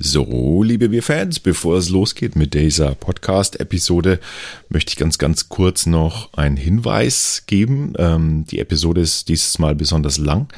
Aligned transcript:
So, 0.00 0.62
liebe 0.62 0.90
Bierfans, 0.90 1.40
bevor 1.40 1.76
es 1.76 1.88
losgeht 1.88 2.36
mit 2.36 2.54
dieser 2.54 2.94
Podcast-Episode, 2.94 4.20
möchte 4.68 4.92
ich 4.92 4.96
ganz, 4.96 5.18
ganz 5.18 5.48
kurz 5.48 5.86
noch 5.86 6.32
einen 6.34 6.56
Hinweis 6.56 7.42
geben. 7.48 7.94
Ähm, 7.98 8.44
die 8.46 8.60
Episode 8.60 9.00
ist 9.00 9.28
dieses 9.28 9.58
Mal 9.58 9.74
besonders 9.74 10.16
lang. 10.16 10.52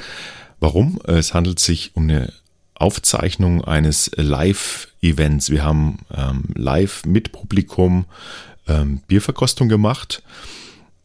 Warum? 0.59 1.01
Es 1.07 1.33
handelt 1.33 1.59
sich 1.59 1.93
um 1.95 2.03
eine 2.03 2.35
Aufzeichnung 2.75 3.65
eines 3.65 4.11
Live-Events. 4.15 5.49
Wir 5.49 5.65
haben 5.65 6.01
ähm, 6.15 6.45
live 6.55 7.07
mit 7.07 7.33
Publikum 7.33 8.05
ähm, 8.69 9.01
Bierverkostung 9.09 9.71
gemacht. 9.71 10.23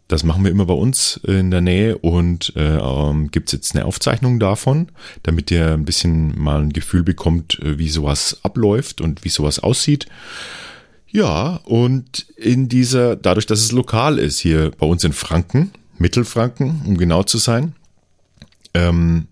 Das 0.08 0.24
machen 0.24 0.44
wir 0.44 0.52
immer 0.52 0.66
bei 0.66 0.74
uns 0.74 1.20
in 1.24 1.50
der 1.50 1.62
Nähe 1.62 1.98
und 1.98 2.54
äh, 2.56 2.78
ähm, 2.78 3.32
gibt 3.32 3.52
jetzt 3.54 3.76
eine 3.76 3.86
Aufzeichnung 3.86 4.40
davon, 4.40 4.90
damit 5.24 5.50
ihr 5.50 5.74
ein 5.74 5.86
bisschen 5.86 6.40
mal 6.40 6.62
ein 6.62 6.74
Gefühl 6.74 7.02
bekommt, 7.02 7.60
äh, 7.60 7.80
wie 7.80 7.90
sowas 7.90 8.40
abläuft 8.44 9.02
und 9.02 9.24
wie 9.24 9.30
sowas 9.30 9.60
aussieht. 9.60 10.06
Ja, 11.08 11.62
und 11.64 12.28
in 12.36 12.70
dieser, 12.70 13.16
dadurch, 13.16 13.48
dass 13.48 13.62
es 13.62 13.72
lokal 13.72 14.20
ist, 14.20 14.40
hier 14.40 14.72
bei 14.78 14.86
uns 14.86 15.04
in 15.04 15.14
Franken, 15.14 15.72
Mittelfranken, 15.98 16.82
um 16.86 16.98
genau 16.98 17.24
zu 17.24 17.38
sein, 17.40 17.74
ähm, 18.76 19.28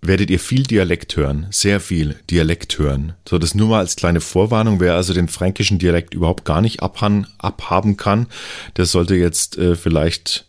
werdet 0.00 0.30
ihr 0.30 0.38
viel 0.38 0.62
Dialekt 0.62 1.16
hören, 1.16 1.46
sehr 1.50 1.80
viel 1.80 2.16
Dialekt 2.30 2.78
hören. 2.78 3.14
So, 3.28 3.38
das 3.38 3.54
nur 3.54 3.68
mal 3.68 3.80
als 3.80 3.96
kleine 3.96 4.20
Vorwarnung, 4.20 4.80
wer 4.80 4.94
also 4.94 5.12
den 5.12 5.28
fränkischen 5.28 5.78
Dialekt 5.78 6.14
überhaupt 6.14 6.44
gar 6.44 6.60
nicht 6.60 6.82
abhan, 6.82 7.26
abhaben 7.38 7.96
kann, 7.96 8.26
der 8.76 8.86
sollte 8.86 9.16
jetzt 9.16 9.58
äh, 9.58 9.74
vielleicht 9.74 10.46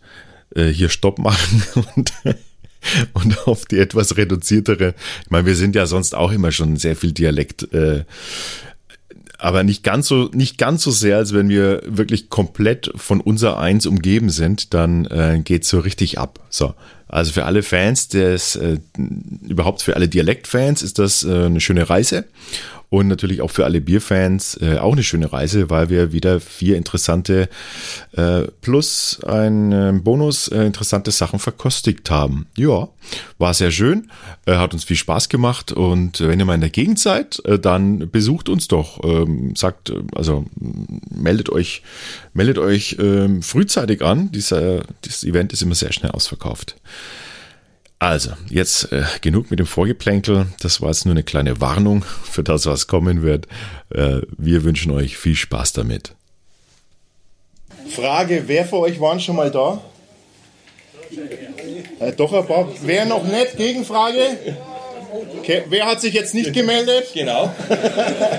äh, 0.55 0.67
hier 0.67 0.89
Stopp 0.89 1.19
machen 1.19 1.63
und, 1.95 2.13
und 3.13 3.47
auf 3.47 3.65
die 3.65 3.79
etwas 3.79 4.17
reduziertere. 4.17 4.93
Ich 5.23 5.31
meine, 5.31 5.45
wir 5.45 5.55
sind 5.55 5.75
ja 5.75 5.85
sonst 5.85 6.15
auch 6.15 6.31
immer 6.31 6.51
schon 6.51 6.77
sehr 6.77 6.95
viel 6.95 7.11
Dialekt. 7.11 7.73
Äh, 7.73 8.05
aber 9.39 9.63
nicht 9.63 9.83
ganz 9.83 10.07
so 10.07 10.29
nicht 10.33 10.57
ganz 10.57 10.83
so 10.83 10.91
sehr, 10.91 11.17
als 11.17 11.33
wenn 11.33 11.49
wir 11.49 11.81
wirklich 11.85 12.29
komplett 12.29 12.91
von 12.95 13.21
unser 13.21 13.57
Eins 13.57 13.85
umgeben 13.85 14.29
sind, 14.29 14.73
dann 14.73 15.05
äh, 15.05 15.41
geht's 15.43 15.69
so 15.69 15.79
richtig 15.79 16.19
ab. 16.19 16.39
So, 16.49 16.75
also 17.07 17.31
für 17.31 17.45
alle 17.45 17.63
Fans, 17.63 18.09
des, 18.09 18.55
äh, 18.57 18.79
überhaupt 19.47 19.81
für 19.81 19.95
alle 19.95 20.07
Dialektfans 20.07 20.83
ist 20.83 20.99
das 20.99 21.23
äh, 21.23 21.45
eine 21.45 21.61
schöne 21.61 21.89
Reise. 21.89 22.25
Und 22.89 23.07
natürlich 23.07 23.41
auch 23.41 23.51
für 23.51 23.65
alle 23.65 23.81
Bierfans 23.81 24.59
äh, 24.61 24.77
auch 24.79 24.93
eine 24.93 25.03
schöne 25.03 25.31
Reise, 25.31 25.69
weil 25.69 25.89
wir 25.89 26.11
wieder 26.11 26.39
vier 26.39 26.75
interessante 26.75 27.47
äh, 28.13 28.43
plus 28.61 29.19
ein 29.23 29.71
äh, 29.71 29.93
Bonus 29.93 30.47
äh, 30.47 30.63
interessante 30.63 31.11
Sachen 31.11 31.37
verkostigt 31.37 32.09
haben. 32.09 32.47
Ja, 32.57 32.89
war 33.37 33.53
sehr 33.53 33.69
schön, 33.69 34.09
äh, 34.47 34.55
hat 34.55 34.73
uns 34.73 34.85
viel 34.85 34.95
Spaß 34.95 35.29
gemacht 35.29 35.71
und 35.71 36.19
wenn 36.19 36.39
ihr 36.39 36.45
mal 36.45 36.55
in 36.55 36.61
der 36.61 36.71
Gegend 36.71 36.97
seid, 36.97 37.45
äh, 37.45 37.59
dann 37.59 38.09
besucht 38.09 38.49
uns 38.49 38.67
doch. 38.67 39.03
Ähm, 39.03 39.55
sagt, 39.55 39.91
äh, 39.91 40.01
also 40.15 40.45
meldet 41.11 41.49
euch, 41.49 41.83
meldet 42.33 42.57
euch 42.57 42.97
ähm, 42.99 43.43
frühzeitig 43.43 44.01
an. 44.01 44.31
Dieser, 44.31 44.83
dieses 45.05 45.23
Event 45.23 45.53
ist 45.53 45.61
immer 45.61 45.75
sehr 45.75 45.93
schnell 45.93 46.11
ausverkauft. 46.11 46.75
Also, 48.01 48.31
jetzt 48.49 48.93
äh, 48.93 49.03
genug 49.19 49.51
mit 49.51 49.59
dem 49.59 49.65
Vorgeplänkel. 49.65 50.47
Das 50.61 50.79
war 50.79 50.87
jetzt 50.87 51.05
nur 51.05 51.13
eine 51.13 51.23
kleine 51.23 51.59
Warnung 51.59 52.03
für 52.03 52.43
das, 52.43 52.65
was 52.65 52.87
kommen 52.87 53.23
wird. 53.23 53.45
Äh, 53.93 54.21
wir 54.37 54.63
wünschen 54.63 54.93
euch 54.93 55.17
viel 55.17 55.35
Spaß 55.35 55.73
damit. 55.73 56.15
Frage, 57.89 58.43
wer 58.47 58.65
von 58.65 58.79
euch 58.79 59.01
waren 59.01 59.19
schon 59.19 59.35
mal 59.35 59.51
da? 59.51 59.81
Äh, 61.99 62.13
doch 62.13 62.31
ein 62.31 62.47
paar. 62.47 62.69
Wer 62.83 63.05
noch 63.05 63.25
nicht? 63.25 63.57
Gegenfrage? 63.57 64.55
Okay, 65.39 65.63
wer 65.67 65.85
hat 65.85 65.99
sich 65.99 66.13
jetzt 66.13 66.33
nicht 66.33 66.53
gemeldet? 66.53 67.07
Genau. 67.13 67.53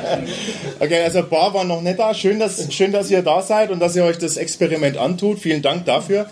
okay, 0.80 1.02
also 1.02 1.18
ein 1.18 1.28
paar 1.28 1.52
waren 1.52 1.68
noch 1.68 1.82
nicht 1.82 1.98
da. 1.98 2.14
Schön 2.14 2.38
dass, 2.38 2.72
schön, 2.72 2.92
dass 2.92 3.10
ihr 3.10 3.20
da 3.22 3.42
seid 3.42 3.70
und 3.70 3.80
dass 3.80 3.94
ihr 3.94 4.04
euch 4.04 4.16
das 4.16 4.38
Experiment 4.38 4.96
antut. 4.96 5.38
Vielen 5.38 5.60
Dank 5.60 5.84
dafür 5.84 6.30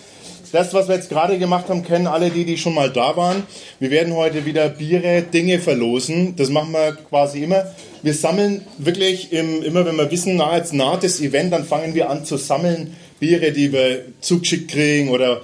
das, 0.51 0.75
was 0.75 0.89
wir 0.89 0.95
jetzt 0.95 1.09
gerade 1.09 1.39
gemacht 1.39 1.69
haben, 1.69 1.83
kennen 1.83 2.07
alle 2.07 2.31
die, 2.31 2.45
die 2.45 2.59
schon 2.59 2.75
mal 2.75 2.91
da 2.91 3.17
waren. 3.17 3.43
Wir 3.81 3.91
werden 3.91 4.15
heute 4.15 4.47
wieder 4.47 4.69
Biere, 4.69 5.23
Dinge 5.23 5.59
verlosen. 5.59 6.37
Das 6.37 6.51
machen 6.51 6.73
wir 6.73 6.97
quasi 7.09 7.43
immer. 7.43 7.67
Wir 8.03 8.15
sammeln 8.15 8.65
wirklich 8.79 9.33
im, 9.33 9.63
immer, 9.63 9.85
wenn 9.87 9.97
wir 9.97 10.11
wissen, 10.11 10.37
na, 10.37 10.57
jetzt 10.57 10.75
naht 10.75 11.05
das 11.05 11.21
Event, 11.21 11.53
dann 11.53 11.65
fangen 11.65 11.95
wir 11.95 12.11
an 12.11 12.25
zu 12.25 12.37
sammeln 12.37 12.97
Biere, 13.21 13.53
die 13.53 13.73
wir 13.73 14.05
zugeschickt 14.21 14.71
kriegen 14.71 15.09
oder 15.11 15.41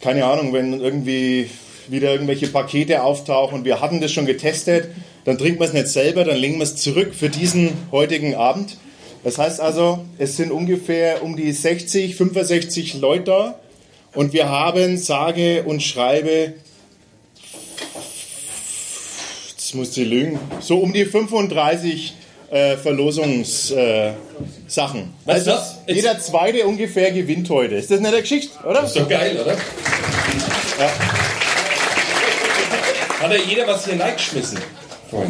keine 0.00 0.24
Ahnung, 0.26 0.52
wenn 0.52 0.80
irgendwie 0.80 1.48
wieder 1.88 2.12
irgendwelche 2.12 2.48
Pakete 2.48 3.02
auftauchen. 3.02 3.64
Wir 3.64 3.80
hatten 3.80 4.00
das 4.00 4.12
schon 4.12 4.26
getestet, 4.26 4.88
dann 5.24 5.38
trinken 5.38 5.60
wir 5.60 5.66
es 5.66 5.72
nicht 5.72 5.88
selber, 5.88 6.24
dann 6.24 6.36
legen 6.36 6.56
wir 6.56 6.64
es 6.64 6.76
zurück 6.76 7.14
für 7.14 7.30
diesen 7.30 7.72
heutigen 7.90 8.34
Abend. 8.34 8.76
Das 9.22 9.38
heißt 9.38 9.60
also, 9.60 10.04
es 10.18 10.36
sind 10.36 10.52
ungefähr 10.52 11.22
um 11.22 11.36
die 11.36 11.52
60, 11.52 12.16
65 12.16 13.00
Leute 13.00 13.24
da 13.24 13.60
und 14.14 14.32
wir 14.32 14.48
haben, 14.48 14.96
sage 14.96 15.64
und 15.64 15.82
schreibe, 15.82 16.54
jetzt 19.50 19.74
muss 19.74 19.96
ich 19.96 20.08
lügen, 20.08 20.38
so 20.60 20.78
um 20.78 20.92
die 20.92 21.04
35 21.04 22.14
äh, 22.50 22.76
Verlosungssachen. 22.76 24.14
Äh, 25.26 25.30
also 25.30 25.50
das? 25.50 25.78
jeder 25.86 26.18
zweite 26.20 26.66
ungefähr 26.66 27.10
gewinnt 27.10 27.50
heute. 27.50 27.74
Ist 27.74 27.90
das 27.90 28.00
nicht 28.00 28.08
eine 28.08 28.20
Geschichte, 28.20 28.56
oder? 28.64 28.82
Das 28.82 28.90
ist 28.90 29.00
doch 29.00 29.08
geil, 29.08 29.36
oder? 29.40 29.52
Ja. 29.52 30.92
Hat 33.20 33.30
ja 33.32 33.38
jeder 33.48 33.66
was 33.66 33.84
hier 33.86 33.98
reingeschmissen? 34.00 34.58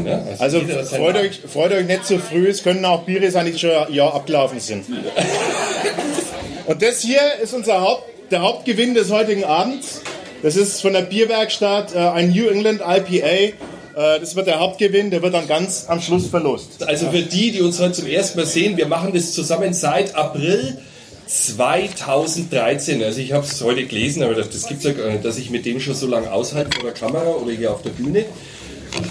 Ne? 0.03 0.37
Also, 0.39 0.61
also 0.61 0.97
freut, 0.97 1.17
euch, 1.17 1.41
freut 1.41 1.73
euch 1.73 1.87
nicht 1.87 2.07
zu 2.07 2.19
früh, 2.19 2.49
es 2.49 2.63
können 2.63 2.85
auch 2.87 3.03
Biere 3.03 3.31
sein, 3.31 3.45
die 3.47 3.59
schon 3.59 3.71
Jahr 3.93 4.15
abgelaufen 4.15 4.59
sind. 4.59 4.87
Und 6.67 6.81
das 6.81 7.01
hier 7.03 7.21
ist 7.43 7.53
unser 7.53 7.83
Haupt, 7.83 8.14
der 8.31 8.43
Hauptgewinn 8.43 8.95
des 8.95 9.11
heutigen 9.11 9.45
Abends. 9.45 10.03
Das 10.43 10.57
ist 10.57 10.81
von 10.83 10.93
der 10.93 11.03
Bierwerkstatt 11.03 11.95
äh, 11.95 11.99
ein 11.99 12.31
New 12.31 12.49
England 12.49 12.81
IPA. 12.81 13.27
Äh, 13.27 13.53
das 13.95 14.37
wird 14.37 14.47
der 14.47 14.61
Hauptgewinn, 14.61 15.11
der 15.11 15.23
wird 15.23 15.35
dann 15.35 15.47
ganz 15.47 15.87
am 15.89 16.01
Schluss 16.01 16.27
verlost. 16.27 16.83
Also 16.87 17.11
für 17.11 17.23
die, 17.23 17.53
die 17.53 17.63
uns 17.63 17.81
heute 17.81 17.93
zum 17.93 18.07
ersten 18.07 18.39
Mal 18.39 18.47
sehen, 18.47 18.77
wir 18.77 18.87
machen 18.87 19.13
das 19.15 19.33
zusammen 19.33 19.73
seit 19.73 20.15
April 20.15 20.79
2013. 21.27 23.03
Also 23.03 23.21
ich 23.21 23.33
habe 23.33 23.47
es 23.47 23.63
heute 23.63 23.85
gelesen, 23.87 24.23
aber 24.23 24.35
das, 24.35 24.51
gibt 24.67 24.79
es 24.79 24.85
ja 24.85 24.93
gar 24.93 25.11
nicht, 25.11 25.25
dass 25.25 25.39
ich 25.39 25.51
mit 25.51 25.65
dem 25.65 25.81
schon 25.81 25.95
so 25.95 26.07
lange 26.07 26.31
aushalte 26.31 26.71
vor 26.77 26.91
der 26.91 26.93
Kamera 26.93 27.31
oder 27.31 27.53
hier 27.53 27.73
auf 27.73 27.83
der 27.83 27.91
Bühne. 27.91 28.25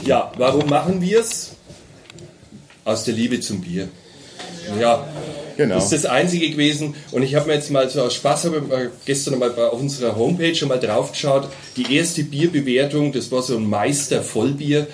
Ja, 0.05 0.31
warum 0.37 0.69
machen 0.69 1.01
wir 1.01 1.19
es? 1.19 1.51
Aus 2.85 3.05
der 3.05 3.13
Liebe 3.13 3.39
zum 3.39 3.61
Bier. 3.61 3.87
Ja, 4.79 5.07
Genau. 5.57 5.75
Das 5.75 5.85
ist 5.85 5.93
das 5.93 6.05
Einzige 6.05 6.49
gewesen. 6.49 6.95
Und 7.11 7.23
ich 7.23 7.35
habe 7.35 7.47
mir 7.47 7.55
jetzt 7.55 7.71
mal 7.71 7.89
so 7.89 8.01
aus 8.01 8.15
Spaß 8.15 8.45
habe 8.45 8.91
gestern 9.05 9.39
mal 9.39 9.51
auf 9.51 9.79
unserer 9.79 10.15
Homepage 10.15 10.55
schon 10.55 10.69
mal 10.69 10.79
drauf 10.79 11.11
geschaut. 11.11 11.49
Die 11.77 11.95
erste 11.95 12.23
Bierbewertung, 12.23 13.11
das 13.11 13.31
war 13.31 13.41
so 13.41 13.57
ein 13.57 13.69
Meister 13.69 14.21
Vollbier. 14.21 14.87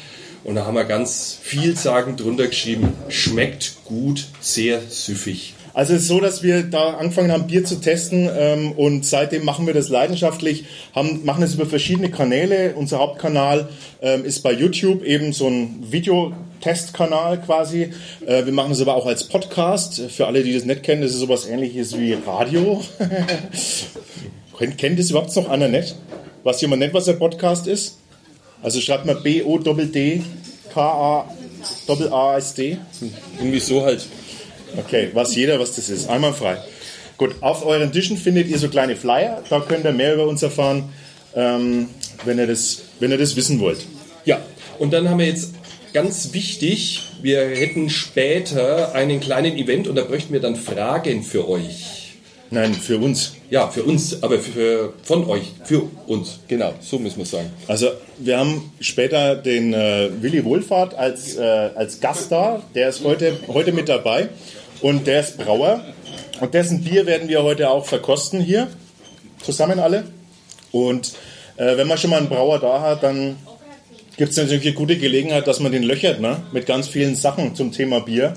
Und 0.43 0.55
da 0.55 0.65
haben 0.65 0.75
wir 0.75 0.85
ganz 0.85 1.37
vielsagend 1.41 2.21
drunter 2.21 2.47
geschrieben, 2.47 2.93
schmeckt 3.09 3.75
gut, 3.85 4.27
sehr 4.39 4.81
süffig. 4.87 5.53
Also 5.73 5.93
es 5.93 6.01
ist 6.01 6.07
so, 6.07 6.19
dass 6.19 6.43
wir 6.43 6.63
da 6.63 6.95
angefangen 6.95 7.31
haben, 7.31 7.47
Bier 7.47 7.63
zu 7.63 7.79
testen 7.79 8.29
ähm, 8.35 8.71
und 8.71 9.05
seitdem 9.05 9.45
machen 9.45 9.67
wir 9.67 9.73
das 9.73 9.89
leidenschaftlich, 9.89 10.65
haben, 10.93 11.23
machen 11.25 11.43
es 11.43 11.53
über 11.53 11.65
verschiedene 11.65 12.09
Kanäle. 12.09 12.73
Unser 12.75 12.99
Hauptkanal 12.99 13.69
ähm, 14.01 14.25
ist 14.25 14.41
bei 14.41 14.51
YouTube 14.51 15.03
eben 15.03 15.31
so 15.31 15.47
ein 15.47 15.85
Videotestkanal 16.59 17.41
quasi. 17.41 17.91
Äh, 18.25 18.45
wir 18.45 18.53
machen 18.53 18.71
es 18.71 18.81
aber 18.81 18.95
auch 18.95 19.05
als 19.05 19.23
Podcast. 19.25 20.01
Für 20.09 20.27
alle, 20.27 20.43
die 20.43 20.53
das 20.53 20.65
nicht 20.65 20.83
kennen, 20.83 21.01
das 21.01 21.11
ist 21.11 21.19
sowas 21.19 21.47
ähnliches 21.47 21.97
wie 21.97 22.13
Radio. 22.13 22.83
kennt, 24.57 24.77
kennt 24.77 24.99
das 24.99 25.09
überhaupt 25.09 25.35
noch 25.35 25.49
einer 25.49 25.67
nicht? 25.67 25.95
Was 26.43 26.61
jemand 26.61 26.79
nennt, 26.81 26.93
was 26.93 27.09
ein 27.09 27.17
Podcast 27.19 27.65
ist? 27.67 27.97
Also 28.61 28.79
schreibt 28.81 29.05
mal 29.05 29.15
B-O-D-D-K-A-A-S-D. 29.15 29.57
Irgendwie 33.37 33.59
so 33.59 33.83
halt. 33.83 34.05
Okay, 34.77 35.09
weiß 35.13 35.35
jeder, 35.35 35.59
was 35.59 35.75
das 35.75 35.89
ist. 35.89 36.09
Einmal 36.09 36.33
frei. 36.33 36.57
Gut, 37.17 37.35
auf 37.41 37.65
euren 37.65 37.91
Tischen 37.91 38.17
findet 38.17 38.47
ihr 38.47 38.59
so 38.59 38.69
kleine 38.69 38.95
Flyer. 38.95 39.43
Da 39.49 39.59
könnt 39.61 39.83
ihr 39.85 39.91
mehr 39.91 40.13
über 40.13 40.27
uns 40.27 40.43
erfahren, 40.43 40.93
ähm, 41.35 41.89
wenn, 42.25 42.37
ihr 42.37 42.47
das, 42.47 42.83
wenn 42.99 43.11
ihr 43.11 43.17
das 43.17 43.35
wissen 43.35 43.59
wollt. 43.59 43.85
Ja, 44.25 44.39
und 44.77 44.93
dann 44.93 45.09
haben 45.09 45.19
wir 45.19 45.25
jetzt 45.27 45.53
ganz 45.93 46.33
wichtig, 46.33 47.03
wir 47.21 47.39
hätten 47.39 47.89
später 47.89 48.93
einen 48.93 49.19
kleinen 49.19 49.57
Event 49.57 49.87
und 49.87 49.95
da 49.95 50.03
bräuchten 50.03 50.33
wir 50.33 50.39
dann 50.39 50.55
Fragen 50.55 51.23
für 51.23 51.47
euch. 51.49 51.99
Nein, 52.51 52.73
für 52.73 52.97
uns. 52.97 53.33
Ja, 53.51 53.67
für 53.67 53.83
uns, 53.83 54.23
aber 54.23 54.39
für, 54.39 54.93
von 55.03 55.27
euch, 55.27 55.51
für 55.63 55.83
uns. 56.07 56.39
Genau, 56.47 56.73
so 56.81 56.97
müssen 56.97 57.19
wir 57.19 57.25
sagen. 57.25 57.51
Also 57.67 57.89
wir 58.17 58.39
haben 58.39 58.71
später 58.79 59.35
den 59.35 59.73
äh, 59.73 60.09
Willi 60.19 60.43
Wohlfahrt 60.43 60.95
als, 60.95 61.35
äh, 61.35 61.41
als 61.43 61.99
Gast 61.99 62.31
da. 62.31 62.61
Der 62.73 62.89
ist 62.89 63.03
heute, 63.03 63.37
heute 63.47 63.71
mit 63.71 63.87
dabei 63.87 64.29
und 64.81 65.05
der 65.05 65.21
ist 65.21 65.37
Brauer. 65.37 65.83
Und 66.39 66.53
dessen 66.53 66.83
Bier 66.83 67.05
werden 67.05 67.27
wir 67.27 67.43
heute 67.43 67.69
auch 67.69 67.85
verkosten 67.85 68.41
hier. 68.41 68.67
Zusammen 69.43 69.79
alle. 69.79 70.05
Und 70.71 71.13
äh, 71.57 71.77
wenn 71.77 71.87
man 71.87 71.97
schon 71.97 72.09
mal 72.09 72.17
einen 72.17 72.29
Brauer 72.29 72.59
da 72.59 72.81
hat, 72.81 73.03
dann 73.03 73.37
gibt 74.19 74.31
es 74.31 74.37
natürlich 74.37 74.65
eine 74.65 74.73
gute 74.73 74.97
Gelegenheit, 74.97 75.47
dass 75.47 75.61
man 75.61 75.71
den 75.71 75.81
löchert, 75.81 76.19
ne? 76.19 76.41
mit 76.51 76.65
ganz 76.65 76.89
vielen 76.89 77.15
Sachen 77.15 77.55
zum 77.55 77.71
Thema 77.71 78.01
Bier. 78.01 78.33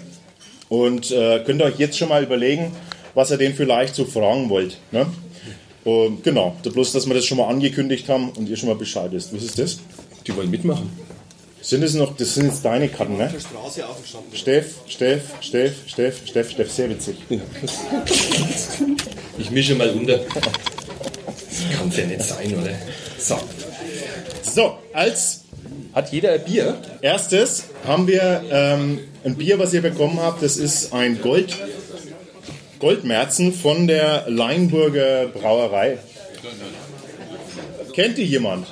Und 0.69 1.11
äh, 1.11 1.41
könnt 1.45 1.61
ihr 1.61 1.65
euch 1.65 1.79
jetzt 1.79 1.99
schon 1.99 2.09
mal 2.09 2.23
überlegen, 2.23 2.71
was 3.15 3.33
ihr 3.33 3.37
den 3.37 3.53
vielleicht 3.53 3.97
so 3.97 4.05
fragen 4.05 4.49
wollt. 4.49 4.79
Ne? 4.93 5.07
Und 5.83 6.23
genau, 6.23 6.57
bloß, 6.63 6.93
dass 6.93 7.09
wir 7.09 7.15
das 7.15 7.27
schon 7.27 7.39
mal 7.39 7.49
angekündigt 7.49 8.09
haben 8.09 8.31
und 8.31 8.49
ihr 8.49 8.57
schon 8.57 8.69
mal 8.69 8.77
Bescheid 8.77 9.11
wisst. 9.11 9.35
Was 9.35 9.43
ist 9.43 9.59
das? 9.59 9.81
Die 10.25 10.37
wollen 10.37 10.53
mitmachen. 10.53 10.89
Sind 11.61 11.83
es 11.83 11.95
noch, 11.95 12.17
das 12.17 12.35
sind 12.35 12.47
jetzt 12.47 12.65
deine 12.65 12.89
Karten, 12.89 13.17
ne? 13.17 13.35
Steff, 14.33 14.67
Steff, 14.87 15.23
Steff, 15.41 15.75
Steff, 15.89 16.15
Steff, 16.29 16.51
Steff, 16.51 16.71
sehr 16.71 16.91
witzig. 16.91 17.17
Ich 19.37 19.51
mische 19.51 19.75
mal 19.75 19.91
unter. 19.91 20.19
Das 20.19 21.77
kann 21.77 21.91
ja 21.91 22.07
nicht 22.07 22.23
sein, 22.23 22.55
oder? 22.55 22.71
So. 23.19 23.37
So, 24.43 24.79
als 24.93 25.43
Hat 25.95 26.11
jeder 26.11 26.33
ein 26.33 26.45
Bier? 26.45 26.77
erstes 27.03 27.65
haben 27.87 28.07
wir 28.07 28.43
ähm, 28.51 29.01
ein 29.25 29.37
Bier, 29.37 29.59
was 29.59 29.75
ihr 29.75 29.83
bekommen 29.83 30.19
habt. 30.21 30.43
Das 30.43 30.57
ist 30.57 30.95
ein 30.95 31.21
Gold, 31.21 31.55
Goldmerzen 32.79 33.53
von 33.53 33.87
der 33.87 34.25
Leinburger 34.29 35.27
Brauerei. 35.27 35.99
Kennt 37.95 38.17
die 38.17 38.25
jemand? 38.25 38.67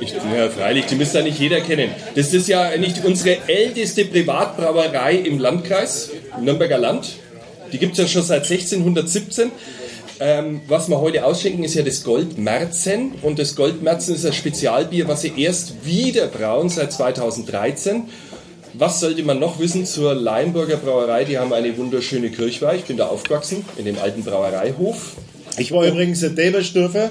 Ich, 0.00 0.12
ja, 0.12 0.48
freilich, 0.48 0.86
die 0.86 0.94
müsste 0.94 1.18
ja 1.18 1.24
nicht 1.24 1.38
jeder 1.38 1.60
kennen. 1.60 1.90
Das 2.14 2.32
ist 2.32 2.48
ja 2.48 2.76
nicht 2.76 3.04
unsere 3.04 3.48
älteste 3.48 4.04
Privatbrauerei 4.04 5.14
im 5.16 5.38
Landkreis, 5.38 6.10
im 6.38 6.44
Nürnberger 6.44 6.78
Land. 6.78 7.16
Die 7.72 7.78
gibt 7.78 7.92
es 7.92 7.98
ja 7.98 8.06
schon 8.06 8.22
seit 8.22 8.48
1617. 8.48 9.50
Ähm, 10.26 10.62
was 10.68 10.88
wir 10.88 11.02
heute 11.02 11.26
ausschenken, 11.26 11.64
ist 11.64 11.74
ja 11.74 11.82
das 11.82 12.02
Goldmerzen. 12.02 13.12
Und 13.20 13.38
das 13.38 13.56
Goldmerzen 13.56 14.14
ist 14.14 14.24
ein 14.24 14.32
Spezialbier, 14.32 15.06
was 15.06 15.20
sie 15.20 15.34
erst 15.36 15.84
wieder 15.84 16.28
brauen 16.28 16.70
seit 16.70 16.94
2013. 16.94 18.04
Was 18.72 19.00
sollte 19.00 19.22
man 19.22 19.38
noch 19.38 19.58
wissen 19.58 19.84
zur 19.84 20.14
Leinburger 20.14 20.78
Brauerei? 20.78 21.24
Die 21.24 21.38
haben 21.38 21.52
eine 21.52 21.76
wunderschöne 21.76 22.30
Kirchweih. 22.30 22.76
Ich 22.76 22.84
bin 22.84 22.96
da 22.96 23.08
aufgewachsen, 23.08 23.66
in 23.76 23.84
dem 23.84 23.98
alten 23.98 24.24
Brauereihof. 24.24 25.12
Ich 25.56 25.70
war 25.72 25.86
übrigens 25.86 26.22
in 26.22 26.34
Deberstürfe 26.34 27.10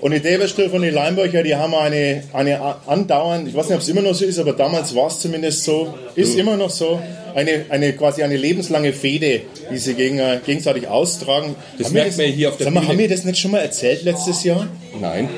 und 0.00 0.10
die 0.12 0.20
Deberstürfe 0.20 0.76
und 0.76 0.82
die 0.82 0.90
Leinburger, 0.90 1.42
die 1.42 1.54
haben 1.54 1.74
eine, 1.74 2.22
eine 2.32 2.60
andauernd, 2.86 3.48
ich 3.48 3.54
weiß 3.54 3.68
nicht, 3.68 3.76
ob 3.76 3.82
es 3.82 3.88
immer 3.88 4.02
noch 4.02 4.14
so 4.14 4.24
ist, 4.24 4.38
aber 4.38 4.52
damals 4.52 4.94
war 4.94 5.06
es 5.06 5.20
zumindest 5.20 5.64
so, 5.64 5.94
ist 6.14 6.36
immer 6.36 6.56
noch 6.56 6.70
so, 6.70 7.00
eine, 7.34 7.64
eine 7.68 7.92
quasi 7.94 8.22
eine 8.22 8.36
lebenslange 8.36 8.92
Fehde, 8.92 9.42
die 9.70 9.78
sie 9.78 9.94
gegen, 9.94 10.18
äh, 10.18 10.38
gegenseitig 10.44 10.86
austragen. 10.88 11.56
Das 11.78 11.88
Haben 11.88 11.94
merkt 11.94 12.16
man 12.16 12.26
hier 12.26 12.50
auf 12.50 12.56
der 12.56 12.64
sag 12.64 12.74
mal, 12.74 12.80
Bühne. 12.80 12.92
haben 12.92 12.98
wir 12.98 13.08
das 13.08 13.24
nicht 13.24 13.38
schon 13.38 13.50
mal 13.50 13.58
erzählt 13.58 14.04
letztes 14.04 14.44
Jahr? 14.44 14.68
Nein. 15.00 15.28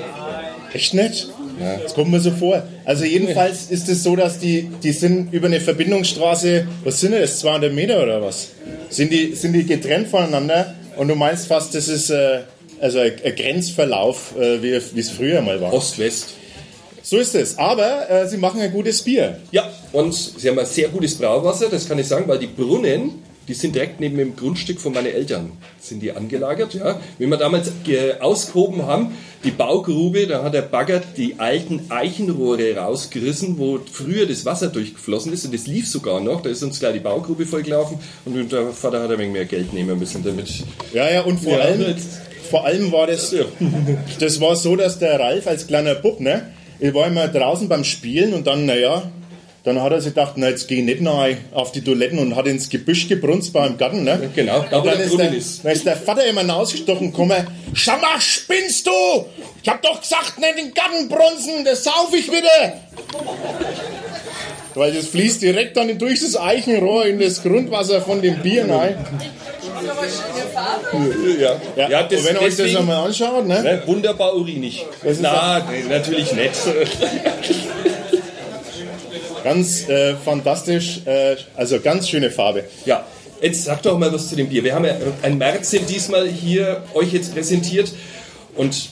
Echt 0.72 0.94
nicht? 0.94 1.28
Das 1.82 1.94
kommt 1.94 2.10
mir 2.10 2.20
so 2.20 2.32
vor. 2.32 2.62
Also 2.84 3.04
jedenfalls 3.04 3.70
ist 3.70 3.88
es 3.88 4.02
so, 4.02 4.14
dass 4.14 4.38
die, 4.38 4.68
die 4.82 4.92
sind 4.92 5.32
über 5.32 5.46
eine 5.46 5.58
Verbindungsstraße, 5.58 6.66
was 6.84 7.00
sind 7.00 7.12
das, 7.12 7.38
200 7.38 7.72
Meter 7.72 8.02
oder 8.02 8.20
was? 8.20 8.48
Sind 8.90 9.10
die, 9.10 9.34
sind 9.34 9.54
die 9.54 9.64
getrennt 9.64 10.08
voneinander 10.08 10.74
und 10.96 11.08
du 11.08 11.14
meinst 11.14 11.46
fast, 11.46 11.74
das 11.74 11.88
ist 11.88 12.10
äh, 12.10 12.40
also 12.80 12.98
ein, 12.98 13.12
ein 13.24 13.34
Grenzverlauf, 13.34 14.34
äh, 14.36 14.62
wie 14.62 15.00
es 15.00 15.10
früher 15.10 15.40
mal 15.42 15.60
war. 15.60 15.72
Ost-West. 15.72 16.34
So 17.02 17.18
ist 17.18 17.34
es. 17.36 17.56
Aber 17.56 18.10
äh, 18.10 18.28
sie 18.28 18.36
machen 18.36 18.60
ein 18.60 18.72
gutes 18.72 19.02
Bier. 19.02 19.38
Ja, 19.52 19.70
und 19.92 20.12
sie 20.12 20.48
haben 20.48 20.58
ein 20.58 20.66
sehr 20.66 20.88
gutes 20.88 21.14
Brauwasser, 21.14 21.68
das 21.68 21.88
kann 21.88 21.98
ich 21.98 22.08
sagen, 22.08 22.26
weil 22.26 22.38
die 22.38 22.48
Brunnen, 22.48 23.22
die 23.48 23.54
sind 23.54 23.74
direkt 23.74 24.00
neben 24.00 24.16
dem 24.16 24.36
Grundstück 24.36 24.80
von 24.80 24.92
meinen 24.92 25.06
Eltern, 25.06 25.52
sind 25.80 26.02
die 26.02 26.12
angelagert. 26.12 26.74
Ja. 26.74 27.00
Wenn 27.18 27.28
wir 27.30 27.36
damals 27.36 27.70
ausgehoben 28.20 28.86
haben, 28.86 29.14
die 29.44 29.50
Baugrube, 29.52 30.26
da 30.26 30.42
hat 30.42 30.54
der 30.54 30.62
Bagger 30.62 31.00
die 31.16 31.38
alten 31.38 31.82
Eichenrohre 31.88 32.76
rausgerissen, 32.76 33.58
wo 33.58 33.78
früher 33.90 34.26
das 34.26 34.44
Wasser 34.44 34.68
durchgeflossen 34.68 35.32
ist 35.32 35.44
und 35.44 35.54
das 35.54 35.66
lief 35.66 35.88
sogar 35.88 36.20
noch. 36.20 36.40
Da 36.42 36.50
ist 36.50 36.62
uns 36.62 36.80
gleich 36.80 36.94
die 36.94 37.00
Baugrube 37.00 37.46
vollgelaufen 37.46 37.98
und 38.24 38.50
der 38.50 38.68
Vater 38.72 39.02
hat 39.02 39.10
ein 39.10 39.18
wenig 39.18 39.32
mehr 39.32 39.44
Geld 39.44 39.72
nehmen 39.72 39.98
müssen 39.98 40.24
damit. 40.24 40.64
Ja, 40.92 41.10
ja, 41.10 41.22
und 41.22 41.38
vor, 41.38 41.52
Ja, 41.52 41.60
allem, 41.60 41.94
vor 42.50 42.64
allem 42.64 42.90
war 42.90 43.06
das, 43.06 43.34
das 44.18 44.40
war 44.40 44.56
so, 44.56 44.74
dass 44.74 44.98
der 44.98 45.20
Ralf 45.20 45.46
als 45.46 45.66
kleiner 45.66 45.94
Bub, 45.94 46.20
ne, 46.20 46.52
ich 46.78 46.92
war 46.92 47.06
immer 47.06 47.28
draußen 47.28 47.68
beim 47.68 47.84
Spielen 47.84 48.34
und 48.34 48.46
dann, 48.46 48.66
naja, 48.66 49.10
dann 49.66 49.82
hat 49.82 49.90
er 49.90 50.00
sich 50.00 50.14
gedacht, 50.14 50.34
na, 50.36 50.48
jetzt 50.48 50.68
geh 50.68 50.76
ich 50.76 50.84
nicht 50.84 51.00
nahe 51.00 51.38
auf 51.50 51.72
die 51.72 51.82
Toiletten 51.82 52.20
und 52.20 52.36
hat 52.36 52.46
ins 52.46 52.68
Gebüsch 52.68 53.08
gebrunst 53.08 53.52
beim 53.52 53.76
Garten, 53.76 54.04
ne? 54.04 54.30
Genau, 54.32 54.64
da 54.70 54.80
wo 54.80 54.84
dann 54.86 54.96
der 54.96 55.06
ist 55.06 55.18
der, 55.18 55.34
ist. 55.34 55.64
dann 55.64 55.72
ist 55.72 55.84
der 55.84 55.96
Vater 55.96 56.24
immer 56.24 56.54
ausgestochen 56.54 57.10
gekommen. 57.10 57.44
Schau 57.74 57.96
mal, 57.98 58.20
spinnst 58.20 58.86
du? 58.86 58.92
Ich 59.64 59.68
hab 59.68 59.82
doch 59.82 60.00
gesagt, 60.00 60.38
nicht 60.38 60.56
den 60.56 60.72
Garten 60.72 61.08
brunzen, 61.08 61.64
das 61.64 61.82
sauf 61.82 62.14
ich 62.16 62.28
wieder. 62.28 62.74
Weil 64.76 64.92
das 64.92 65.08
fließt 65.08 65.42
direkt 65.42 65.76
dann 65.76 65.98
durch 65.98 66.20
das 66.20 66.38
Eichenrohr 66.38 67.06
in 67.06 67.18
das 67.18 67.42
Grundwasser 67.42 68.00
von 68.00 68.22
dem 68.22 68.40
Bier 68.42 68.70
rein. 68.70 69.04
Ja, 71.40 71.60
Ja, 71.74 71.88
ja 71.88 72.02
das, 72.04 72.24
wenn 72.24 72.36
ihr 72.36 72.42
euch 72.42 72.56
das 72.56 72.76
einmal 72.76 73.06
anschaut, 73.06 73.48
ne? 73.48 73.62
Ne, 73.64 73.82
wunderbar 73.84 74.36
urinig. 74.36 74.86
Na, 75.20 75.66
natürlich 75.88 76.32
nicht. 76.34 76.54
Ganz 79.46 79.88
äh, 79.88 80.16
fantastisch, 80.16 81.02
äh, 81.04 81.36
also 81.54 81.78
ganz 81.78 82.08
schöne 82.08 82.32
Farbe. 82.32 82.64
Ja, 82.84 83.06
jetzt 83.40 83.62
sag 83.62 83.80
doch 83.82 83.96
mal 83.96 84.12
was 84.12 84.28
zu 84.28 84.34
dem 84.34 84.48
Bier. 84.48 84.64
Wir 84.64 84.74
haben 84.74 84.84
ja 84.84 84.96
ein 85.22 85.38
Märzen 85.38 85.86
diesmal 85.86 86.26
hier 86.26 86.82
euch 86.94 87.12
jetzt 87.12 87.32
präsentiert 87.32 87.92
und 88.56 88.90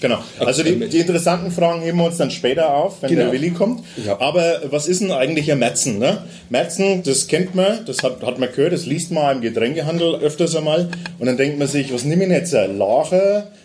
Genau. 0.00 0.18
Also 0.38 0.62
die, 0.62 0.78
die 0.88 0.98
interessanten 0.98 1.50
Fragen 1.50 1.80
heben 1.80 1.98
wir 1.98 2.04
uns 2.04 2.18
dann 2.18 2.30
später 2.30 2.74
auf, 2.74 3.00
wenn 3.00 3.08
Genau. 3.10 3.22
der 3.22 3.32
Willi 3.32 3.50
kommt. 3.50 3.84
Ja. 4.04 4.20
Aber 4.20 4.60
was 4.70 4.86
ist 4.86 5.00
denn 5.00 5.10
eigentlich 5.10 5.50
ein 5.50 5.58
Merzen? 5.58 5.98
Ne? 5.98 6.18
Merzen, 6.50 7.02
das 7.02 7.26
kennt 7.26 7.54
man, 7.54 7.84
das 7.86 8.02
hat, 8.02 8.22
hat 8.22 8.38
man 8.38 8.50
gehört, 8.52 8.74
das 8.74 8.86
liest 8.86 9.10
man 9.10 9.36
im 9.36 9.42
Getränkehandel 9.42 10.16
öfters 10.16 10.54
einmal. 10.54 10.90
Und 11.18 11.26
dann 11.26 11.36
denkt 11.36 11.58
man 11.58 11.66
sich, 11.66 11.92
was 11.92 12.04
nehme 12.04 12.24
ich 12.24 12.28
denn 12.28 12.38
jetzt? 12.38 12.54
Ein 12.54 12.80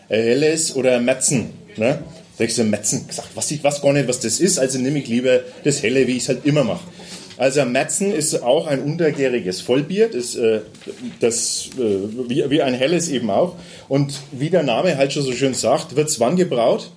Helles 0.07 0.75
oder 0.75 0.99
Merzen? 1.01 1.49
Ne? 1.75 1.99
Da 2.39 2.43
hab 2.43 2.49
ich 2.51 2.55
so 2.55 2.63
Merzen 2.63 3.05
gesagt, 3.05 3.31
was 3.35 3.51
ich 3.51 3.61
weiß 3.61 3.81
gar 3.81 3.91
nicht, 3.91 4.07
was 4.07 4.21
das 4.21 4.39
ist, 4.39 4.59
also 4.59 4.79
nehme 4.79 4.99
ich 4.99 5.09
lieber 5.09 5.41
das 5.65 5.83
Helle, 5.83 6.07
wie 6.07 6.13
ich 6.13 6.23
es 6.23 6.29
halt 6.29 6.45
immer 6.45 6.63
mache. 6.63 6.85
Also 7.35 7.59
ein 7.59 7.73
Merzen 7.73 8.13
ist 8.13 8.41
auch 8.43 8.65
ein 8.65 8.81
untergäriges 8.81 9.59
Vollbier, 9.59 10.09
das, 10.09 10.35
äh, 10.35 10.61
das 11.19 11.69
äh, 11.77 12.29
wie, 12.29 12.49
wie 12.49 12.61
ein 12.61 12.73
helles 12.73 13.09
eben 13.09 13.29
auch. 13.29 13.55
Und 13.89 14.21
wie 14.31 14.49
der 14.49 14.63
Name 14.63 14.95
halt 14.95 15.11
schon 15.11 15.23
so 15.23 15.33
schön 15.33 15.53
sagt, 15.53 15.97
wird 15.97 16.07
es 16.07 16.21
wann 16.21 16.37
gebraut? 16.37 16.91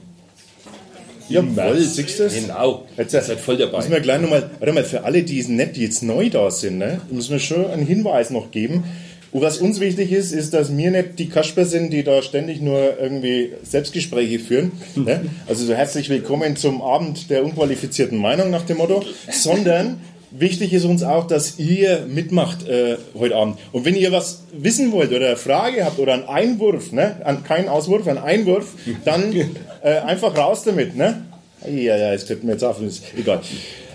Jawohl, 1.29 1.81
siehst 1.81 2.21
du 2.21 2.25
das? 2.25 2.35
genau, 2.35 2.87
Jetzt, 2.97 3.13
ihr 3.13 3.23
seid 3.23 3.41
voll 3.41 3.57
dabei. 3.57 3.79
Müssen 3.79 3.91
wir 3.91 4.01
gleich 4.01 4.21
nochmal, 4.21 4.49
warte 4.61 4.73
mal, 4.73 4.85
für 4.85 5.03
alle, 5.03 5.25
die 5.25 5.43
nicht, 5.43 5.75
die 5.75 5.83
jetzt 5.83 6.05
neu 6.05 6.31
da 6.31 6.53
sind, 6.53 6.79
ne, 6.79 7.01
müssen 7.11 7.33
wir 7.33 7.41
schon 7.41 7.67
einen 7.67 7.87
Hinweis 7.87 8.31
noch 8.31 8.53
geben. 8.53 8.85
Und 9.33 9.41
was 9.41 9.59
uns 9.59 9.81
wichtig 9.81 10.13
ist, 10.13 10.33
ist, 10.33 10.53
dass 10.53 10.77
wir 10.77 10.91
nicht 10.91 11.19
die 11.19 11.31
Kasper 11.31 11.65
sind, 11.65 11.91
die 11.91 12.05
da 12.05 12.21
ständig 12.21 12.61
nur 12.61 12.99
irgendwie 13.01 13.53
Selbstgespräche 13.63 14.39
führen. 14.39 14.73
Ne? 14.95 15.25
Also 15.47 15.65
so 15.65 15.73
herzlich 15.73 16.11
willkommen 16.11 16.55
zum 16.57 16.83
Abend 16.83 17.31
der 17.31 17.43
unqualifizierten 17.43 18.19
Meinung 18.19 18.51
nach 18.51 18.67
dem 18.67 18.77
Motto, 18.77 19.03
sondern 19.31 20.03
wichtig 20.33 20.75
ist 20.75 20.85
uns 20.85 21.03
auch, 21.03 21.27
dass 21.27 21.59
ihr 21.59 22.07
mitmacht 22.07 22.69
äh, 22.69 22.99
heute 23.19 23.37
Abend. 23.37 23.59
Und 23.73 23.87
wenn 23.87 23.97
ihr 23.97 24.13
was 24.13 24.43
wissen 24.53 24.93
wollt 24.93 25.13
oder 25.13 25.29
eine 25.29 25.37
Frage 25.39 25.87
habt 25.87 25.99
oder 25.99 26.13
einen 26.13 26.25
Einwurf, 26.25 26.93
ne? 26.93 27.17
An, 27.25 27.43
kein 27.43 27.71
Auswurf, 27.71 28.07
einen 28.07 28.19
Einwurf, 28.19 28.75
dann 29.07 29.33
äh, 29.83 30.01
einfach 30.01 30.37
raus 30.37 30.63
damit. 30.65 30.95
Ne? 30.95 31.23
Ja, 31.67 31.97
ja, 31.97 32.13
jetzt 32.13 32.29
könnten 32.29 32.49
wir 32.49 32.53
jetzt 32.53 32.65
auf. 32.65 32.83
ist 32.83 33.03
Egal. 33.17 33.41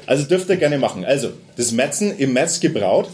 Also 0.07 0.23
dürft 0.23 0.49
ihr 0.49 0.57
gerne 0.57 0.79
machen. 0.79 1.05
Also, 1.05 1.29
das 1.57 1.71
Merzen 1.73 2.17
im 2.17 2.33
März 2.33 2.59
gebraut, 2.59 3.09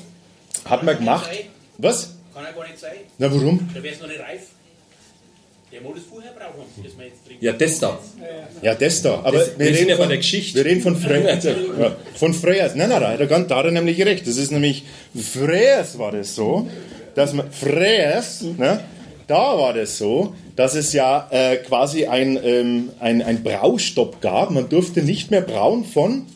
hat 0.64 0.84
man 0.84 0.98
gemacht. 0.98 1.30
Was? 1.78 2.13
Kann 2.34 2.44
ja 2.44 2.52
gar 2.52 2.68
nicht 2.68 2.80
sein. 2.80 2.92
Na, 3.18 3.32
warum? 3.34 3.70
Da 3.74 3.82
wäre 3.84 3.94
es 3.94 4.02
noch 4.02 4.08
nicht 4.08 4.20
reif. 4.20 4.42
Der 5.72 5.82
muss 5.82 5.98
es 5.98 6.04
vorher 6.04 6.32
brauchen, 6.34 6.66
das 6.84 6.98
wir 6.98 7.06
jetzt 7.06 7.26
trinken. 7.26 7.44
Ja, 7.44 7.52
das 7.54 7.80
da. 7.80 7.98
Ja, 8.62 8.76
das 8.76 9.02
da. 9.02 9.16
Aber 9.24 9.40
Das- 9.40 9.58
wir 9.58 9.74
sind 9.76 9.90
ja 9.90 9.98
bei 9.98 10.06
der 10.06 10.18
Geschichte. 10.18 10.56
Wir 10.60 10.66
reden 10.66 10.82
von 10.82 10.96
Freyers. 10.96 11.44
Ja, 11.80 11.96
von 12.16 12.34
Freyers. 12.34 12.76
Nein, 12.76 12.90
nein, 12.90 13.02
da 13.02 13.10
hat 13.12 13.20
er, 13.20 13.26
ganz- 13.28 13.48
da 13.48 13.58
hat 13.58 13.66
er 13.66 13.72
nämlich 13.72 14.00
recht. 14.06 14.28
Das 14.28 14.38
ist 14.38 14.52
nämlich, 14.52 14.84
Freyers 15.20 15.98
war 15.98 16.12
das 16.12 16.36
so, 16.36 16.68
dass 17.16 17.34
man, 17.34 17.52
Freyers, 17.52 18.42
ne, 18.44 18.82
da 19.26 19.58
war 19.58 19.74
das 19.74 19.98
so, 19.98 20.36
dass 20.56 20.76
es 20.76 20.94
ja 20.94 21.28
äh, 21.32 21.56
quasi 21.58 22.06
ein, 22.06 22.40
ähm, 22.44 22.90
ein, 23.00 23.24
ein 23.24 23.42
Braustopp 23.42 24.22
gab. 24.22 24.52
Man 24.52 24.70
durfte 24.70 25.02
nicht 25.02 25.32
mehr 25.32 25.42
brauen 25.42 25.86
von 25.86 26.28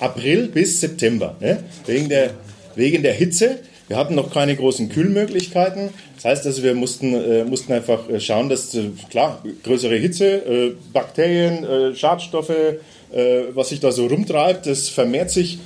April 0.00 0.48
bis 0.48 0.80
September. 0.80 1.36
Ne? 1.38 1.62
Wegen, 1.86 2.08
der, 2.08 2.30
wegen 2.74 3.02
der 3.04 3.12
Hitze. 3.12 3.60
Wir 3.90 3.96
hatten 3.96 4.14
noch 4.14 4.32
keine 4.32 4.54
großen 4.54 4.88
Kühlmöglichkeiten. 4.88 5.90
Das 6.14 6.24
heißt 6.24 6.46
also, 6.46 6.62
wir 6.62 6.76
mussten, 6.76 7.12
äh, 7.12 7.42
mussten 7.42 7.72
einfach 7.72 8.08
äh, 8.08 8.20
schauen, 8.20 8.48
dass, 8.48 8.72
äh, 8.76 8.84
klar, 9.10 9.42
größere 9.64 9.96
Hitze, 9.96 10.26
äh, 10.28 10.72
Bakterien, 10.92 11.96
Schadstoffe, 11.96 12.54
was 13.54 13.70
sich 13.70 13.80
da 13.80 13.90
so 13.90 14.06
rumtreibt, 14.06 14.66
das 14.66 14.88
vermehrt 14.88 15.30
sich 15.30 15.58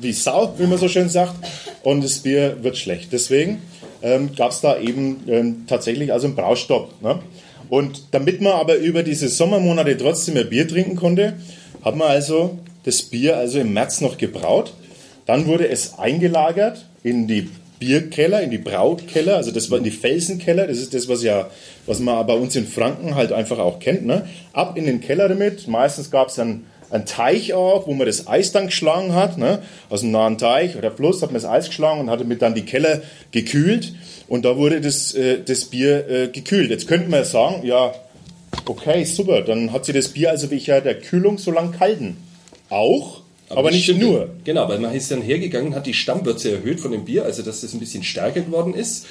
wie 0.00 0.12
Sau, 0.12 0.54
wie 0.58 0.66
man 0.68 0.78
so 0.78 0.86
schön 0.86 1.08
sagt. 1.08 1.34
Und 1.82 2.04
das 2.04 2.20
Bier 2.20 2.58
wird 2.62 2.76
schlecht. 2.76 3.12
Deswegen 3.12 3.60
ähm, 4.00 4.30
gab 4.36 4.52
es 4.52 4.60
da 4.60 4.78
eben 4.78 5.24
ähm, 5.26 5.64
tatsächlich 5.66 6.12
also 6.12 6.28
einen 6.28 6.36
Braustopp. 6.36 7.02
Ne? 7.02 7.18
Und 7.68 8.02
damit 8.12 8.40
man 8.40 8.52
aber 8.52 8.76
über 8.76 9.02
diese 9.02 9.28
Sommermonate 9.28 9.96
trotzdem 9.96 10.34
mehr 10.34 10.44
Bier 10.44 10.68
trinken 10.68 10.94
konnte, 10.94 11.34
hat 11.82 11.96
man 11.96 12.06
also 12.06 12.60
das 12.84 13.02
Bier 13.02 13.36
also 13.36 13.58
im 13.58 13.72
März 13.72 14.00
noch 14.00 14.16
gebraut. 14.16 14.72
Dann 15.26 15.46
wurde 15.46 15.68
es 15.68 15.98
eingelagert 15.98 16.87
in 17.02 17.26
die 17.26 17.48
Bierkeller, 17.78 18.42
in 18.42 18.50
die 18.50 18.58
Braukeller, 18.58 19.36
also 19.36 19.50
das 19.50 19.70
war 19.70 19.78
in 19.78 19.84
die 19.84 19.90
Felsenkeller, 19.90 20.66
das 20.66 20.78
ist 20.78 20.94
das, 20.94 21.08
was 21.08 21.22
ja, 21.22 21.48
was 21.86 22.00
man 22.00 22.26
bei 22.26 22.34
uns 22.34 22.56
in 22.56 22.66
Franken 22.66 23.14
halt 23.14 23.32
einfach 23.32 23.58
auch 23.58 23.78
kennt. 23.78 24.04
Ne? 24.04 24.26
Ab 24.52 24.76
in 24.76 24.86
den 24.86 25.00
Keller 25.00 25.28
damit. 25.28 25.68
Meistens 25.68 26.10
gab 26.10 26.28
es 26.28 26.34
dann 26.34 26.64
einen 26.90 27.06
Teich 27.06 27.52
auch, 27.52 27.86
wo 27.86 27.94
man 27.94 28.06
das 28.06 28.26
Eis 28.26 28.52
dann 28.52 28.66
geschlagen 28.66 29.14
hat. 29.14 29.38
Ne? 29.38 29.60
Aus 29.90 30.02
einem 30.02 30.12
nahen 30.12 30.38
Teich 30.38 30.76
oder 30.76 30.90
Fluss 30.90 31.22
hat 31.22 31.30
man 31.30 31.40
das 31.40 31.44
Eis 31.44 31.68
geschlagen 31.68 32.00
und 32.00 32.10
hatte 32.10 32.24
mit 32.24 32.42
dann 32.42 32.54
die 32.54 32.64
Keller 32.64 33.02
gekühlt. 33.30 33.94
Und 34.26 34.44
da 34.44 34.56
wurde 34.56 34.80
das, 34.80 35.14
äh, 35.14 35.38
das 35.44 35.66
Bier 35.66 36.08
äh, 36.08 36.28
gekühlt. 36.28 36.70
Jetzt 36.70 36.88
könnte 36.88 37.08
man 37.08 37.24
sagen, 37.24 37.64
ja, 37.64 37.94
okay, 38.66 39.04
super, 39.04 39.42
dann 39.42 39.72
hat 39.72 39.84
sie 39.84 39.92
das 39.92 40.08
Bier 40.08 40.30
also 40.30 40.50
wie 40.50 40.58
der 40.58 40.98
Kühlung 40.98 41.38
so 41.38 41.50
lang 41.50 41.72
kalten. 41.72 42.16
Auch, 42.70 43.22
aber, 43.48 43.60
aber 43.60 43.70
nicht 43.70 43.84
stimmt, 43.84 44.00
nur. 44.00 44.30
Genau, 44.44 44.68
weil 44.68 44.78
man 44.78 44.94
ist 44.94 45.10
dann 45.10 45.22
hergegangen, 45.22 45.74
hat 45.74 45.86
die 45.86 45.94
Stammwürze 45.94 46.52
erhöht 46.52 46.80
von 46.80 46.92
dem 46.92 47.04
Bier, 47.04 47.24
also 47.24 47.42
dass 47.42 47.62
das 47.62 47.72
ein 47.72 47.80
bisschen 47.80 48.02
stärker 48.02 48.42
geworden 48.42 48.74
ist. 48.74 49.06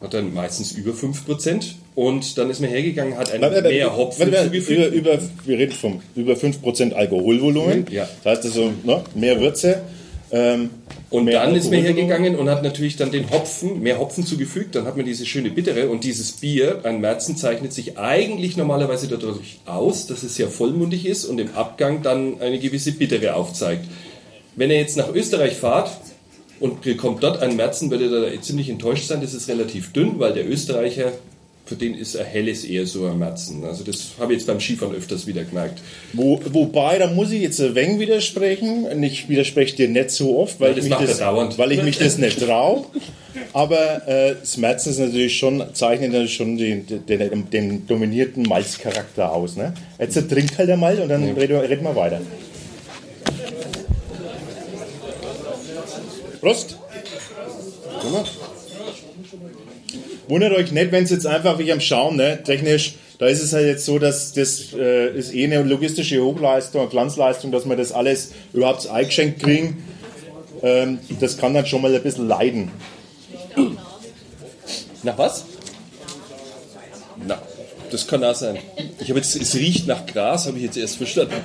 Hat 0.00 0.12
dann 0.12 0.34
meistens 0.34 0.72
über 0.72 0.92
5%. 0.92 1.74
Und 1.94 2.36
dann 2.36 2.50
ist 2.50 2.60
man 2.60 2.68
hergegangen, 2.68 3.16
hat 3.16 3.32
ein 3.32 3.40
mehr 3.40 3.96
Hopfen 3.96 4.30
zugefügt. 4.32 4.92
Über, 4.92 5.14
über, 5.14 5.18
wir 5.46 5.58
reden 5.58 5.72
vom 5.72 6.02
über 6.14 6.34
5% 6.34 6.92
Alkoholvolumen. 6.92 7.86
Ja. 7.90 8.06
Das 8.22 8.38
heißt 8.38 8.44
also 8.46 8.72
ne, 8.84 9.02
mehr 9.14 9.40
Würze. 9.40 9.80
Ähm, 10.30 10.70
und 11.08 11.26
dann 11.26 11.54
ist 11.54 11.70
man 11.70 11.80
hergegangen 11.80 12.34
und 12.34 12.50
hat 12.50 12.64
natürlich 12.64 12.96
dann 12.96 13.12
den 13.12 13.30
Hopfen, 13.30 13.80
mehr 13.80 13.98
Hopfen 14.00 14.26
zugefügt, 14.26 14.74
dann 14.74 14.86
hat 14.86 14.96
man 14.96 15.06
diese 15.06 15.24
schöne 15.24 15.50
bittere 15.50 15.88
und 15.88 16.02
dieses 16.02 16.32
Bier, 16.32 16.80
ein 16.82 17.00
Märzen 17.00 17.36
zeichnet 17.36 17.72
sich 17.72 17.96
eigentlich 17.96 18.56
normalerweise 18.56 19.06
dadurch 19.06 19.60
aus, 19.66 20.08
dass 20.08 20.24
es 20.24 20.34
sehr 20.34 20.48
vollmundig 20.48 21.06
ist 21.06 21.24
und 21.24 21.38
im 21.38 21.54
Abgang 21.54 22.02
dann 22.02 22.40
eine 22.40 22.58
gewisse 22.58 22.90
Bittere 22.90 23.34
aufzeigt. 23.34 23.84
Wenn 24.56 24.70
ihr 24.70 24.78
jetzt 24.78 24.96
nach 24.96 25.14
Österreich 25.14 25.56
fahrt 25.56 25.92
und 26.58 26.82
bekommt 26.82 27.22
dort 27.22 27.40
ein 27.40 27.54
Märzen, 27.54 27.90
werdet 27.92 28.10
ihr 28.10 28.30
da 28.32 28.42
ziemlich 28.42 28.68
enttäuscht 28.68 29.06
sein, 29.06 29.20
das 29.20 29.32
ist 29.32 29.48
relativ 29.48 29.92
dünn, 29.92 30.18
weil 30.18 30.32
der 30.32 30.48
Österreicher 30.48 31.12
für 31.66 31.74
den 31.74 31.94
ist 31.94 32.16
ein 32.16 32.24
helles 32.24 32.64
eher 32.64 32.86
so 32.86 33.06
ein 33.06 33.18
Matzen. 33.18 33.64
Also 33.64 33.82
das 33.82 34.12
habe 34.20 34.32
ich 34.32 34.38
jetzt 34.38 34.46
beim 34.46 34.60
Skifahren 34.60 34.94
öfters 34.94 35.26
wieder 35.26 35.42
gemerkt. 35.42 35.80
Wo, 36.12 36.40
wobei, 36.52 36.98
da 36.98 37.08
muss 37.08 37.32
ich 37.32 37.42
jetzt 37.42 37.60
ein 37.60 37.74
wenig 37.74 37.98
widersprechen. 37.98 39.02
Ich 39.02 39.28
widerspreche 39.28 39.74
dir 39.74 39.88
nicht 39.88 40.12
so 40.12 40.38
oft, 40.38 40.60
weil, 40.60 40.72
ja, 40.72 40.78
ich, 40.78 40.88
mich 40.88 40.98
das, 40.98 41.20
weil 41.20 41.72
ich 41.72 41.82
mich 41.82 41.98
das 41.98 42.18
nicht 42.18 42.38
traue. 42.40 42.84
Aber 43.52 44.06
äh, 44.06 44.36
das 44.40 44.56
Matzen 44.58 44.92
ist 44.92 45.00
natürlich 45.00 45.36
schon, 45.36 45.62
zeichnet 45.72 46.12
natürlich 46.12 46.34
schon 46.34 46.56
den, 46.56 46.86
den, 46.86 47.50
den, 47.50 47.86
dominierten 47.86 48.44
Malzcharakter 48.44 49.32
aus. 49.32 49.56
Ne? 49.56 49.74
Jetzt 49.98 50.14
trinkt 50.30 50.56
halt 50.58 50.70
einmal 50.70 51.00
und 51.00 51.08
dann 51.08 51.26
ja. 51.26 51.34
reden, 51.34 51.58
reden 51.58 51.82
wir 51.82 51.96
weiter. 51.96 52.20
Prost! 56.40 56.78
Prost. 58.00 58.45
Wundert 60.28 60.52
euch 60.52 60.72
nicht, 60.72 60.92
wenn 60.92 61.04
es 61.04 61.10
jetzt 61.10 61.26
einfach 61.26 61.58
wie 61.58 61.72
am 61.72 61.80
Schauen, 61.80 62.16
ne, 62.16 62.42
technisch, 62.42 62.94
da 63.18 63.26
ist 63.26 63.42
es 63.42 63.52
halt 63.52 63.66
jetzt 63.66 63.84
so, 63.84 63.98
dass 63.98 64.32
das 64.32 64.72
äh, 64.74 65.16
ist 65.16 65.34
eh 65.34 65.44
eine 65.44 65.62
logistische 65.62 66.22
Hochleistung, 66.22 66.82
eine 66.82 66.90
Glanzleistung, 66.90 67.52
dass 67.52 67.64
wir 67.64 67.76
das 67.76 67.92
alles 67.92 68.32
überhaupt 68.52 68.88
eingeschenkt 68.88 69.42
kriegen. 69.42 69.84
Ähm, 70.62 70.98
das 71.20 71.38
kann 71.38 71.54
dann 71.54 71.64
schon 71.64 71.80
mal 71.80 71.94
ein 71.94 72.02
bisschen 72.02 72.28
leiden. 72.28 72.70
Nach 75.02 75.16
was? 75.16 75.44
Na, 77.26 77.40
das 77.90 78.06
kann 78.06 78.22
auch 78.24 78.34
sein. 78.34 78.58
Ich 79.00 79.08
habe 79.08 79.20
jetzt, 79.20 79.36
es 79.36 79.54
riecht 79.54 79.86
nach 79.86 80.04
Gras, 80.06 80.46
habe 80.46 80.58
ich 80.58 80.64
jetzt 80.64 80.76
erst 80.76 80.96
verstanden. 80.96 81.34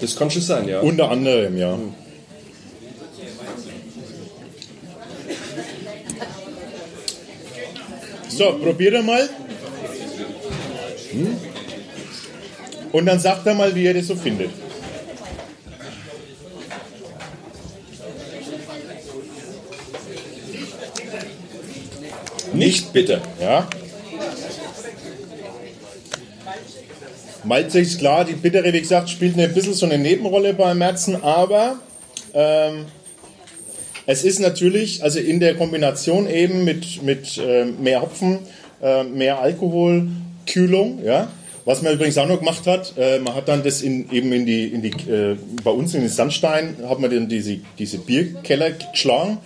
Das 0.00 0.16
kann 0.16 0.30
schon 0.30 0.42
sein, 0.42 0.68
ja. 0.68 0.80
Unter 0.80 1.10
anderem, 1.10 1.56
ja. 1.56 1.78
So, 8.36 8.52
probiert 8.58 8.94
er 8.94 9.02
mal. 9.02 9.28
Hm? 11.12 11.36
Und 12.90 13.06
dann 13.06 13.20
sagt 13.20 13.46
er 13.46 13.54
mal, 13.54 13.72
wie 13.74 13.84
ihr 13.84 13.94
das 13.94 14.08
so 14.08 14.16
findet. 14.16 14.50
Nicht 22.52 22.92
bitter, 22.92 23.20
ja. 23.40 23.68
Malzig 27.44 27.82
ist 27.82 27.98
klar, 27.98 28.24
die 28.24 28.32
bittere, 28.32 28.72
wie 28.72 28.80
gesagt, 28.80 29.10
spielt 29.10 29.38
ein 29.38 29.54
bisschen 29.54 29.74
so 29.74 29.86
eine 29.86 29.98
Nebenrolle 29.98 30.54
beim 30.54 30.78
Märzen, 30.78 31.22
aber 31.22 31.78
ähm, 32.32 32.86
es 34.06 34.24
ist 34.24 34.40
natürlich, 34.40 35.02
also 35.02 35.18
in 35.18 35.40
der 35.40 35.54
Kombination 35.54 36.28
eben 36.28 36.64
mit, 36.64 37.02
mit 37.02 37.38
äh, 37.38 37.64
mehr 37.64 38.02
Hopfen, 38.02 38.40
äh, 38.82 39.04
mehr 39.04 39.40
Alkohol, 39.40 40.08
Kühlung, 40.46 41.00
ja. 41.04 41.28
Was 41.66 41.80
man 41.80 41.94
übrigens 41.94 42.18
auch 42.18 42.28
noch 42.28 42.40
gemacht 42.40 42.66
hat, 42.66 42.92
äh, 42.98 43.18
man 43.20 43.34
hat 43.34 43.48
dann 43.48 43.62
das 43.62 43.80
in, 43.80 44.10
eben 44.10 44.30
in 44.32 44.44
die, 44.44 44.66
in 44.66 44.82
die 44.82 44.90
äh, 45.10 45.36
bei 45.62 45.70
uns 45.70 45.94
in 45.94 46.02
den 46.02 46.10
Sandstein, 46.10 46.76
hat 46.86 47.00
man 47.00 47.10
dann 47.10 47.26
diese, 47.26 47.58
diese 47.78 47.98
Bierkeller 47.98 48.72
geschlagen. 48.92 49.38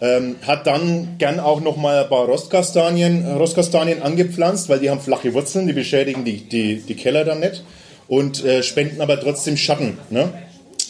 Ähm, 0.00 0.36
hat 0.46 0.66
dann 0.66 1.16
gern 1.18 1.38
auch 1.40 1.60
noch 1.60 1.76
mal 1.76 2.02
ein 2.02 2.08
paar 2.08 2.26
Rostkastanien, 2.26 3.26
Rostkastanien 3.26 4.02
angepflanzt, 4.02 4.68
weil 4.68 4.80
die 4.80 4.90
haben 4.90 5.00
flache 5.00 5.34
Wurzeln, 5.34 5.66
die 5.66 5.72
beschädigen 5.72 6.24
die, 6.24 6.48
die, 6.48 6.76
die 6.76 6.94
Keller 6.94 7.24
dann 7.24 7.40
nicht 7.40 7.64
und 8.08 8.44
äh, 8.44 8.62
spenden 8.62 9.00
aber 9.00 9.20
trotzdem 9.20 9.56
Schatten. 9.56 9.98
Ne? 10.10 10.32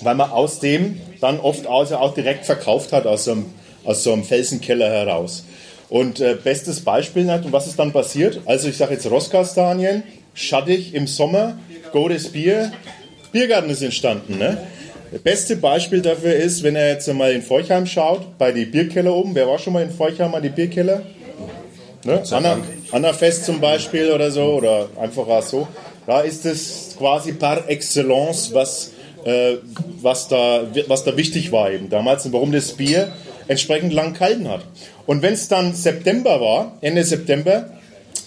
Weil 0.03 0.15
man 0.15 0.31
aus 0.31 0.61
dem 0.61 1.01
dann 1.21 1.41
oft 1.41 1.67
also 1.67 1.97
auch 1.97 2.15
direkt 2.15 2.47
verkauft 2.47 2.93
hat 2.93 3.07
aus 3.07 3.25
so 3.25 3.33
einem, 3.33 3.47
aus 3.85 4.03
so 4.05 4.13
einem 4.13 4.25
Felsenkeller 4.25 4.91
heraus. 4.91 5.45
Und 5.89 6.21
äh, 6.21 6.37
bestes 6.43 6.81
Beispiel, 6.81 7.29
und 7.29 7.53
was 7.53 7.67
ist 7.67 7.79
dann 7.79 7.93
passiert? 7.93 8.41
Also 8.45 8.69
ich 8.69 8.77
sage 8.77 8.95
jetzt 8.95 9.11
Rosskastanien, 9.11 10.03
schattig 10.35 10.95
im 10.95 11.07
Sommer, 11.07 11.59
gutes 11.93 12.31
Bier, 12.31 12.73
Biergarten 13.33 13.71
ist 13.71 13.83
entstanden. 13.83 14.39
Ne? 14.39 14.59
Das 15.11 15.21
beste 15.23 15.57
Beispiel 15.57 16.03
dafür 16.03 16.35
ist, 16.35 16.63
wenn 16.63 16.77
er 16.77 16.91
jetzt 16.91 17.13
mal 17.13 17.33
in 17.33 17.43
Feuchheim 17.43 17.87
schaut, 17.87 18.37
bei 18.37 18.53
den 18.53 18.71
Bierkeller 18.71 19.15
oben. 19.15 19.35
Wer 19.35 19.47
war 19.47 19.59
schon 19.59 19.73
mal 19.73 19.83
in 19.83 19.91
Feuchheim 19.91 20.35
an 20.35 20.43
die 20.43 20.51
Bierkeller? 20.51 21.03
Ne? 22.05 22.23
Anna, 22.31 22.59
Anna 22.93 23.13
Fest 23.13 23.47
zum 23.47 23.61
Beispiel 23.61 24.11
oder 24.11 24.31
so, 24.31 24.45
oder 24.55 24.89
einfach 25.01 25.43
so. 25.43 25.67
Da 26.07 26.21
ist 26.21 26.45
es 26.47 26.95
quasi 26.99 27.33
par 27.33 27.69
excellence, 27.69 28.53
was 28.53 28.93
was, 30.03 30.29
da, 30.29 30.63
was 30.87 31.05
da 31.05 31.17
wichtig 31.17 31.53
war 31.53 31.71
eben 31.71 31.91
damals 31.91 32.25
und 32.27 32.33
warum 32.33 32.53
das 32.53 32.73
Bier 32.73 33.13
entsprechend 33.49 33.93
lang 33.93 34.15
gehalten 34.15 34.49
hat. 34.49 34.65
Und 35.07 35.23
wenn 35.23 35.35
es 35.35 35.49
dann 35.49 35.75
September 35.75 36.41
war, 36.41 36.79
Ende 36.81 37.03
September, 37.05 37.71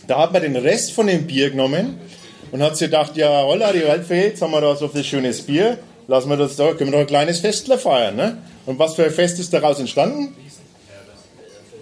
da 0.07 0.19
hat 0.19 0.33
man 0.33 0.41
den 0.41 0.55
Rest 0.55 0.93
von 0.93 1.07
dem 1.07 1.27
Bier 1.27 1.51
genommen 1.51 1.99
und 2.51 2.61
hat 2.61 2.77
sich 2.77 2.87
gedacht, 2.87 3.15
ja, 3.15 3.43
holla, 3.43 3.71
die 3.71 3.83
Welt 3.83 4.05
fehlt, 4.05 4.31
jetzt 4.31 4.41
haben 4.41 4.51
wir 4.51 4.61
da 4.61 4.75
so 4.75 4.87
viel 4.87 5.03
schönes 5.03 5.41
Bier, 5.41 5.77
lassen 6.07 6.29
wir 6.29 6.37
das 6.37 6.55
da, 6.55 6.73
können 6.73 6.91
wir 6.91 6.93
doch 6.93 6.99
ein 6.99 7.07
kleines 7.07 7.39
Festler 7.39 7.77
feiern. 7.77 8.15
Ne? 8.15 8.37
Und 8.65 8.79
was 8.79 8.95
für 8.95 9.05
ein 9.05 9.11
Fest 9.11 9.39
ist 9.39 9.53
daraus 9.53 9.79
entstanden? 9.79 10.35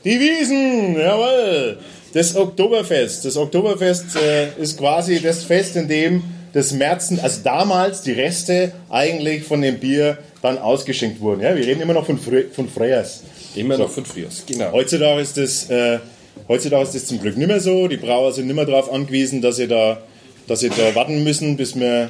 Die 0.03 0.19
Wiesen, 0.19 0.97
jawohl. 0.97 1.77
Das 2.13 2.35
Oktoberfest. 2.35 3.25
Das 3.25 3.37
Oktoberfest 3.37 4.15
äh, 4.15 4.61
ist 4.61 4.77
quasi 4.77 5.21
das 5.21 5.43
Fest, 5.43 5.75
in 5.75 5.87
dem 5.87 6.23
des 6.53 6.73
Märzen, 6.73 7.19
also 7.19 7.41
damals 7.43 8.01
die 8.01 8.11
Reste 8.11 8.71
eigentlich 8.89 9.43
von 9.43 9.61
dem 9.61 9.79
Bier 9.79 10.17
dann 10.41 10.57
ausgeschenkt 10.57 11.21
wurden. 11.21 11.41
Ja, 11.41 11.55
wir 11.55 11.65
reden 11.65 11.81
immer 11.81 11.93
noch 11.93 12.05
von, 12.05 12.17
Fre 12.17 12.45
von 12.51 12.67
Freyers. 12.67 13.23
Immer 13.55 13.75
so. 13.75 13.83
noch 13.83 13.89
von 13.89 14.05
Freyers, 14.05 14.43
genau. 14.47 14.71
Heutzutage 14.71 15.21
ist 15.21 15.37
das, 15.37 15.69
äh, 15.69 15.99
heutzutage 16.47 16.83
ist 16.83 16.95
das 16.95 17.05
zum 17.05 17.19
Glück 17.21 17.37
nicht 17.37 17.47
mehr 17.47 17.59
so. 17.59 17.87
Die 17.87 17.97
Brauer 17.97 18.31
sind 18.31 18.47
nicht 18.47 18.55
mehr 18.55 18.65
darauf 18.65 18.91
angewiesen, 18.91 19.41
dass 19.41 19.57
sie 19.57 19.67
da, 19.67 20.01
dass 20.47 20.61
sie 20.61 20.69
da 20.69 20.95
warten 20.95 21.23
müssen, 21.23 21.57
bis, 21.57 21.75
wir, 21.79 22.09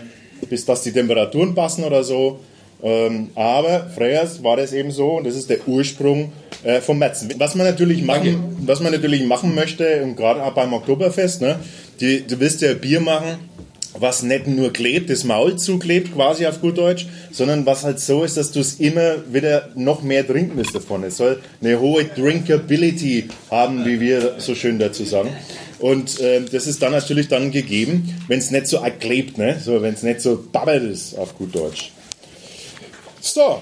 bis 0.49 0.65
dass 0.65 0.83
die 0.83 0.91
Temperaturen 0.91 1.55
passen 1.55 1.83
oder 1.83 2.03
so. 2.03 2.39
Ähm, 2.81 3.29
aber 3.35 3.89
Freyers 3.93 4.41
war 4.41 4.55
das 4.55 4.71
eben 4.71 4.91
so 4.91 5.17
und 5.17 5.25
das 5.25 5.35
ist 5.35 5.49
der 5.49 5.67
Ursprung 5.67 6.31
äh, 6.63 6.79
vom 6.79 6.97
Märzen. 6.97 7.33
Was 7.37 7.55
man 7.55 7.67
natürlich 7.67 8.03
machen, 8.03 8.57
was 8.65 8.79
man 8.79 8.93
natürlich 8.93 9.23
machen 9.25 9.53
möchte, 9.53 10.01
und 10.03 10.15
gerade 10.15 10.41
auch 10.43 10.53
beim 10.53 10.71
Oktoberfest, 10.71 11.41
ne, 11.41 11.59
die, 11.99 12.25
du 12.25 12.39
willst 12.39 12.61
ja 12.61 12.73
Bier 12.73 13.01
machen, 13.01 13.37
was 13.97 14.23
nicht 14.23 14.47
nur 14.47 14.71
klebt, 14.71 15.09
das 15.09 15.23
Maul 15.23 15.57
zuklebt, 15.57 16.13
quasi 16.13 16.45
auf 16.45 16.61
gut 16.61 16.77
Deutsch, 16.77 17.07
sondern 17.31 17.65
was 17.65 17.83
halt 17.83 17.99
so 17.99 18.23
ist, 18.23 18.37
dass 18.37 18.51
du 18.51 18.59
es 18.59 18.79
immer 18.79 19.15
wieder 19.33 19.69
noch 19.75 20.01
mehr 20.03 20.25
trinken 20.25 20.55
musst 20.55 20.75
davon. 20.75 21.03
Es 21.03 21.17
soll 21.17 21.41
eine 21.61 21.79
hohe 21.79 22.05
Drinkability 22.05 23.29
haben, 23.49 23.85
wie 23.85 23.99
wir 23.99 24.35
so 24.37 24.55
schön 24.55 24.79
dazu 24.79 25.03
sagen. 25.03 25.29
Und 25.79 26.19
äh, 26.19 26.41
das 26.41 26.67
ist 26.67 26.81
dann 26.81 26.91
natürlich 26.91 27.29
dann 27.29 27.51
gegeben, 27.51 28.15
wenn 28.27 28.39
es 28.39 28.51
nicht 28.51 28.67
so 28.67 28.79
klebt, 28.99 29.37
ne? 29.37 29.59
so, 29.63 29.81
wenn 29.81 29.93
es 29.93 30.03
nicht 30.03 30.21
so 30.21 30.45
babbelt 30.51 30.83
ist, 30.83 31.17
auf 31.17 31.35
gut 31.37 31.55
Deutsch. 31.55 31.91
So, 33.21 33.61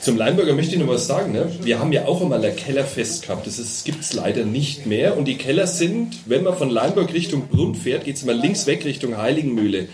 Zum 0.00 0.16
Leinburger 0.16 0.54
möchte 0.54 0.74
ich 0.74 0.80
noch 0.80 0.88
was 0.88 1.06
sagen. 1.06 1.32
Ne? 1.32 1.52
Wir 1.62 1.78
haben 1.78 1.92
ja 1.92 2.06
auch 2.06 2.22
einmal 2.22 2.42
ein 2.42 2.56
Kellerfest 2.56 3.22
gehabt. 3.22 3.46
Das 3.46 3.84
gibt 3.84 4.00
es 4.00 4.14
leider 4.14 4.46
nicht 4.46 4.86
mehr. 4.86 5.18
Und 5.18 5.26
die 5.26 5.36
Keller 5.36 5.66
sind, 5.66 6.16
wenn 6.24 6.42
man 6.42 6.56
von 6.56 6.70
Leinburg 6.70 7.12
Richtung 7.12 7.48
Brunn 7.48 7.74
fährt, 7.74 8.04
geht 8.04 8.16
es 8.16 8.24
mal 8.24 8.34
links 8.34 8.66
weg 8.66 8.86
Richtung 8.86 9.18
Heiligenmühle. 9.18 9.88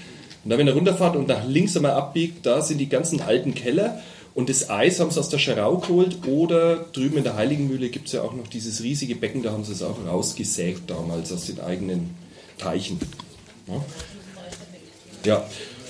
Und 0.44 0.50
dann, 0.50 0.60
wenn 0.60 0.68
ihr 0.68 0.74
runterfahrt 0.74 1.16
und 1.16 1.26
nach 1.26 1.44
links 1.48 1.76
einmal 1.76 1.92
abbiegt, 1.92 2.46
da 2.46 2.62
sind 2.62 2.78
die 2.78 2.88
ganzen 2.88 3.20
alten 3.20 3.56
Keller. 3.56 4.00
Und 4.32 4.48
das 4.48 4.70
Eis 4.70 5.00
haben 5.00 5.10
sie 5.10 5.18
aus 5.18 5.28
der 5.28 5.38
Scherau 5.38 5.78
geholt. 5.78 6.18
Oder 6.28 6.84
drüben 6.92 7.16
in 7.16 7.24
der 7.24 7.34
Heiligenmühle 7.34 7.88
gibt 7.88 8.06
es 8.06 8.12
ja 8.12 8.22
auch 8.22 8.32
noch 8.32 8.46
dieses 8.46 8.84
riesige 8.84 9.16
Becken, 9.16 9.42
da 9.42 9.50
haben 9.50 9.64
sie 9.64 9.72
es 9.72 9.82
auch 9.82 9.96
rausgesägt 10.06 10.88
damals 10.88 11.32
aus 11.32 11.46
den 11.46 11.58
eigenen 11.58 12.10
Teichen. 12.58 13.00
Ja. 13.66 13.84
ja. 15.24 15.46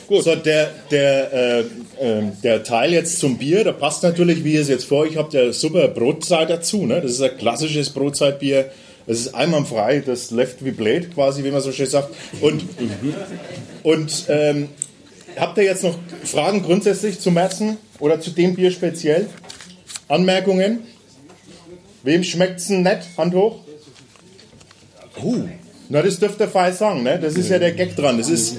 Gut. 0.07 0.23
So, 0.23 0.37
der, 0.37 0.71
der, 0.91 1.33
äh, 1.33 1.65
äh, 2.01 2.23
der 2.43 2.63
Teil 2.63 2.93
jetzt 2.93 3.19
zum 3.19 3.39
Bier, 3.39 3.65
da 3.65 3.73
passt 3.73 4.03
natürlich, 4.03 4.45
wie 4.45 4.55
ihr 4.55 4.61
es 4.61 4.69
jetzt 4.69 4.85
vor 4.85 5.01
euch 5.01 5.17
habt, 5.17 5.35
ja 5.35 5.53
super 5.53 5.89
Brotzeit 5.89 6.51
dazu. 6.51 6.87
Ne? 6.87 7.01
Das 7.01 7.13
ist 7.13 7.23
ein 7.23 7.37
klassisches 7.37 7.91
Brotzeitbier. 7.91 8.71
Das 9.07 9.19
ist 9.19 9.35
einwandfrei, 9.35 10.03
das 10.05 10.31
Left 10.33 10.65
wie 10.65 10.73
Blade 10.73 11.09
quasi, 11.15 11.45
wie 11.45 11.51
man 11.51 11.61
so 11.61 11.71
schön 11.71 11.87
sagt. 11.87 12.15
Und, 12.41 12.65
und 13.85 14.25
ähm, 14.29 14.69
habt 15.37 15.59
ihr 15.59 15.65
jetzt 15.65 15.85
noch 15.85 15.97
Fragen 16.25 16.63
grundsätzlich 16.63 17.21
zum 17.21 17.35
Märzen 17.35 17.77
oder 18.01 18.21
zu 18.21 18.31
dem 18.31 18.57
Bier 18.57 18.73
speziell? 18.73 19.29
Anmerkungen? 20.09 20.81
Wem 22.03 22.25
schmeckt 22.25 22.61
es 22.61 22.69
denn 22.69 22.83
nett? 22.83 23.03
Hand 23.17 23.35
hoch. 23.35 23.61
Uh. 25.23 25.49
Na, 25.89 26.03
das 26.03 26.19
dürft 26.19 26.41
ihr 26.41 26.49
frei 26.49 26.73
sagen, 26.73 27.03
ne? 27.03 27.19
Das 27.19 27.35
ist 27.35 27.49
ja 27.49 27.59
der 27.59 27.73
Gag 27.73 27.95
dran. 27.97 28.19
Das 28.19 28.29
ist. 28.29 28.57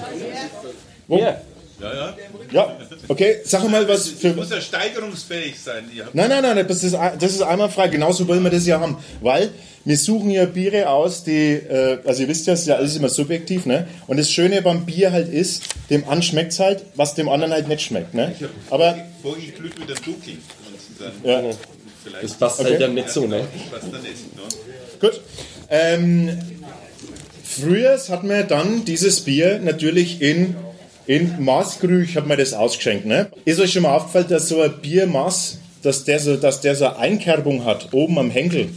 Wo? 1.08 1.20
Ja. 1.20 1.41
Ja, 1.80 1.94
ja. 1.94 2.18
Ja, 2.52 2.78
okay, 3.08 3.38
sag 3.44 3.70
mal 3.70 3.88
was 3.88 4.10
für. 4.10 4.34
muss 4.34 4.50
ja 4.50 4.60
steigerungsfähig 4.60 5.60
sein. 5.60 5.90
Nein, 6.14 6.30
nein, 6.30 6.42
nein, 6.42 6.68
das 6.68 6.84
ist, 6.84 6.94
das 6.94 7.34
ist 7.34 7.42
einmal 7.42 7.70
frei. 7.70 7.88
Genauso 7.88 8.28
wollen 8.28 8.44
wir 8.44 8.50
das 8.50 8.66
ja 8.66 8.80
haben. 8.80 8.98
Weil 9.22 9.52
wir 9.86 9.98
suchen 9.98 10.32
ja 10.32 10.46
Biere 10.46 10.90
aus, 10.90 11.24
die, 11.24 11.54
äh, 11.54 12.00
also 12.04 12.24
ihr 12.24 12.28
wisst 12.28 12.48
ja, 12.48 12.54
es 12.54 12.62
ist 12.62 12.68
ja 12.68 12.76
alles 12.76 12.96
immer 12.96 13.10
subjektiv, 13.10 13.66
ne? 13.66 13.88
Und 14.08 14.18
das 14.18 14.32
Schöne 14.32 14.62
beim 14.62 14.86
Bier 14.86 15.12
halt 15.12 15.32
ist, 15.32 15.64
dem 15.90 16.08
einen 16.10 16.24
schmeckt 16.24 16.54
es 16.54 16.60
halt, 16.60 16.84
was 16.96 17.14
dem 17.14 17.30
anderen 17.30 17.54
halt 17.54 17.68
nicht 17.68 17.82
schmeckt, 17.84 18.14
ne? 18.14 18.34
Aber. 18.70 18.98
Vorgeglüht 19.22 19.80
mit 19.80 19.90
dem 19.90 19.96
Duking. 19.96 20.38
Ja. 21.24 21.44
Das 22.22 22.34
passt 22.34 22.58
halt 22.58 22.68
okay. 22.68 22.72
halt 22.72 22.82
dann 22.82 22.94
nicht 22.96 23.10
so, 23.10 23.28
ne? 23.28 23.46
Das 23.72 23.80
passt 23.82 23.94
dann 23.94 24.02
nicht, 24.02 24.36
ne? 24.36 24.42
Gut. 25.00 25.22
Ähm, 25.70 26.40
früher 27.44 28.00
hat 28.10 28.24
man 28.24 28.48
dann 28.48 28.84
dieses 28.84 29.22
Bier 29.22 29.60
natürlich 29.60 30.22
in 30.22 30.56
in 31.08 31.44
Maßgrü, 31.44 32.04
ich 32.04 32.18
habe 32.18 32.28
mir 32.28 32.38
das 32.38 32.54
ausgeschenkt. 32.54 33.06
Ne? 33.06 33.28
Ist 33.46 33.60
euch 33.60 33.72
schon 33.72 33.84
mal 33.84 33.96
aufgefallen, 33.96 34.28
dass 34.30 34.50
so 34.50 34.62
ein 34.62 34.74
Biermaß, 34.82 35.60
dass 35.82 36.04
der 36.04 36.20
so, 36.20 36.36
dass 36.36 36.62
der 36.62 36.76
so 36.76 36.86
eine 36.86 36.98
Einkerbung 36.98 37.66
hat, 37.66 37.94
oben 37.94 38.20
am 38.20 38.30
Henkel? 38.30 38.70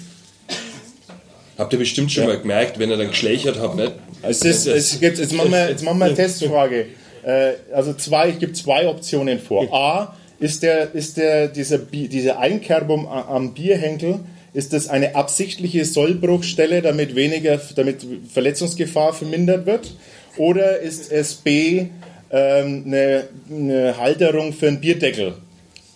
Habt 1.58 1.72
ihr 1.72 1.78
bestimmt 1.78 2.10
schon 2.10 2.24
ja. 2.24 2.30
mal 2.30 2.38
gemerkt, 2.38 2.78
wenn 2.78 2.88
ihr 2.88 2.96
dann 2.96 3.08
geschlächert 3.08 3.58
habt, 3.58 3.76
ne? 3.76 3.92
Es 4.22 4.42
ist, 4.42 4.66
es 4.66 5.00
gibt, 5.00 5.18
jetzt, 5.18 5.32
machen 5.32 5.50
wir, 5.50 5.68
jetzt 5.68 5.82
machen 5.82 5.98
wir 5.98 6.06
eine 6.06 6.14
Testfrage. 6.14 6.86
Äh, 7.22 7.52
also 7.72 7.92
zwei, 7.94 8.30
ich 8.30 8.38
gebe 8.38 8.52
zwei 8.52 8.86
Optionen 8.86 9.40
vor. 9.40 9.72
A, 9.74 10.16
ist, 10.38 10.62
der, 10.62 10.94
ist 10.94 11.16
der, 11.16 11.48
diese, 11.48 11.78
diese 11.78 12.38
Einkerbung 12.38 13.08
am 13.08 13.54
Bierhenkel, 13.54 14.20
ist 14.52 14.72
das 14.72 14.88
eine 14.88 15.14
absichtliche 15.14 15.84
Sollbruchstelle, 15.84 16.82
damit 16.82 17.14
weniger, 17.14 17.60
damit 17.76 18.06
Verletzungsgefahr 18.32 19.12
vermindert 19.12 19.66
wird? 19.66 19.94
Oder 20.36 20.78
ist 20.78 21.12
es 21.12 21.34
B, 21.34 21.88
ähm, 22.30 22.84
eine, 22.86 23.28
eine 23.50 23.96
Halterung 23.96 24.52
für 24.52 24.68
einen 24.68 24.80
Bierdeckel. 24.80 25.34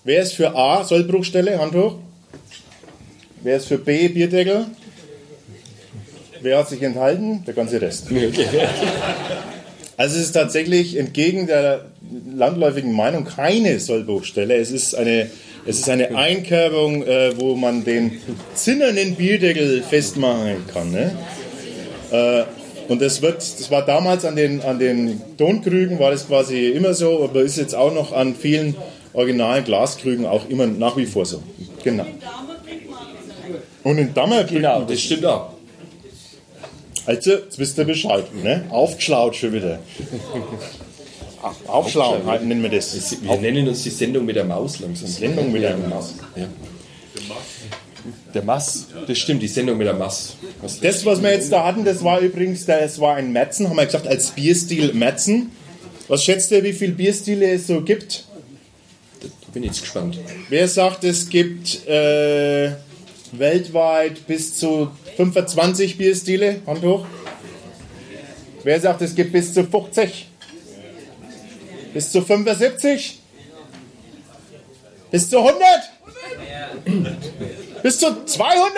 Wer 0.04 0.22
ist 0.22 0.34
für 0.34 0.54
A 0.54 0.84
Sollbruchstelle? 0.84 1.58
Hand 1.58 1.74
hoch. 1.74 1.96
Wer 3.42 3.56
ist 3.56 3.66
für 3.66 3.78
B 3.78 4.08
Bierdeckel? 4.08 4.66
Wer 6.40 6.58
hat 6.58 6.68
sich 6.68 6.82
enthalten? 6.82 7.42
Der 7.46 7.54
ganze 7.54 7.80
Rest. 7.80 8.08
Also 9.96 10.16
es 10.16 10.24
ist 10.24 10.32
tatsächlich 10.32 10.96
entgegen 10.96 11.46
der 11.46 11.86
landläufigen 12.34 12.92
Meinung 12.92 13.24
keine 13.24 13.78
Sollbruchstelle. 13.78 14.56
Es 14.56 14.72
ist 14.72 14.94
eine, 14.94 15.30
es 15.66 15.78
ist 15.78 15.88
eine 15.88 16.16
Einkerbung, 16.16 17.06
äh, 17.06 17.38
wo 17.38 17.54
man 17.54 17.84
den 17.84 18.20
zinnernen 18.54 19.14
Bierdeckel 19.14 19.82
festmachen 19.82 20.66
kann. 20.72 20.90
Ne? 20.90 21.16
Äh, 22.10 22.42
und 22.88 23.00
das 23.00 23.22
wird, 23.22 23.36
das 23.36 23.70
war 23.70 23.84
damals 23.84 24.24
an 24.24 24.36
den, 24.36 24.60
an 24.62 24.78
den 24.78 25.20
Tonkrügen, 25.36 25.98
war 25.98 26.10
das 26.10 26.26
quasi 26.26 26.68
immer 26.68 26.94
so, 26.94 27.24
aber 27.24 27.42
ist 27.42 27.56
jetzt 27.56 27.74
auch 27.74 27.92
noch 27.92 28.12
an 28.12 28.34
vielen 28.34 28.76
originalen 29.12 29.64
Glaskrügen 29.64 30.26
auch 30.26 30.48
immer 30.48 30.66
nach 30.66 30.96
wie 30.96 31.06
vor 31.06 31.24
so. 31.24 31.42
Genau. 31.82 32.06
Und 33.82 33.98
in 33.98 34.14
Dammer 34.14 34.44
Genau, 34.44 34.82
das 34.82 35.00
stimmt 35.00 35.26
auch. 35.26 35.50
Also, 37.06 37.32
jetzt 37.32 37.58
wisst 37.58 37.78
ihr 37.78 37.84
Bescheid, 37.84 38.24
ne? 38.42 38.64
Aufgeschlaut 38.70 39.36
schon 39.36 39.52
wieder. 39.52 39.78
Aufschlauen, 41.66 42.24
halt, 42.24 42.44
nennen 42.46 42.62
wir 42.62 42.70
das. 42.70 43.16
Wir 43.22 43.36
nennen 43.36 43.68
uns 43.68 43.82
die 43.82 43.90
Sendung 43.90 44.24
mit 44.24 44.36
der 44.36 44.44
Maus 44.44 44.80
langsam. 44.80 45.08
Sendung 45.08 45.52
mit 45.52 45.62
der 45.62 45.76
Maus. 45.76 46.14
Ja. 46.34 46.46
Der 48.34 48.42
Mass, 48.42 48.88
das 49.06 49.18
stimmt, 49.18 49.42
die 49.42 49.48
Sendung 49.48 49.78
mit 49.78 49.86
der 49.86 49.94
Mass. 49.94 50.36
Was 50.60 50.78
das, 50.80 51.06
was 51.06 51.22
wir 51.22 51.32
jetzt 51.32 51.50
da 51.50 51.64
hatten, 51.64 51.84
das 51.84 52.04
war 52.04 52.20
übrigens, 52.20 52.66
das 52.66 53.00
war 53.00 53.16
ein 53.16 53.32
Metzen, 53.32 53.68
haben 53.68 53.76
wir 53.76 53.86
gesagt, 53.86 54.06
als 54.06 54.30
Bierstil 54.30 54.92
Metzen. 54.92 55.52
Was 56.08 56.22
schätzt 56.22 56.50
ihr, 56.50 56.62
wie 56.62 56.74
viele 56.74 56.92
Bierstile 56.92 57.50
es 57.50 57.66
so 57.66 57.80
gibt? 57.80 58.24
Da 59.20 59.28
bin 59.54 59.62
ich 59.62 59.70
jetzt 59.70 59.80
gespannt. 59.80 60.18
Wer 60.50 60.68
sagt, 60.68 61.04
es 61.04 61.28
gibt 61.30 61.86
äh, 61.88 62.72
weltweit 63.32 64.26
bis 64.26 64.54
zu 64.54 64.90
25 65.16 65.96
Bierstile? 65.96 66.60
Hand 66.66 66.82
hoch. 66.82 67.06
Wer 68.64 68.80
sagt, 68.80 69.00
es 69.02 69.14
gibt 69.14 69.32
bis 69.32 69.54
zu 69.54 69.64
50? 69.64 70.26
Bis 71.94 72.10
zu 72.10 72.20
75? 72.22 73.20
Bis 75.10 75.30
zu 75.30 75.38
100? 75.38 75.58
Bis 77.84 77.98
zu 77.98 78.06
200? 78.24 78.72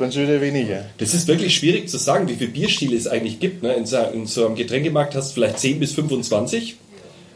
Dann 0.00 0.10
schon 0.10 0.24
wieder 0.24 0.40
weniger. 0.40 0.86
Das 0.98 1.14
ist 1.14 1.28
wirklich 1.28 1.54
schwierig 1.54 1.88
zu 1.88 1.96
sagen, 1.96 2.28
wie 2.28 2.34
viele 2.34 2.50
Bierstile 2.50 2.96
es 2.96 3.06
eigentlich 3.06 3.38
gibt. 3.38 3.62
Ne? 3.62 3.72
In, 3.74 3.86
so, 3.86 3.98
in 3.98 4.26
so 4.26 4.44
einem 4.44 4.56
Getränkemarkt 4.56 5.14
hast 5.14 5.30
du 5.30 5.34
vielleicht 5.34 5.60
10 5.60 5.78
bis 5.78 5.92
25. 5.92 6.74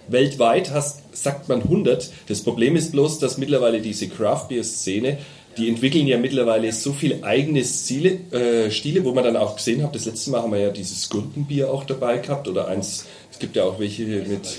Weltweit 0.08 0.72
hast, 0.72 1.02
sagt 1.12 1.48
man 1.48 1.62
100. 1.62 2.10
Das 2.26 2.40
Problem 2.40 2.74
ist 2.74 2.90
bloß, 2.90 3.20
dass 3.20 3.38
mittlerweile 3.38 3.80
diese 3.80 4.08
Craft 4.08 4.48
Beer 4.48 4.64
Szene, 4.64 5.18
die 5.56 5.68
entwickeln 5.68 6.08
ja 6.08 6.18
mittlerweile 6.18 6.72
so 6.72 6.92
viele 6.92 7.22
eigene 7.22 7.64
Stile, 7.64 8.18
äh, 8.32 8.72
Stile, 8.72 9.04
wo 9.04 9.12
man 9.12 9.22
dann 9.22 9.36
auch 9.36 9.54
gesehen 9.54 9.84
hat, 9.84 9.94
das 9.94 10.06
letzte 10.06 10.32
Mal 10.32 10.42
haben 10.42 10.50
wir 10.50 10.58
ja 10.58 10.70
dieses 10.70 11.08
Gurkenbier 11.08 11.70
auch 11.70 11.84
dabei 11.84 12.18
gehabt 12.18 12.48
oder 12.48 12.66
eins, 12.66 13.06
es 13.30 13.38
gibt 13.38 13.54
ja 13.54 13.62
auch 13.62 13.78
welche 13.78 14.02
mit 14.02 14.58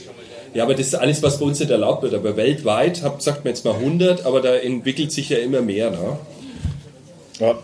ja, 0.53 0.63
aber 0.63 0.73
das 0.73 0.87
ist 0.87 0.95
alles, 0.95 1.21
was 1.21 1.39
bei 1.39 1.45
uns 1.45 1.59
nicht 1.59 1.71
erlaubt 1.71 2.03
wird. 2.03 2.13
Aber 2.13 2.35
weltweit, 2.35 2.97
sagt 3.19 3.45
man 3.45 3.53
jetzt 3.53 3.65
mal 3.65 3.75
100, 3.75 4.25
aber 4.25 4.41
da 4.41 4.55
entwickelt 4.55 5.11
sich 5.11 5.29
ja 5.29 5.37
immer 5.37 5.61
mehr. 5.61 5.91
Ne? 5.91 6.17
Ja, 7.39 7.55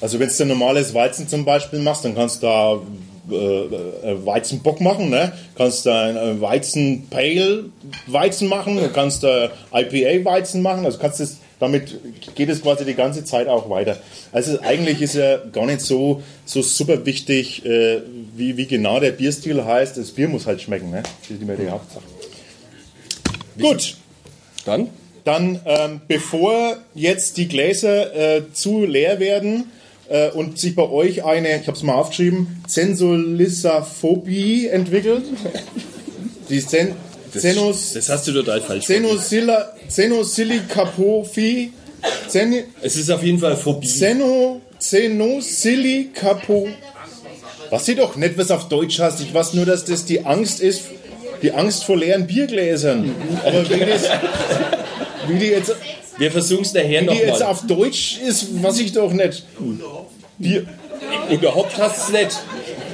also 0.00 0.18
wenn 0.20 0.28
du 0.28 0.42
ein 0.42 0.48
normales 0.48 0.94
Weizen 0.94 1.28
zum 1.28 1.44
Beispiel 1.44 1.78
machst, 1.78 2.04
dann 2.04 2.14
kannst 2.14 2.42
du 2.42 2.46
da 2.46 2.80
äh, 3.30 3.64
äh 3.64 4.26
Weizenbock 4.26 4.80
machen, 4.80 5.10
ne? 5.10 5.32
kannst 5.56 5.86
da 5.86 6.02
ein 6.04 6.40
Weizen 6.40 7.08
Pale 7.08 7.64
Weizen 8.06 8.48
machen, 8.48 8.76
du 8.76 8.88
kannst 8.88 9.22
da 9.22 9.50
IPA 9.72 10.24
Weizen 10.24 10.60
machen, 10.60 10.84
also 10.84 10.98
kannst 10.98 11.20
das 11.20 11.38
damit 11.60 11.98
geht 12.34 12.48
es 12.48 12.62
quasi 12.62 12.84
die 12.84 12.94
ganze 12.94 13.24
Zeit 13.24 13.48
auch 13.48 13.70
weiter. 13.70 13.96
Also 14.32 14.60
eigentlich 14.60 15.00
ist 15.00 15.14
ja 15.14 15.38
gar 15.38 15.66
nicht 15.66 15.80
so, 15.80 16.22
so 16.44 16.62
super 16.62 17.06
wichtig, 17.06 17.64
äh, 17.64 18.02
wie, 18.36 18.56
wie 18.56 18.66
genau 18.66 19.00
der 19.00 19.12
Bierstil 19.12 19.64
heißt. 19.64 19.96
Das 19.96 20.10
Bier 20.10 20.28
muss 20.28 20.46
halt 20.46 20.60
schmecken, 20.60 20.90
ne? 20.90 21.02
Das 21.22 21.30
ist 21.30 21.42
immer 21.42 21.54
die 21.54 21.70
Hauptsache. 21.70 22.02
Gut. 23.60 23.96
Dann? 24.64 24.88
Dann, 25.24 25.60
ähm, 25.64 26.00
bevor 26.06 26.76
jetzt 26.94 27.38
die 27.38 27.48
Gläser 27.48 28.14
äh, 28.14 28.42
zu 28.52 28.84
leer 28.84 29.20
werden 29.20 29.70
äh, 30.08 30.30
und 30.30 30.58
sich 30.58 30.74
bei 30.74 30.88
euch 30.88 31.24
eine, 31.24 31.60
ich 31.60 31.66
habe 31.66 31.76
es 31.76 31.82
mal 31.82 31.94
aufgeschrieben, 31.94 32.62
Zensolissaphobie 32.66 34.68
entwickelt. 34.68 35.24
Die 36.50 36.64
Zen 36.64 36.94
Zenos, 37.38 37.94
das 37.94 38.08
hast 38.10 38.28
du 38.28 38.32
total 38.32 38.60
falsch 38.60 38.86
Zenosilicapophie. 39.88 41.72
Zen 42.28 42.54
es 42.82 42.96
ist 42.96 43.10
auf 43.10 43.22
jeden 43.22 43.38
Fall 43.38 43.56
Phobie. 43.56 43.88
Zeno, 43.88 44.60
Zenosilicapo. 44.78 46.68
Was 47.70 47.86
sie 47.86 47.94
doch 47.94 48.16
nicht, 48.16 48.36
was 48.36 48.50
auf 48.50 48.68
Deutsch 48.68 49.00
heißt. 49.00 49.20
Ich 49.20 49.32
weiß 49.32 49.54
nur, 49.54 49.64
dass 49.64 49.84
das 49.84 50.04
die 50.04 50.24
Angst 50.24 50.60
ist 50.60 50.82
die 51.42 51.52
Angst 51.52 51.84
vor 51.84 51.96
leeren 51.96 52.26
Biergläsern. 52.26 53.14
Aber 53.44 53.68
wie, 53.68 53.80
das, 53.80 54.08
wie 55.28 55.38
die 55.38 55.46
jetzt. 55.46 55.74
Wir 56.16 56.30
versuchen 56.30 56.62
es 56.62 56.72
nachher 56.72 57.02
nochmal. 57.02 57.16
Wie 57.16 57.24
die 57.24 57.30
jetzt 57.30 57.40
mal. 57.40 57.46
auf 57.46 57.66
Deutsch 57.66 58.18
ist, 58.26 58.62
was 58.62 58.78
ich 58.78 58.92
doch 58.92 59.12
nicht. 59.12 59.44
Bier. 60.38 60.66
Überhaupt 61.30 61.76
hast 61.78 62.08
du 62.08 62.16
es 62.16 62.22
nicht. 62.22 62.38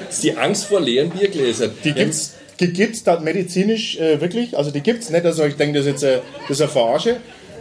Das 0.07 0.16
ist 0.16 0.24
die 0.24 0.37
Angst 0.37 0.64
vor 0.64 0.81
leeren 0.81 1.11
Biergläsern. 1.11 1.70
Die 1.85 1.92
gibt's, 1.92 2.35
Die 2.61 2.72
gibt's 2.72 3.05
da 3.05 3.18
medizinisch 3.20 3.98
äh, 3.98 4.20
wirklich, 4.20 4.57
also 4.57 4.70
die 4.70 4.81
gibt's 4.81 5.11
nicht, 5.11 5.24
dass 5.24 5.38
ihr 5.38 5.44
euch 5.44 5.57
denkt, 5.57 5.76
das 5.76 5.87
ist 5.87 5.92
jetzt 5.92 6.03
äh, 6.03 6.18
das 6.48 6.59
ist 6.59 6.62
eine 6.62 6.70
Verarsche. 6.70 7.16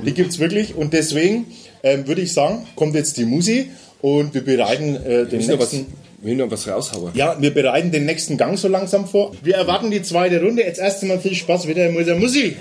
Die 0.05 0.13
gibt's 0.13 0.39
wirklich 0.39 0.75
und 0.75 0.93
deswegen 0.93 1.45
ähm, 1.83 2.07
würde 2.07 2.21
ich 2.21 2.33
sagen, 2.33 2.67
kommt 2.75 2.95
jetzt 2.95 3.17
die 3.17 3.25
Musi 3.25 3.69
und 4.01 4.33
wir 4.33 4.43
bereiten 4.43 4.95
äh, 4.95 5.25
den 5.25 5.45
nächsten. 5.45 5.87
Will 6.21 6.35
noch 6.35 6.51
was 6.51 6.67
raushauen. 6.67 7.11
Ja, 7.13 7.35
wir 7.39 7.53
bereiten 7.53 7.91
den 7.91 8.05
nächsten 8.05 8.37
Gang 8.37 8.57
so 8.57 8.67
langsam 8.67 9.07
vor. 9.07 9.31
Wir 9.41 9.55
erwarten 9.55 9.91
die 9.91 10.01
zweite 10.01 10.41
Runde. 10.41 10.63
Jetzt 10.63 10.79
erst 10.79 11.01
einmal 11.01 11.19
viel 11.19 11.35
Spaß 11.35 11.67
wieder 11.67 11.89
mit 11.89 12.07
der 12.07 12.15
Musik. 12.15 12.57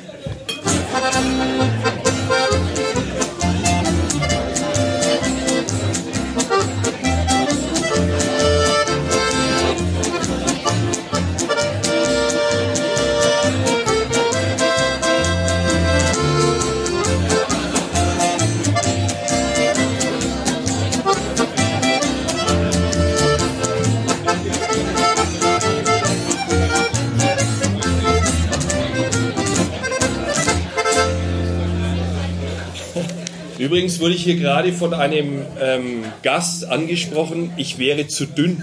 Übrigens 33.99 34.01
wurde 34.01 34.15
ich 34.15 34.23
hier 34.25 34.37
gerade 34.37 34.73
von 34.73 34.95
einem 34.95 35.45
ähm, 35.61 36.05
Gast 36.23 36.65
angesprochen, 36.67 37.53
ich 37.57 37.79
wäre 37.79 38.07
zu 38.07 38.27
dünn. 38.27 38.63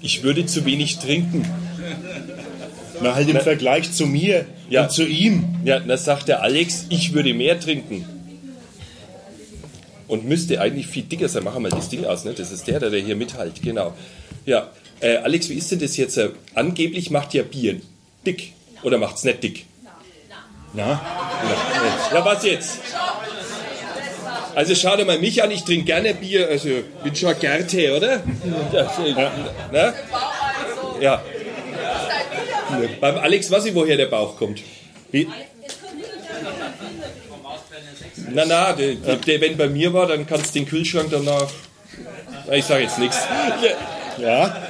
Ich 0.00 0.22
würde 0.22 0.46
zu 0.46 0.64
wenig 0.66 0.98
trinken. 0.98 1.44
Na, 3.02 3.16
halt 3.16 3.28
im 3.28 3.40
Vergleich 3.40 3.90
zu 3.92 4.06
mir 4.06 4.46
Ja. 4.70 4.84
und 4.84 4.92
zu 4.92 5.04
ihm. 5.04 5.56
Ja, 5.64 5.80
da 5.80 5.96
sagt 5.96 6.28
der 6.28 6.42
Alex, 6.42 6.86
ich 6.90 7.12
würde 7.12 7.34
mehr 7.34 7.58
trinken. 7.58 8.04
Und 10.06 10.24
müsste 10.28 10.60
eigentlich 10.60 10.86
viel 10.86 11.02
dicker 11.02 11.28
sein. 11.28 11.42
Machen 11.42 11.64
wir 11.64 11.70
das 11.70 11.88
Ding 11.88 12.04
aus, 12.04 12.24
ne? 12.24 12.32
Das 12.34 12.52
ist 12.52 12.68
der, 12.68 12.78
der 12.78 13.00
hier 13.00 13.16
mithält, 13.16 13.60
genau. 13.60 13.94
Ja, 14.46 14.68
äh, 15.00 15.16
Alex, 15.16 15.48
wie 15.48 15.54
ist 15.54 15.72
denn 15.72 15.80
das 15.80 15.96
jetzt? 15.96 16.16
Äh, 16.18 16.30
Angeblich 16.54 17.10
macht 17.10 17.34
ja 17.34 17.42
Bier 17.42 17.80
dick. 18.24 18.52
Oder 18.84 18.98
macht's 18.98 19.24
nicht 19.24 19.42
dick? 19.42 19.66
Na, 20.72 21.00
Ja, 22.14 22.24
was 22.24 22.44
jetzt? 22.44 22.78
Also 24.58 24.74
schau 24.74 24.96
dir 24.96 25.04
mal 25.04 25.20
mich 25.20 25.40
an, 25.40 25.52
ich 25.52 25.62
trinke 25.62 25.84
gerne 25.84 26.14
Bier, 26.14 26.48
also 26.48 26.68
bin 27.04 27.14
schon 27.14 27.28
ein 27.28 27.38
Gerte, 27.38 27.96
oder? 27.96 28.24
Ja. 28.72 29.32
Ne? 29.70 29.94
ja. 31.00 31.22
Beim 33.00 33.18
Alex 33.18 33.52
weiß 33.52 33.66
ich, 33.66 33.74
woher 33.76 33.96
der 33.96 34.06
Bauch 34.06 34.36
kommt. 34.36 34.60
wie, 35.12 35.28
Na, 38.32 38.44
na, 38.46 38.72
der, 38.72 38.96
der, 38.96 39.14
der, 39.14 39.40
wenn 39.40 39.56
bei 39.56 39.68
mir 39.68 39.92
war, 39.92 40.08
dann 40.08 40.26
kannst 40.26 40.52
du 40.52 40.58
den 40.58 40.66
Kühlschrank 40.66 41.06
danach. 41.12 41.48
Na, 42.48 42.54
Ich 42.54 42.64
sage 42.64 42.82
jetzt 42.82 42.98
nichts. 42.98 43.16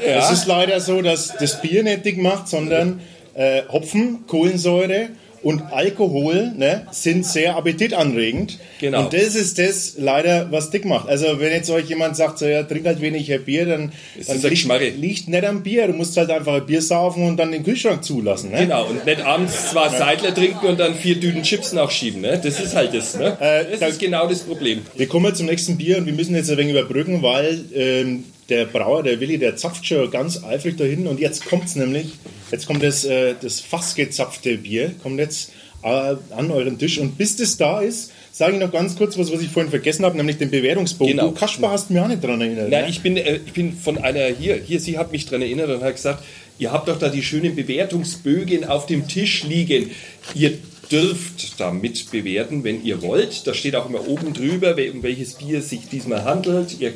ja, 0.05 0.21
es 0.21 0.31
ist 0.31 0.47
leider 0.47 0.81
so, 0.81 1.01
dass 1.01 1.35
das 1.35 1.63
Bier 1.63 1.83
nicht 1.83 2.05
dick 2.05 2.19
macht, 2.19 2.47
sondern 2.47 3.01
äh, 3.33 3.63
Hopfen, 3.73 4.27
Kohlensäure 4.27 5.09
und 5.43 5.63
Alkohol 5.73 6.53
ne, 6.57 6.87
sind 6.91 7.25
sehr 7.25 7.57
appetitanregend. 7.57 8.59
Genau. 8.81 9.05
Und 9.05 9.13
das 9.13 9.35
ist 9.35 9.59
das 9.59 9.95
leider, 9.99 10.51
was 10.51 10.71
dick 10.71 10.85
macht. 10.85 11.09
Also 11.09 11.41
wenn 11.41 11.53
jetzt 11.53 11.71
euch 11.71 11.89
jemand 11.89 12.17
sagt, 12.17 12.39
so, 12.39 12.47
ja, 12.47 12.63
trink 12.63 12.87
halt 12.87 13.01
weniger 13.01 13.39
Bier, 13.39 13.67
dann, 13.67 13.93
Ist 14.19 14.29
dann 14.31 14.41
liegt, 14.43 14.97
liegt 14.99 15.29
nicht 15.29 15.45
am 15.45 15.63
Bier. 15.63 15.87
Du 15.87 15.93
musst 15.93 16.17
halt 16.17 16.31
einfach 16.31 16.55
ein 16.55 16.67
Bier 16.67 16.83
saufen 16.83 17.25
und 17.27 17.37
dann 17.37 17.53
den 17.53 17.65
Kühlschrank 17.65 18.05
zulassen. 18.05 18.51
Ne? 18.51 18.59
Genau, 18.61 18.87
und 18.87 19.05
nicht 19.07 19.21
abends 19.21 19.71
zwei 19.71 19.89
Seidler 19.89 20.35
trinken 20.35 20.67
und 20.67 20.79
dann 20.81 20.95
vier 20.95 21.17
Düden 21.17 21.43
Chips 21.43 21.73
nachschieben. 21.73 22.21
Ne? 22.21 22.41
Das 22.43 22.61
ist 22.61 22.75
halt 22.75 22.95
das. 22.95 23.17
Ne? 23.17 23.37
Äh, 23.41 23.65
da- 23.73 23.77
Das 23.81 23.91
ist 23.91 24.01
genau 24.01 24.29
das 24.29 24.41
Problem. 24.41 24.83
Wir 24.97 25.07
kommen 25.07 25.35
zum 25.35 25.47
nächsten 25.47 25.77
Bier 25.77 25.99
und 25.99 26.07
wir 26.07 26.13
müssen 26.13 26.35
jetzt 26.35 26.51
ein 26.51 26.57
wenig 26.59 26.73
überbrücken, 26.73 27.23
weil 27.23 27.61
ähm, 27.75 28.25
der 28.49 28.65
Brauer, 28.65 29.03
der 29.03 29.21
Willi, 29.21 29.39
der 29.39 29.57
zapft 29.57 29.87
schon 29.87 30.11
ganz 30.11 30.43
eifrig 30.43 30.77
da 30.77 30.85
hinten 30.85 31.07
und 31.07 31.21
jetzt 31.21 31.45
kommt's 31.47 31.77
nämlich, 31.77 32.15
jetzt 32.51 32.67
kommt 32.67 32.83
das, 32.83 33.05
äh, 33.05 33.35
das 33.41 33.61
fassgezapfte 33.61 34.57
Bier, 34.59 34.95
kommt 35.03 35.19
jetzt 35.19 35.53
äh, 35.83 36.17
an 36.31 36.51
euren 36.51 36.79
Tisch 36.79 36.99
und 36.99 37.19
bis 37.19 37.37
das 37.37 37.57
da 37.57 37.81
ist, 37.81 38.13
sage 38.33 38.55
ich 38.55 38.61
noch 38.61 38.73
ganz 38.73 38.97
kurz 38.97 39.19
was, 39.19 39.33
was 39.33 39.41
ich 39.41 39.49
vorhin 39.49 39.71
vergessen 39.71 40.05
habe, 40.05 40.17
nämlich 40.17 40.39
den 40.39 40.51
Bewertungsbogen. 40.51 41.17
Genau. 41.17 41.29
Du, 41.29 41.35
Kasper, 41.35 41.71
hast 41.71 41.91
mich 41.91 42.01
auch 42.01 42.09
nicht 42.09 42.23
dran 42.23 42.41
erinnert. 42.41 42.69
Na, 42.71 42.83
ne? 42.83 42.89
ich 42.89 43.03
bin, 43.03 43.17
äh, 43.17 43.41
ich 43.45 43.53
bin 43.53 43.73
von 43.75 43.99
einer 43.99 44.27
hier, 44.27 44.57
hier, 44.57 44.81
sie 44.81 44.97
hat 44.97 45.13
mich 45.13 45.27
daran 45.27 45.43
erinnert 45.43 45.69
und 45.69 45.83
hat 45.83 45.97
gesagt, 45.97 46.25
ihr 46.59 46.73
habt 46.73 46.89
doch 46.89 46.99
da 46.99 47.09
die 47.11 47.23
schönen 47.23 47.55
Bewertungsbögen 47.55 48.65
auf 48.65 48.87
dem 48.87 49.09
Tisch 49.09 49.45
liegen. 49.45 49.91
Ihr 50.35 50.55
dürft 50.91 51.61
damit 51.61 52.11
bewerten, 52.11 52.65
wenn 52.65 52.83
ihr 52.83 53.03
wollt. 53.03 53.47
Da 53.47 53.53
steht 53.53 53.77
auch 53.77 53.89
immer 53.89 54.09
oben 54.09 54.33
drüber, 54.33 54.75
um 54.93 55.03
welches 55.03 55.35
Bier 55.35 55.59
es 55.59 55.69
sich 55.69 55.89
diesmal 55.89 56.25
handelt. 56.25 56.81
Ihr 56.81 56.95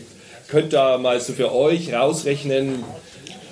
könnt 0.52 0.74
da 0.74 0.98
mal 0.98 1.18
so 1.18 1.32
für 1.32 1.52
euch 1.54 1.94
rausrechnen, 1.94 2.84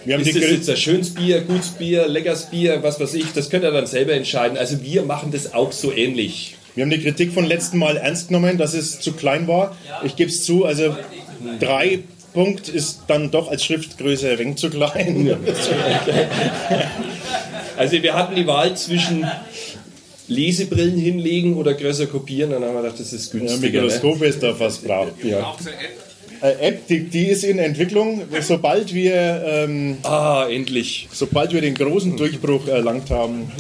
wir 0.05 0.15
haben 0.17 0.23
ist 0.23 0.37
das 0.37 0.43
jetzt 0.51 0.69
ein 0.69 0.77
schönes 0.77 1.15
Bier, 1.15 1.41
gutes 1.41 1.71
Bier, 1.71 2.07
leckeres 2.07 2.47
Bier, 2.51 2.83
was 2.83 3.01
weiß 3.01 3.15
ich, 3.15 3.33
das 3.35 3.49
könnt 3.49 3.65
ihr 3.65 3.71
dann 3.71 3.87
selber 3.87 4.13
entscheiden. 4.13 4.59
Also 4.59 4.83
wir 4.83 5.03
machen 5.03 5.31
das 5.33 5.55
auch 5.55 5.73
so 5.73 5.93
ähnlich. 5.93 6.57
Wir 6.75 6.85
haben 6.85 6.91
die 6.91 7.01
Kritik 7.01 7.33
von 7.33 7.47
letzten 7.47 7.79
Mal 7.79 7.97
ernst 7.97 8.29
genommen, 8.29 8.59
dass 8.59 8.75
es 8.75 9.01
zu 9.01 9.13
klein 9.13 9.49
war. 9.49 9.77
Ich 10.05 10.15
gebe 10.17 10.31
es 10.31 10.45
zu, 10.45 10.67
also 10.67 10.95
drei 11.59 12.01
Punkt 12.35 12.69
ist 12.69 13.01
dann 13.09 13.31
doch 13.31 13.51
als 13.51 13.65
Schriftgröße 13.65 14.31
ein 14.31 14.39
wenig 14.39 14.57
zu 14.57 14.69
klein. 14.71 15.35
Also 17.79 18.03
wir 18.03 18.15
hatten 18.15 18.35
die 18.37 18.47
Wahl 18.47 18.77
zwischen 18.77 19.27
Lesebrillen 20.29 20.97
hinlegen 20.99 21.57
oder 21.57 21.73
größer 21.75 22.07
kopieren, 22.07 22.51
dann 22.51 22.63
haben 22.63 22.75
wir 22.75 22.83
gedacht, 22.83 23.01
das 23.01 23.13
ist 23.13 23.33
Ja, 23.33 23.41
günstiger. 23.41 23.81
ne? 23.81 23.87
Mikroskop 23.87 24.23
ist 24.23 24.43
da 24.43 24.55
fast 24.55 24.87
braucht. 24.87 25.25
Ja. 25.25 25.57
Äh, 26.43 26.69
App, 26.69 26.87
die, 26.89 27.05
die 27.05 27.27
ist 27.27 27.45
in 27.45 27.59
Entwicklung. 27.59 28.23
Sobald 28.41 28.95
wir, 28.95 29.45
ähm, 29.47 29.99
Ah, 30.03 30.47
endlich. 30.51 31.09
sobald 31.13 31.53
wir 31.53 31.61
den 31.61 31.75
großen 31.75 32.17
Durchbruch 32.17 32.67
erlangt 32.69 33.11
haben. 33.11 33.51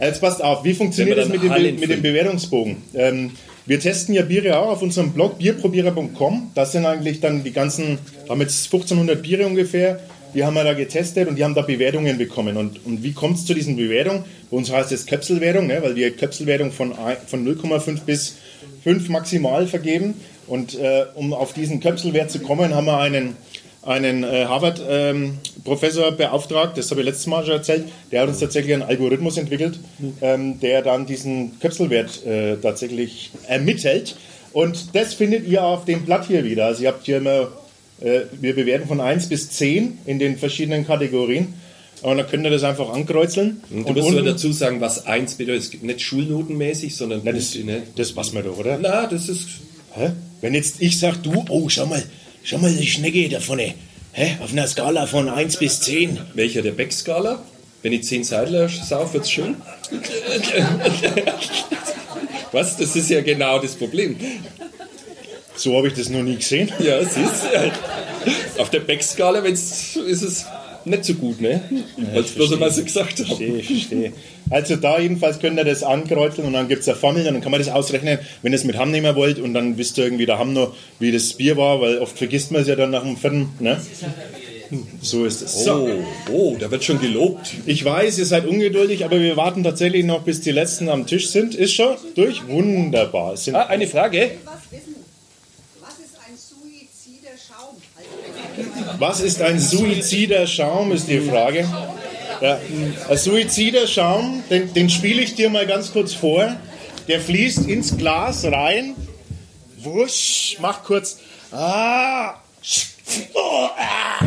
Jetzt 0.00 0.20
passt 0.20 0.42
auf, 0.42 0.64
wie 0.64 0.74
funktioniert 0.74 1.18
das 1.18 1.28
mit 1.28 1.42
dem, 1.42 1.80
mit 1.80 1.90
dem 1.90 2.02
Bewertungsbogen? 2.02 2.76
Ähm, 2.94 3.30
wir 3.66 3.80
testen 3.80 4.14
ja 4.14 4.22
Biere 4.22 4.58
auch 4.58 4.68
auf 4.70 4.82
unserem 4.82 5.12
Blog 5.12 5.38
bierprobierer.com. 5.38 6.50
Das 6.54 6.72
sind 6.72 6.84
eigentlich 6.84 7.20
dann 7.20 7.44
die 7.44 7.52
ganzen, 7.52 7.98
haben 8.28 8.40
jetzt 8.40 8.64
1500 8.66 9.22
Biere 9.22 9.46
ungefähr. 9.46 10.00
Die 10.34 10.44
haben 10.44 10.54
wir 10.54 10.64
da 10.64 10.74
getestet 10.74 11.28
und 11.28 11.36
die 11.36 11.44
haben 11.44 11.54
da 11.54 11.62
Bewertungen 11.62 12.18
bekommen. 12.18 12.56
Und, 12.56 12.84
und 12.84 13.04
wie 13.04 13.12
kommt 13.12 13.38
es 13.38 13.46
zu 13.46 13.54
diesen 13.54 13.76
Bewertungen? 13.76 14.24
Bei 14.50 14.56
uns 14.56 14.70
heißt 14.70 14.90
es 14.90 15.06
Köpselwertung, 15.06 15.68
ne? 15.68 15.78
weil 15.80 15.94
wir 15.94 16.10
Köpselwertung 16.10 16.72
von, 16.72 16.92
von 17.26 17.46
0,5 17.46 18.00
bis 18.04 18.36
5 18.82 19.08
maximal 19.10 19.66
vergeben. 19.68 20.14
Und 20.46 20.74
äh, 20.78 21.06
um 21.14 21.32
auf 21.32 21.52
diesen 21.52 21.80
Köpselwert 21.80 22.30
zu 22.30 22.38
kommen, 22.40 22.74
haben 22.74 22.86
wir 22.86 22.98
einen, 22.98 23.36
einen 23.82 24.24
äh, 24.24 24.44
Harvard-Professor 24.46 26.12
beauftragt, 26.12 26.76
das 26.78 26.90
habe 26.90 27.00
ich 27.00 27.06
letztes 27.06 27.26
Mal 27.26 27.44
schon 27.44 27.54
erzählt, 27.54 27.84
der 28.12 28.22
hat 28.22 28.28
uns 28.28 28.38
tatsächlich 28.40 28.72
einen 28.74 28.82
Algorithmus 28.82 29.36
entwickelt, 29.38 29.78
ähm, 30.20 30.60
der 30.60 30.82
dann 30.82 31.06
diesen 31.06 31.58
Köpselwert 31.60 32.24
äh, 32.26 32.56
tatsächlich 32.56 33.30
ermittelt. 33.48 34.16
Und 34.52 34.94
das 34.94 35.14
findet 35.14 35.46
ihr 35.48 35.64
auf 35.64 35.84
dem 35.84 36.04
Blatt 36.04 36.26
hier 36.26 36.44
wieder. 36.44 36.66
Also 36.66 36.82
ihr 36.84 36.88
habt 36.88 37.04
hier 37.06 37.16
immer, 37.18 37.48
äh, 38.00 38.20
wir 38.40 38.54
bewerten 38.54 38.86
von 38.86 39.00
1 39.00 39.28
bis 39.28 39.50
10 39.50 39.98
in 40.06 40.18
den 40.18 40.36
verschiedenen 40.38 40.86
Kategorien. 40.86 41.54
Und 42.02 42.18
dann 42.18 42.26
könnt 42.28 42.44
ihr 42.44 42.50
das 42.50 42.64
einfach 42.64 42.90
ankreuzeln. 42.92 43.62
Und 43.70 43.88
du 43.88 43.92
musst 43.94 44.08
aber 44.08 44.18
unten- 44.18 44.26
dazu 44.26 44.52
sagen, 44.52 44.80
was 44.80 45.06
eins 45.06 45.34
bedeutet. 45.36 45.62
Es 45.62 45.70
gibt 45.70 45.84
nicht 45.84 46.02
schulnotenmäßig, 46.02 46.94
sondern 46.94 47.22
Na, 47.24 47.32
das, 47.32 47.54
ne? 47.54 47.82
das 47.96 48.14
weiß 48.14 48.32
man 48.34 48.44
doch, 48.44 48.58
oder? 48.58 48.78
Na, 48.80 49.06
das 49.06 49.28
ist. 49.30 49.48
Hä? 49.94 50.10
Wenn 50.40 50.54
jetzt 50.54 50.80
ich 50.80 50.98
sag, 50.98 51.22
du, 51.22 51.44
oh, 51.48 51.68
schau 51.68 51.86
mal, 51.86 52.02
schau 52.42 52.58
mal 52.58 52.72
die 52.72 52.86
Schnecke 52.86 53.28
da 53.28 53.40
vorne. 53.40 53.74
Hä? 54.12 54.36
Auf 54.42 54.52
einer 54.52 54.66
Skala 54.66 55.06
von 55.06 55.28
1 55.28 55.58
bis 55.58 55.80
10. 55.80 56.18
Welcher 56.34 56.62
der 56.62 56.72
Beck-Skala? 56.72 57.42
Wenn 57.82 57.92
ich 57.92 58.04
10 58.04 58.24
Seidler 58.24 58.68
sauf, 58.68 59.14
wird's 59.14 59.30
schön. 59.30 59.56
Was? 62.52 62.76
Das 62.76 62.96
ist 62.96 63.10
ja 63.10 63.20
genau 63.20 63.58
das 63.58 63.74
Problem. 63.74 64.16
So 65.56 65.76
habe 65.76 65.88
ich 65.88 65.94
das 65.94 66.08
noch 66.08 66.22
nie 66.22 66.36
gesehen. 66.36 66.72
Ja, 66.80 66.98
es 66.98 67.16
ist. 67.16 67.46
Auf 68.58 68.70
der 68.70 68.80
Beck-Skala 68.80 69.40
ist 69.40 69.96
es 69.96 70.46
nicht 70.86 71.04
so 71.04 71.14
gut, 71.14 71.40
ne? 71.40 71.60
Weil 72.12 72.22
es 72.22 72.30
bloß 72.32 72.52
einmal 72.54 72.70
so 72.72 72.82
gesagt 72.84 73.18
habe. 73.18 73.26
Verstehe, 73.26 73.62
verstehe. 73.62 74.12
Also 74.50 74.76
da 74.76 74.98
jedenfalls 74.98 75.38
könnt 75.38 75.58
ihr 75.58 75.64
das 75.64 75.82
ankreuzeln 75.82 76.46
und 76.46 76.52
dann 76.52 76.68
gibt 76.68 76.82
es 76.82 76.88
eine 76.88 76.96
Formel 76.96 77.26
und 77.26 77.34
dann 77.34 77.40
kann 77.42 77.50
man 77.50 77.60
das 77.60 77.68
ausrechnen, 77.70 78.18
wenn 78.42 78.52
ihr 78.52 78.56
es 78.56 78.64
mit 78.64 78.76
Hamm 78.76 78.90
nehmen 78.90 79.14
wollt 79.16 79.38
und 79.38 79.54
dann 79.54 79.78
wisst 79.78 79.96
ihr 79.98 80.04
irgendwie 80.04 80.26
der 80.26 80.38
Hamm 80.38 80.52
noch, 80.52 80.74
wie 80.98 81.10
das 81.12 81.32
Bier 81.34 81.56
war, 81.56 81.80
weil 81.80 81.98
oft 81.98 82.16
vergisst 82.18 82.50
man 82.52 82.62
es 82.62 82.68
ja 82.68 82.76
dann 82.76 82.90
nach 82.90 83.02
dem 83.04 83.16
vierten. 83.16 83.48
Ne? 83.60 83.80
So 85.02 85.24
ist 85.24 85.40
es. 85.42 85.64
So. 85.64 85.88
Oh, 86.30 86.32
oh, 86.32 86.56
da 86.58 86.70
wird 86.70 86.82
schon 86.84 87.00
gelobt. 87.00 87.54
Ich 87.66 87.84
weiß, 87.84 88.18
ihr 88.18 88.24
seid 88.26 88.46
ungeduldig, 88.46 89.04
aber 89.04 89.20
wir 89.20 89.36
warten 89.36 89.62
tatsächlich 89.62 90.04
noch, 90.04 90.22
bis 90.22 90.40
die 90.40 90.50
letzten 90.52 90.88
am 90.88 91.06
Tisch 91.06 91.28
sind. 91.28 91.54
Ist 91.54 91.74
schon 91.74 91.96
durch? 92.14 92.46
Wunderbar. 92.48 93.36
Sind 93.36 93.54
Ah, 93.54 93.66
eine 93.66 93.86
Frage. 93.86 94.32
was 94.44 94.54
wissen. 94.70 94.94
Was 95.80 95.92
ist 95.98 96.16
ein 96.26 96.34
suizider 96.36 97.30
Schaum? 97.36 97.76
Also, 97.96 98.93
Was 99.06 99.20
ist 99.20 99.42
ein 99.42 99.60
suizider 99.60 100.46
Schaum, 100.46 100.90
ist 100.90 101.08
die 101.08 101.20
Frage. 101.20 101.68
Ja. 102.40 102.58
Ein 103.10 103.18
suizider 103.18 103.86
Schaum, 103.86 104.42
den, 104.48 104.72
den 104.72 104.88
spiele 104.88 105.20
ich 105.20 105.34
dir 105.34 105.50
mal 105.50 105.66
ganz 105.66 105.92
kurz 105.92 106.14
vor. 106.14 106.56
Der 107.06 107.20
fließt 107.20 107.68
ins 107.68 107.98
Glas 107.98 108.46
rein. 108.46 108.96
Wusch, 109.76 110.56
macht 110.58 110.84
kurz. 110.84 111.18
Ah, 111.52 112.36
oh, 113.34 113.68
ah, 113.76 114.24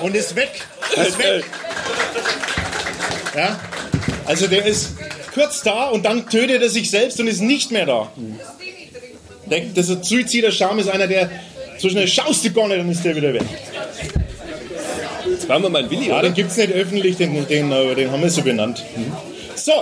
und 0.00 0.16
ist 0.16 0.34
weg. 0.34 0.66
Ist 0.96 1.18
weg. 1.18 1.44
Ja? 3.36 3.60
Also 4.24 4.46
der 4.46 4.64
ist 4.64 4.92
kurz 5.34 5.60
da 5.60 5.88
und 5.88 6.06
dann 6.06 6.26
tötet 6.26 6.62
er 6.62 6.70
sich 6.70 6.90
selbst 6.90 7.20
und 7.20 7.26
ist 7.26 7.42
nicht 7.42 7.70
mehr 7.70 7.84
da. 7.84 8.10
Der, 9.44 9.60
das 9.74 9.90
ist 9.90 10.06
Suizider 10.06 10.50
Scham 10.52 10.78
ist 10.78 10.88
einer, 10.88 11.06
der 11.06 11.30
so 11.80 11.88
schnell 11.88 12.06
schaust 12.06 12.44
du 12.44 12.52
gar 12.52 12.68
nicht, 12.68 12.78
dann 12.78 12.90
ist 12.90 13.04
der 13.04 13.16
wieder 13.16 13.32
weg. 13.32 13.42
Jetzt 15.28 15.48
machen 15.48 15.62
wir 15.62 15.70
mal 15.70 15.78
einen 15.78 15.90
Willi, 15.90 16.08
Ja, 16.08 16.18
oder? 16.18 16.28
den 16.28 16.34
gibt 16.34 16.50
es 16.50 16.56
nicht 16.58 16.72
öffentlich, 16.72 17.16
den, 17.16 17.46
den, 17.46 17.72
äh, 17.72 17.94
den 17.94 18.10
haben 18.10 18.22
wir 18.22 18.30
so 18.30 18.42
benannt. 18.42 18.84
So, 19.54 19.72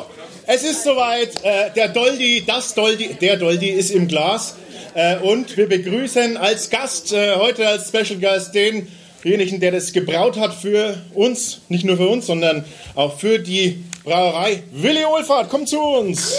es 0.47 0.63
ist 0.63 0.85
soweit. 0.85 1.43
Äh, 1.43 1.71
der 1.75 1.89
Doldi, 1.89 2.45
das 2.47 2.75
Doldi, 2.75 3.15
der 3.21 3.37
Doldi 3.37 3.69
ist 3.69 3.91
im 3.91 4.07
Glas. 4.07 4.55
Äh, 4.95 5.17
und 5.19 5.57
wir 5.57 5.69
begrüßen 5.69 6.37
als 6.37 6.71
Gast, 6.71 7.13
äh, 7.13 7.35
heute 7.35 7.67
als 7.67 7.89
Special 7.89 8.21
Gast, 8.21 8.55
denjenigen, 8.55 9.59
der 9.61 9.73
das 9.73 9.93
gebraut 9.93 10.39
hat 10.39 10.55
für 10.55 11.03
uns. 11.15 11.63
Nicht 11.69 11.85
nur 11.85 11.97
für 11.97 12.09
uns, 12.09 12.27
sondern 12.27 12.65
auch 12.95 13.19
für 13.19 13.39
die 13.41 13.85
Brauerei. 14.05 14.63
Willi 14.73 15.03
Wohlfahrt, 15.05 15.49
komm 15.51 15.67
zu 15.67 15.81
uns. 15.81 16.33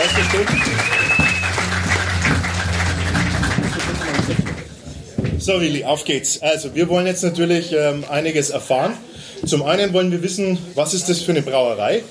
Erste 0.00 0.24
Stunde. 0.28 0.77
So, 5.48 5.62
Willi, 5.62 5.82
auf 5.82 6.04
geht's. 6.04 6.42
Also, 6.42 6.74
wir 6.74 6.90
wollen 6.90 7.06
jetzt 7.06 7.24
natürlich 7.24 7.72
ähm, 7.72 8.04
einiges 8.10 8.50
erfahren. 8.50 8.92
Zum 9.46 9.62
einen 9.62 9.94
wollen 9.94 10.12
wir 10.12 10.22
wissen, 10.22 10.58
was 10.74 10.92
ist 10.92 11.08
das 11.08 11.22
für 11.22 11.30
eine 11.30 11.40
Brauerei? 11.40 12.02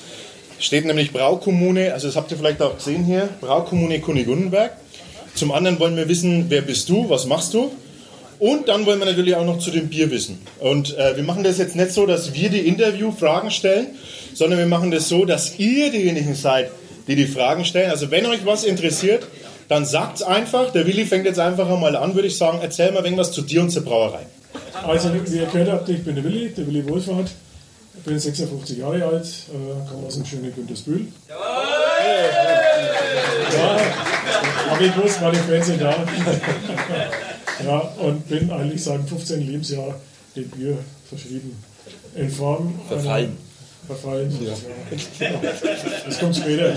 Steht 0.58 0.86
nämlich 0.86 1.14
Braukommune, 1.14 1.94
also 1.94 2.08
das 2.08 2.16
habt 2.16 2.32
ihr 2.32 2.38
vielleicht 2.38 2.64
auch 2.64 2.78
gesehen 2.78 3.04
hier, 3.04 3.30
Braukommune 3.40 4.00
Kunigundenberg. 4.00 4.72
Zum 5.36 5.52
anderen 5.52 5.80
wollen 5.80 5.96
wir 5.96 6.10
wissen, 6.10 6.48
wer 6.50 6.64
bist 6.64 6.90
du, 6.90 7.12
was 7.12 7.28
machst 7.28 7.54
du? 7.54 7.72
Und 8.40 8.70
dann 8.70 8.88
wollen 8.88 8.98
wir 8.98 9.06
natürlich 9.06 9.36
auch 9.36 9.46
noch 9.46 9.60
zu 9.60 9.70
dem 9.70 9.88
Bier 9.88 10.10
wissen. 10.10 10.42
Und 10.60 10.98
äh, 10.98 11.16
wir 11.16 11.24
machen 11.24 11.44
das 11.44 11.60
jetzt 11.60 11.76
nicht 11.76 11.92
so, 11.92 12.08
dass 12.08 12.34
wir 12.34 12.50
die 12.50 12.68
Interviewfragen 12.68 13.52
stellen, 13.52 13.86
sondern 14.34 14.58
wir 14.58 14.66
machen 14.66 14.90
das 14.90 15.10
so, 15.10 15.26
dass 15.26 15.60
ihr 15.60 15.92
diejenigen 15.92 16.34
seid, 16.34 16.72
die 17.08 17.16
die 17.16 17.28
Fragen 17.28 17.66
stellen. 17.66 17.92
Also 17.92 18.10
wenn 18.10 18.26
euch 18.26 18.48
was 18.48 18.64
interessiert, 18.64 19.28
dann 19.68 19.86
sagt's 19.86 20.22
einfach. 20.24 20.72
Der 20.72 20.86
Willi 20.88 21.06
fängt 21.06 21.26
jetzt 21.26 21.40
einfach 21.40 21.70
einmal 21.70 21.96
an, 21.96 22.16
würde 22.16 22.28
ich 22.28 22.38
sagen. 22.38 22.60
Erzähl 22.62 22.92
mal 22.92 23.04
irgendwas 23.04 23.32
zu 23.32 23.42
dir 23.42 23.62
und 23.62 23.70
zur 23.70 23.84
Brauerei. 23.84 24.26
Also, 24.86 25.10
wie 25.14 25.38
ihr 25.38 25.46
gehört 25.46 25.70
habt, 25.72 25.90
ich 25.90 26.04
bin 26.04 26.16
der 26.16 26.24
Willi, 26.24 26.50
der 26.50 26.66
Willi 26.68 26.88
Wohlfahrt. 26.88 27.30
Ich 27.98 28.04
bin 28.04 28.18
56 28.20 28.78
Jahre 28.78 29.04
alt, 29.06 29.26
äh, 29.26 29.90
komme 29.92 30.08
aus 30.08 30.14
dem 30.16 30.26
schönen 30.26 30.54
Güntersbühl. 30.56 31.08
Ja, 33.54 33.78
aber 34.72 34.82
ich 34.82 34.96
wusste, 34.98 35.22
meine 35.24 35.38
Fans 35.38 35.66
sind 35.66 35.82
da. 35.82 35.96
ja, 37.66 37.78
und 38.00 38.28
bin 38.30 38.52
eigentlich 38.52 38.84
seit 38.84 39.00
dem 39.00 39.08
15. 39.08 39.42
Lebensjahr 39.48 39.96
dem 40.36 40.50
Bier 40.50 40.78
verschrieben. 41.10 41.62
In 42.16 42.30
Form. 42.30 42.80
einer- 42.90 43.00
Verfallen. 43.02 43.38
Verfallen, 43.88 44.32
ja. 44.42 44.54
Das 46.06 46.20
kommt 46.20 46.36
später. 46.36 46.76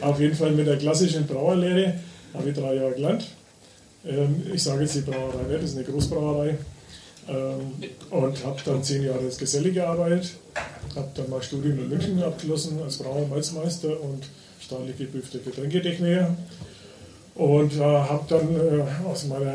Auf 0.00 0.18
jeden 0.18 0.34
Fall 0.34 0.52
mit 0.52 0.66
der 0.66 0.78
klassischen 0.78 1.26
Brauerlehre 1.26 1.94
habe 2.34 2.48
ich 2.48 2.56
drei 2.56 2.74
Jahre 2.74 2.92
gelernt. 2.92 3.26
Ähm, 4.06 4.42
Ich 4.54 4.62
sage 4.62 4.82
jetzt 4.82 4.94
die 4.94 5.00
Brauerei 5.00 5.42
nicht, 5.48 5.62
das 5.62 5.70
ist 5.70 5.76
eine 5.76 5.84
Großbrauerei. 5.84 6.56
Ähm, 7.28 7.74
Und 8.10 8.44
habe 8.44 8.60
dann 8.64 8.82
zehn 8.82 9.04
Jahre 9.04 9.20
als 9.20 9.36
Geselle 9.38 9.70
gearbeitet. 9.70 10.30
Habe 10.96 11.08
dann 11.14 11.28
mein 11.28 11.42
Studium 11.42 11.78
in 11.78 11.88
München 11.90 12.22
abgeschlossen 12.22 12.80
als 12.82 12.96
Brauer 12.96 13.26
Malzmeister 13.28 14.00
und 14.00 14.24
staatlich 14.60 14.96
geprüfter 14.96 15.38
Getränketechniker. 15.40 16.34
Und 17.34 17.76
äh, 17.76 17.80
habe 17.80 18.24
dann 18.28 18.56
äh, 18.56 18.82
aus 19.06 19.26
meiner 19.26 19.54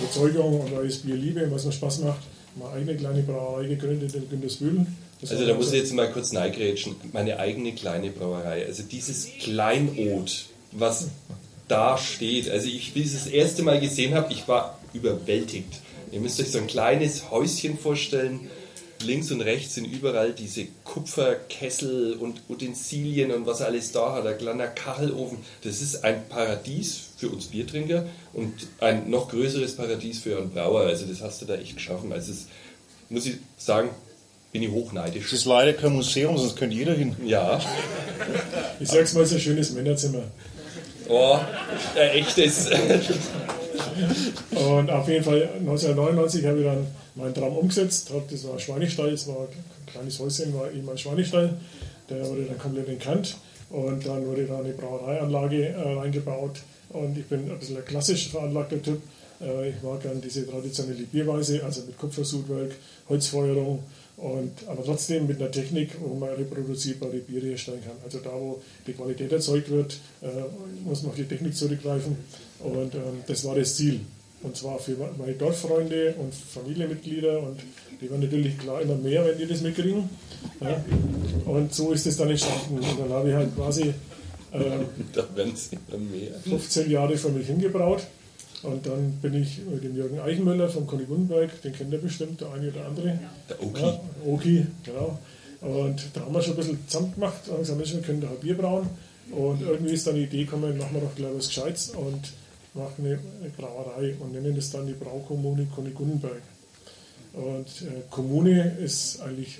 Überzeugung 0.00 0.60
und 0.60 0.76
weil 0.76 0.86
ich 0.86 1.04
und 1.04 1.50
was 1.52 1.64
mir 1.64 1.72
Spaß 1.72 2.00
macht, 2.00 2.20
meine 2.56 2.72
eigene 2.72 2.96
kleine 2.96 3.22
Brauerei 3.22 3.66
gegründet 3.66 4.14
in 4.14 4.28
Güntersbühl. 4.28 4.86
Also 5.22 5.46
da 5.46 5.54
muss 5.54 5.72
ich 5.72 5.78
jetzt 5.78 5.92
mal 5.92 6.10
kurz 6.10 6.32
neigrätschen. 6.32 6.96
Meine 7.12 7.38
eigene 7.38 7.74
kleine 7.74 8.10
Brauerei. 8.10 8.66
Also 8.66 8.82
dieses 8.82 9.28
Kleinod, 9.40 10.46
was 10.72 11.08
da 11.68 11.96
steht. 11.96 12.50
Also 12.50 12.68
ich, 12.68 12.94
wie 12.94 13.00
ich 13.00 13.06
es 13.06 13.24
das 13.24 13.26
erste 13.26 13.62
Mal 13.62 13.80
gesehen 13.80 14.14
habe, 14.14 14.32
ich 14.32 14.46
war 14.48 14.78
überwältigt. 14.92 15.80
Ihr 16.12 16.20
müsst 16.20 16.40
euch 16.40 16.50
so 16.50 16.58
ein 16.58 16.66
kleines 16.66 17.30
Häuschen 17.30 17.78
vorstellen. 17.78 18.48
Links 19.02 19.30
und 19.30 19.40
rechts 19.40 19.74
sind 19.74 19.86
überall 19.86 20.32
diese 20.32 20.66
Kupferkessel 20.84 22.14
und 22.14 22.42
Utensilien 22.48 23.32
und 23.32 23.46
was 23.46 23.60
alles 23.60 23.92
da 23.92 24.14
hat. 24.14 24.26
Ein 24.26 24.38
kleiner 24.38 24.68
Kachelofen. 24.68 25.38
Das 25.62 25.82
ist 25.82 26.04
ein 26.04 26.28
Paradies 26.28 27.00
für 27.16 27.28
uns 27.28 27.46
Biertrinker 27.46 28.06
und 28.32 28.52
ein 28.80 29.10
noch 29.10 29.28
größeres 29.28 29.76
Paradies 29.76 30.20
für 30.20 30.38
einen 30.38 30.50
Brauer. 30.50 30.82
Also 30.82 31.06
das 31.06 31.20
hast 31.20 31.42
du 31.42 31.46
da 31.46 31.56
echt 31.56 31.76
geschaffen. 31.76 32.12
Also 32.12 32.32
das 32.32 32.46
muss 33.10 33.26
ich 33.26 33.36
sagen, 33.58 33.90
bin 34.54 34.62
ich 34.62 34.70
hochneidisch. 34.70 35.24
Das 35.24 35.32
ist 35.40 35.46
leider 35.46 35.72
kein 35.72 35.92
Museum, 35.92 36.38
sonst 36.38 36.54
könnte 36.54 36.76
jeder 36.76 36.94
hin. 36.94 37.16
Ja. 37.26 37.60
Ich 38.78 38.88
sag's 38.88 39.12
mal, 39.12 39.22
es 39.22 39.30
ist 39.32 39.38
ein 39.38 39.40
schönes 39.40 39.72
Männerzimmer. 39.72 40.22
Oh, 41.08 41.40
ein 41.96 42.10
echtes. 42.10 42.70
Und 44.52 44.90
auf 44.90 45.08
jeden 45.08 45.24
Fall 45.24 45.48
1999 45.58 46.46
habe 46.46 46.58
ich 46.60 46.64
dann 46.64 46.86
meinen 47.16 47.34
Traum 47.34 47.56
umgesetzt. 47.56 48.12
Das 48.30 48.44
war 48.44 48.52
ein 48.52 48.60
Schweinestall, 48.60 49.10
das 49.10 49.26
war 49.26 49.40
ein 49.40 49.92
kleines 49.92 50.20
Häuschen, 50.20 50.54
war 50.54 50.70
eben 50.70 50.88
ein 50.88 50.98
Schweinestall. 50.98 51.58
Der 52.08 52.24
wurde 52.24 52.44
dann 52.44 52.58
komplett 52.58 52.88
entkannt 52.88 53.36
und 53.70 54.06
dann 54.06 54.24
wurde 54.24 54.44
da 54.44 54.60
eine 54.60 54.72
Brauereianlage 54.72 55.66
äh, 55.66 55.94
reingebaut. 55.94 56.60
Und 56.90 57.18
ich 57.18 57.26
bin 57.26 57.50
ein 57.50 57.58
bisschen 57.58 57.76
ein 57.76 57.84
klassisch 57.84 58.28
veranlagter 58.28 58.80
Typ. 58.80 59.02
Äh, 59.40 59.70
ich 59.70 59.82
mag 59.82 60.00
dann 60.04 60.20
diese 60.20 60.48
traditionelle 60.48 61.02
Bierweise, 61.02 61.64
also 61.64 61.80
mit 61.80 61.98
Kupfersudwerk, 61.98 62.70
Holzfeuerung. 63.08 63.82
Und, 64.24 64.52
aber 64.68 64.82
trotzdem 64.82 65.26
mit 65.26 65.36
einer 65.38 65.50
Technik, 65.50 65.90
wo 66.00 66.14
man 66.14 66.30
reproduzierbare 66.30 67.18
Biere 67.18 67.48
herstellen 67.48 67.82
kann. 67.84 67.96
Also 68.02 68.20
da, 68.20 68.30
wo 68.32 68.62
die 68.86 68.94
Qualität 68.94 69.30
erzeugt 69.30 69.70
wird, 69.70 69.98
äh, 70.22 70.28
muss 70.82 71.02
man 71.02 71.10
auf 71.10 71.16
die 71.16 71.26
Technik 71.26 71.54
zurückgreifen. 71.54 72.16
Und 72.60 72.94
ähm, 72.94 73.20
das 73.26 73.44
war 73.44 73.54
das 73.54 73.76
Ziel. 73.76 74.00
Und 74.42 74.56
zwar 74.56 74.78
für 74.78 74.96
meine 75.18 75.34
Dorffreunde 75.34 76.14
und 76.18 76.34
Familienmitglieder. 76.34 77.38
Und 77.38 77.60
die 78.00 78.10
waren 78.10 78.20
natürlich 78.20 78.56
klar 78.56 78.80
immer 78.80 78.96
mehr, 78.96 79.26
wenn 79.26 79.36
die 79.36 79.46
das 79.46 79.60
mitkriegen. 79.60 80.08
Ja. 80.58 80.82
Und 81.44 81.74
so 81.74 81.92
ist 81.92 82.06
es 82.06 82.16
dann 82.16 82.30
entstanden. 82.30 82.76
Und 82.76 82.98
dann 82.98 83.10
habe 83.10 83.28
ich 83.28 83.34
halt 83.34 83.54
quasi 83.54 83.82
äh, 83.82 83.94
Da 85.12 85.36
werden 85.36 85.52
es 85.52 85.68
immer 85.70 85.98
mehr. 85.98 86.32
15 86.48 86.90
Jahre 86.90 87.18
für 87.18 87.28
mich 87.28 87.46
hingebraut. 87.46 88.06
Und 88.64 88.86
dann 88.86 89.12
bin 89.20 89.34
ich 89.34 89.58
mit 89.70 89.84
dem 89.84 89.94
Jürgen 89.94 90.18
Eichenmüller 90.20 90.68
vom 90.68 90.86
Conny 90.86 91.04
Gundenberg, 91.04 91.60
den 91.62 91.72
kennt 91.74 91.92
ihr 91.92 91.98
bestimmt, 92.00 92.40
der 92.40 92.52
eine 92.52 92.70
oder 92.70 92.86
andere. 92.86 93.18
Der 93.48 93.62
Oki. 93.62 93.80
Ja, 93.82 94.00
Oki, 94.26 94.66
genau. 94.84 95.18
Und 95.60 96.02
da 96.14 96.20
haben 96.22 96.34
wir 96.34 96.42
schon 96.42 96.54
ein 96.54 96.56
bisschen 96.56 96.88
zusammen 96.88 97.14
gemacht 97.14 97.48
und 97.48 97.58
gesagt, 97.58 97.78
Mensch, 97.78 97.94
wir 97.94 98.00
können 98.00 98.20
doch 98.20 98.30
ein 98.30 98.38
Bier 98.40 98.56
brauen. 98.56 98.88
Und 99.30 99.62
irgendwie 99.62 99.94
ist 99.94 100.06
dann 100.06 100.14
die 100.14 100.24
Idee 100.24 100.44
gekommen, 100.44 100.76
machen 100.78 100.94
wir 100.94 101.00
doch 101.00 101.14
gleich 101.14 101.30
was 101.34 101.48
Gescheites 101.48 101.90
und 101.90 102.32
machen 102.74 103.04
eine, 103.06 103.18
Brauerei 103.56 104.14
und 104.18 104.32
nennen 104.32 104.54
das 104.56 104.70
dann 104.70 104.86
die 104.86 104.92
Braukommune 104.92 105.66
Conny 105.74 105.90
Gundenberg. 105.90 106.42
Und 107.32 107.66
äh, 107.82 108.02
Kommune 108.10 108.76
ist 108.82 109.20
eigentlich 109.20 109.58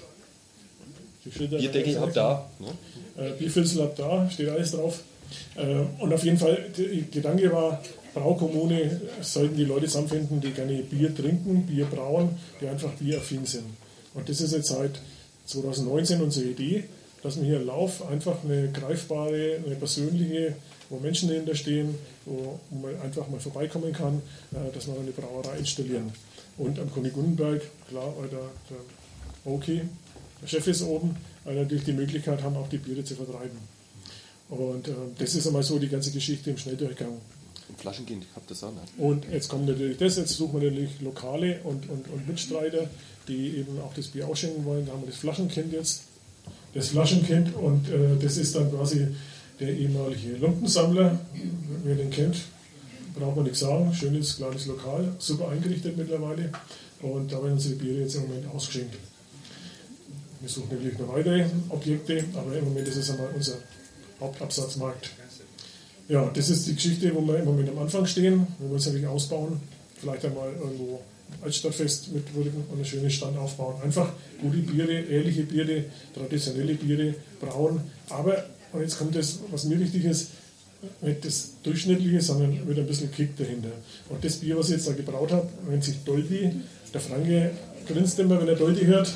die 1.24 1.32
Schilder- 1.32 1.58
Bierdeckel 1.58 2.00
habt 2.00 2.16
da. 2.16 2.48
Ne? 2.58 3.24
äh, 3.24 3.32
Bierfüllsel 3.38 3.82
ab 3.82 3.94
da, 3.96 4.28
steht 4.30 4.48
alles 4.48 4.72
drauf. 4.72 5.00
Äh, 5.56 6.02
und 6.02 6.12
auf 6.12 6.24
jeden 6.24 6.38
Fall, 6.38 6.70
der 6.76 6.86
Gedanke 7.10 7.50
war, 7.52 7.82
Braukommune 8.14 9.00
sollten 9.20 9.56
die 9.56 9.64
Leute 9.64 9.86
zusammenfinden, 9.86 10.40
die 10.40 10.52
gerne 10.52 10.82
Bier 10.82 11.14
trinken, 11.14 11.66
Bier 11.66 11.86
brauen, 11.86 12.30
die 12.60 12.68
einfach 12.68 12.92
bieraffin 12.92 13.44
sind. 13.44 13.64
Und 14.14 14.28
das 14.28 14.40
ist 14.40 14.52
jetzt 14.52 14.68
seit 14.68 15.00
2019 15.46 16.22
unsere 16.22 16.46
Idee, 16.46 16.84
dass 17.22 17.36
wir 17.36 17.44
hier 17.44 17.60
im 17.60 17.66
Lauf 17.66 18.06
einfach 18.06 18.44
eine 18.44 18.70
greifbare, 18.70 19.58
eine 19.64 19.74
persönliche, 19.76 20.54
wo 20.90 20.98
Menschen 20.98 21.28
dahinter 21.28 21.54
stehen, 21.54 21.94
wo 22.24 22.60
man 22.70 23.00
einfach 23.00 23.28
mal 23.28 23.40
vorbeikommen 23.40 23.92
kann, 23.92 24.22
äh, 24.52 24.72
dass 24.72 24.86
wir 24.86 24.94
eine 24.94 25.10
Brauerei 25.10 25.58
installieren. 25.58 26.12
Und 26.56 26.78
am 26.78 26.92
König 26.92 27.14
Gundenberg, 27.14 27.62
klar, 27.88 28.14
weil 28.18 28.28
der, 28.28 28.50
der 29.46 30.48
Chef 30.48 30.66
ist 30.66 30.82
oben, 30.82 31.16
weil 31.44 31.56
natürlich 31.56 31.84
die 31.84 31.92
Möglichkeit 31.92 32.42
haben, 32.42 32.56
auch 32.56 32.68
die 32.68 32.78
Biere 32.78 33.02
zu 33.02 33.14
vertreiben. 33.14 33.58
Und 34.50 34.88
äh, 34.88 34.92
das 35.18 35.34
ist 35.34 35.46
einmal 35.46 35.62
so 35.62 35.78
die 35.78 35.88
ganze 35.88 36.10
Geschichte 36.10 36.50
im 36.50 36.58
Schnelldurchgang. 36.58 37.18
Im 37.68 37.76
Flaschenkind 37.76 38.26
habt 38.34 38.50
das 38.50 38.62
auch 38.62 38.72
nicht. 38.72 38.92
Und 38.98 39.24
jetzt 39.32 39.48
kommt 39.48 39.66
natürlich 39.66 39.96
das, 39.96 40.16
jetzt 40.16 40.34
suchen 40.34 40.60
wir 40.60 40.70
natürlich 40.70 41.00
Lokale 41.00 41.60
und, 41.64 41.88
und, 41.88 42.08
und 42.08 42.28
Mitstreiter, 42.28 42.88
die 43.26 43.56
eben 43.56 43.80
auch 43.80 43.94
das 43.94 44.08
Bier 44.08 44.28
ausschenken 44.28 44.64
wollen. 44.64 44.86
Da 44.86 44.92
haben 44.92 45.02
wir 45.02 45.08
das 45.08 45.16
Flaschenkind 45.16 45.72
jetzt, 45.72 46.02
das 46.74 46.88
Flaschenkind 46.88 47.54
und 47.54 47.88
äh, 47.88 48.16
das 48.20 48.36
ist 48.36 48.54
dann 48.54 48.70
quasi 48.70 49.08
der 49.60 49.70
ehemalige 49.70 50.36
Lumpensammler, 50.36 51.18
wer 51.84 51.94
den 51.94 52.10
kennt, 52.10 52.36
braucht 53.14 53.36
man 53.36 53.44
nichts 53.44 53.60
sagen. 53.60 53.94
Schönes 53.94 54.36
kleines 54.36 54.66
Lokal, 54.66 55.14
super 55.18 55.48
eingerichtet 55.48 55.96
mittlerweile. 55.96 56.50
Und 57.00 57.32
da 57.32 57.42
werden 57.42 57.54
unsere 57.54 57.76
Biere 57.76 58.00
jetzt 58.00 58.16
im 58.16 58.22
Moment 58.22 58.46
ausgeschenkt. 58.54 58.96
Wir 60.40 60.48
suchen 60.48 60.68
natürlich 60.72 60.98
noch 60.98 61.08
weitere 61.08 61.46
Objekte, 61.70 62.24
aber 62.34 62.56
im 62.56 62.64
Moment 62.64 62.88
ist 62.88 62.96
es 62.96 63.10
einmal 63.10 63.28
unser 63.34 63.54
Hauptabsatzmarkt. 64.20 65.10
Ja, 66.08 66.30
das 66.34 66.50
ist 66.50 66.66
die 66.66 66.74
Geschichte, 66.74 67.14
wo 67.14 67.20
wir 67.22 67.38
im 67.38 67.46
Moment 67.46 67.68
am 67.70 67.78
Anfang 67.78 68.06
stehen. 68.06 68.46
Wir 68.58 68.68
wollen 68.68 68.78
es 68.78 68.86
natürlich 68.86 69.06
ausbauen, 69.06 69.60
vielleicht 69.98 70.24
einmal 70.24 70.52
irgendwo 70.52 71.00
Altstadtfest 71.42 72.12
mitwirken 72.12 72.64
und 72.68 72.76
einen 72.76 72.84
schönen 72.84 73.10
Stand 73.10 73.38
aufbauen. 73.38 73.76
Einfach 73.82 74.12
gute 74.40 74.58
Biere, 74.58 74.92
ehrliche 74.92 75.44
Biere, 75.44 75.84
traditionelle 76.14 76.74
Biere 76.74 77.14
brauen. 77.40 77.80
Aber, 78.10 78.44
und 78.72 78.82
jetzt 78.82 78.98
kommt 78.98 79.16
das, 79.16 79.40
was 79.50 79.64
mir 79.64 79.80
wichtig 79.80 80.04
ist, 80.04 80.28
nicht 81.00 81.24
das 81.24 81.52
Durchschnittliche, 81.62 82.20
sondern 82.20 82.58
mit 82.66 82.78
ein 82.78 82.86
bisschen 82.86 83.10
Kick 83.10 83.36
dahinter. 83.38 83.70
Und 84.10 84.22
das 84.22 84.36
Bier, 84.36 84.58
was 84.58 84.66
ich 84.68 84.76
jetzt 84.76 84.88
da 84.88 84.92
gebraut 84.92 85.32
habe, 85.32 85.48
nennt 85.70 85.82
sich 85.82 85.96
Doldi. 86.04 86.50
Der 86.92 87.00
Franke 87.00 87.50
grinst 87.86 88.18
immer, 88.18 88.38
wenn 88.40 88.48
er 88.48 88.56
Doldi 88.56 88.84
hört. 88.84 89.12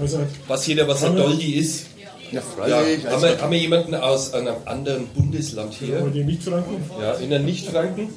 Also, 0.00 0.20
Was 0.46 0.66
jeder, 0.66 0.86
was 0.86 1.02
ein 1.02 1.16
Doldi 1.16 1.54
ist. 1.54 1.86
Ja, 2.32 2.40
Ja, 2.40 2.40
freilich. 2.42 3.06
haben, 3.06 3.22
wir, 3.22 3.40
haben 3.40 3.50
wir 3.52 3.58
jemanden 3.58 3.94
aus 3.94 4.32
einem 4.34 4.54
anderen 4.64 5.06
Bundesland 5.08 5.74
hier? 5.74 6.00
die 6.14 6.24
Nicht-Franken, 6.24 6.82
Ja, 7.00 7.14
in 7.14 7.30
der 7.30 7.40
Nicht-Franken? 7.40 8.08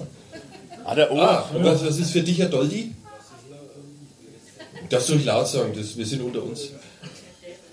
ah, 0.85 0.95
der 0.95 1.11
oh. 1.11 1.19
Ah, 1.19 1.49
was, 1.53 1.85
was 1.85 1.97
ist 1.97 2.11
für 2.11 2.21
dich 2.21 2.41
ein 2.41 2.51
Doldi? 2.51 2.93
Das 4.89 5.07
soll 5.07 5.17
ich 5.17 5.25
laut 5.25 5.47
sagen, 5.47 5.73
das, 5.75 5.97
wir 5.97 6.05
sind 6.05 6.21
unter 6.21 6.43
uns. 6.43 6.69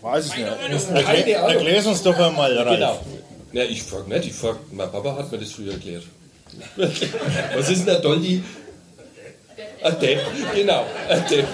Weiß 0.00 0.26
ich 0.28 0.36
nicht. 0.36 0.48
Keine 0.88 1.04
Erklär, 1.04 1.38
erklär's 1.40 1.86
uns 1.86 2.02
doch 2.02 2.18
einmal, 2.18 2.56
Ralf. 2.56 2.70
Genau. 2.70 3.00
Ja, 3.52 3.64
ich 3.64 3.82
frage 3.82 4.08
nicht, 4.08 4.26
ich 4.26 4.32
frage, 4.32 4.58
mein 4.72 4.90
Papa 4.90 5.16
hat 5.16 5.30
mir 5.30 5.38
das 5.38 5.50
früher 5.50 5.72
erklärt. 5.72 6.04
Was 6.76 7.68
ist 7.68 7.86
denn 7.86 7.96
ein 7.96 8.02
Doldi? 8.02 8.42
Ein 9.82 9.98
Depp, 9.98 10.20
genau, 10.54 10.84
ein 11.08 11.22
Depp. 11.30 11.46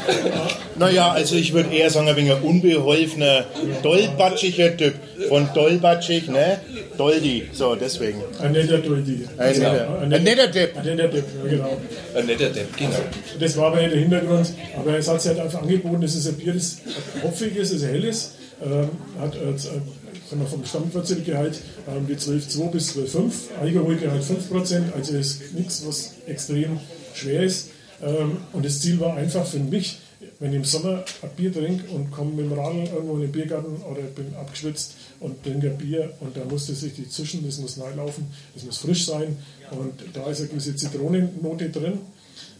Naja, 0.78 1.12
also 1.12 1.36
ich 1.36 1.52
würde 1.52 1.72
eher 1.74 1.88
sagen, 1.90 2.08
ein 2.08 2.16
wenig 2.16 2.32
ein 2.32 2.42
unbeholfener, 2.42 3.44
dollbatschiger 3.82 4.76
Typ. 4.76 4.94
Von 5.28 5.48
dollbatschig, 5.54 6.28
ne? 6.28 6.60
Doldi. 6.98 7.48
So, 7.52 7.74
deswegen. 7.74 8.22
ein 8.40 8.52
netter 8.52 8.78
Doldi. 8.78 9.24
Ein 9.38 9.54
Genau. 9.54 9.70
netter- 9.72 9.98
Ein 10.00 10.12
ein 10.14 10.22
netter 10.24 10.46
Depp. 10.48 10.76
Ein 10.76 10.84
netter 10.86 11.08
Depp, 11.08 11.24
ja, 11.44 11.50
genau. 11.50 11.76
Ein 12.14 12.26
netter 12.26 12.48
Depp, 12.50 12.76
genau. 12.76 12.96
Das 13.40 13.56
war 13.56 13.66
aber 13.68 13.76
nicht 13.80 13.92
der 13.92 14.00
Hintergrund. 14.00 14.52
Aber 14.76 14.98
es 14.98 15.08
hat 15.08 15.22
sich 15.22 15.30
halt 15.30 15.40
einfach 15.40 15.62
angeboten, 15.62 16.02
es 16.02 16.14
ist 16.16 16.26
ein 16.26 16.34
Bier, 16.34 16.52
das 16.54 16.78
hopfig 17.22 17.56
ist, 17.56 17.70
es 17.72 17.82
ist 17.82 17.86
helles, 17.88 18.32
ähm, 18.64 18.88
hat 19.20 19.34
äh, 19.36 19.56
z- 19.56 19.70
äh, 19.72 20.36
wir, 20.38 20.46
vom 20.46 20.64
Stammwurzelgehalt 20.64 21.60
ähm, 21.88 22.06
die 22.08 22.14
12,2 22.16 22.70
bis 22.72 22.96
12,5, 22.96 23.32
Alkoholgehalt 23.60 24.22
5%, 24.22 24.92
also 24.96 25.16
ist 25.16 25.54
nichts, 25.54 25.84
was 25.86 26.14
extrem 26.26 26.80
schwer 27.14 27.42
ist. 27.42 27.70
Ähm, 28.02 28.38
und 28.52 28.64
das 28.64 28.80
Ziel 28.80 29.00
war 29.00 29.16
einfach 29.16 29.46
für 29.46 29.58
mich, 29.58 29.98
wenn 30.38 30.50
ich 30.50 30.56
im 30.56 30.64
Sommer 30.64 31.04
ein 31.22 31.30
Bier 31.36 31.52
trinke 31.52 31.88
und 31.90 32.10
komme 32.10 32.32
mit 32.32 32.50
dem 32.50 32.58
Radl 32.58 32.86
irgendwo 32.86 33.14
in 33.16 33.22
den 33.22 33.32
Biergarten 33.32 33.76
oder 33.82 34.02
bin 34.02 34.34
abgeschwitzt 34.34 34.94
und 35.20 35.42
trinke 35.42 35.70
ein 35.70 35.78
Bier 35.78 36.12
und 36.20 36.36
da 36.36 36.44
muss 36.44 36.66
das 36.66 36.82
richtig 36.82 37.10
zischen, 37.10 37.44
das 37.44 37.58
muss 37.58 37.76
laufen, 37.76 38.26
das 38.54 38.64
muss 38.64 38.78
frisch 38.78 39.06
sein 39.06 39.36
und 39.70 39.92
da 40.14 40.28
ist 40.30 40.40
eine 40.40 40.48
gewisse 40.48 40.74
Zitronennote 40.74 41.70
drin. 41.70 41.98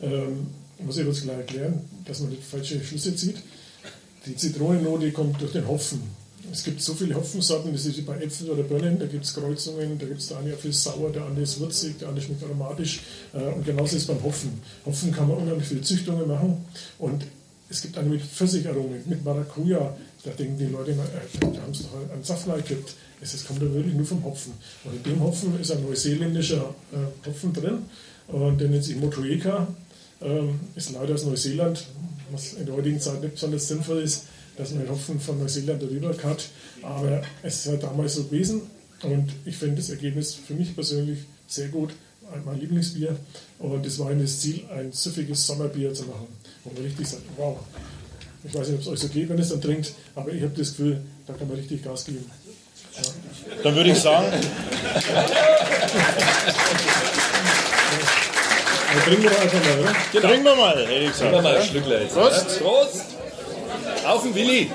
Ähm, 0.02 0.46
muss 0.78 0.98
ich 0.98 1.06
jetzt 1.06 1.22
gleich 1.22 1.38
erklären, 1.38 1.80
dass 2.04 2.20
man 2.20 2.30
nicht 2.30 2.44
falsche 2.44 2.82
Schlüsse 2.82 3.16
zieht. 3.16 3.36
Die 4.26 4.36
Zitronennote 4.36 5.10
kommt 5.12 5.40
durch 5.40 5.52
den 5.52 5.66
Hopfen. 5.66 6.02
Es 6.52 6.64
gibt 6.64 6.80
so 6.80 6.94
viele 6.94 7.14
Hopfensorten, 7.14 7.72
das 7.72 7.86
ist 7.86 7.96
wie 7.98 8.02
bei 8.02 8.16
Äpfeln 8.20 8.50
oder 8.50 8.62
Birnen, 8.62 8.98
da 8.98 9.06
gibt 9.06 9.24
es 9.24 9.34
Kreuzungen, 9.34 9.98
da 9.98 10.06
gibt 10.06 10.20
es 10.20 10.28
der 10.28 10.38
eine 10.38 10.52
Apfel 10.52 10.72
sauer, 10.72 11.10
der 11.10 11.24
andere 11.24 11.42
ist 11.42 11.58
würzig, 11.60 11.98
der 11.98 12.08
andere 12.08 12.24
schmeckt 12.24 12.42
aromatisch. 12.44 13.00
Äh, 13.34 13.38
Und 13.54 13.64
genauso 13.64 13.96
ist 13.96 14.02
es 14.02 14.06
beim 14.08 14.22
Hopfen. 14.22 14.60
Hopfen 14.84 15.12
kann 15.12 15.28
man 15.28 15.38
unheimlich 15.38 15.66
viele 15.66 15.82
Züchtungen 15.82 16.26
machen 16.28 16.64
und 16.98 17.24
es 17.68 17.82
gibt 17.82 17.98
eine 17.98 18.08
mit 18.08 18.22
Pfirsicharomen, 18.22 19.02
mit 19.06 19.24
Maracuja. 19.24 19.96
Da 20.24 20.30
denken 20.30 20.58
die 20.58 20.66
Leute, 20.66 20.92
immer, 20.92 21.04
äh, 21.04 21.40
da 21.40 21.62
haben 21.62 21.74
sie 21.74 21.82
doch 21.84 22.12
einen 22.12 22.24
Saft 22.24 22.46
gekippt. 22.46 22.94
Es 23.20 23.34
es 23.34 23.46
kommt 23.46 23.62
da 23.62 23.72
wirklich 23.72 23.94
nur 23.94 24.04
vom 24.06 24.22
Hopfen. 24.24 24.52
Und 24.84 24.94
in 24.94 25.02
dem 25.02 25.22
Hopfen 25.22 25.58
ist 25.60 25.72
ein 25.72 25.82
neuseeländischer 25.82 26.74
äh, 26.92 27.28
Hopfen 27.28 27.52
drin 27.52 27.78
und 28.28 28.60
der 28.60 28.68
nennt 28.68 28.84
sich 28.84 28.96
Motueka. 28.96 29.66
Ähm, 30.20 30.60
ist 30.74 30.92
leider 30.92 31.14
aus 31.14 31.24
Neuseeland, 31.24 31.84
was 32.30 32.54
in 32.54 32.66
der 32.66 32.74
heutigen 32.74 33.00
Zeit 33.00 33.20
nicht 33.20 33.34
besonders 33.34 33.68
sinnvoll 33.68 34.00
ist, 34.00 34.24
dass 34.56 34.70
man 34.70 34.80
den 34.80 34.90
Hopfen 34.90 35.20
von 35.20 35.38
Neuseeland 35.38 35.82
darüber 35.82 36.08
hat. 36.22 36.44
Aber 36.82 37.22
es 37.42 37.56
ist 37.60 37.68
halt 37.68 37.82
damals 37.82 38.14
so 38.14 38.24
gewesen 38.24 38.62
und 39.02 39.30
ich 39.44 39.56
finde 39.56 39.76
das 39.76 39.90
Ergebnis 39.90 40.34
für 40.34 40.54
mich 40.54 40.74
persönlich 40.74 41.18
sehr 41.46 41.68
gut. 41.68 41.90
Mein 42.44 42.58
Lieblingsbier. 42.58 43.16
Und 43.60 43.86
es 43.86 43.98
war 44.00 44.10
eben 44.10 44.20
das 44.20 44.40
Ziel, 44.40 44.64
ein 44.74 44.90
süffiges 44.92 45.46
Sommerbier 45.46 45.94
zu 45.94 46.04
machen. 46.04 46.26
Wo 46.64 46.72
man 46.72 46.82
richtig 46.82 47.06
sagt, 47.06 47.22
wow. 47.36 47.56
Ich 48.42 48.52
weiß 48.54 48.68
nicht, 48.68 48.76
ob 48.76 48.82
es 48.82 48.88
euch 48.88 48.98
so 49.00 49.08
geht, 49.08 49.28
wenn 49.28 49.36
ihr 49.38 49.42
es 49.42 49.48
dann 49.50 49.60
trinkt, 49.60 49.92
aber 50.14 50.32
ich 50.32 50.42
habe 50.42 50.52
das 50.56 50.70
Gefühl, 50.70 51.00
da 51.26 51.32
kann 51.34 51.48
man 51.48 51.56
richtig 51.56 51.82
Gas 51.84 52.04
geben. 52.04 52.28
Dann 53.62 53.74
würde 53.74 53.90
ich 53.90 53.98
sagen, 53.98 54.26
Aber 58.90 59.04
trinken 59.04 59.24
wir 59.24 59.40
einfach 59.40 59.64
mal, 59.64 59.80
oder? 59.80 60.20
trinken 60.20 60.44
wir 60.44 60.56
mal, 60.56 60.76
hätte 60.76 60.92
ich 60.92 60.98
Nehmen 60.98 61.02
wir 61.02 61.10
gesagt. 61.12 61.42
mal 61.42 61.56
ein 61.56 61.66
Schlückler 61.66 62.02
jetzt. 62.02 62.14
Prost. 62.14 62.46
Ja? 62.60 62.66
Prost! 62.66 63.04
Auf 64.06 64.22
den 64.22 64.34
Willi! 64.34 64.70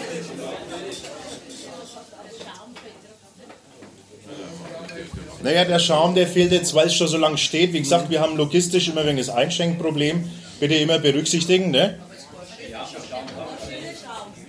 Naja, 5.43 5.65
der 5.65 5.79
Schaum, 5.79 6.13
der 6.13 6.27
fehlt 6.27 6.51
jetzt, 6.51 6.73
weil 6.75 6.87
es 6.87 6.95
schon 6.95 7.07
so 7.07 7.17
lange 7.17 7.37
steht. 7.37 7.73
Wie 7.73 7.79
gesagt, 7.79 8.09
wir 8.09 8.21
haben 8.21 8.37
logistisch 8.37 8.89
immer 8.89 9.05
wegen 9.05 9.17
das 9.17 9.29
Einschenkproblem. 9.29 10.29
Bitte 10.59 10.75
immer 10.75 10.99
berücksichtigen, 10.99 11.71
ne? 11.71 11.97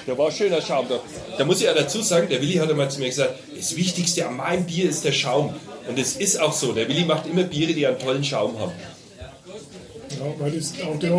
Da 0.06 0.18
war 0.18 0.26
ein 0.26 0.32
schöner 0.32 0.60
Schaum 0.60 0.86
da. 0.88 1.00
Da 1.38 1.44
muss 1.44 1.60
ich 1.60 1.66
ja 1.66 1.74
dazu 1.74 2.02
sagen, 2.02 2.28
der 2.28 2.42
Willi 2.42 2.54
hat 2.54 2.68
einmal 2.68 2.90
zu 2.90 2.98
mir 2.98 3.06
gesagt, 3.06 3.34
das 3.56 3.76
Wichtigste 3.76 4.26
an 4.26 4.36
meinem 4.36 4.66
Bier 4.66 4.90
ist 4.90 5.04
der 5.04 5.12
Schaum. 5.12 5.54
Und 5.88 5.98
es 5.98 6.16
ist 6.16 6.40
auch 6.40 6.52
so. 6.52 6.72
Der 6.72 6.88
Willi 6.88 7.04
macht 7.04 7.26
immer 7.26 7.44
Biere, 7.44 7.72
die 7.72 7.86
einen 7.86 7.98
tollen 7.98 8.24
Schaum 8.24 8.58
haben. 8.58 8.72
Ja, 10.10 10.26
weil 10.38 10.50
das, 10.50 10.72
auch 10.84 10.98
die, 10.98 11.10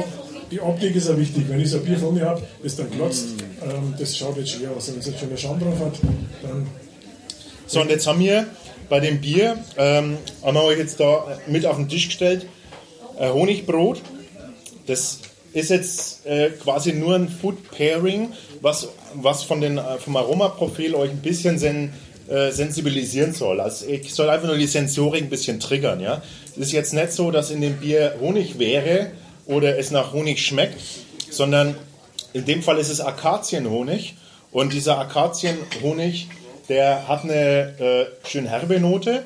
die 0.52 0.60
Optik 0.60 0.96
ist 0.96 1.08
ja 1.08 1.18
wichtig. 1.18 1.46
Wenn 1.48 1.62
ich 1.62 1.70
so 1.70 1.78
ein 1.78 1.86
Bier 1.86 1.98
vor 1.98 2.12
mir 2.12 2.26
habe, 2.26 2.42
das 2.62 2.76
dann 2.76 2.92
glotzt, 2.92 3.30
ähm, 3.64 3.94
das 3.98 4.18
schaut 4.18 4.38
jetzt 4.38 4.52
schier 4.52 4.72
aus. 4.72 4.92
Wenn 4.92 5.00
es 5.00 5.08
einen 5.08 5.18
schönen 5.18 5.38
Schaum 5.38 5.60
drauf 5.60 5.80
hat, 5.80 5.94
dann 6.42 6.68
So, 7.68 7.82
und 7.82 7.90
jetzt 7.90 8.08
haben 8.08 8.20
wir 8.20 8.48
bei 8.90 9.00
dem 9.00 9.22
Bier, 9.22 9.58
ähm, 9.78 10.18
haben 10.44 10.56
wir 10.56 10.64
euch 10.64 10.78
jetzt 10.78 11.00
da 11.00 11.40
mit 11.48 11.66
auf 11.66 11.78
den 11.78 11.90
Tisch 11.90 12.08
gestellt, 12.08 12.46
äh, 13.18 13.30
Honigbrot. 13.30 14.02
Das 14.88 15.20
ist 15.54 15.70
jetzt 15.70 16.26
äh, 16.26 16.50
quasi 16.50 16.94
nur 16.94 17.16
ein 17.16 17.30
Food 17.30 17.72
Pairing, 17.72 18.34
was, 18.62 18.90
was 19.14 19.44
von 19.44 19.62
den, 19.62 19.78
äh, 19.78 19.98
vom 19.98 20.16
Aromaprofil 20.16 20.96
euch 20.96 21.12
ein 21.12 21.22
bisschen 21.22 21.58
sen, 21.58 21.94
äh, 22.28 22.52
sensibilisieren 22.52 23.34
soll. 23.34 23.60
Also 23.60 23.86
ich 23.88 24.14
soll 24.14 24.30
einfach 24.30 24.48
nur 24.48 24.58
die 24.58 24.68
Sensorik 24.68 25.24
ein 25.24 25.30
bisschen 25.30 25.60
triggern. 25.60 26.00
Ja? 26.00 26.22
Es 26.52 26.58
ist 26.58 26.72
jetzt 26.72 26.94
nicht 26.94 27.14
so, 27.14 27.32
dass 27.32 27.52
in 27.52 27.62
dem 27.62 27.78
Bier 27.78 28.16
Honig 28.20 28.60
wäre 28.60 29.12
oder 29.46 29.78
es 29.78 29.92
nach 29.92 30.14
Honig 30.14 30.44
schmeckt, 30.44 30.80
sondern 31.30 31.76
in 32.34 32.46
dem 32.46 32.64
Fall 32.64 32.78
ist 32.78 32.90
es 32.90 33.02
Akazienhonig. 33.02 34.16
Und 34.52 34.74
dieser 34.74 35.00
Akazienhonig, 35.00 36.28
der 36.70 37.08
hat 37.08 37.24
eine 37.24 37.80
äh, 37.80 38.28
schön 38.28 38.46
herbe 38.46 38.80
Note. 38.80 39.24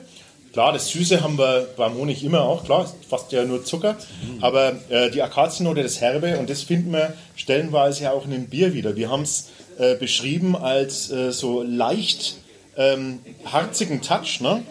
Klar, 0.54 0.74
das 0.74 0.90
Süße 0.90 1.22
haben 1.22 1.38
wir 1.38 1.68
beim 1.78 1.96
Honig 1.96 2.24
immer 2.24 2.42
auch, 2.42 2.64
klar, 2.64 2.92
fast 3.08 3.32
ja 3.32 3.44
nur 3.44 3.64
Zucker. 3.64 3.96
Aber 4.42 4.74
äh, 4.90 5.12
die 5.12 5.22
Akaziennote, 5.22 5.84
das 5.84 6.02
Herbe, 6.02 6.38
und 6.40 6.50
das 6.50 6.64
finden 6.64 6.92
wir 6.94 7.14
stellenweise 7.36 8.06
ja 8.06 8.12
auch 8.12 8.26
in 8.26 8.32
dem 8.32 8.48
Bier 8.48 8.74
wieder. 8.74 8.96
Wir 8.96 9.12
haben 9.12 9.24
es 9.24 9.50
äh, 9.78 9.96
beschrieben 9.96 10.56
als 10.56 11.12
äh, 11.12 11.32
so 11.32 11.62
leicht 11.62 12.38
ähm, 12.78 13.20
harzigen 13.46 14.02
Touch. 14.02 14.40
Ne? 14.42 14.64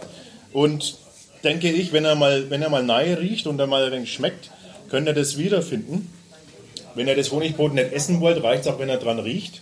Und 0.52 0.96
denke 1.44 1.70
ich, 1.70 1.92
wenn 1.92 2.04
er 2.04 2.14
mal, 2.14 2.50
wenn 2.50 2.62
er 2.62 2.70
mal 2.70 2.82
nahe 2.82 3.20
riecht 3.20 3.46
und 3.46 3.60
er 3.60 3.66
mal 3.66 3.84
ein 3.84 3.92
wenig 3.92 4.12
schmeckt, 4.12 4.50
könnt 4.90 5.06
ihr 5.06 5.14
das 5.14 5.38
wiederfinden. 5.38 6.10
Wenn 6.96 7.06
ihr 7.08 7.14
das 7.14 7.30
Honigbrot 7.30 7.74
nicht 7.74 7.92
essen 7.92 8.20
wollt, 8.22 8.42
reicht 8.42 8.62
es 8.62 8.68
auch, 8.68 8.78
wenn 8.78 8.88
er 8.88 8.96
dran 8.96 9.18
riecht. 9.18 9.60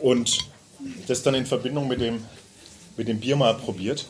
Und 0.00 0.38
das 1.06 1.22
dann 1.22 1.36
in 1.36 1.46
Verbindung 1.46 1.86
mit 1.86 2.00
dem, 2.00 2.24
mit 2.96 3.06
dem 3.06 3.20
Bier 3.20 3.36
mal 3.36 3.54
probiert. 3.54 4.06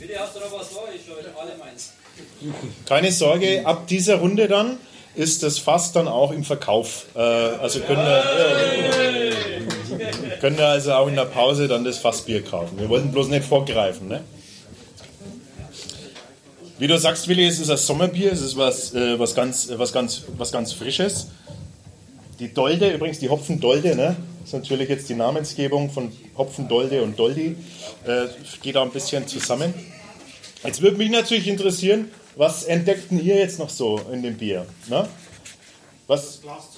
Bitte 0.00 0.18
hast 0.18 0.34
du 0.34 0.40
noch 0.40 0.52
was 0.52 0.66
vor? 0.68 0.88
Ich 0.94 1.02
heute 1.08 1.32
alle 1.38 1.56
meins. 1.56 1.92
Keine 2.86 3.12
Sorge, 3.12 3.64
ab 3.64 3.86
dieser 3.86 4.16
Runde 4.16 4.48
dann 4.48 4.78
ist 5.14 5.44
das 5.44 5.58
Fass 5.58 5.92
dann 5.92 6.08
auch 6.08 6.32
im 6.32 6.42
Verkauf. 6.42 7.06
Äh, 7.14 7.20
also 7.20 7.78
können 7.78 8.04
wir, 8.04 8.24
können 10.40 10.58
wir 10.58 10.66
also 10.66 10.92
auch 10.94 11.06
in 11.06 11.14
der 11.14 11.26
Pause 11.26 11.68
dann 11.68 11.84
das 11.84 11.98
Fassbier 11.98 12.42
kaufen. 12.42 12.80
Wir 12.80 12.88
wollten 12.88 13.12
bloß 13.12 13.28
nicht 13.28 13.44
vorgreifen. 13.44 14.08
Ne? 14.08 14.24
Wie 16.82 16.88
du 16.88 16.98
sagst, 16.98 17.28
Willi, 17.28 17.46
es 17.46 17.60
ist 17.60 17.70
ein 17.70 17.76
Sommerbier, 17.76 18.32
es 18.32 18.40
ist 18.40 18.56
was, 18.56 18.92
äh, 18.92 19.16
was, 19.16 19.36
ganz, 19.36 19.70
äh, 19.70 19.78
was, 19.78 19.92
ganz, 19.92 20.24
was 20.36 20.50
ganz 20.50 20.72
Frisches. 20.72 21.28
Die 22.40 22.52
Dolde, 22.52 22.90
übrigens 22.90 23.20
die 23.20 23.28
Hopfendolde, 23.28 23.94
ne? 23.94 24.16
ist 24.42 24.52
natürlich 24.52 24.88
jetzt 24.88 25.08
die 25.08 25.14
Namensgebung 25.14 25.92
von 25.92 26.10
Hopfendolde 26.36 27.00
und 27.04 27.16
Doldi, 27.16 27.54
äh, 28.04 28.26
geht 28.62 28.74
da 28.74 28.82
ein 28.82 28.90
bisschen 28.90 29.28
zusammen. 29.28 29.72
Jetzt 30.64 30.82
würde 30.82 30.96
mich 30.96 31.08
natürlich 31.08 31.46
interessieren, 31.46 32.10
was 32.34 32.64
entdeckten 32.64 33.24
ihr 33.24 33.36
jetzt 33.36 33.60
noch 33.60 33.70
so 33.70 34.00
in 34.10 34.24
dem 34.24 34.36
Bier? 34.36 34.66
Ne? 34.88 35.06
Was 36.08 36.40
Was? 36.44 36.68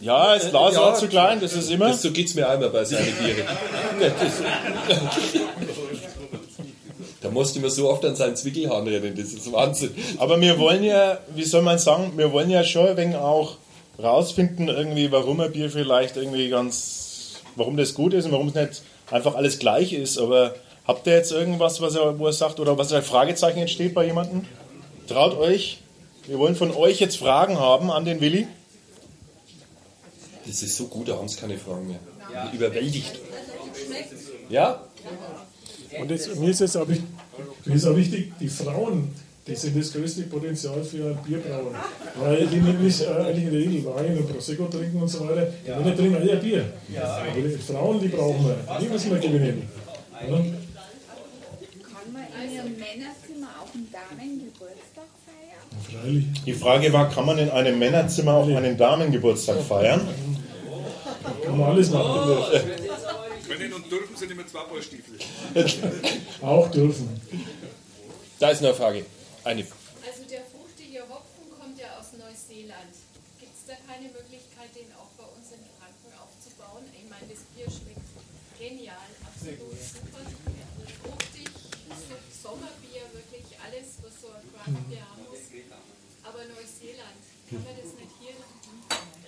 Ja, 0.00 0.34
das 0.36 0.50
Glas 0.50 0.76
war 0.76 0.94
zu 0.94 1.08
klein, 1.08 1.40
das 1.40 1.54
ist 1.54 1.72
immer. 1.72 1.88
Das, 1.88 2.02
so 2.02 2.12
geht 2.12 2.28
es 2.28 2.36
mir 2.36 2.48
einmal 2.48 2.70
bei 2.70 2.84
seinen 2.84 3.12
Bieren. 3.16 3.48
da 7.24 7.30
musste 7.30 7.58
man 7.58 7.70
so 7.70 7.88
oft 7.88 8.04
an 8.04 8.14
seinen 8.14 8.36
Zwickelhahn 8.36 8.86
rennen, 8.86 9.14
das 9.16 9.32
ist 9.32 9.50
Wahnsinn. 9.50 9.94
Aber 10.18 10.38
wir 10.42 10.58
wollen 10.58 10.84
ja, 10.84 11.18
wie 11.34 11.44
soll 11.44 11.62
man 11.62 11.78
sagen, 11.78 12.12
wir 12.16 12.30
wollen 12.32 12.50
ja 12.50 12.62
schon 12.62 12.86
ein 12.86 12.96
wenig 12.98 13.16
auch 13.16 13.56
rausfinden, 13.98 14.68
irgendwie, 14.68 15.10
warum 15.10 15.40
ein 15.40 15.50
Bier 15.50 15.70
vielleicht 15.70 16.18
irgendwie 16.18 16.50
ganz, 16.50 17.40
warum 17.56 17.78
das 17.78 17.94
gut 17.94 18.12
ist 18.12 18.26
und 18.26 18.32
warum 18.32 18.48
es 18.48 18.54
nicht 18.54 18.82
einfach 19.10 19.36
alles 19.36 19.58
gleich 19.58 19.94
ist. 19.94 20.18
Aber 20.18 20.54
habt 20.86 21.06
ihr 21.06 21.14
jetzt 21.14 21.32
irgendwas, 21.32 21.80
was 21.80 21.94
er, 21.94 22.18
wo 22.18 22.26
er 22.26 22.34
sagt, 22.34 22.60
oder 22.60 22.76
was 22.76 22.92
ein 22.92 23.02
Fragezeichen 23.02 23.60
entsteht 23.60 23.94
bei 23.94 24.04
jemandem? 24.04 24.44
Traut 25.08 25.38
euch. 25.38 25.78
Wir 26.26 26.38
wollen 26.38 26.56
von 26.56 26.72
euch 26.72 27.00
jetzt 27.00 27.16
Fragen 27.16 27.58
haben 27.58 27.90
an 27.90 28.04
den 28.04 28.20
Willi. 28.20 28.46
Das 30.46 30.62
ist 30.62 30.76
so 30.76 30.88
gut, 30.88 31.08
da 31.08 31.16
haben 31.16 31.28
sie 31.28 31.40
keine 31.40 31.56
Fragen 31.56 31.88
mehr. 31.88 32.00
Überwältigt. 32.52 33.18
Ja? 34.50 34.82
Und 36.00 36.10
jetzt, 36.10 36.36
mir, 36.40 36.50
ist 36.50 36.60
jetzt 36.60 36.76
auch, 36.76 36.88
wichtig- 36.88 37.06
mir 37.64 37.74
ist 37.74 37.86
auch 37.86 37.96
wichtig, 37.96 38.32
die 38.40 38.48
Frauen, 38.48 39.08
die 39.46 39.54
sind 39.54 39.78
das 39.78 39.92
größte 39.92 40.22
Potenzial 40.22 40.82
für 40.82 41.10
ein 41.10 41.18
Bierbrauen. 41.26 41.74
Weil 42.20 42.46
die 42.46 42.56
nämlich 42.56 43.02
äh, 43.02 43.06
eigentlich 43.08 43.44
in 43.44 43.50
der 43.52 43.60
Regel 43.60 43.84
Wein 43.84 44.18
und 44.18 44.32
Prosecco 44.32 44.64
trinken 44.66 45.00
und 45.02 45.08
so 45.08 45.20
weiter. 45.28 45.48
Die 45.66 45.70
Männer 45.70 45.96
trinken 45.96 46.16
alle 46.16 46.32
ein 46.32 46.40
Bier. 46.40 46.64
Aber 47.00 47.40
die 47.40 47.56
Frauen, 47.72 48.00
die 48.00 48.08
brauchen 48.08 48.46
wir. 48.46 48.56
Die 48.80 48.88
müssen 48.88 49.10
wir 49.10 49.18
gewinnen. 49.18 49.68
Ja? 50.12 50.26
Kann 50.28 52.12
man 52.12 52.22
in 52.44 52.54
Ihrem 52.54 52.72
Männerzimmer 52.78 53.48
auch 53.60 53.74
einen 53.74 53.88
Damengeburtstag 53.92 55.08
feiern? 55.26 56.02
Freilich. 56.02 56.24
Die 56.46 56.52
Frage 56.54 56.92
war, 56.92 57.10
kann 57.10 57.26
man 57.26 57.38
in 57.38 57.50
einem 57.50 57.78
Männerzimmer 57.78 58.34
auch 58.34 58.46
einen 58.48 58.76
Damengeburtstag 58.76 59.60
feiern? 59.60 60.00
Kann 61.44 61.58
man 61.58 61.70
alles 61.70 61.90
machen. 61.90 62.32
Können 63.64 63.80
und 63.80 63.90
dürfen 63.90 64.14
sind 64.14 64.30
immer 64.30 64.46
zwei 64.46 64.60
Paar 64.68 64.82
Stiefel. 64.82 65.16
Auch 66.42 66.70
dürfen. 66.70 67.08
Da 68.38 68.50
ist 68.50 68.60
noch 68.60 68.68
eine 68.68 68.76
Frage. 68.76 69.06
Eine. 69.42 69.64
Also 70.04 70.20
der 70.28 70.44
fruchtige 70.52 71.00
Hopfen 71.08 71.48
kommt 71.56 71.80
ja 71.80 71.96
aus 71.96 72.12
Neuseeland. 72.12 72.92
Gibt 73.40 73.56
es 73.56 73.64
da 73.64 73.72
keine 73.88 74.12
Möglichkeit, 74.12 74.68
den 74.76 74.92
auch 75.00 75.08
bei 75.16 75.24
uns 75.32 75.48
in 75.56 75.64
Franken 75.80 76.12
aufzubauen? 76.20 76.84
Ich 76.92 77.08
meine, 77.08 77.24
das 77.24 77.40
Bier 77.56 77.64
schmeckt 77.72 78.04
genial, 78.60 79.08
absolut 79.24 79.80
super. 79.80 80.20
Fruchtig, 81.00 81.48
so 81.88 82.16
Sommerbier, 82.36 83.08
wirklich 83.16 83.48
alles, 83.64 83.96
was 84.04 84.12
so 84.20 84.28
ein 84.28 84.44
Craft-Bier 84.52 85.08
haben 85.08 85.24
muss. 85.24 85.40
Aber 86.20 86.44
Neuseeland, 86.52 87.20
kann 87.48 87.64
man 87.64 87.76
das 87.80 87.96
nicht 87.96 88.12
hier 88.20 88.36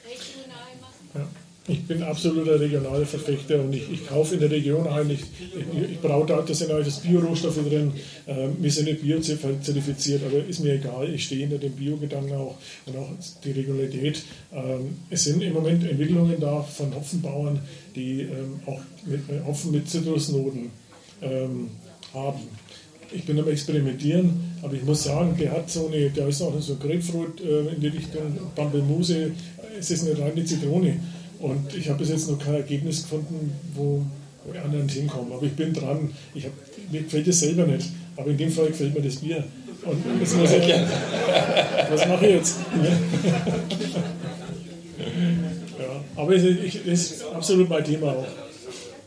regional 0.05 0.77
machen? 0.77 1.09
Ja. 1.17 1.56
Ich 1.69 1.85
bin 1.85 2.01
absoluter 2.03 2.61
regionaler 2.61 3.07
Verfechter 3.07 3.61
und 3.61 3.75
ich, 3.75 3.91
ich 3.91 4.07
kaufe 4.07 4.35
in 4.35 4.41
der 4.41 4.51
Region 4.51 4.87
ein. 4.87 5.11
Ich, 5.11 5.21
ich, 5.21 5.91
ich 5.91 6.01
brauche 6.01 6.27
da, 6.27 6.41
da 6.41 6.55
sind 6.55 6.71
alles 6.71 6.99
Bio-Rohstoffe 6.99 7.59
drin. 7.69 7.93
Ähm, 8.29 8.57
wir 8.61 8.71
sind 8.71 8.85
nicht 8.85 9.03
bio-zertifiziert, 9.03 10.23
aber 10.25 10.45
ist 10.47 10.61
mir 10.61 10.75
egal. 10.75 11.13
Ich 11.13 11.25
stehe 11.25 11.41
hinter 11.41 11.59
dem 11.59 11.73
Bio-Gedanken 11.73 12.35
auch 12.35 12.57
und 12.87 12.97
auch 12.97 13.09
die 13.43 13.51
Regionalität. 13.51 14.23
Ähm, 14.53 14.97
es 15.11 15.25
sind 15.25 15.43
im 15.43 15.55
Moment 15.55 15.83
Entwicklungen 15.83 16.37
da 16.39 16.63
von 16.63 16.95
Hopfenbauern, 16.95 17.59
die 17.97 18.21
ähm, 18.21 18.61
auch 18.67 18.81
mit, 19.05 19.29
äh, 19.29 19.45
Hopfen 19.45 19.73
mit 19.73 19.91
Zitrusnoten 19.91 20.71
ähm, 21.21 21.71
haben. 22.15 22.43
Ich 23.13 23.25
bin 23.25 23.41
am 23.41 23.49
Experimentieren, 23.49 24.55
aber 24.63 24.75
ich 24.75 24.85
muss 24.85 25.03
sagen, 25.03 25.37
der 25.39 25.51
hat 25.51 25.69
so 25.69 25.89
eine, 25.89 26.11
der 26.11 26.29
ist 26.29 26.43
auch 26.43 26.61
so 26.61 26.77
Grapefruit 26.77 27.41
äh, 27.41 27.75
in 27.75 27.81
die 27.81 27.89
Richtung 27.89 28.39
Pampelmuse. 28.55 29.33
Es 29.79 29.91
ist 29.91 30.07
eine 30.07 30.17
reine 30.17 30.45
Zitrone. 30.45 31.01
Und 31.41 31.75
ich 31.75 31.89
habe 31.89 31.99
bis 31.99 32.09
jetzt 32.11 32.31
noch 32.31 32.39
kein 32.39 32.55
Ergebnis 32.55 33.03
gefunden, 33.03 33.53
wo, 33.75 34.03
wo 34.45 34.53
die 34.53 34.59
anderen 34.59 34.89
hinkommen. 34.89 35.33
Aber 35.33 35.43
ich 35.45 35.53
bin 35.53 35.73
dran. 35.73 36.11
Ich 36.35 36.45
hab, 36.45 36.53
mir 36.91 37.03
gefällt 37.03 37.29
es 37.29 37.41
selber 37.41 37.67
nicht. 37.67 37.89
Aber 38.17 38.31
in 38.31 38.37
dem 38.39 38.51
Fall 38.51 38.69
gefällt 38.69 38.95
mir 38.95 39.03
das 39.03 39.17
Bier. 39.17 39.45
Und 39.85 40.03
das 40.21 40.35
muss 40.35 40.51
ich, 40.51 40.75
was 41.91 42.09
mache 42.09 42.27
ich 42.27 42.35
jetzt? 42.35 42.57
ja, 45.79 46.03
aber 46.17 46.35
es 46.35 46.43
ist, 46.43 46.59
ich, 46.65 46.81
das 46.85 47.11
ist 47.11 47.23
absolut 47.25 47.69
mein 47.69 47.85
Thema 47.85 48.09
auch. 48.13 48.27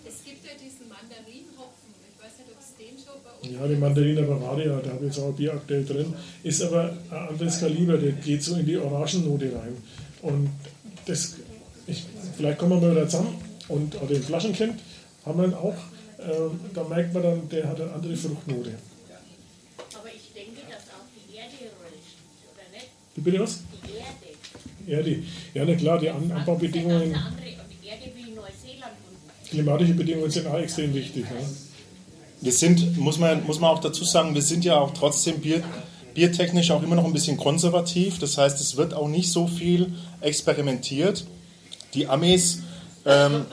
Es 0.08 0.24
gibt 0.24 0.46
ja 0.46 0.52
diesen 0.56 0.88
Mandarinhopfen. 0.88 1.90
Ich 2.08 2.24
weiß 2.24 2.32
nicht, 2.38 2.50
ob 2.52 2.60
es 2.62 2.76
den 2.78 2.96
schon 2.98 3.20
bei 3.26 3.32
uns 3.42 3.52
Ja, 3.52 3.68
die 3.68 3.76
Mandarina 3.76 4.22
Bavaria, 4.22 4.80
da 4.80 4.92
habe 4.92 5.06
ich 5.06 5.08
jetzt 5.08 5.20
auch 5.20 5.30
ein 5.30 5.36
Bier 5.36 5.54
aktuell 5.54 5.84
drin, 5.84 6.14
ist 6.44 6.62
aber 6.62 6.96
ein 7.10 7.18
anderes 7.30 7.60
Kaliber, 7.60 7.98
der 7.98 8.12
geht 8.14 8.44
so 8.44 8.56
in 8.56 8.66
die 8.66 8.78
Orangennote 8.78 9.46
rein. 9.46 9.76
Und 10.22 10.50
das, 11.08 11.36
ich, 11.88 12.06
vielleicht 12.40 12.58
kommen 12.58 12.72
wir 12.82 12.88
mal 12.88 12.92
wieder 12.96 13.10
zusammen 13.10 13.36
und 13.68 13.98
auch 13.98 14.08
den 14.08 14.24
Flaschenkind 14.24 14.80
haben 15.26 15.42
wir 15.52 15.60
auch, 15.60 15.76
äh, 16.20 16.50
da 16.74 16.84
merkt 16.86 17.14
man 17.14 17.24
dann, 17.24 17.50
der 17.50 17.68
hat 17.68 17.82
eine 17.82 17.92
andere 17.92 18.16
Fruchtnote. 18.16 18.72
Aber 19.94 20.08
ich 20.08 20.32
denke, 20.34 20.62
dass 20.70 20.84
auch 20.96 21.06
die 21.14 21.36
Erde 21.36 21.52
röstet, 21.52 22.48
oder 22.54 22.64
nicht? 22.74 22.88
Wie 23.16 23.22
bitte 23.22 23.40
was? 23.42 23.60
Die 23.86 23.98
Erde. 23.98 24.16
Ja, 24.88 25.02
die, 25.04 25.24
ja, 25.54 25.66
na 25.66 25.76
klar, 25.76 26.00
die 26.00 26.10
An 26.10 26.32
Anbaubedingungen, 26.32 27.02
Eine 27.14 27.16
andere, 27.18 27.50
und 27.62 27.84
die 27.84 27.88
Erde 27.88 28.06
wie 28.16 28.32
Neuseeland 28.32 28.94
unten. 29.10 29.50
klimatische 29.50 29.94
Bedingungen 29.96 30.32
sind 30.32 30.48
auch 30.48 30.58
extrem 30.60 30.94
wichtig. 30.94 31.26
Ja. 31.26 31.46
Wir 32.42 32.54
sind, 32.54 32.98
muss 32.98 33.20
man, 33.20 33.46
muss 33.46 33.60
man 33.60 33.72
auch 33.72 33.82
dazu 33.82 34.06
sagen, 34.06 34.34
wir 34.34 34.42
sind 34.42 34.64
ja 34.64 34.80
auch 34.80 34.94
trotzdem 34.94 35.42
Bier, 35.42 35.62
biertechnisch 36.14 36.72
auch 36.72 36.82
immer 36.84 36.96
noch 36.96 37.04
ein 37.04 37.12
bisschen 37.12 37.36
konservativ. 37.36 38.18
Das 38.20 38.38
heißt, 38.38 38.62
es 38.62 38.78
wird 38.78 38.94
auch 38.94 39.10
nicht 39.10 39.30
so 39.30 39.46
viel 39.46 39.92
experimentiert. 40.22 41.26
Die 41.94 42.08
Amis 42.08 42.62
ähm, 43.06 43.46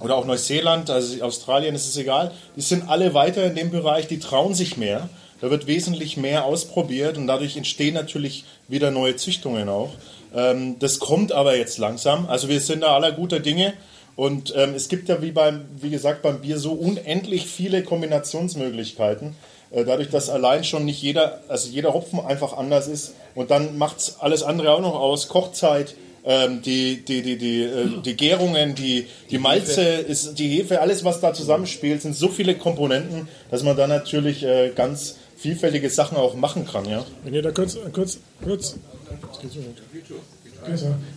oder 0.00 0.16
auch 0.16 0.24
Neuseeland, 0.24 0.90
also 0.90 1.22
Australien, 1.22 1.74
ist 1.74 1.88
es 1.88 1.96
egal, 1.96 2.32
die 2.56 2.60
sind 2.60 2.88
alle 2.88 3.14
weiter 3.14 3.44
in 3.44 3.54
dem 3.54 3.70
Bereich, 3.70 4.06
die 4.06 4.18
trauen 4.18 4.54
sich 4.54 4.76
mehr. 4.76 5.08
Da 5.40 5.50
wird 5.50 5.66
wesentlich 5.66 6.16
mehr 6.16 6.44
ausprobiert 6.44 7.18
und 7.18 7.26
dadurch 7.26 7.56
entstehen 7.56 7.94
natürlich 7.94 8.44
wieder 8.68 8.90
neue 8.90 9.16
Züchtungen 9.16 9.68
auch. 9.68 9.90
Ähm, 10.34 10.78
das 10.78 10.98
kommt 10.98 11.32
aber 11.32 11.56
jetzt 11.56 11.78
langsam. 11.78 12.28
Also 12.28 12.48
wir 12.48 12.60
sind 12.60 12.82
da 12.82 12.94
aller 12.94 13.12
guter 13.12 13.40
Dinge. 13.40 13.74
Und 14.14 14.52
ähm, 14.56 14.74
es 14.74 14.88
gibt 14.88 15.08
ja 15.08 15.22
wie 15.22 15.32
beim, 15.32 15.64
wie 15.80 15.90
gesagt, 15.90 16.22
beim 16.22 16.42
Bier 16.42 16.58
so 16.58 16.72
unendlich 16.72 17.46
viele 17.46 17.82
Kombinationsmöglichkeiten. 17.82 19.34
Äh, 19.70 19.84
dadurch, 19.84 20.10
dass 20.10 20.28
allein 20.28 20.64
schon 20.64 20.84
nicht 20.84 21.02
jeder, 21.02 21.40
also 21.48 21.68
jeder 21.68 21.94
Hopfen 21.94 22.20
einfach 22.20 22.56
anders 22.56 22.88
ist. 22.88 23.14
Und 23.34 23.50
dann 23.50 23.78
macht 23.78 24.16
alles 24.20 24.42
andere 24.42 24.72
auch 24.72 24.80
noch 24.80 24.94
aus. 24.94 25.28
Kochzeit, 25.28 25.94
ähm, 26.24 26.62
die, 26.62 27.04
die, 27.04 27.22
die, 27.22 27.36
die, 27.36 27.62
äh, 27.62 28.00
die 28.04 28.16
Gärungen, 28.16 28.74
die, 28.74 29.06
die 29.30 29.38
Malze, 29.38 29.82
ist, 29.82 30.38
die 30.38 30.48
Hefe, 30.48 30.80
alles 30.80 31.04
was 31.04 31.20
da 31.20 31.34
zusammenspielt, 31.34 32.02
sind 32.02 32.14
so 32.14 32.28
viele 32.28 32.54
Komponenten, 32.56 33.28
dass 33.50 33.62
man 33.62 33.76
da 33.76 33.86
natürlich 33.86 34.44
äh, 34.44 34.70
ganz 34.74 35.16
vielfältige 35.36 35.90
Sachen 35.90 36.16
auch 36.16 36.34
machen 36.34 36.66
kann. 36.66 36.84
Ja? 36.84 37.04
Wenn 37.24 37.34
ihr 37.34 37.42
da 37.42 37.50
kurz, 37.50 37.76
kurz, 37.92 38.18
kurz, 38.44 38.76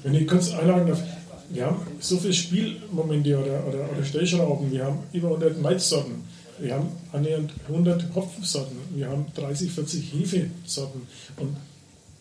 wenn 0.03 0.13
ich 0.15 0.27
kurz 0.27 0.53
einladen 0.53 0.87
darf, 0.87 1.03
wir 1.49 1.65
haben 1.67 1.85
so 1.99 2.17
viele 2.17 2.33
Spielmomente 2.33 3.37
oder, 3.37 3.67
oder, 3.67 3.91
oder 3.91 4.03
Stellschrauben, 4.03 4.71
wir 4.71 4.85
haben 4.85 5.03
über 5.13 5.27
100 5.27 5.61
Malzsorten, 5.61 6.23
wir 6.57 6.73
haben 6.73 6.87
annähernd 7.11 7.51
100 7.67 8.05
Hopfensorten, 8.15 8.77
wir 8.95 9.07
haben 9.07 9.27
30, 9.35 9.71
40 9.71 10.13
Hefesorten. 10.13 11.01
Und 11.37 11.55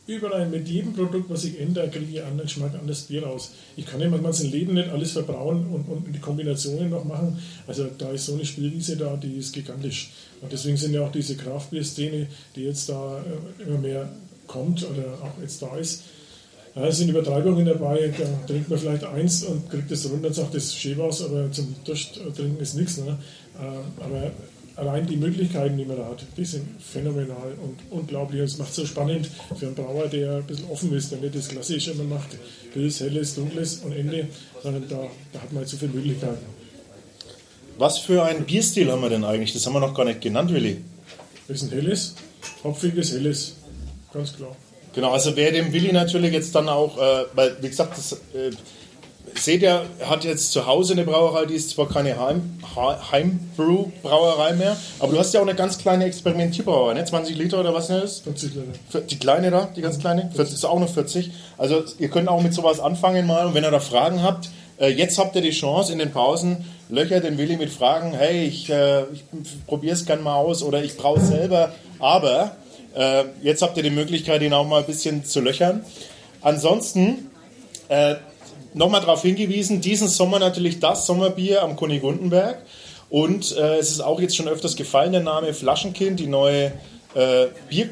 überall 0.07 0.47
mit 0.49 0.69
jedem 0.69 0.93
Produkt, 0.93 1.31
was 1.31 1.45
ich 1.45 1.59
ändere, 1.59 1.89
kriege 1.89 2.07
ich 2.11 2.19
einen 2.21 2.33
anderen 2.33 2.47
Geschmack, 2.49 2.75
anderes 2.75 3.03
Bier 3.03 3.25
raus. 3.25 3.53
Ich 3.77 3.87
kann 3.87 4.01
ja 4.01 4.09
mein 4.09 4.23
ganzes 4.23 4.51
Leben 4.51 4.75
nicht 4.75 4.89
alles 4.89 5.13
verbrauen 5.13 5.67
und, 5.67 5.89
und 5.89 6.15
die 6.15 6.19
Kombinationen 6.19 6.91
noch 6.91 7.05
machen. 7.05 7.39
Also 7.67 7.87
da 7.97 8.11
ist 8.11 8.27
so 8.27 8.35
eine 8.35 8.45
Spielwiese 8.45 8.97
da, 8.97 9.17
die 9.17 9.35
ist 9.39 9.53
gigantisch. 9.53 10.11
Und 10.41 10.53
deswegen 10.53 10.77
sind 10.77 10.93
ja 10.93 11.03
auch 11.03 11.13
diese 11.13 11.37
Kraftbier-Szene, 11.37 12.27
die 12.55 12.63
jetzt 12.65 12.89
da 12.89 13.23
äh, 13.23 13.63
immer 13.63 13.79
mehr 13.79 14.11
kommt 14.47 14.85
oder 14.85 15.15
auch 15.23 15.41
jetzt 15.41 15.63
da 15.63 15.77
ist, 15.77 16.03
es 16.77 16.99
sind 16.99 17.09
Übertreibungen 17.09 17.65
dabei, 17.65 18.13
da 18.19 18.25
trinkt 18.49 18.69
man 18.69 18.79
vielleicht 18.79 19.05
eins 19.05 19.45
und 19.45 19.71
kriegt 19.71 19.91
es 19.93 20.11
runter 20.11 20.27
und 20.27 20.35
sagt, 20.35 20.55
das 20.55 20.65
ist 20.65 20.77
schön 20.77 20.99
was, 20.99 21.23
aber 21.23 21.51
zum 21.53 21.73
Durchtrinken 21.85 22.59
ist 22.59 22.75
nichts. 22.75 22.99
Ne? 22.99 23.17
Äh, 23.57 24.03
Aber 24.03 24.33
allein 24.77 25.07
die 25.07 25.17
Möglichkeiten, 25.17 25.77
die 25.77 25.85
man 25.85 25.97
da 25.97 26.07
hat, 26.07 26.25
die 26.37 26.45
sind 26.45 26.67
phänomenal 26.81 27.55
und 27.63 27.79
unglaublich. 27.91 28.41
Und 28.41 28.47
es 28.47 28.59
macht 28.59 28.71
es 28.71 28.77
so 28.77 28.87
spannend 28.87 29.31
für 29.57 29.67
einen 29.67 29.75
Brauer, 29.75 30.09
der 30.09 30.37
ein 30.37 30.45
bisschen 30.45 30.71
offen 30.71 30.93
ist, 30.95 31.13
der 31.13 31.19
nicht 31.19 31.35
das 31.35 31.49
Klassische 31.49 31.93
immer 31.93 32.05
macht, 32.05 32.31
Pilz, 32.73 33.01
Helles, 33.01 33.35
Dunkles 33.35 33.77
und 33.85 33.93
Ende, 33.93 34.29
sondern 34.63 34.89
da, 34.89 35.07
da 35.33 35.41
hat 35.41 35.53
man 35.53 35.61
halt 35.61 35.69
so 35.69 35.77
viele 35.77 35.93
Möglichkeiten. 35.93 36.45
Was 37.79 37.99
für 37.99 38.23
einen 38.23 38.45
Bierstil 38.45 38.91
haben 38.91 39.03
wir 39.03 39.11
denn 39.11 39.25
eigentlich? 39.25 39.53
Das 39.53 39.67
haben 39.67 39.73
wir 39.73 39.81
noch 39.81 39.95
gar 39.95 40.05
nicht 40.05 40.21
genannt, 40.21 40.53
Willi. 40.53 40.79
Das 41.49 41.63
ist 41.63 41.65
ein 41.65 41.71
Helles, 41.71 42.15
hopfiges 42.63 43.13
Helles, 43.13 43.57
ganz 44.13 44.35
klar. 44.35 44.57
Genau, 44.95 45.11
also 45.11 45.35
wäre 45.35 45.53
dem 45.53 45.73
Willi 45.73 45.93
natürlich 45.93 46.33
jetzt 46.33 46.55
dann 46.55 46.69
auch, 46.69 46.97
äh, 46.99 47.25
weil 47.35 47.57
wie 47.61 47.69
gesagt, 47.69 47.99
das, 47.99 48.13
äh, 48.13 48.51
seht 49.37 49.63
ihr, 49.63 49.85
hat 50.05 50.25
jetzt 50.25 50.53
zu 50.53 50.67
Hause 50.67 50.95
eine 50.95 51.05
Brauerei, 51.05 51.47
die 51.47 51.55
ist 51.55 51.71
zwar 51.71 51.89
keine 51.89 52.19
Heim, 52.19 52.59
Heimbrew-Brauerei 53.13 54.55
mehr, 54.55 54.77
aber 54.99 55.13
du 55.13 55.19
hast 55.19 55.35
ja 55.35 55.41
auch 55.41 55.47
eine 55.47 55.55
ganz 55.55 55.79
kleine 55.79 56.05
Experimentierbrauerei, 56.05 56.95
ne? 56.95 57.05
20 57.05 57.37
Liter 57.37 57.61
oder 57.61 57.75
was 57.75 57.91
ist 57.91 58.03
das? 58.03 58.21
40 58.21 58.55
Liter. 58.55 59.01
Die 59.01 59.19
kleine 59.19 59.51
da, 59.51 59.69
die 59.75 59.83
ganz 59.83 59.99
kleine? 59.99 60.31
40, 60.35 60.55
ist 60.55 60.65
auch 60.65 60.79
noch 60.79 60.89
40. 60.89 61.31
Also 61.59 61.85
ihr 61.99 62.09
könnt 62.09 62.29
auch 62.29 62.43
mit 62.43 62.55
sowas 62.55 62.81
anfangen 62.81 63.27
mal 63.27 63.47
und 63.47 63.55
wenn 63.55 63.65
ihr 63.65 63.71
da 63.71 63.81
Fragen 63.81 64.23
habt, 64.23 64.51
äh, 64.79 64.89
jetzt 64.89 65.19
habt 65.19 65.37
ihr 65.37 65.43
die 65.43 65.51
Chance 65.51 65.93
in 65.93 65.99
den 65.99 66.11
Pausen, 66.11 66.65
löcher 66.89 67.21
den 67.21 67.39
Willi 67.39 67.57
mit 67.57 67.71
Fragen, 67.71 68.13
hey, 68.13 68.45
ich, 68.45 68.71
äh, 68.71 69.03
ich 69.13 69.25
probiere 69.67 69.95
es 69.95 70.07
gerne 70.07 70.23
mal 70.23 70.37
aus 70.37 70.63
oder 70.63 70.83
ich 70.83 70.97
brauche 70.97 71.21
es 71.21 71.29
selber, 71.29 71.73
aber 71.99 72.57
äh, 72.95 73.25
jetzt 73.43 73.63
habt 73.63 73.77
ihr 73.77 73.83
die 73.83 73.91
Möglichkeit, 73.91 74.43
ihn 74.43 74.53
auch 74.53 74.67
mal 74.67 74.81
ein 74.81 74.87
bisschen 74.87 75.25
zu 75.25 75.41
löchern. 75.41 75.85
Ansonsten 76.41 77.31
äh, 77.89 78.17
nochmal 78.75 79.01
darauf 79.01 79.23
hingewiesen, 79.23 79.81
diesen 79.81 80.09
Sommer 80.09 80.39
natürlich 80.39 80.81
das 80.81 81.07
Sommerbier 81.07 81.63
am 81.63 81.77
Kunigundenberg. 81.77 82.59
Und 83.09 83.57
äh, 83.57 83.77
es 83.77 83.91
ist 83.91 84.01
auch 84.01 84.21
jetzt 84.21 84.37
schon 84.37 84.49
öfters 84.49 84.77
gefallen, 84.77 85.13
der 85.13 85.23
Name 85.23 85.55
Flaschenkind, 85.55 86.19
die 86.19 86.27
neue 86.27 86.73
äh, 87.15 87.47
Bier, 87.69 87.91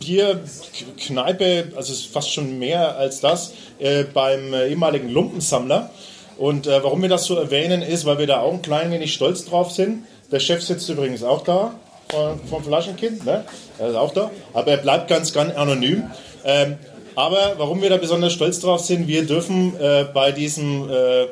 Bierkneipe, 0.00 1.72
also 1.76 1.92
es 1.92 2.00
ist 2.00 2.06
fast 2.06 2.32
schon 2.32 2.58
mehr 2.58 2.96
als 2.96 3.20
das, 3.20 3.52
äh, 3.78 4.04
beim 4.04 4.54
äh, 4.54 4.68
ehemaligen 4.68 5.10
Lumpensammler. 5.10 5.90
Und 6.38 6.66
äh, 6.66 6.82
warum 6.82 7.02
wir 7.02 7.08
das 7.08 7.24
so 7.24 7.36
erwähnen, 7.36 7.82
ist, 7.82 8.06
weil 8.06 8.18
wir 8.18 8.26
da 8.26 8.40
auch 8.40 8.52
ein 8.52 8.62
klein 8.62 8.90
wenig 8.90 9.12
stolz 9.12 9.44
drauf 9.44 9.70
sind. 9.70 10.04
Der 10.32 10.40
Chef 10.40 10.62
sitzt 10.62 10.88
übrigens 10.88 11.22
auch 11.22 11.44
da 11.44 11.74
von, 12.08 12.40
vom 12.48 12.64
Flaschenkind, 12.64 13.24
ne? 13.24 13.44
er 13.78 13.88
ist 13.88 13.96
auch 13.96 14.12
da, 14.12 14.30
aber 14.52 14.70
er 14.70 14.76
bleibt 14.78 15.08
ganz, 15.08 15.32
ganz 15.32 15.54
anonym. 15.54 16.04
Ähm, 16.44 16.76
aber 17.16 17.54
warum 17.58 17.80
wir 17.82 17.90
da 17.90 17.96
besonders 17.96 18.32
stolz 18.32 18.60
drauf 18.60 18.80
sind, 18.80 19.06
wir 19.08 19.24
dürfen 19.24 19.78
äh, 19.80 20.06
bei 20.12 20.32
diesem, 20.32 20.88
äh, 20.90 21.26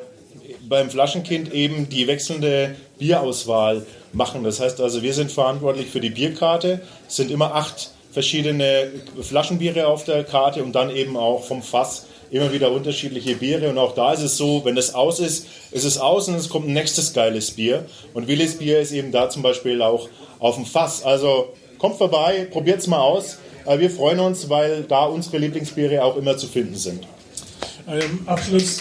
beim 0.68 0.90
Flaschenkind 0.90 1.52
eben 1.52 1.88
die 1.88 2.06
wechselnde 2.06 2.76
Bierauswahl 2.98 3.86
machen. 4.12 4.44
Das 4.44 4.60
heißt 4.60 4.80
also, 4.80 5.02
wir 5.02 5.14
sind 5.14 5.32
verantwortlich 5.32 5.88
für 5.88 6.00
die 6.00 6.10
Bierkarte. 6.10 6.80
Es 7.08 7.16
sind 7.16 7.30
immer 7.30 7.54
acht 7.54 7.90
verschiedene 8.12 8.88
Flaschenbiere 9.20 9.86
auf 9.86 10.04
der 10.04 10.22
Karte 10.24 10.62
und 10.62 10.72
dann 10.72 10.90
eben 10.90 11.16
auch 11.16 11.44
vom 11.44 11.62
Fass 11.62 12.06
immer 12.30 12.52
wieder 12.52 12.70
unterschiedliche 12.70 13.36
Biere. 13.36 13.68
Und 13.68 13.78
auch 13.78 13.94
da 13.94 14.12
ist 14.12 14.22
es 14.22 14.36
so, 14.36 14.64
wenn 14.64 14.74
das 14.74 14.94
aus 14.94 15.20
ist, 15.20 15.46
ist 15.70 15.84
es 15.84 15.98
aus 15.98 16.28
und 16.28 16.34
es 16.36 16.48
kommt 16.48 16.68
ein 16.68 16.74
nächstes 16.74 17.12
geiles 17.12 17.50
Bier. 17.52 17.84
Und 18.14 18.28
Willis 18.28 18.58
Bier 18.58 18.80
ist 18.80 18.92
eben 18.92 19.12
da 19.12 19.28
zum 19.28 19.42
Beispiel 19.42 19.82
auch 19.82 20.08
auf 20.38 20.56
dem 20.56 20.66
Fass. 20.66 21.02
Also 21.04 21.52
kommt 21.78 21.96
vorbei, 21.96 22.46
probiert's 22.50 22.86
mal 22.86 23.00
aus. 23.00 23.38
Äh, 23.66 23.78
Wir 23.78 23.90
freuen 23.90 24.20
uns, 24.20 24.48
weil 24.48 24.82
da 24.82 25.04
unsere 25.04 25.38
Lieblingsbiere 25.38 26.02
auch 26.04 26.16
immer 26.16 26.36
zu 26.36 26.46
finden 26.46 26.76
sind. 26.76 27.06
Ähm, 27.88 28.20
Abschluss, 28.26 28.80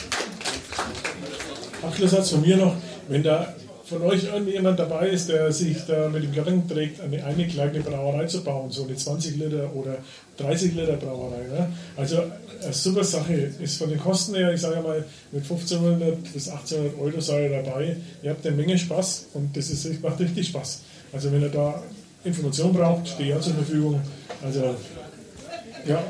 Abschlusssatz 1.82 2.30
von 2.30 2.42
mir 2.42 2.58
noch, 2.58 2.76
wenn 3.08 3.24
da 3.24 3.54
von 3.92 4.04
euch 4.04 4.24
irgendjemand 4.24 4.80
dabei 4.80 5.10
ist, 5.10 5.28
der 5.28 5.52
sich 5.52 5.78
da 5.86 6.08
mit 6.08 6.24
dem 6.24 6.32
Gedanken 6.32 6.68
trägt, 6.68 7.02
eine, 7.02 7.26
eine 7.26 7.46
kleine 7.46 7.82
Brauerei 7.82 8.26
zu 8.26 8.42
bauen, 8.42 8.72
so 8.72 8.86
eine 8.86 8.96
20 8.96 9.36
Liter 9.36 9.70
oder 9.76 9.98
30 10.38 10.76
Liter 10.76 10.94
Brauerei. 10.94 11.42
Ne? 11.50 11.74
Also 11.98 12.24
eine 12.64 12.74
super 12.74 13.04
Sache 13.04 13.34
ist 13.34 13.78
von 13.78 13.90
den 13.90 14.00
Kosten 14.00 14.36
her, 14.36 14.54
ich 14.54 14.62
sage 14.62 14.82
mal, 14.82 15.04
mit 15.34 15.44
1500 15.44 16.32
bis 16.32 16.48
1800 16.48 17.00
Euro 17.02 17.20
seid 17.20 17.52
ihr 17.52 17.64
dabei. 17.64 17.98
Ihr 18.24 18.30
habt 18.30 18.46
eine 18.46 18.56
Menge 18.56 18.78
Spaß 18.78 19.28
und 19.34 19.58
das 19.58 19.70
ist, 19.70 20.02
macht 20.02 20.20
richtig 20.22 20.48
Spaß. 20.48 20.82
Also 21.12 21.32
wenn 21.32 21.42
ihr 21.42 21.50
da 21.50 21.82
Informationen 22.24 22.74
braucht, 22.74 23.08
stehe 23.08 23.30
ich 23.30 23.36
auch 23.36 23.42
zur 23.42 23.56
Verfügung. 23.56 24.02
Also 24.44 24.76
ja, 25.86 26.04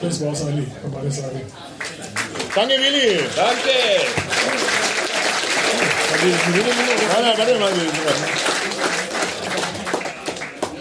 das 0.00 0.20
war 0.24 0.32
es 0.32 0.46
eigentlich 0.46 0.68
von 0.80 0.92
meiner 0.92 1.10
Seite. 1.10 1.40
Danke, 2.54 2.74
Willi. 2.74 3.20
Danke! 3.36 3.70
Warte, 7.12 7.38
warte 7.38 7.58
mal. 7.58 7.70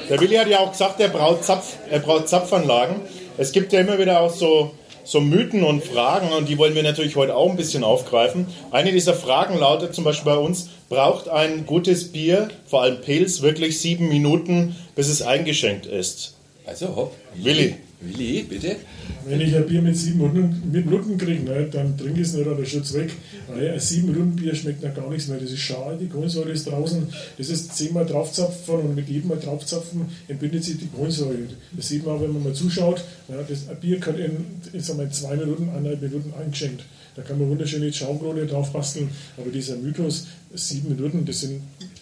Der 0.09 0.19
Willi 0.19 0.35
hat 0.35 0.47
ja 0.47 0.59
auch 0.59 0.71
gesagt, 0.71 0.99
er 0.99 1.09
braucht, 1.09 1.43
Zapf, 1.43 1.75
er 1.89 1.99
braucht 1.99 2.27
Zapfanlagen. 2.27 3.01
Es 3.37 3.51
gibt 3.51 3.71
ja 3.71 3.81
immer 3.81 3.97
wieder 3.99 4.19
auch 4.19 4.33
so, 4.33 4.71
so 5.09 5.19
Mythen 5.19 5.63
und 5.63 5.83
Fragen 5.83 6.31
und 6.33 6.49
die 6.49 6.59
wollen 6.59 6.75
wir 6.75 6.83
natürlich 6.83 7.15
heute 7.15 7.35
auch 7.35 7.49
ein 7.49 7.57
bisschen 7.57 7.83
aufgreifen. 7.83 8.45
Eine 8.69 8.91
dieser 8.91 9.15
Fragen 9.15 9.57
lautet 9.57 9.95
zum 9.95 10.03
Beispiel 10.03 10.33
bei 10.33 10.37
uns, 10.37 10.69
braucht 10.87 11.27
ein 11.29 11.65
gutes 11.65 12.11
Bier, 12.11 12.49
vor 12.67 12.83
allem 12.83 13.01
Pils, 13.01 13.41
wirklich 13.41 13.79
sieben 13.79 14.07
Minuten, 14.07 14.75
bis 14.95 15.07
es 15.09 15.23
eingeschenkt 15.23 15.87
ist? 15.87 16.35
Also, 16.63 16.95
hopp. 16.95 17.15
Willi. 17.33 17.75
Willi, 18.01 18.43
bitte. 18.43 18.77
Wenn 19.25 19.41
ich 19.41 19.53
ein 19.53 19.67
Bier 19.67 19.81
mit 19.81 19.97
sieben 19.97 20.19
Minuten, 20.19 20.71
Minuten 20.71 21.17
kriege, 21.17 21.43
ne, 21.43 21.67
dann 21.69 21.97
trinke 21.97 22.21
ich 22.21 22.27
es 22.27 22.33
nicht 22.33 22.47
oder 22.47 22.65
schütze 22.65 22.93
weg. 22.93 23.11
Weil 23.49 23.71
ein 23.71 23.79
sieben 23.79 24.11
Minuten 24.11 24.35
Bier 24.37 24.55
schmeckt 24.55 24.81
nach 24.81 24.93
gar 24.93 25.09
nichts 25.09 25.27
mehr. 25.27 25.37
Das 25.37 25.51
ist 25.51 25.59
schade, 25.59 25.97
die 25.99 26.07
Kohlensäure 26.07 26.49
ist 26.51 26.65
draußen. 26.65 27.07
Das 27.37 27.49
ist 27.49 27.75
zehnmal 27.75 28.05
draufzapfen 28.05 28.75
und 28.75 28.95
mit 28.95 29.09
jedem 29.09 29.29
Mal 29.29 29.39
draufzapfen 29.39 30.05
entbindet 30.29 30.63
sich 30.63 30.77
die 30.77 30.87
Kohlensäure. 30.87 31.39
Das 31.73 31.89
sieht 31.89 32.05
man 32.05 32.15
auch, 32.15 32.21
wenn 32.21 32.31
man 32.31 32.43
mal 32.43 32.53
zuschaut. 32.53 33.03
Ja, 33.27 33.35
das, 33.47 33.67
ein 33.67 33.77
Bier 33.81 33.99
kann 33.99 34.17
in, 34.17 34.45
ich 34.71 34.85
sag 34.85 34.95
mal, 34.95 35.11
zwei 35.11 35.35
Minuten, 35.35 35.67
eineinhalb 35.69 36.01
Minuten 36.01 36.33
eingeschenkt. 36.39 36.85
Da 37.17 37.21
kann 37.21 37.37
man 37.37 37.49
wunderschöne 37.49 37.91
Schaumkrone 37.91 38.45
drauf 38.45 38.71
basteln. 38.71 39.09
Aber 39.35 39.51
dieser 39.51 39.75
Mythos, 39.75 40.27
sieben 40.53 40.95
Minuten, 40.95 41.25
das 41.25 41.41
sind, 41.41 41.61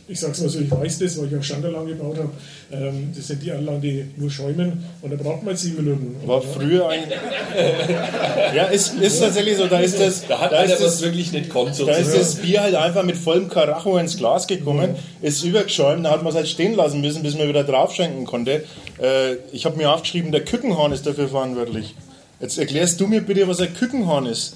ich 0.09 0.19
sag's 0.19 0.39
mal 0.39 0.49
so, 0.49 0.59
ich 0.59 0.71
weiß 0.71 0.99
das, 0.99 1.17
weil 1.19 1.27
ich 1.27 1.35
auch 1.35 1.43
Standanlagen 1.43 1.89
gebaut 1.89 2.17
habe. 2.17 2.29
Ähm, 2.71 3.11
das 3.15 3.27
sind 3.27 3.43
die 3.43 3.51
Anlagen, 3.51 3.81
die 3.81 4.05
nur 4.15 4.31
schäumen 4.31 4.85
und 5.01 5.11
da 5.11 5.17
braucht 5.17 5.43
man 5.43 5.55
sieben 5.55 5.83
Minuten. 5.83 6.15
War 6.25 6.41
früher 6.41 6.87
ein. 6.87 7.03
ja, 8.55 8.65
ist, 8.65 8.95
ist 8.95 9.19
tatsächlich 9.19 9.57
so. 9.57 9.67
Da 9.67 9.79
ist 9.79 9.99
das. 9.99 10.25
Da 10.27 10.39
hat 10.39 10.51
da 10.51 10.59
einer 10.59 10.73
ist 10.73 10.83
was 10.83 10.93
das, 10.93 11.01
wirklich 11.01 11.33
nicht 11.33 11.49
konnt, 11.49 11.69
Da 11.69 11.71
ist 11.71 12.11
sozusagen. 12.11 12.19
das 12.19 12.35
Bier 12.35 12.61
halt 12.61 12.75
einfach 12.75 13.03
mit 13.03 13.17
vollem 13.17 13.49
Karacho 13.49 13.97
ins 13.97 14.17
Glas 14.17 14.47
gekommen, 14.47 14.95
ist 15.21 15.43
übergeschäumt, 15.43 16.05
da 16.05 16.11
hat 16.11 16.23
man 16.23 16.29
es 16.29 16.35
halt 16.35 16.47
stehen 16.47 16.75
lassen 16.75 17.01
müssen, 17.01 17.21
bis 17.23 17.37
man 17.37 17.49
wieder 17.49 17.63
draufschenken 17.65 18.25
konnte. 18.25 18.63
Äh, 19.01 19.35
ich 19.51 19.65
habe 19.65 19.75
mir 19.77 19.91
aufgeschrieben, 19.91 20.31
der 20.31 20.45
Kükenhorn 20.45 20.93
ist 20.93 21.05
dafür 21.05 21.27
verantwortlich. 21.27 21.95
Jetzt 22.39 22.57
erklärst 22.57 23.01
du 23.01 23.07
mir 23.07 23.21
bitte, 23.21 23.47
was 23.47 23.59
ein 23.59 23.73
Kükenhorn 23.73 24.27
ist. 24.27 24.55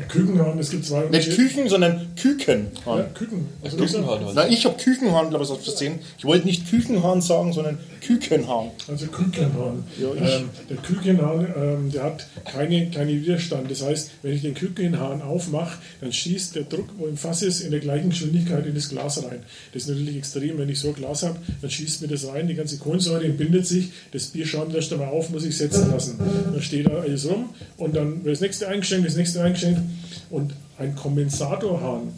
Ein 0.00 0.06
Kükenhorn, 0.08 0.58
es 0.58 0.70
gibt 0.70 0.84
zwei 0.84 1.04
Nicht 1.06 1.34
Küken, 1.34 1.68
sondern 1.68 2.06
Kükenhorn. 2.14 2.98
Ja, 2.98 3.04
Küken. 3.14 3.46
Also 3.64 3.76
ich 3.82 3.90
sag- 3.90 4.00
Kükenhorn. 4.02 4.32
Na, 4.34 4.48
ich 4.48 4.64
habe 4.64 4.76
Kükenhorn, 4.76 5.28
glaube 5.30 5.44
ich, 5.44 5.50
aus 5.50 5.64
Versehen. 5.64 5.98
Ich 6.18 6.24
wollte 6.24 6.46
nicht 6.46 6.70
Kükenhorn 6.70 7.20
sagen, 7.20 7.52
sondern 7.52 7.78
Kükenhorn. 8.00 8.70
Also 8.86 9.06
Kükenhahn. 9.06 9.84
Ja, 10.00 10.08
ich- 10.14 10.20
ähm, 10.40 10.50
der 10.70 10.76
Kükenhahn, 10.76 11.46
ähm, 11.60 11.90
der 11.92 12.04
hat 12.04 12.26
keine, 12.44 12.90
keinen 12.90 13.08
Widerstand. 13.22 13.70
Das 13.70 13.82
heißt, 13.82 14.10
wenn 14.22 14.32
ich 14.34 14.42
den 14.42 14.54
Kükenhahn 14.54 15.20
aufmache, 15.20 15.78
dann 16.00 16.12
schießt 16.12 16.54
der 16.54 16.62
Druck, 16.62 16.88
wo 16.96 17.06
im 17.06 17.16
Fass 17.16 17.42
ist, 17.42 17.60
in 17.60 17.72
der 17.72 17.80
gleichen 17.80 18.10
Geschwindigkeit 18.10 18.64
in 18.66 18.74
das 18.76 18.88
Glas 18.88 19.22
rein. 19.24 19.40
Das 19.72 19.82
ist 19.82 19.88
natürlich 19.88 20.16
extrem. 20.16 20.58
Wenn 20.58 20.68
ich 20.68 20.78
so 20.78 20.88
ein 20.88 20.94
Glas 20.94 21.24
habe, 21.24 21.36
dann 21.60 21.70
schießt 21.70 22.02
mir 22.02 22.08
das 22.08 22.26
rein, 22.28 22.46
die 22.46 22.54
ganze 22.54 22.78
Kohlensäure 22.78 23.24
entbindet 23.24 23.66
sich, 23.66 23.90
das 24.12 24.26
Bier 24.26 24.46
schäumt 24.46 24.74
erst 24.74 24.92
einmal 24.92 25.08
auf, 25.08 25.30
muss 25.30 25.44
ich 25.44 25.56
setzen 25.56 25.90
lassen. 25.90 26.18
Dann 26.52 26.62
steht 26.62 26.86
da 26.86 27.00
alles 27.00 27.28
rum 27.28 27.50
und 27.78 27.96
dann 27.96 28.24
wird 28.24 28.34
das 28.36 28.40
nächste 28.40 28.68
eingeschenkt, 28.68 29.06
das 29.08 29.16
nächste 29.16 29.42
eingeschenkt 29.42 29.80
und 30.30 30.54
ein 30.78 30.94
Kompensatorhahn. 30.94 32.12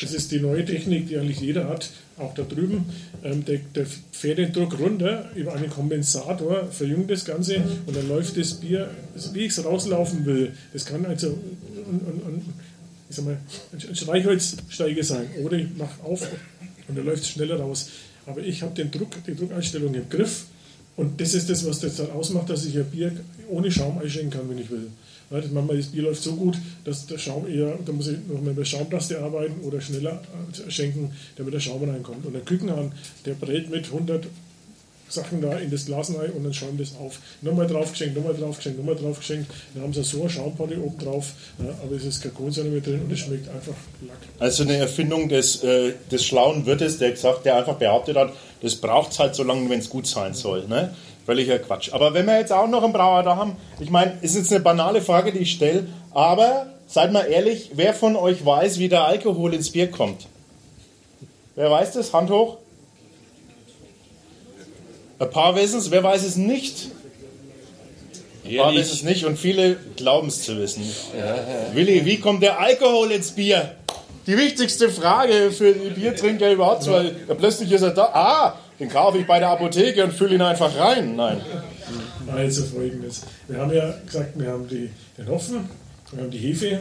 Das 0.00 0.12
ist 0.12 0.30
die 0.30 0.40
neue 0.40 0.64
Technik, 0.64 1.08
die 1.08 1.18
eigentlich 1.18 1.40
jeder 1.40 1.68
hat, 1.68 1.90
auch 2.16 2.32
da 2.34 2.42
drüben. 2.42 2.86
Ähm, 3.24 3.44
der, 3.44 3.58
der 3.74 3.86
fährt 4.12 4.38
den 4.38 4.52
Druck 4.52 4.78
runter 4.78 5.30
über 5.34 5.54
einen 5.54 5.68
Kompensator, 5.68 6.68
verjüngt 6.70 7.10
das 7.10 7.24
Ganze 7.24 7.56
und 7.86 7.96
dann 7.96 8.08
läuft 8.08 8.36
das 8.36 8.54
Bier, 8.54 8.90
wie 9.32 9.40
ich 9.40 9.56
es 9.56 9.64
rauslaufen 9.64 10.24
will. 10.24 10.52
Das 10.72 10.86
kann 10.86 11.04
also 11.06 11.28
ein, 11.28 12.00
ein, 12.26 12.52
ich 13.10 13.16
sag 13.16 13.24
mal, 13.24 13.38
ein 13.72 13.96
Streichholzsteige 13.96 15.02
sein. 15.02 15.26
Oder 15.42 15.58
ich 15.58 15.74
mache 15.76 16.02
auf 16.04 16.22
und 16.86 16.96
dann 16.96 17.04
läuft 17.04 17.24
es 17.24 17.30
schneller 17.30 17.56
raus. 17.56 17.90
Aber 18.26 18.40
ich 18.40 18.62
habe 18.62 18.74
den 18.74 18.90
Druck, 18.90 19.10
die 19.26 19.34
Druckeinstellung 19.34 19.92
im 19.94 20.08
Griff. 20.08 20.44
Und 20.96 21.20
das 21.20 21.34
ist 21.34 21.50
das, 21.50 21.66
was 21.66 21.80
das 21.80 21.96
dann 21.96 22.10
ausmacht, 22.12 22.48
dass 22.50 22.64
ich 22.64 22.76
ein 22.78 22.84
Bier 22.84 23.12
ohne 23.50 23.70
Schaum 23.70 23.98
einschenken 23.98 24.30
kann, 24.30 24.48
wenn 24.48 24.58
ich 24.58 24.70
will. 24.70 24.88
Das, 25.30 25.50
manchmal 25.50 25.76
das 25.76 25.86
Bier 25.86 26.02
läuft 26.02 26.22
so 26.22 26.34
gut, 26.34 26.56
dass 26.84 27.06
der 27.06 27.18
Schaum 27.18 27.48
eher, 27.48 27.78
da 27.84 27.92
muss 27.92 28.08
ich 28.08 28.18
noch 28.28 28.40
mit 28.40 28.66
Schaumtaste 28.66 29.20
arbeiten 29.20 29.60
oder 29.62 29.80
schneller 29.80 30.22
äh, 30.66 30.70
schenken, 30.70 31.12
damit 31.36 31.54
der 31.54 31.60
Schaum 31.60 31.88
reinkommt. 31.88 32.24
Und 32.26 32.34
der 32.34 32.42
Kükenhahn, 32.42 32.92
der 33.24 33.34
brät 33.34 33.70
mit 33.70 33.86
100 33.86 34.26
Sachen 35.08 35.40
da 35.40 35.56
in 35.58 35.70
das 35.70 35.86
Glas 35.86 36.10
rein 36.14 36.30
und 36.30 36.44
dann 36.44 36.52
schäumt 36.52 36.80
das 36.80 36.96
auf. 36.96 37.20
Nochmal 37.42 37.66
draufgeschenkt, 37.66 38.16
nochmal 38.16 38.34
draufgeschenkt, 38.34 38.78
nochmal 38.78 38.96
draufgeschenkt. 38.96 39.50
Dann 39.74 39.82
haben 39.84 39.92
sie 39.92 40.02
so 40.02 40.20
eine 40.20 40.30
Schaumpotte 40.30 40.82
oben 40.82 40.98
drauf, 40.98 41.32
ja, 41.58 41.72
aber 41.82 41.96
es 41.96 42.04
ist 42.04 42.22
keine 42.22 42.34
Kohlensäure 42.34 42.68
mehr 42.68 42.80
drin 42.80 43.02
und 43.02 43.12
es 43.12 43.20
schmeckt 43.20 43.48
einfach 43.48 43.74
Lack. 44.06 44.16
Also 44.38 44.64
eine 44.64 44.76
Erfindung 44.76 45.28
des, 45.28 45.62
äh, 45.62 45.92
des 46.10 46.24
schlauen 46.24 46.66
Wirtes, 46.66 46.98
der 46.98 47.12
gesagt, 47.12 47.44
der 47.44 47.56
einfach 47.56 47.76
behauptet 47.76 48.16
hat, 48.16 48.32
das 48.60 48.76
braucht 48.76 49.12
es 49.12 49.18
halt 49.18 49.34
so 49.34 49.42
lange, 49.42 49.68
wenn 49.70 49.78
es 49.78 49.88
gut 49.88 50.06
sein 50.06 50.34
soll. 50.34 50.66
Ne? 50.66 50.94
Völliger 51.26 51.58
Quatsch. 51.58 51.92
Aber 51.92 52.14
wenn 52.14 52.26
wir 52.26 52.38
jetzt 52.38 52.52
auch 52.52 52.68
noch 52.68 52.82
einen 52.82 52.92
Brauer 52.92 53.22
da 53.22 53.36
haben, 53.36 53.56
ich 53.80 53.90
meine, 53.90 54.18
ist 54.20 54.36
jetzt 54.36 54.52
eine 54.52 54.60
banale 54.60 55.00
Frage, 55.00 55.32
die 55.32 55.38
ich 55.40 55.52
stelle, 55.52 55.86
aber 56.12 56.66
seid 56.86 57.12
mal 57.12 57.22
ehrlich, 57.22 57.70
wer 57.74 57.94
von 57.94 58.16
euch 58.16 58.44
weiß, 58.44 58.78
wie 58.78 58.88
der 58.88 59.04
Alkohol 59.04 59.54
ins 59.54 59.70
Bier 59.70 59.90
kommt? 59.90 60.26
Wer 61.56 61.70
weiß 61.70 61.92
das? 61.92 62.12
Hand 62.12 62.30
hoch. 62.30 62.58
Ein 65.18 65.30
paar 65.30 65.54
wissen 65.56 65.78
es, 65.78 65.90
wer 65.90 66.02
weiß 66.02 66.24
es 66.24 66.36
nicht? 66.36 66.90
War 68.56 68.74
das 68.74 68.92
es 68.92 69.02
nicht 69.02 69.24
und 69.24 69.38
viele 69.38 69.76
glauben 69.96 70.28
es 70.28 70.42
zu 70.42 70.58
wissen. 70.58 70.84
Willi, 71.72 72.04
wie 72.04 72.20
kommt 72.20 72.42
der 72.42 72.60
Alkohol 72.60 73.10
ins 73.12 73.32
Bier? 73.32 73.74
Die 74.26 74.36
wichtigste 74.36 74.90
Frage 74.90 75.50
für 75.50 75.72
die 75.72 75.90
Biertrinker 75.90 76.50
überhaupt, 76.50 76.86
weil 76.90 77.14
ja, 77.28 77.34
plötzlich 77.34 77.70
ist 77.72 77.82
er 77.82 77.90
da. 77.90 78.04
Ah, 78.12 78.58
den 78.78 78.88
kaufe 78.88 79.18
ich 79.18 79.26
bei 79.26 79.38
der 79.38 79.50
Apotheke 79.50 80.04
und 80.04 80.12
fülle 80.12 80.34
ihn 80.34 80.42
einfach 80.42 80.76
rein. 80.76 81.16
Nein. 81.16 81.40
Also 82.26 82.64
folgendes. 82.64 83.22
Wir 83.48 83.58
haben 83.58 83.72
ja 83.72 83.94
gesagt, 84.04 84.38
wir 84.38 84.48
haben 84.48 84.66
die, 84.68 84.90
den 85.16 85.28
Hopfen, 85.28 85.68
wir 86.12 86.22
haben 86.22 86.30
die 86.30 86.38
Hefe, 86.38 86.80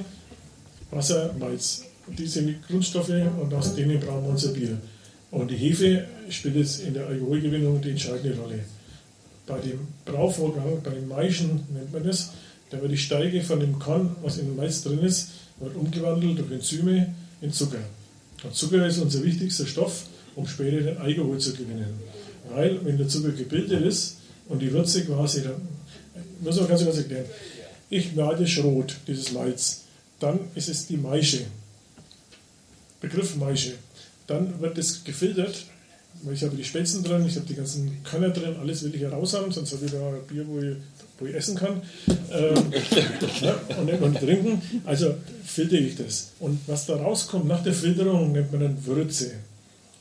Wasser, 0.91 1.33
Malz. 1.39 1.83
Die 2.07 2.27
sind 2.27 2.47
die 2.47 2.57
Grundstoffe 2.67 3.09
und 3.09 3.53
aus 3.53 3.75
denen 3.75 3.99
brauchen 3.99 4.23
wir 4.23 4.29
unser 4.31 4.49
Bier. 4.49 4.77
Und 5.31 5.49
die 5.49 5.55
Hefe 5.55 6.05
spielt 6.29 6.55
jetzt 6.55 6.81
in 6.81 6.93
der 6.93 7.07
Alkoholgewinnung 7.07 7.81
die 7.81 7.91
entscheidende 7.91 8.37
Rolle. 8.37 8.59
Bei 9.47 9.59
dem 9.59 9.87
Brauvorgang, 10.05 10.81
bei 10.83 10.91
den 10.91 11.07
Maischen 11.07 11.65
nennt 11.73 11.91
man 11.91 12.03
das, 12.03 12.31
da 12.69 12.81
wird 12.81 12.91
die 12.91 12.97
Steige 12.97 13.41
von 13.41 13.59
dem 13.59 13.77
Korn, 13.77 14.15
was 14.21 14.37
in 14.37 14.47
dem 14.47 14.55
Mais 14.55 14.83
drin 14.83 14.99
ist, 14.99 15.29
wird 15.59 15.75
umgewandelt 15.75 16.39
durch 16.39 16.51
Enzyme 16.51 17.13
in 17.41 17.51
Zucker. 17.51 17.79
Und 18.43 18.55
Zucker 18.55 18.85
ist 18.85 18.97
unser 18.99 19.23
wichtigster 19.23 19.65
Stoff, 19.65 20.05
um 20.35 20.47
später 20.47 20.81
den 20.81 20.97
Alkohol 20.97 21.37
zu 21.39 21.53
gewinnen. 21.53 21.93
Weil, 22.49 22.83
wenn 22.85 22.97
der 22.97 23.07
Zucker 23.07 23.31
gebildet 23.31 23.83
ist 23.85 24.17
und 24.49 24.61
die 24.61 24.71
Würze 24.71 25.05
quasi, 25.05 25.43
dann 25.43 25.55
muss 26.41 26.57
man 26.57 26.67
ganz 26.67 26.83
kurz 26.83 26.97
erklären. 26.97 27.25
Ich 27.89 28.15
male 28.15 28.47
Schrot, 28.47 28.95
dieses 29.07 29.31
Malz, 29.31 29.83
dann 30.19 30.39
ist 30.55 30.69
es 30.69 30.87
die 30.87 30.97
Maische. 30.97 31.41
Begriff 33.01 33.35
Maische. 33.35 33.73
Dann 34.27 34.59
wird 34.61 34.77
es 34.77 35.03
gefiltert, 35.03 35.65
weil 36.23 36.33
ich 36.33 36.43
habe 36.43 36.55
die 36.55 36.63
Spätzen 36.63 37.03
drin, 37.03 37.25
ich 37.27 37.35
habe 37.35 37.45
die 37.45 37.55
ganzen 37.55 38.03
Körner 38.03 38.29
drin, 38.29 38.55
alles 38.59 38.83
will 38.83 38.95
ich 38.95 39.01
heraus 39.01 39.33
haben, 39.33 39.51
sonst 39.51 39.73
habe 39.73 39.85
ich 39.85 39.91
da 39.91 40.11
Bier, 40.27 40.47
wo 40.47 40.59
ich, 40.59 40.75
wo 41.19 41.25
ich 41.25 41.35
essen 41.35 41.55
kann 41.55 41.81
ähm, 42.31 42.73
ja, 43.41 43.59
und, 43.77 44.01
und 44.01 44.17
trinken. 44.17 44.61
Also 44.85 45.15
filtere 45.43 45.81
ich 45.81 45.97
das. 45.97 46.31
Und 46.39 46.59
was 46.67 46.85
da 46.85 46.95
rauskommt 46.95 47.47
nach 47.47 47.63
der 47.63 47.73
Filterung, 47.73 48.31
nennt 48.31 48.51
man 48.51 48.61
dann 48.61 48.85
Würze. 48.85 49.31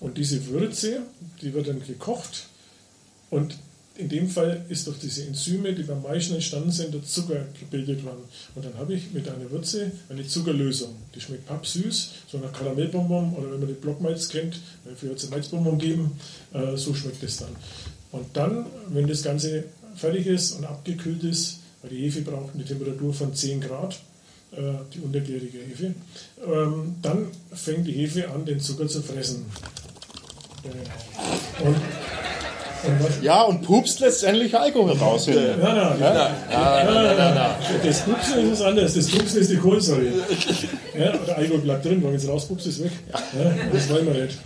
Und 0.03 0.19
diese 0.19 0.45
Würze, 0.49 1.03
die 1.41 1.55
wird 1.55 1.69
dann 1.69 1.81
gekocht 1.87 2.49
und 3.31 3.57
in 3.97 4.09
dem 4.09 4.29
Fall 4.29 4.65
ist 4.69 4.87
durch 4.87 4.99
diese 4.99 5.25
Enzyme, 5.27 5.75
die 5.75 5.85
beim 5.85 6.03
Maischen 6.03 6.35
entstanden 6.35 6.73
sind, 6.73 6.93
der 6.93 7.05
Zucker 7.05 7.45
gebildet 7.61 8.05
worden. 8.05 8.23
Und 8.55 8.65
dann 8.65 8.75
habe 8.79 8.95
ich 8.95 9.13
mit 9.13 9.29
einer 9.29 9.49
Würze 9.51 9.93
eine 10.09 10.27
Zuckerlösung. 10.27 10.97
Die 11.15 11.21
schmeckt 11.21 11.47
pappsüß, 11.47 12.11
so 12.27 12.39
nach 12.39 12.53
Karamellbonbon 12.53 13.35
oder 13.35 13.53
wenn 13.53 13.61
man 13.61 13.69
die 13.69 13.75
Blockmalz 13.75 14.29
kennt, 14.29 14.59
dafür 14.85 15.11
hat 15.11 15.19
es 15.19 15.31
Malzbonbon 15.31 15.79
geben, 15.79 16.13
äh, 16.53 16.77
so 16.77 16.95
schmeckt 16.95 17.23
es 17.23 17.37
dann. 17.37 17.55
Und 18.11 18.27
dann, 18.35 18.67
wenn 18.89 19.07
das 19.07 19.23
Ganze 19.23 19.65
fertig 19.95 20.27
ist 20.27 20.53
und 20.53 20.65
abgekühlt 20.65 21.23
ist, 21.23 21.59
weil 21.83 21.91
die 21.91 21.99
Hefe 21.99 22.23
braucht 22.23 22.55
eine 22.55 22.65
Temperatur 22.65 23.15
von 23.15 23.35
10 23.35 23.61
Grad, 23.61 24.01
äh, 24.53 24.61
die 24.93 25.01
untergärige 25.01 25.59
Hefe, 25.59 25.95
ähm, 26.45 26.97
dann 27.03 27.29
fängt 27.53 27.87
die 27.87 27.93
Hefe 27.93 28.31
an, 28.31 28.45
den 28.45 28.59
Zucker 28.59 28.89
zu 28.89 29.03
fressen. 29.03 29.45
Und 31.63 31.77
ja, 33.23 33.43
und 33.43 33.63
pupst 33.63 34.01
letztendlich 34.01 34.57
Alkohol 34.59 34.93
raus. 34.93 35.29
Na, 35.29 35.95
na, 35.97 37.57
Das 37.85 38.01
Pupsen 38.01 38.39
ist 38.45 38.53
was 38.53 38.63
anderes. 38.63 38.95
Das 38.95 39.09
Pupsen 39.09 39.41
ist 39.41 39.51
die 39.51 39.57
Kohlensäure. 39.57 40.03
Ja, 40.99 41.13
der 41.17 41.37
Alkohol 41.39 41.59
bleibt 41.61 41.85
drin, 41.85 42.03
wenn 42.03 42.15
es 42.15 42.27
rauspupst, 42.27 42.67
ist 42.67 42.83
weg. 42.83 42.91
Ja, 43.13 43.21
das 43.73 43.89
wollen 43.89 44.13
wir 44.13 44.25
nicht. 44.25 44.39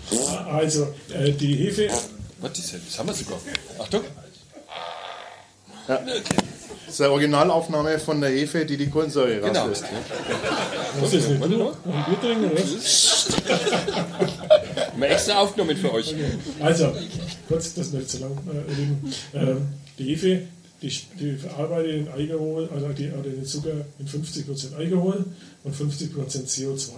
Also, 0.51 0.89
äh, 1.19 1.33
die 1.33 1.55
Hefe. 1.57 1.89
Was 2.41 2.59
ist 2.59 2.75
das? 2.75 2.81
Das 2.87 2.99
haben 2.99 3.09
wir 3.09 3.15
sogar. 3.15 3.39
Achtung. 3.79 4.03
Ja. 5.89 5.99
Das 6.87 6.95
ist 6.95 7.01
eine 7.01 7.11
Originalaufnahme 7.13 7.99
von 7.99 8.21
der 8.21 8.31
Hefe, 8.31 8.65
die 8.67 8.77
die 8.77 8.89
Kohlensäure 8.91 9.41
Genau. 9.41 9.61
rauslöst. 9.61 9.85
Was 11.01 11.13
ist 11.15 11.31
das? 11.31 11.33
Ein 11.33 11.41
Bier 11.49 12.21
trinken 12.21 12.51
oder 12.51 12.61
was? 12.63 13.29
Wir 14.97 15.11
extra 15.11 15.39
aufgenommen 15.39 15.77
für 15.77 15.93
euch. 15.93 16.15
Also, 16.61 16.93
kurz, 17.49 17.75
das 17.75 17.93
nicht 17.93 18.09
zu 18.09 18.19
lang 18.19 18.33
äh. 19.35 19.39
Ähm, 19.39 19.69
die 19.99 20.05
Hefe, 20.05 20.43
die, 20.83 20.93
die 21.19 21.37
verarbeitet 21.37 21.93
den 21.93 22.09
Alkohol, 22.09 22.69
also 22.73 22.89
die, 22.89 23.11
oder 23.11 23.31
den 23.31 23.45
Zucker 23.45 23.85
in 23.99 24.07
50% 24.07 24.75
Alkohol 24.75 25.25
und 25.65 25.75
50% 25.75 26.13
CO2. 26.47 26.91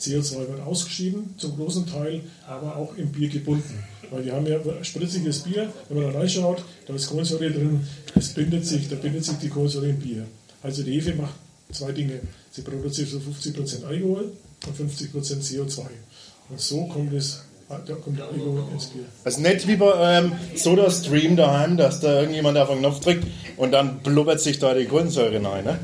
CO2 0.00 0.38
wird 0.48 0.60
ausgeschieden, 0.60 1.34
zum 1.38 1.56
großen 1.56 1.86
Teil, 1.86 2.22
aber 2.46 2.76
auch 2.76 2.96
im 2.96 3.10
Bier 3.10 3.28
gebunden. 3.28 3.84
Weil 4.10 4.24
wir 4.24 4.32
haben 4.32 4.46
ja 4.46 4.58
spritziges 4.82 5.40
Bier, 5.40 5.72
wenn 5.88 6.02
man 6.02 6.12
da 6.12 6.18
reinschaut, 6.18 6.64
da 6.86 6.94
ist 6.94 7.08
Kohlensäure 7.08 7.50
drin, 7.50 7.86
das 8.14 8.28
bindet 8.28 8.64
sich, 8.64 8.88
da 8.88 8.96
bindet 8.96 9.24
sich 9.24 9.36
die 9.38 9.48
Kohlensäure 9.48 9.88
im 9.88 9.98
Bier. 9.98 10.26
Also 10.62 10.82
die 10.82 10.92
Hefe 10.92 11.14
macht 11.14 11.34
zwei 11.72 11.92
Dinge. 11.92 12.20
Sie 12.50 12.62
produziert 12.62 13.08
so 13.08 13.18
50% 13.18 13.84
Alkohol 13.84 14.32
und 14.66 14.90
50% 14.90 15.12
CO2. 15.12 15.82
Und 16.50 16.60
so 16.60 16.84
kommt 16.86 17.12
es, 17.12 17.44
da 17.68 17.94
kommt 17.94 18.18
der 18.18 18.26
Alkohol 18.26 18.64
ins 18.72 18.86
Bier. 18.86 19.02
Also 19.24 19.40
nicht 19.42 19.68
wie 19.68 19.76
bei 19.76 20.18
ähm, 20.18 20.32
Soda-Stream 20.54 21.36
daheim, 21.36 21.76
dass 21.76 22.00
da 22.00 22.20
irgendjemand 22.20 22.56
auf 22.56 22.70
einen 22.70 22.80
Knopf 22.80 23.00
drückt 23.00 23.26
und 23.58 23.72
dann 23.72 23.98
blubbert 23.98 24.40
sich 24.40 24.58
da 24.58 24.72
die 24.72 24.86
Kohlensäure 24.86 25.42
rein. 25.44 25.64
Ne? 25.64 25.78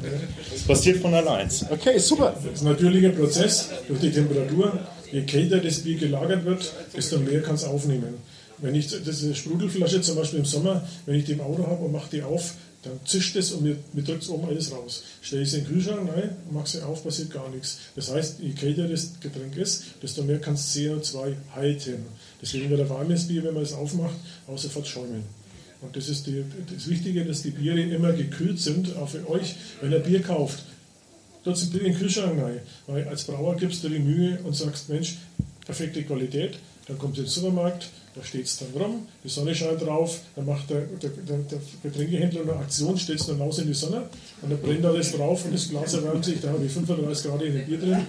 Das 0.50 0.62
passiert 0.62 1.02
von 1.02 1.12
allein. 1.12 1.50
Okay, 1.70 1.98
super. 1.98 2.34
Das 2.42 2.54
ist 2.54 2.62
ein 2.62 2.72
natürlicher 2.72 3.10
Prozess 3.10 3.68
durch 3.86 4.00
die 4.00 4.10
Temperatur. 4.10 4.78
Je 5.12 5.22
kälter 5.22 5.58
das 5.58 5.80
Bier 5.80 5.98
gelagert 5.98 6.44
wird, 6.44 6.72
desto 6.96 7.18
mehr 7.18 7.42
kann 7.42 7.56
es 7.56 7.64
aufnehmen. 7.64 8.14
Wenn 8.58 8.74
ich 8.74 8.88
eine 8.94 9.34
Sprudelflasche 9.34 10.00
zum 10.00 10.16
Beispiel 10.16 10.38
im 10.38 10.44
Sommer, 10.46 10.82
wenn 11.04 11.16
ich 11.16 11.24
die 11.24 11.32
im 11.32 11.40
Auto 11.40 11.66
habe 11.66 11.84
und 11.84 11.92
mache 11.92 12.08
die 12.10 12.22
auf, 12.22 12.54
dann 12.84 13.00
zischt 13.06 13.34
es 13.36 13.52
und 13.52 13.62
mir, 13.62 13.76
mir 13.92 14.02
drückt 14.02 14.22
es 14.22 14.28
oben 14.28 14.46
alles 14.46 14.70
raus. 14.70 15.02
Stelle 15.22 15.42
ich 15.42 15.50
sie 15.50 15.58
in 15.58 15.64
den 15.64 15.72
Kühlschrank 15.72 16.10
rein, 16.10 16.36
mache 16.50 16.68
sie 16.68 16.82
auf, 16.82 17.02
passiert 17.02 17.30
gar 17.30 17.48
nichts. 17.50 17.78
Das 17.96 18.10
heißt, 18.10 18.40
je 18.40 18.52
kälter 18.52 18.86
das 18.86 19.12
Getränk 19.20 19.56
ist, 19.56 19.84
desto 20.02 20.22
mehr 20.22 20.38
kann 20.38 20.54
es 20.54 20.74
CO2 20.74 21.34
halten. 21.54 22.04
Deswegen 22.42 22.68
wird 22.68 22.80
ein 22.80 22.88
warmes 22.88 23.26
Bier, 23.26 23.42
wenn 23.44 23.54
man 23.54 23.62
es 23.62 23.72
aufmacht, 23.72 24.16
auch 24.46 24.58
sofort 24.58 24.86
schäumen. 24.86 25.24
Und 25.80 25.96
das 25.96 26.08
ist 26.08 26.26
die, 26.26 26.44
das 26.72 26.88
Wichtige, 26.88 27.24
dass 27.24 27.42
die 27.42 27.50
Biere 27.50 27.80
immer 27.80 28.12
gekühlt 28.12 28.60
sind, 28.60 28.96
auch 28.96 29.08
für 29.08 29.28
euch. 29.28 29.54
Wenn 29.80 29.92
ihr 29.92 29.98
Bier 29.98 30.22
kauft, 30.22 30.62
dort 31.42 31.56
sind 31.56 31.72
Bier 31.72 31.82
in 31.82 31.92
den 31.92 31.98
Kühlschrank 31.98 32.40
rein. 32.40 32.60
Weil 32.86 33.08
als 33.08 33.24
Brauer 33.24 33.56
gibst 33.56 33.82
du 33.84 33.88
die 33.88 33.98
Mühe 33.98 34.38
und 34.44 34.54
sagst, 34.54 34.88
Mensch, 34.88 35.16
perfekte 35.64 36.02
Qualität, 36.02 36.58
dann 36.86 36.98
kommt 36.98 37.16
in 37.18 37.24
den 37.24 37.30
Supermarkt, 37.30 37.88
da 38.14 38.22
steht 38.22 38.46
es 38.46 38.58
dann 38.58 38.68
rum, 38.80 39.06
die 39.24 39.28
Sonne 39.28 39.54
scheint 39.54 39.82
drauf, 39.82 40.20
dann 40.36 40.46
macht 40.46 40.70
der, 40.70 40.82
der, 40.82 41.10
der, 41.10 41.38
der 41.38 41.58
Getränkehändler 41.82 42.42
eine 42.42 42.56
Aktion, 42.56 42.96
stellt 42.96 43.20
es 43.20 43.26
dann 43.26 43.40
raus 43.40 43.58
in 43.58 43.66
die 43.66 43.74
Sonne 43.74 44.08
und 44.42 44.50
dann 44.50 44.60
brennt 44.60 44.84
alles 44.84 45.12
drauf 45.12 45.44
und 45.44 45.52
das 45.52 45.68
Glas 45.68 45.94
erwärmt 45.94 46.24
sich, 46.24 46.40
da 46.40 46.48
habe 46.48 46.64
ich 46.64 46.70
35 46.70 47.30
Grad 47.30 47.42
in 47.42 47.54
dem 47.54 47.66
Bier 47.66 47.78
drin. 47.78 48.06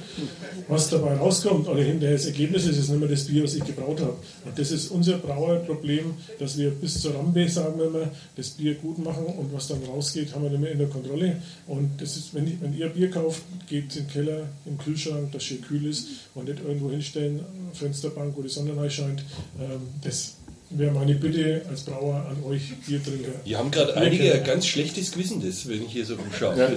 Was 0.68 0.90
dabei 0.90 1.16
rauskommt, 1.16 1.68
oder 1.68 1.82
hinterher 1.82 2.16
das 2.16 2.26
Ergebnis 2.26 2.66
ist, 2.66 2.78
ist 2.78 2.90
nicht 2.90 3.00
mehr 3.00 3.10
das 3.10 3.26
Bier, 3.26 3.44
was 3.44 3.56
ich 3.56 3.64
gebraut 3.64 4.00
habe. 4.00 4.16
Und 4.46 4.58
das 4.58 4.72
ist 4.72 4.92
unser 4.92 5.18
Brauerproblem, 5.18 6.14
dass 6.40 6.58
wir 6.58 6.70
bis 6.72 7.02
zur 7.02 7.16
Rampe, 7.16 7.48
sagen 7.50 7.80
wir 7.80 7.90
mal, 7.90 8.12
das 8.36 8.50
Bier 8.52 8.76
gut 8.76 9.00
machen 9.00 9.26
und 9.26 9.54
was 9.54 9.68
dann 9.68 9.84
rausgeht, 9.84 10.34
haben 10.36 10.44
wir 10.44 10.52
nicht 10.52 10.62
mehr 10.62 10.72
in 10.72 10.80
der 10.80 10.88
Kontrolle. 10.88 11.42
Und 11.68 12.00
das 12.00 12.18
ist, 12.18 12.34
wenn, 12.34 12.48
ich, 12.48 12.62
wenn 12.62 12.78
ihr 12.78 12.90
Bier 12.90 13.10
kauft, 13.10 13.42
geht 13.68 13.96
in 13.96 14.04
den 14.04 14.08
Keller, 14.08 14.50
im 14.66 14.78
Kühlschrank, 14.78 15.32
das 15.32 15.44
schön 15.44 15.62
kühl 15.62 15.88
ist 15.88 16.08
und 16.36 16.48
nicht 16.48 16.60
irgendwo 16.60 16.92
hinstellen, 16.92 17.42
Fensterbank, 17.74 18.36
wo 18.38 18.42
die 18.42 18.50
Sonne 18.50 18.76
reinscheint. 18.78 19.24
Ähm, 19.60 19.82
das 20.04 20.36
wäre 20.70 20.92
meine 20.92 21.16
Bitte 21.16 21.62
als 21.70 21.82
Brauer 21.84 22.26
an 22.30 22.44
euch 22.44 22.76
Biertrinker. 22.86 23.32
Die 23.46 23.56
haben 23.56 23.72
gerade 23.72 23.96
einige 23.96 24.34
ein 24.34 24.44
ganz 24.44 24.66
schlechtes 24.66 25.12
Gewissen, 25.12 25.46
das, 25.46 25.68
wenn 25.68 25.86
ich 25.86 25.92
hier 25.92 26.06
so 26.06 26.16
rumschaue. 26.16 26.58
Ja. 26.58 26.70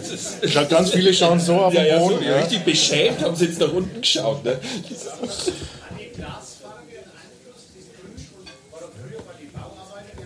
Ich 0.43 0.51
glaub, 0.51 0.69
ganz 0.69 0.91
viele 0.91 1.13
schauen 1.13 1.41
so 1.41 1.55
auf 1.55 1.75
ja, 1.75 1.83
den 1.83 1.89
ja, 1.89 2.01
so 2.01 2.09
Boden. 2.09 2.25
ja. 2.25 2.37
richtig 2.37 2.65
beschämt 2.65 3.23
haben 3.23 3.35
sie 3.35 3.47
jetzt 3.47 3.61
nach 3.61 3.73
unten 3.73 4.01
geschaut. 4.01 4.45
Ne? 4.45 4.59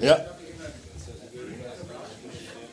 Ja. 0.01 0.25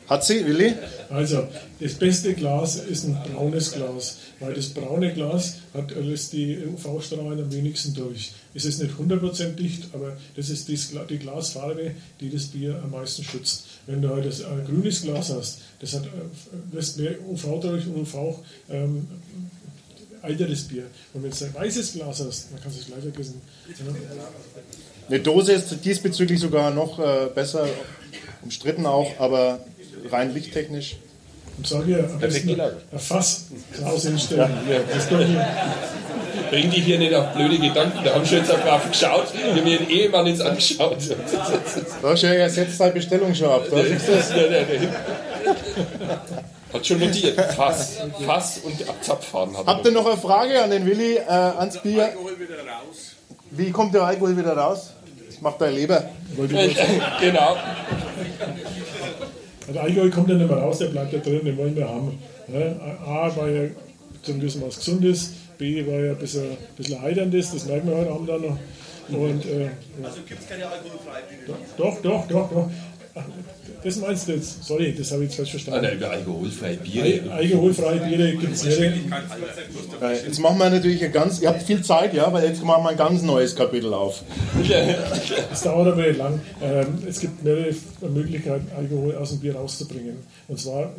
Hat 0.08 0.24
sie, 0.24 0.44
Willi? 0.44 0.74
Also, 1.08 1.46
das 1.80 1.94
beste 1.94 2.34
Glas 2.34 2.76
ist 2.76 3.04
ein 3.04 3.18
braunes 3.32 3.72
Glas, 3.72 4.18
weil 4.38 4.52
das 4.52 4.68
braune 4.68 5.14
Glas 5.14 5.56
hat, 5.72 5.90
lässt 5.96 6.32
die 6.34 6.58
UV-Strahlen 6.58 7.40
am 7.40 7.52
wenigsten 7.52 7.94
durch. 7.94 8.32
Es 8.54 8.64
ist 8.66 8.82
nicht 8.82 8.94
100% 8.94 9.54
dicht, 9.54 9.88
aber 9.94 10.16
das 10.36 10.50
ist 10.50 10.68
die 10.68 11.18
Glasfarbe, 11.18 11.92
die 12.20 12.30
das 12.30 12.46
Bier 12.48 12.80
am 12.82 12.90
meisten 12.90 13.24
schützt. 13.24 13.64
Wenn 13.86 14.02
du 14.02 14.10
halt 14.10 14.26
das 14.26 14.40
äh, 14.40 14.44
grünes 14.66 15.02
Glas 15.02 15.30
hast, 15.30 15.58
das 15.80 15.94
hat, 15.94 16.04
äh, 16.04 16.74
lässt 16.74 16.98
mehr 16.98 17.14
UV 17.26 17.60
durch 17.60 17.86
und 17.86 18.02
UV 18.02 18.40
ähm, 18.68 19.06
alteres 20.22 20.64
Bier. 20.64 20.84
Und 21.14 21.22
wenn 21.22 21.30
du 21.30 21.44
ein 21.44 21.54
weißes 21.54 21.94
Glas 21.94 22.20
hast, 22.20 22.52
dann 22.52 22.60
kannst 22.60 22.76
du 22.76 22.82
es 22.82 22.86
gleich 22.88 23.00
vergessen. 23.00 23.40
Eine 25.08 25.20
Dose 25.20 25.52
ist 25.52 25.84
diesbezüglich 25.84 26.40
sogar 26.40 26.70
noch 26.72 26.98
äh, 26.98 27.28
besser, 27.34 27.66
umstritten 28.42 28.84
auch, 28.84 29.18
aber 29.18 29.64
rein 30.10 30.34
lichttechnisch. 30.34 30.96
Ja, 31.86 31.98
am 31.98 32.18
besten 32.18 32.48
gelagert. 32.48 32.82
ein 32.92 32.98
Fass 32.98 33.44
zu 33.76 33.84
Hause 33.84 34.08
hinstellen. 34.10 34.50
Das 34.88 35.02
ist 35.04 35.12
doch 35.12 35.18
nicht- 35.18 35.38
Bring 36.50 36.70
dich 36.70 36.84
hier 36.84 36.98
nicht 36.98 37.14
auf 37.14 37.32
blöde 37.34 37.58
Gedanken. 37.58 37.98
Da 38.04 38.14
haben 38.14 38.26
schon 38.26 38.38
jetzt 38.38 38.50
auf 38.50 38.64
Waffen 38.66 38.90
geschaut. 38.90 39.26
Wir 39.34 39.54
haben 39.62 39.66
ihren 39.66 39.88
Ehemann 39.88 40.26
jetzt 40.26 40.42
angeschaut. 40.42 40.96
Da 42.02 42.08
hast 42.08 42.22
du 42.22 42.26
ja 42.26 42.46
jetzt 42.48 42.80
deine 42.80 42.92
Bestellung 42.92 43.34
schon 43.34 43.48
ab. 43.50 43.62
Da 43.70 43.76
es. 43.78 44.30
Ja, 44.30 44.36
ja, 44.36 44.58
ja. 44.58 44.64
Hat 46.72 46.86
schon 46.86 46.98
notiert. 47.00 47.38
Fass, 47.54 47.98
Fass 48.24 48.58
und 48.64 48.88
Abzapffaden 48.88 49.56
hat 49.58 49.66
Habt 49.66 49.84
ihr 49.86 49.92
noch 49.92 50.06
eine 50.06 50.16
Frage 50.16 50.62
an 50.62 50.70
den 50.70 50.86
Willi, 50.86 51.16
äh, 51.16 51.22
ans 51.30 51.78
Bier? 51.78 52.04
Alkohol 52.06 52.38
wieder 52.38 52.54
raus. 52.56 53.14
Wie 53.50 53.70
kommt 53.70 53.94
der 53.94 54.02
Alkohol 54.02 54.36
wieder 54.36 54.56
raus? 54.56 54.90
Das 55.28 55.40
macht 55.40 55.60
dein 55.60 55.74
Leber. 55.74 56.04
genau. 57.20 57.56
Der 59.72 59.82
Alkohol 59.82 60.10
kommt 60.10 60.28
ja 60.28 60.34
nicht 60.36 60.48
mehr 60.48 60.58
raus, 60.58 60.78
der 60.78 60.86
bleibt 60.86 61.12
ja 61.12 61.18
drin, 61.20 61.44
den 61.44 61.56
wollen 61.56 61.76
wir 61.76 61.88
haben. 61.88 62.18
Ne? 62.48 62.76
A 63.04 63.34
war 63.36 63.48
ja 63.48 63.68
zum 64.22 64.40
gewissen 64.40 64.62
was 64.62 64.76
Gesundes, 64.76 65.32
B 65.58 65.86
war 65.86 66.00
ja 66.00 66.12
ein 66.12 66.18
bisschen, 66.18 66.50
ein 66.50 66.56
bisschen 66.76 67.00
Heiterndes, 67.00 67.52
das 67.52 67.66
merken 67.66 67.88
wir 67.88 67.96
heute 67.96 68.10
Abend 68.10 68.28
dann 68.28 68.42
noch. 68.42 68.58
Und, 69.08 69.44
äh, 69.46 69.68
Also 70.02 70.20
gibt 70.26 70.40
es 70.40 70.48
keine 70.48 70.66
alkoholfreie 70.66 71.22
Biere? 71.46 71.58
doch, 71.76 72.00
doch, 72.02 72.26
doch, 72.28 72.50
doch. 72.50 72.70
Das 73.82 73.96
meinst 73.96 74.28
du 74.28 74.32
jetzt? 74.32 74.62
Sorry, 74.64 74.94
das 74.96 75.10
habe 75.12 75.24
ich 75.24 75.30
jetzt 75.30 75.36
falsch 75.36 75.48
Ah, 75.48 75.52
verstanden. 75.52 75.82
nein, 75.82 75.96
über 75.96 76.10
alkoholfreie 76.10 76.70
Al 76.70 76.76
Biere. 76.86 77.32
alkoholfreie 77.32 78.00
Biere 78.00 78.32
gibt 78.36 78.52
es. 78.54 78.64
Äh, 78.66 78.92
Jetzt 80.26 80.38
machen 80.38 80.58
wir 80.58 80.70
natürlich 80.70 81.02
ein 81.04 81.12
ganz, 81.12 81.40
ihr 81.40 81.48
habt 81.48 81.62
viel 81.62 81.82
Zeit, 81.82 82.12
ja, 82.14 82.32
weil 82.32 82.44
jetzt 82.48 82.62
machen 82.62 82.84
wir 82.84 82.90
ein 82.90 82.96
ganz 82.96 83.22
neues 83.22 83.54
Kapitel 83.56 83.92
auf. 83.94 84.22
Es 85.52 85.62
dauert 85.62 85.88
aber 85.92 86.06
nicht 86.06 86.18
lang. 86.18 86.40
Ähm, 86.62 86.86
es 87.08 87.20
gibt 87.20 87.42
mehrere 87.42 87.74
Möglichkeiten, 88.12 88.66
Alkohol 88.76 89.14
aus 89.16 89.30
dem 89.30 89.40
Bier 89.40 89.54
rauszubringen. 89.56 90.16
Und 90.48 90.58
zwar, 90.58 90.92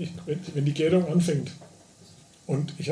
wenn, 0.53 0.65
die 0.65 0.73
Gärung 0.73 1.07
anfängt 1.07 1.51
und 2.47 2.73
ich 2.77 2.91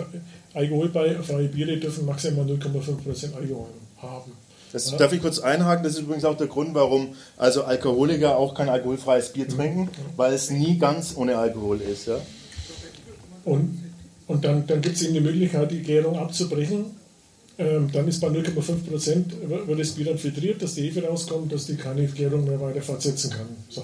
alkoholfreie 0.53 1.47
Biere 1.49 1.77
dürfen 1.77 2.05
maximal 2.05 2.45
0,5% 2.45 3.35
Alkohol 3.35 3.67
haben. 3.97 4.31
Das 4.71 4.95
darf 4.97 5.11
ich 5.13 5.21
kurz 5.21 5.39
einhaken, 5.39 5.83
das 5.83 5.93
ist 5.93 5.99
übrigens 6.01 6.25
auch 6.25 6.37
der 6.37 6.47
Grund, 6.47 6.75
warum 6.75 7.15
also 7.37 7.63
Alkoholiker 7.63 8.37
auch 8.37 8.53
kein 8.53 8.69
alkoholfreies 8.69 9.29
Bier 9.29 9.47
trinken, 9.47 9.89
weil 10.15 10.33
es 10.33 10.51
nie 10.51 10.77
ganz 10.77 11.13
ohne 11.15 11.37
Alkohol 11.37 11.81
ist. 11.81 12.07
Ja? 12.07 12.19
Und, 13.45 13.79
und 14.27 14.45
dann, 14.45 14.67
dann 14.67 14.81
gibt 14.81 14.95
es 14.95 15.01
eben 15.03 15.15
die 15.15 15.21
Möglichkeit, 15.21 15.71
die 15.71 15.81
Gärung 15.81 16.17
abzubrechen. 16.17 16.85
Ähm, 17.57 17.89
dann 17.91 18.07
ist 18.07 18.21
bei 18.21 18.27
0,5 18.27 18.89
Prozent 18.89 19.33
wird 19.49 19.79
das 19.79 19.91
Bier 19.91 20.05
dann 20.05 20.17
filtriert, 20.17 20.61
dass 20.61 20.75
die 20.75 20.83
Hefe 20.83 21.03
rauskommt, 21.03 21.51
dass 21.51 21.65
die 21.65 21.75
keine 21.75 22.05
Gärung 22.05 22.45
mehr 22.45 22.61
weiter 22.61 22.81
fortsetzen 22.81 23.31
kann. 23.31 23.47
So. 23.69 23.83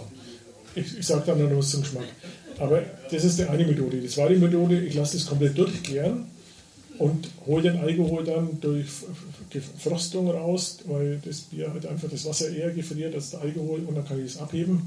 Ich, 0.75 0.99
ich 0.99 1.05
sage 1.05 1.23
dann 1.25 1.41
noch 1.41 1.57
was 1.57 1.71
zum 1.71 1.81
Geschmack. 1.81 2.05
Aber 2.59 2.83
das 3.11 3.23
ist 3.23 3.39
die 3.39 3.43
eine 3.43 3.65
Methode. 3.65 3.97
Die 3.97 4.07
zweite 4.07 4.35
Methode, 4.35 4.79
ich 4.79 4.93
lasse 4.93 5.17
das 5.17 5.25
komplett 5.25 5.57
durchgären 5.57 6.27
und 6.99 7.29
hole 7.45 7.63
den 7.63 7.77
Alkohol 7.77 8.23
dann 8.23 8.59
durch 8.61 8.87
F- 9.57 9.69
F- 9.75 9.81
Frostung 9.83 10.29
raus, 10.29 10.79
weil 10.85 11.19
das 11.25 11.41
Bier 11.41 11.71
halt 11.71 11.85
einfach 11.85 12.09
das 12.09 12.25
Wasser 12.25 12.49
eher 12.49 12.71
gefriert 12.71 13.13
als 13.13 13.31
der 13.31 13.41
Alkohol 13.41 13.81
und 13.85 13.95
dann 13.95 14.05
kann 14.05 14.19
ich 14.19 14.31
es 14.31 14.37
abheben. 14.37 14.81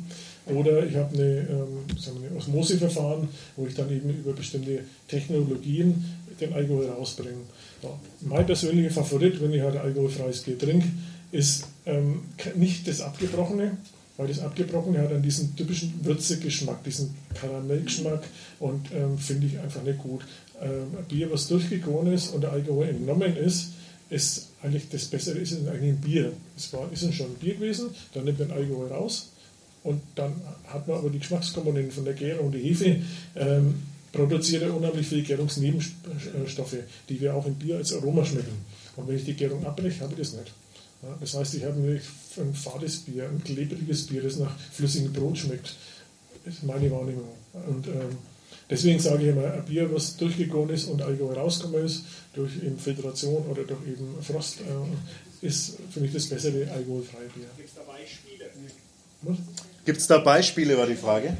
Oder 0.47 0.87
ich 0.87 0.97
habe 0.97 1.15
eine, 1.15 1.41
ähm, 1.41 1.99
sagen 1.99 2.23
wir, 2.23 2.31
ein 2.31 2.37
Osmoseverfahren, 2.37 3.29
wo 3.57 3.67
ich 3.67 3.75
dann 3.75 3.91
eben 3.91 4.11
über 4.11 4.33
bestimmte 4.33 4.81
Technologien 5.07 6.05
den 6.41 6.53
Alkohol 6.53 6.87
rausbringe. 6.87 7.37
Ja. 7.83 7.91
Mein 8.21 8.47
persönlicher 8.47 8.91
Favorit, 8.91 9.41
wenn 9.43 9.53
ich 9.53 9.61
halt 9.61 9.77
alkoholfreies 9.77 10.41
Bier 10.43 10.59
trinke, 10.59 10.89
ist 11.33 11.67
ähm, 11.85 12.23
nicht 12.55 12.89
das 12.89 13.01
Abgebrochene, 13.01 13.77
weil 14.17 14.29
das 14.29 14.41
Abgebrochene 14.41 15.01
hat 15.01 15.11
dann 15.13 15.23
diesen 15.23 15.55
typischen 15.55 15.93
Würzegeschmack, 16.03 16.83
diesen 16.85 17.15
Karamellgeschmack 17.35 18.25
und 18.61 18.91
ähm, 18.93 19.19
finde 19.19 19.47
ich 19.49 19.59
einfach 19.59 19.83
nicht 19.83 19.99
gut. 19.99 20.23
Ähm, 20.61 21.05
Bier, 21.09 21.31
was 21.31 21.47
durchgegoren 21.49 22.13
ist 22.13 22.35
und 22.35 22.41
der 22.41 22.53
Alkohol 22.53 22.87
entnommen 22.89 23.37
ist, 23.37 23.73
ist 24.11 24.48
eigentlich 24.63 24.89
das 24.91 25.05
Bessere 25.07 25.39
ist 25.39 25.53
eigentlich 25.53 25.93
ein 25.93 26.01
Bier. 26.01 26.33
Es 26.57 26.73
war, 26.73 26.91
ist 26.93 27.15
schon 27.15 27.27
ein 27.27 27.35
Bier 27.35 27.55
gewesen, 27.55 27.91
dann 28.15 28.25
nimmt 28.25 28.39
man 28.41 28.51
Alkohol 28.51 28.89
raus 28.89 29.31
und 29.85 30.03
dann 30.15 30.35
hat 30.67 30.89
man 30.89 30.99
aber 30.99 31.11
die 31.11 31.19
Geschmackskomponenten 31.19 31.93
von 31.93 32.05
der 32.05 32.15
Gärung. 32.15 32.51
Die 32.51 32.59
Hefe 32.59 33.01
ähm, 33.37 33.75
produziert 34.13 34.69
unheimlich 34.71 35.07
viele 35.07 35.23
Gärungsnebenstoffe, 35.23 36.77
die 37.09 37.21
wir 37.21 37.35
auch 37.35 37.47
im 37.47 37.55
Bier 37.55 37.77
als 37.77 37.93
Aroma 37.93 38.25
schmecken. 38.25 38.65
Und 38.97 39.07
wenn 39.07 39.17
ich 39.17 39.25
die 39.25 39.35
Gärung 39.35 39.65
abbreche, 39.65 40.01
habe 40.01 40.13
ich 40.15 40.19
das 40.19 40.33
nicht. 40.33 40.53
Ja, 41.03 41.17
das 41.21 41.35
heißt, 41.35 41.55
ich 41.55 41.65
habe 41.65 41.79
ein 41.81 42.55
fades 42.55 42.99
Bier, 42.99 43.29
ein 43.29 43.43
klebriges 43.45 44.07
Bier, 44.07 44.23
das 44.23 44.37
nach 44.37 44.59
flüssigem 44.73 45.13
Brot 45.13 45.39
schmeckt. 45.39 45.77
Das 46.45 46.55
ist 46.55 46.65
meine 46.65 46.91
Wahrnehmung. 46.91 47.29
Und 47.53 47.87
ähm, 47.87 48.17
deswegen 48.71 48.99
sage 49.01 49.23
ich 49.23 49.29
immer, 49.29 49.53
ein 49.53 49.65
Bier, 49.65 49.93
was 49.93 50.17
durchgegoren 50.17 50.71
ist 50.71 50.89
und 50.89 51.03
Alkohol 51.03 51.35
rausgekommen 51.35 51.85
ist, 51.85 52.05
durch 52.35 52.57
eben 52.57 52.79
Filtration 52.79 53.45
oder 53.47 53.65
durch 53.65 53.81
eben 53.87 54.15
Frost, 54.23 54.61
äh, 54.61 55.47
ist 55.47 55.79
für 55.91 56.01
mich 56.01 56.13
das 56.13 56.27
bessere 56.27 56.71
alkoholfreie 56.71 57.29
Bier. 57.35 57.47
Gibt 57.57 57.69
es 57.69 57.75
da 57.75 57.83
Beispiele? 57.83 58.51
Was? 59.23 59.37
Gibt 59.85 59.99
es 59.99 60.07
da 60.07 60.19
Beispiele, 60.19 60.77
war 60.79 60.87
die 60.87 60.95
Frage? 60.95 61.37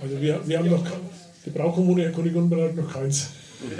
Also 0.00 0.20
wir, 0.20 0.46
wir 0.46 0.58
haben 0.58 0.70
noch, 0.70 0.84
die 1.46 1.50
Braukommune 1.50 2.10
Kunigunde 2.12 2.62
hat 2.62 2.76
noch 2.76 2.92
keins. 2.92 3.28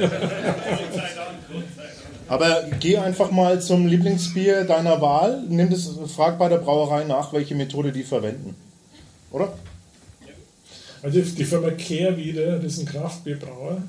Aber 2.28 2.64
geh 2.80 2.96
einfach 2.96 3.30
mal 3.30 3.60
zum 3.60 3.86
Lieblingsbier 3.86 4.64
deiner 4.64 5.00
Wahl, 5.02 5.44
nimm 5.48 5.68
das, 5.70 5.90
frag 6.14 6.38
bei 6.38 6.48
der 6.48 6.58
Brauerei 6.58 7.04
nach, 7.04 7.32
welche 7.32 7.54
Methode 7.54 7.92
die 7.92 8.02
verwenden. 8.02 8.56
Oder? 9.30 9.52
Also 11.05 11.20
die 11.20 11.44
Firma 11.44 11.70
Kehrwieder, 11.70 12.59
das 12.59 12.72
ist 12.74 12.78
ein 12.80 12.86
Kraftbierbrauer, 12.86 13.82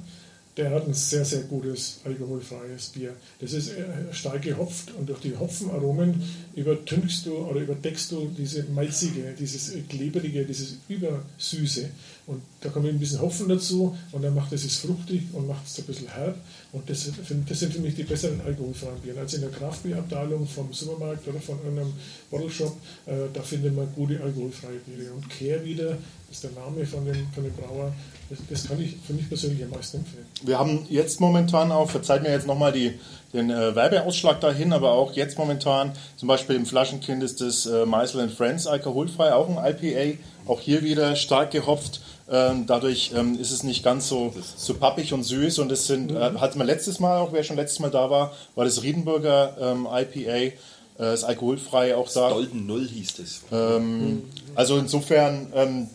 der 0.58 0.72
hat 0.72 0.88
ein 0.88 0.94
sehr, 0.94 1.26
sehr 1.26 1.42
gutes 1.42 2.00
alkoholfreies 2.06 2.88
Bier. 2.90 3.14
Das 3.42 3.52
ist 3.52 3.70
äh, 3.70 3.84
stark 4.14 4.42
gehopft 4.42 4.94
und 4.98 5.10
durch 5.10 5.20
die 5.20 5.36
Hopfenaromen 5.36 6.22
übertünchst 6.56 7.26
du 7.26 7.36
oder 7.38 7.60
überdeckst 7.62 8.12
du 8.12 8.30
diese 8.38 8.64
malzige, 8.74 9.34
dieses 9.38 9.74
klebrige, 9.90 10.46
dieses 10.46 10.76
übersüße. 10.88 11.90
Und 12.28 12.42
da 12.62 12.70
kommt 12.70 12.88
ein 12.88 12.98
bisschen 13.00 13.22
Hopfen 13.22 13.50
dazu 13.50 13.96
und 14.14 14.22
dann 14.24 14.34
macht 14.34 14.52
es 14.54 14.64
es 14.66 14.78
fruchtig 14.78 15.24
und 15.34 15.46
macht 15.48 15.68
es 15.68 15.78
ein 15.78 15.86
bisschen 15.86 16.08
herb. 16.08 16.38
Und 16.72 16.90
das, 16.90 17.04
sind- 17.04 17.50
das 17.50 17.60
sind 17.60 17.74
für 17.74 17.82
mich 17.82 17.96
die 17.96 18.04
besseren 18.04 18.40
alkoholfreien 18.42 19.00
Biere. 19.04 19.20
Also 19.20 19.36
in 19.36 19.42
der 19.44 19.52
Kraftbierabteilung 19.52 20.48
vom 20.48 20.72
Supermarkt 20.74 21.28
oder 21.28 21.40
von 21.42 21.58
irgendeinem 21.64 21.94
Bottle 22.32 22.50
Shop, 22.50 22.76
äh, 23.08 23.12
da 23.34 23.42
findet 23.42 23.76
man 23.76 23.88
gute 23.94 24.22
alkoholfreie 24.22 24.80
Biere. 24.86 25.12
Und 25.14 25.30
Kehrwieder 25.30 25.98
ist 26.32 26.44
der 26.44 26.52
Name 26.52 26.86
von 26.86 27.06
dem, 27.06 27.28
von 27.34 27.44
dem 27.44 27.54
Brauer. 27.54 27.94
Das, 28.30 28.40
das 28.50 28.68
kann 28.68 28.82
ich 28.82 28.96
für 29.06 29.14
mich 29.14 29.28
persönlich 29.28 29.64
am 29.64 29.70
meisten 29.70 29.98
empfehlen. 29.98 30.26
Wir 30.42 30.58
haben 30.58 30.86
jetzt 30.90 31.20
momentan 31.20 31.72
auch, 31.72 31.90
verzeiht 31.90 32.24
mir 32.24 32.32
jetzt 32.32 32.48
nochmal 32.48 32.72
die, 32.72 33.00
den 33.34 33.52
äh, 33.52 33.76
Werbeausschlag 33.76 34.42
dahin, 34.42 34.74
aber 34.74 34.94
auch 34.94 35.14
jetzt 35.14 35.38
momentan, 35.38 35.92
zum 36.18 36.28
Beispiel 36.28 36.56
im 36.56 36.66
Flaschenkind 36.66 37.22
ist 37.22 37.42
das 37.42 37.66
äh, 37.68 37.86
Meisel 37.86 38.28
Friends 38.30 38.66
alkoholfrei, 38.66 39.34
auch 39.34 39.48
ein 39.48 39.58
IPA, 39.58 40.18
auch 40.48 40.60
hier 40.60 40.84
wieder 40.84 41.16
stark 41.16 41.52
gehopft. 41.52 42.02
Ähm, 42.28 42.66
dadurch 42.66 43.12
ähm, 43.16 43.40
ist 43.40 43.52
es 43.52 43.62
nicht 43.62 43.84
ganz 43.84 44.08
so, 44.08 44.34
so 44.58 44.74
pappig 44.74 45.14
und 45.14 45.24
süß 45.24 45.60
und 45.60 45.70
das 45.70 45.86
sind, 45.86 46.12
äh, 46.12 46.32
hatten 46.40 46.58
wir 46.58 46.66
letztes 46.66 47.00
Mal 47.00 47.20
auch, 47.20 47.32
wer 47.34 47.44
schon 47.44 47.56
letztes 47.56 47.80
Mal 47.80 47.92
da 47.92 48.10
war, 48.10 48.34
war 48.56 48.66
das 48.66 48.82
Riedenburger 48.82 49.56
ähm, 49.62 49.88
IPA, 49.92 50.56
äh, 50.98 51.14
ist 51.14 51.24
alkoholfrei 51.24 51.96
auch 51.96 52.12
da. 52.12 52.32
Golden 52.32 52.66
Null 52.66 52.88
hieß 52.88 53.20
es. 53.20 53.42
Ähm, 53.52 54.24
also 54.56 54.78
insofern, 54.78 55.52
ähm, 55.54 55.90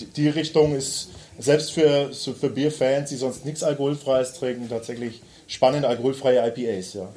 die- 0.00 0.28
Richtung 0.28 0.74
ist 0.74 1.08
selbst 1.38 1.72
für, 1.72 2.12
für 2.12 2.48
Bierfans, 2.50 3.10
die 3.10 3.16
sonst 3.16 3.44
nichts 3.44 3.62
Alkoholfreies 3.62 4.32
trinken, 4.34 4.68
tatsächlich 4.68 5.20
spannend 5.46 5.84
alkoholfreie 5.84 6.46
IPAs. 6.48 6.94
Ja. 6.94 7.08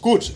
Gut. 0.00 0.32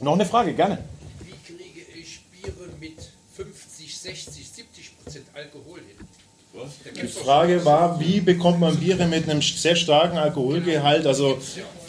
Noch 0.00 0.14
eine 0.14 0.26
Frage, 0.26 0.52
gerne. 0.54 0.78
Wie 1.20 1.30
kriege 1.54 1.80
ich 1.98 2.20
Biere 2.32 2.68
mit 2.80 2.96
50, 3.36 3.96
60, 3.98 4.48
70 4.50 4.98
Prozent 4.98 5.26
Alkohol 5.32 5.78
hin? 5.78 5.91
Die 7.00 7.06
Frage 7.08 7.64
war, 7.64 7.98
wie 7.98 8.20
bekommt 8.20 8.60
man 8.60 8.76
Biere 8.76 9.06
mit 9.06 9.28
einem 9.28 9.40
sehr 9.40 9.74
starken 9.74 10.18
Alkoholgehalt, 10.18 11.06
also 11.06 11.38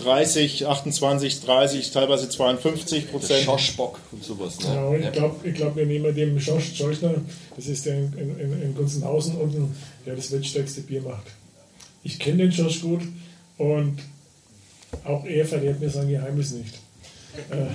30, 0.02 0.66
28, 0.66 1.42
30, 1.42 1.92
teilweise 1.92 2.30
52 2.30 3.04
Der 3.04 3.12
Prozent. 3.12 3.44
Schorschbock 3.44 4.00
und 4.14 4.24
sowas. 4.24 4.60
Ne? 4.62 4.74
Ja, 4.74 4.86
und 4.86 5.04
ich 5.04 5.12
glaube, 5.12 5.48
ich 5.50 5.54
glaub, 5.54 5.76
wir 5.76 5.86
nehmen 5.86 6.16
dem 6.16 6.40
Schorsch 6.40 6.76
Scheuchner, 6.76 7.16
das 7.58 7.68
ist 7.68 7.86
der 7.86 7.98
in, 7.98 8.14
in, 8.40 8.62
in, 8.62 8.76
Gunzenhausen 8.76 9.36
unten, 9.36 9.76
der 10.06 10.16
das 10.16 10.32
weltstärkste 10.32 10.82
Bier 10.82 11.02
macht. 11.02 11.28
Ich 12.04 12.18
kenne 12.18 12.38
den 12.38 12.52
Schorsch 12.54 12.82
gut 12.82 13.02
und 13.58 13.98
auch 15.04 15.26
er 15.26 15.46
verrät 15.46 15.82
mir 15.82 15.90
sein 15.90 16.08
Geheimnis 16.08 16.52
nicht. 16.52 16.76
Äh, 17.50 17.66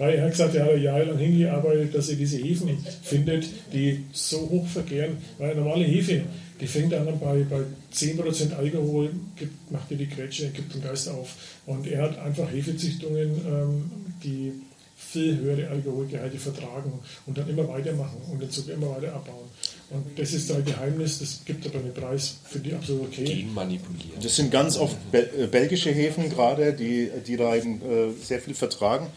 weil 0.00 0.14
er 0.14 0.24
hat 0.24 0.30
gesagt, 0.30 0.54
er 0.54 0.64
hat 0.64 0.72
ein 0.72 0.82
Jahr 0.82 1.04
lang 1.04 1.18
hingearbeitet, 1.18 1.94
dass 1.94 2.08
er 2.08 2.16
diese 2.16 2.38
Hefen 2.38 2.78
findet, 3.02 3.46
die 3.70 4.06
so 4.12 4.48
hoch 4.48 4.66
verkehren. 4.66 5.18
Weil 5.36 5.50
eine 5.50 5.60
normale 5.60 5.84
Hefe, 5.84 6.22
die 6.58 6.66
fängt 6.66 6.94
an 6.94 7.06
bei, 7.20 7.44
bei 7.44 7.60
10% 7.94 8.54
Alkohol, 8.54 9.10
gibt, 9.36 9.70
macht 9.70 9.90
dir 9.90 9.98
die 9.98 10.08
Grätsche, 10.08 10.48
gibt 10.48 10.74
den 10.74 10.82
Geist 10.82 11.06
auf. 11.10 11.34
Und 11.66 11.86
er 11.86 12.00
hat 12.04 12.18
einfach 12.18 12.50
Hefezüchtungen, 12.50 13.42
ähm, 13.46 13.90
die 14.24 14.52
viel 14.96 15.36
höhere 15.36 15.68
Alkoholgehalte 15.68 16.38
vertragen 16.38 16.92
und 17.26 17.36
dann 17.36 17.50
immer 17.50 17.68
weitermachen 17.68 18.22
und 18.32 18.40
den 18.40 18.50
Zucker 18.50 18.72
immer 18.72 18.96
weiter 18.96 19.12
abbauen. 19.12 19.50
Und 19.90 20.18
das 20.18 20.32
ist 20.32 20.48
sein 20.48 20.64
Geheimnis, 20.64 21.18
das 21.18 21.42
gibt 21.44 21.66
aber 21.66 21.80
einen 21.80 21.92
Preis, 21.92 22.38
finde 22.44 22.70
ich 22.70 22.74
absolut 22.74 23.08
okay. 23.08 23.24
Genmanipuliert. 23.24 24.24
Das 24.24 24.36
sind 24.36 24.50
ganz 24.50 24.78
oft 24.78 24.96
äh, 25.12 25.46
belgische 25.46 25.90
Häfen 25.90 26.30
gerade, 26.30 26.72
die, 26.72 27.10
die 27.26 27.36
da 27.36 27.54
eben 27.54 27.82
äh, 27.82 28.12
sehr 28.22 28.40
viel 28.40 28.54
vertragen. 28.54 29.08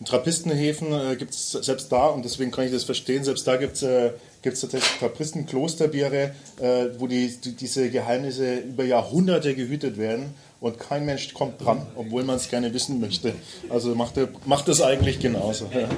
In 0.00 0.04
Trappistenhäfen 0.04 0.92
äh, 0.92 1.16
gibt 1.16 1.34
es 1.34 1.52
selbst 1.52 1.90
da, 1.90 2.06
und 2.06 2.24
deswegen 2.24 2.50
kann 2.50 2.64
ich 2.64 2.72
das 2.72 2.84
verstehen, 2.84 3.24
selbst 3.24 3.46
da 3.46 3.56
gibt 3.56 3.76
es 3.76 3.82
äh, 3.82 4.12
gibt's 4.42 4.60
tatsächlich 4.60 4.98
Trappisten-Klosterbiere, 5.00 6.34
äh, 6.60 6.86
wo 6.98 7.06
die, 7.06 7.36
die, 7.36 7.52
diese 7.52 7.90
Geheimnisse 7.90 8.58
über 8.58 8.84
Jahrhunderte 8.84 9.54
gehütet 9.54 9.98
werden 9.98 10.34
und 10.60 10.78
kein 10.78 11.04
Mensch 11.04 11.34
kommt 11.34 11.60
dran, 11.64 11.86
obwohl 11.96 12.24
man 12.24 12.36
es 12.36 12.48
gerne 12.48 12.72
wissen 12.72 13.00
möchte. 13.00 13.34
Also 13.68 13.94
macht, 13.94 14.16
er, 14.16 14.28
macht 14.44 14.68
das 14.68 14.80
eigentlich 14.80 15.18
genauso. 15.18 15.70
Ja. 15.72 15.88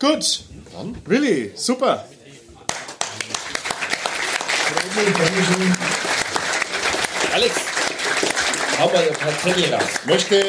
Gut, 0.00 0.44
Willi, 1.06 1.52
super. 1.54 2.04
Alex, 7.32 7.54
hau 8.78 8.86
mal 8.86 8.96
ein 8.96 9.14
paar 9.14 9.38
Zettel 9.38 9.74
raus. 9.74 9.82
Möchte, 10.06 10.44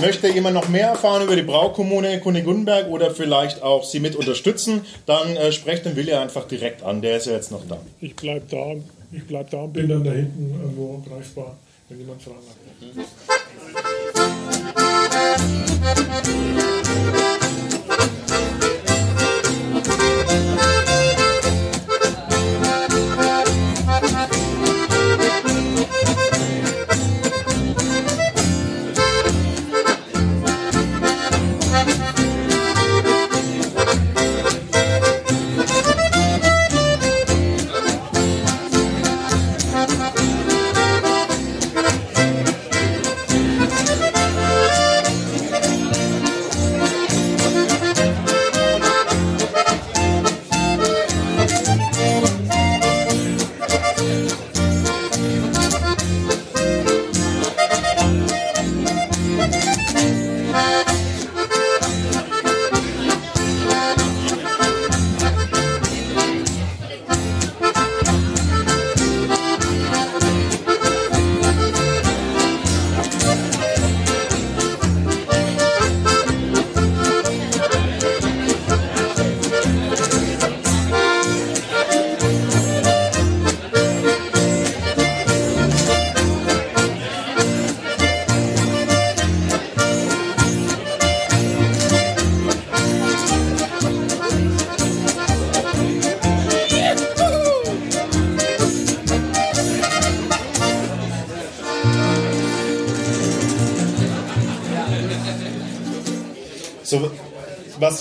möchte 0.00 0.28
jemand 0.28 0.54
noch 0.54 0.68
mehr 0.68 0.88
erfahren 0.88 1.22
über 1.22 1.36
die 1.36 1.42
Braukommune 1.42 2.20
Kunigundenberg 2.20 2.88
oder 2.88 3.10
vielleicht 3.10 3.62
auch 3.62 3.84
sie 3.84 4.00
mit 4.00 4.16
unterstützen, 4.16 4.82
dann 5.06 5.36
äh, 5.36 5.52
sprecht 5.52 5.84
den 5.84 5.96
Willi 5.96 6.12
einfach 6.12 6.46
direkt 6.46 6.82
an, 6.82 7.02
der 7.02 7.16
ist 7.16 7.26
ja 7.26 7.32
jetzt 7.32 7.50
noch 7.50 7.66
da. 7.68 7.78
Ich 8.00 8.14
bleibe 8.16 8.44
da, 8.50 8.74
ich 9.12 9.26
bleib 9.26 9.50
da 9.50 9.62
und 9.62 9.72
bin 9.72 9.88
dann 9.88 10.04
da 10.04 10.12
hinten 10.12 10.58
irgendwo 10.60 11.02
greifbar, 11.08 11.56
wenn 11.88 11.98
jemand 11.98 12.22
Fragen 12.22 12.38
hat. 12.38 12.54
So, 12.94 13.00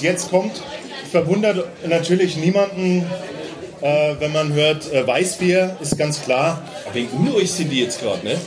jetzt 0.04 0.30
kommt, 0.30 0.62
verwundert 1.12 1.66
natürlich 1.88 2.38
niemanden, 2.38 3.06
äh, 3.82 4.16
wenn 4.20 4.32
man 4.32 4.54
hört, 4.54 4.92
äh, 4.94 5.06
Weißbier 5.06 5.78
ist 5.82 5.98
ganz 5.98 6.22
klar. 6.22 6.62
Aber 6.86 6.96
wegen 6.96 7.10
unruhig 7.10 7.52
sind 7.52 7.70
die 7.70 7.82
jetzt 7.82 8.02
gerade, 8.02 8.24
ne? 8.26 8.38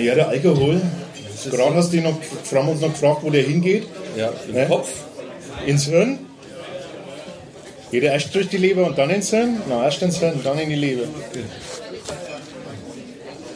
Ja, 0.00 0.14
der 0.14 0.28
Alkohol. 0.28 0.80
Gerade 1.50 1.74
hast 1.74 1.92
du 1.92 2.00
noch, 2.00 2.14
haben 2.54 2.68
uns 2.68 2.80
noch 2.80 2.92
gefragt, 2.92 3.18
wo 3.22 3.30
der 3.30 3.42
hingeht. 3.42 3.86
Ja, 4.16 4.30
im 4.48 4.54
Ne? 4.54 4.66
Kopf. 4.66 4.88
Ins 5.66 5.86
Hirn. 5.86 6.18
Geht 7.90 8.04
er 8.04 8.12
erst 8.12 8.34
durch 8.34 8.48
die 8.48 8.56
Leber 8.58 8.86
und 8.86 8.96
dann 8.98 9.10
ins 9.10 9.30
Hirn? 9.30 9.60
Na, 9.68 9.84
erst 9.84 10.02
ins 10.02 10.18
Hirn, 10.18 10.40
dann 10.44 10.58
in 10.58 10.68
die 10.68 10.76
Leber. 10.76 11.04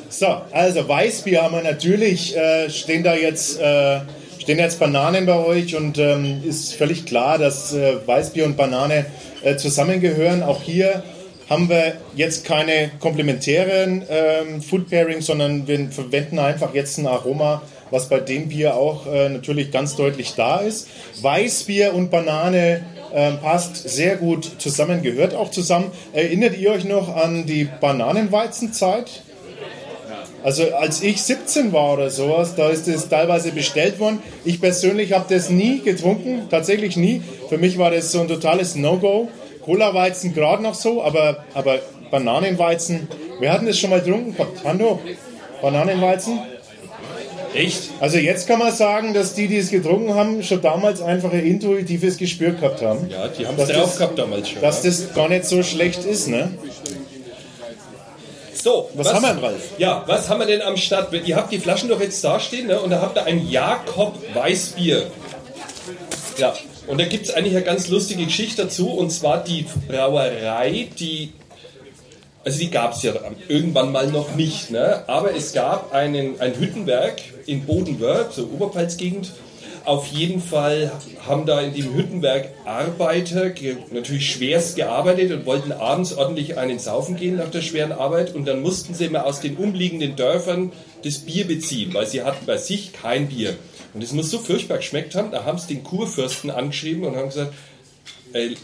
So, 0.08 0.26
also 0.50 0.88
Weißbier 0.88 1.42
haben 1.42 1.54
wir 1.54 1.62
natürlich, 1.62 2.36
äh, 2.36 2.70
stehen 2.70 3.02
da 3.02 3.14
jetzt, 3.14 3.60
äh, 3.60 4.00
stehen 4.44 4.58
jetzt 4.58 4.78
Bananen 4.78 5.24
bei 5.24 5.38
euch 5.38 5.74
und 5.74 5.96
ähm, 5.96 6.42
ist 6.44 6.74
völlig 6.74 7.06
klar, 7.06 7.38
dass 7.38 7.72
äh, 7.72 8.06
Weißbier 8.06 8.44
und 8.44 8.58
Banane 8.58 9.06
äh, 9.42 9.56
zusammengehören. 9.56 10.42
Auch 10.42 10.62
hier 10.62 11.02
haben 11.48 11.70
wir 11.70 11.94
jetzt 12.14 12.44
keine 12.44 12.90
komplementären 13.00 14.04
ähm, 14.06 14.60
Food 14.60 14.90
Pairings, 14.90 15.24
sondern 15.24 15.66
wir 15.66 15.88
verwenden 15.90 16.38
einfach 16.38 16.74
jetzt 16.74 16.98
ein 16.98 17.06
Aroma, 17.06 17.62
was 17.90 18.10
bei 18.10 18.20
dem 18.20 18.48
Bier 18.50 18.74
auch 18.74 19.06
äh, 19.06 19.30
natürlich 19.30 19.70
ganz 19.70 19.96
deutlich 19.96 20.34
da 20.34 20.58
ist. 20.58 20.88
Weißbier 21.22 21.94
und 21.94 22.10
Banane 22.10 22.84
äh, 23.14 23.32
passt 23.32 23.88
sehr 23.88 24.16
gut 24.16 24.56
zusammen, 24.58 25.00
gehört 25.00 25.34
auch 25.34 25.50
zusammen. 25.52 25.90
Erinnert 26.12 26.58
ihr 26.58 26.70
euch 26.70 26.84
noch 26.84 27.16
an 27.16 27.46
die 27.46 27.66
Bananenweizenzeit? 27.80 29.22
Also 30.44 30.74
als 30.74 31.02
ich 31.02 31.22
17 31.22 31.72
war 31.72 31.94
oder 31.94 32.10
sowas, 32.10 32.54
da 32.54 32.68
ist 32.68 32.86
das 32.86 33.08
teilweise 33.08 33.50
bestellt 33.50 33.98
worden. 33.98 34.22
Ich 34.44 34.60
persönlich 34.60 35.14
habe 35.14 35.24
das 35.32 35.48
nie 35.48 35.80
getrunken, 35.80 36.42
tatsächlich 36.50 36.98
nie. 36.98 37.22
Für 37.48 37.56
mich 37.56 37.78
war 37.78 37.90
das 37.90 38.12
so 38.12 38.20
ein 38.20 38.28
totales 38.28 38.74
No-Go. 38.74 39.28
Cola-Weizen 39.64 40.34
gerade 40.34 40.62
noch 40.62 40.74
so, 40.74 41.02
aber, 41.02 41.44
aber 41.54 41.78
Bananenweizen, 42.10 43.08
wir 43.40 43.50
hatten 43.50 43.64
das 43.64 43.78
schon 43.78 43.88
mal 43.88 44.02
getrunken 44.02 44.36
gehabt. 44.36 44.62
Hando, 44.64 45.00
Bananenweizen? 45.62 46.38
Echt? 47.54 47.90
Also 48.00 48.18
jetzt 48.18 48.46
kann 48.46 48.58
man 48.58 48.72
sagen, 48.72 49.14
dass 49.14 49.32
die, 49.32 49.48
die 49.48 49.56
es 49.56 49.70
getrunken 49.70 50.14
haben, 50.14 50.42
schon 50.42 50.60
damals 50.60 51.00
einfach 51.00 51.32
ein 51.32 51.46
intuitives 51.46 52.18
Gespür 52.18 52.50
gehabt 52.50 52.82
haben. 52.82 53.08
Ja, 53.08 53.28
die 53.28 53.46
haben 53.46 53.58
es 53.58 53.68
drauf 53.68 53.96
gehabt 53.96 54.18
damals 54.18 54.50
schon. 54.50 54.60
Dass 54.60 54.84
ja. 54.84 54.90
das 54.90 55.14
gar 55.14 55.30
nicht 55.30 55.46
so 55.46 55.62
schlecht 55.62 56.04
ist, 56.04 56.28
ne? 56.28 56.50
So, 58.64 58.88
Was 58.94 59.12
haben 59.12 59.20
wir 59.20 59.34
denn, 59.34 59.44
Ralf? 59.44 59.62
Ja, 59.76 60.04
was 60.06 60.30
haben 60.30 60.38
wir 60.40 60.46
denn 60.46 60.62
am 60.62 60.78
Start? 60.78 61.12
Ihr 61.12 61.36
habt 61.36 61.52
die 61.52 61.58
Flaschen 61.58 61.90
doch 61.90 62.00
jetzt 62.00 62.24
da 62.24 62.40
stehen, 62.40 62.66
ne? 62.66 62.80
Und 62.80 62.88
da 62.88 63.02
habt 63.02 63.14
ihr 63.18 63.24
ein 63.26 63.46
Jakob 63.46 64.14
Weißbier. 64.32 65.06
Ja, 66.38 66.54
und 66.86 66.98
da 66.98 67.04
gibt 67.04 67.26
es 67.26 67.34
eigentlich 67.34 67.54
eine 67.54 67.64
ganz 67.66 67.88
lustige 67.88 68.24
Geschichte 68.24 68.62
dazu, 68.62 68.88
und 68.88 69.10
zwar 69.10 69.44
die 69.44 69.66
Brauerei, 69.86 70.88
die. 70.98 71.34
Also 72.42 72.58
die 72.58 72.70
gab 72.70 72.94
es 72.94 73.02
ja 73.02 73.12
irgendwann 73.48 73.92
mal 73.92 74.06
noch 74.06 74.34
nicht, 74.34 74.70
ne? 74.70 75.04
aber 75.08 75.34
es 75.34 75.52
gab 75.52 75.92
einen, 75.92 76.40
ein 76.40 76.54
Hüttenwerk 76.58 77.20
in 77.44 77.66
Bodenwörth, 77.66 78.32
so 78.32 78.44
Oberpfalzgegend. 78.44 79.30
Auf 79.84 80.06
jeden 80.06 80.40
Fall 80.40 80.92
haben 81.26 81.44
da 81.44 81.60
in 81.60 81.74
dem 81.74 81.94
Hüttenwerk 81.94 82.50
Arbeiter 82.64 83.52
natürlich 83.92 84.32
schwerst 84.32 84.76
gearbeitet 84.76 85.30
und 85.30 85.44
wollten 85.44 85.72
abends 85.72 86.16
ordentlich 86.16 86.56
einen 86.56 86.78
saufen 86.78 87.16
gehen 87.16 87.36
nach 87.36 87.50
der 87.50 87.60
schweren 87.60 87.92
Arbeit 87.92 88.34
und 88.34 88.46
dann 88.46 88.62
mussten 88.62 88.94
sie 88.94 89.04
immer 89.04 89.26
aus 89.26 89.40
den 89.40 89.56
umliegenden 89.56 90.16
Dörfern 90.16 90.72
das 91.04 91.18
Bier 91.18 91.46
beziehen, 91.46 91.92
weil 91.92 92.06
sie 92.06 92.22
hatten 92.22 92.46
bei 92.46 92.56
sich 92.56 92.94
kein 92.94 93.28
Bier. 93.28 93.56
Und 93.92 94.02
es 94.02 94.12
muss 94.12 94.30
so 94.30 94.38
furchtbar 94.38 94.78
geschmeckt 94.78 95.14
haben, 95.14 95.30
da 95.30 95.44
haben 95.44 95.58
sie 95.58 95.74
den 95.74 95.84
Kurfürsten 95.84 96.50
angeschrieben 96.50 97.04
und 97.04 97.16
haben 97.16 97.28
gesagt, 97.28 97.52
ey, 98.32 98.56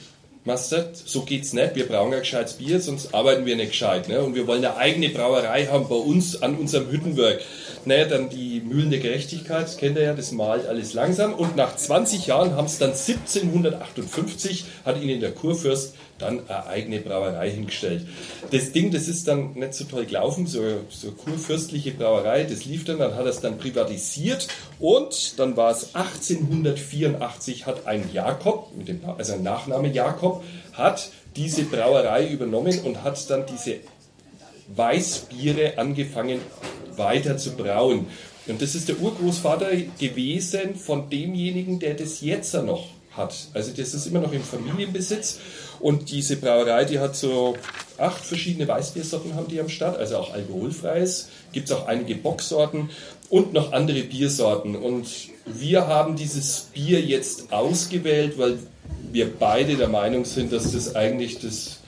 Master, 0.45 0.88
so 0.95 1.22
geht's 1.22 1.53
nicht. 1.53 1.74
Wir 1.74 1.86
brauchen 1.86 2.14
ein 2.14 2.20
gescheites 2.20 2.55
Bier, 2.55 2.80
sonst 2.80 3.14
arbeiten 3.14 3.45
wir 3.45 3.57
nicht 3.57 3.72
gescheit. 3.72 4.09
Ne? 4.09 4.22
Und 4.22 4.34
wir 4.34 4.47
wollen 4.47 4.64
eine 4.64 4.76
eigene 4.76 5.11
Brauerei 5.11 5.66
haben 5.66 5.86
bei 5.86 5.97
uns 5.97 6.41
an 6.41 6.57
unserem 6.57 6.91
Hüttenwerk. 6.91 7.43
Naja, 7.84 8.07
dann 8.07 8.30
die 8.30 8.61
Mühlen 8.61 8.91
der 8.91 9.01
Gerechtigkeit, 9.01 9.64
das 9.64 9.76
kennt 9.76 9.97
ihr 9.97 10.03
ja, 10.03 10.14
das 10.14 10.32
malt 10.32 10.66
alles 10.66 10.95
langsam. 10.95 11.34
Und 11.34 11.57
nach 11.57 11.76
20 11.76 12.26
Jahren 12.26 12.55
haben 12.57 12.64
es 12.64 12.78
dann 12.78 12.93
1758, 12.93 14.64
hat 14.86 15.03
ihnen 15.03 15.20
der 15.20 15.32
Kurfürst 15.32 15.95
dann 16.20 16.48
eine 16.48 16.66
eigene 16.66 17.00
Brauerei 17.00 17.50
hingestellt. 17.50 18.06
Das 18.50 18.72
Ding, 18.72 18.90
das 18.90 19.08
ist 19.08 19.28
dann 19.28 19.54
nicht 19.54 19.74
so 19.74 19.84
toll 19.84 20.06
gelaufen, 20.06 20.46
so, 20.46 20.62
so 20.88 21.12
kurfürstliche 21.12 21.92
Brauerei, 21.92 22.44
das 22.44 22.64
lief 22.64 22.84
dann, 22.84 22.98
dann 22.98 23.14
hat 23.14 23.24
er 23.24 23.30
es 23.30 23.40
dann 23.40 23.58
privatisiert 23.58 24.48
und 24.78 25.38
dann 25.38 25.56
war 25.56 25.70
es 25.70 25.94
1884, 25.94 27.66
hat 27.66 27.86
ein 27.86 28.10
Jakob, 28.12 28.70
mit 28.76 28.88
dem, 28.88 29.00
also 29.04 29.34
ein 29.34 29.42
Nachname 29.42 29.88
Jakob, 29.88 30.44
hat 30.72 31.10
diese 31.36 31.64
Brauerei 31.64 32.26
übernommen 32.28 32.80
und 32.80 33.02
hat 33.02 33.28
dann 33.30 33.44
diese 33.46 33.76
Weißbiere 34.74 35.78
angefangen 35.78 36.40
weiter 36.96 37.36
zu 37.36 37.56
brauen. 37.56 38.06
Und 38.46 38.62
das 38.62 38.74
ist 38.74 38.88
der 38.88 38.98
Urgroßvater 38.98 39.68
gewesen 39.98 40.74
von 40.74 41.08
demjenigen, 41.08 41.78
der 41.78 41.94
das 41.94 42.20
jetzt 42.20 42.54
noch 42.54 42.88
hat. 43.12 43.34
Also 43.54 43.72
das 43.72 43.94
ist 43.94 44.06
immer 44.06 44.20
noch 44.20 44.32
im 44.32 44.42
Familienbesitz. 44.42 45.38
Und 45.80 46.10
diese 46.10 46.36
Brauerei, 46.36 46.84
die 46.84 46.98
hat 46.98 47.16
so 47.16 47.56
acht 47.96 48.24
verschiedene 48.24 48.68
Weißbiersorten 48.68 49.34
haben 49.34 49.48
die 49.48 49.60
am 49.60 49.68
Start, 49.68 49.98
also 49.98 50.16
auch 50.16 50.32
alkoholfreies. 50.32 51.28
Gibt 51.52 51.70
es 51.70 51.74
auch 51.74 51.86
einige 51.86 52.14
Bocksorten 52.14 52.90
und 53.28 53.52
noch 53.52 53.72
andere 53.72 54.02
Biersorten. 54.02 54.76
Und 54.76 55.06
wir 55.46 55.86
haben 55.86 56.16
dieses 56.16 56.68
Bier 56.72 57.00
jetzt 57.00 57.52
ausgewählt, 57.52 58.38
weil 58.38 58.58
wir 59.12 59.32
beide 59.38 59.76
der 59.76 59.88
Meinung 59.88 60.24
sind, 60.24 60.52
dass 60.52 60.72
das 60.72 60.94
eigentlich 60.94 61.38
das 61.40 61.78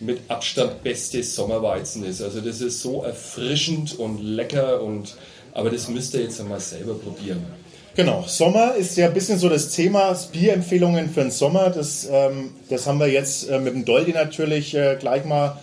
mit 0.00 0.20
Abstand 0.28 0.82
beste 0.82 1.22
Sommerweizen 1.22 2.04
ist. 2.04 2.22
Also 2.22 2.40
das 2.40 2.60
ist 2.60 2.82
so 2.82 3.02
erfrischend 3.02 3.98
und 3.98 4.22
lecker 4.22 4.82
und 4.82 5.16
aber 5.52 5.70
das 5.70 5.88
müsst 5.88 6.12
ihr 6.12 6.20
jetzt 6.20 6.38
einmal 6.38 6.60
selber 6.60 6.94
probieren. 6.94 7.42
Genau, 7.96 8.24
Sommer 8.26 8.74
ist 8.74 8.94
ja 8.98 9.06
ein 9.06 9.14
bisschen 9.14 9.38
so 9.38 9.48
das 9.48 9.70
Thema, 9.70 10.14
Bierempfehlungen 10.30 11.08
für 11.08 11.22
den 11.22 11.30
Sommer. 11.30 11.70
Das, 11.70 12.06
ähm, 12.12 12.50
das 12.68 12.86
haben 12.86 13.00
wir 13.00 13.06
jetzt 13.06 13.48
äh, 13.48 13.58
mit 13.58 13.72
dem 13.72 13.86
Doldi 13.86 14.12
natürlich 14.12 14.74
äh, 14.74 14.98
gleich 15.00 15.24
mal 15.24 15.56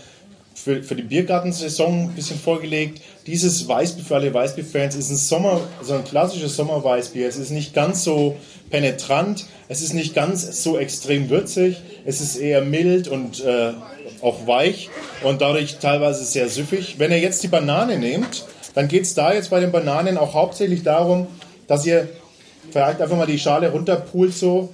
für, 0.55 0.81
für 0.81 0.95
die 0.95 1.03
Biergartensaison 1.03 2.05
ein 2.05 2.15
bisschen 2.15 2.39
vorgelegt. 2.39 3.03
Dieses 3.27 3.67
Weißbier 3.67 4.03
für 4.03 4.15
alle 4.15 4.33
Weißbier-Fans 4.33 4.95
ist 4.95 5.11
ein 5.11 5.15
Sommer, 5.15 5.61
so 5.83 5.93
ein 5.93 6.03
klassisches 6.05 6.55
Sommerweißbier. 6.55 7.27
Es 7.27 7.37
ist 7.37 7.51
nicht 7.51 7.75
ganz 7.75 8.03
so 8.03 8.35
penetrant, 8.71 9.45
es 9.67 9.83
ist 9.83 9.93
nicht 9.93 10.15
ganz 10.15 10.63
so 10.63 10.79
extrem 10.79 11.29
würzig, 11.29 11.83
es 12.03 12.19
ist 12.19 12.37
eher 12.37 12.61
mild 12.61 13.07
und 13.07 13.45
äh, 13.45 13.73
auch 14.21 14.47
weich 14.47 14.89
und 15.21 15.39
dadurch 15.41 15.77
teilweise 15.77 16.23
sehr 16.23 16.49
süffig. 16.49 16.95
Wenn 16.97 17.11
ihr 17.11 17.19
jetzt 17.19 17.43
die 17.43 17.47
Banane 17.47 17.99
nehmt, 17.99 18.45
dann 18.73 18.87
geht 18.87 19.03
es 19.03 19.13
da 19.13 19.35
jetzt 19.35 19.51
bei 19.51 19.59
den 19.59 19.71
Bananen 19.71 20.17
auch 20.17 20.33
hauptsächlich 20.33 20.81
darum, 20.81 21.27
dass 21.67 21.85
ihr 21.85 22.09
vielleicht 22.73 23.01
einfach 23.01 23.15
mal 23.15 23.27
die 23.27 23.39
Schale 23.39 23.71
runterpult 23.71 24.33
so 24.33 24.69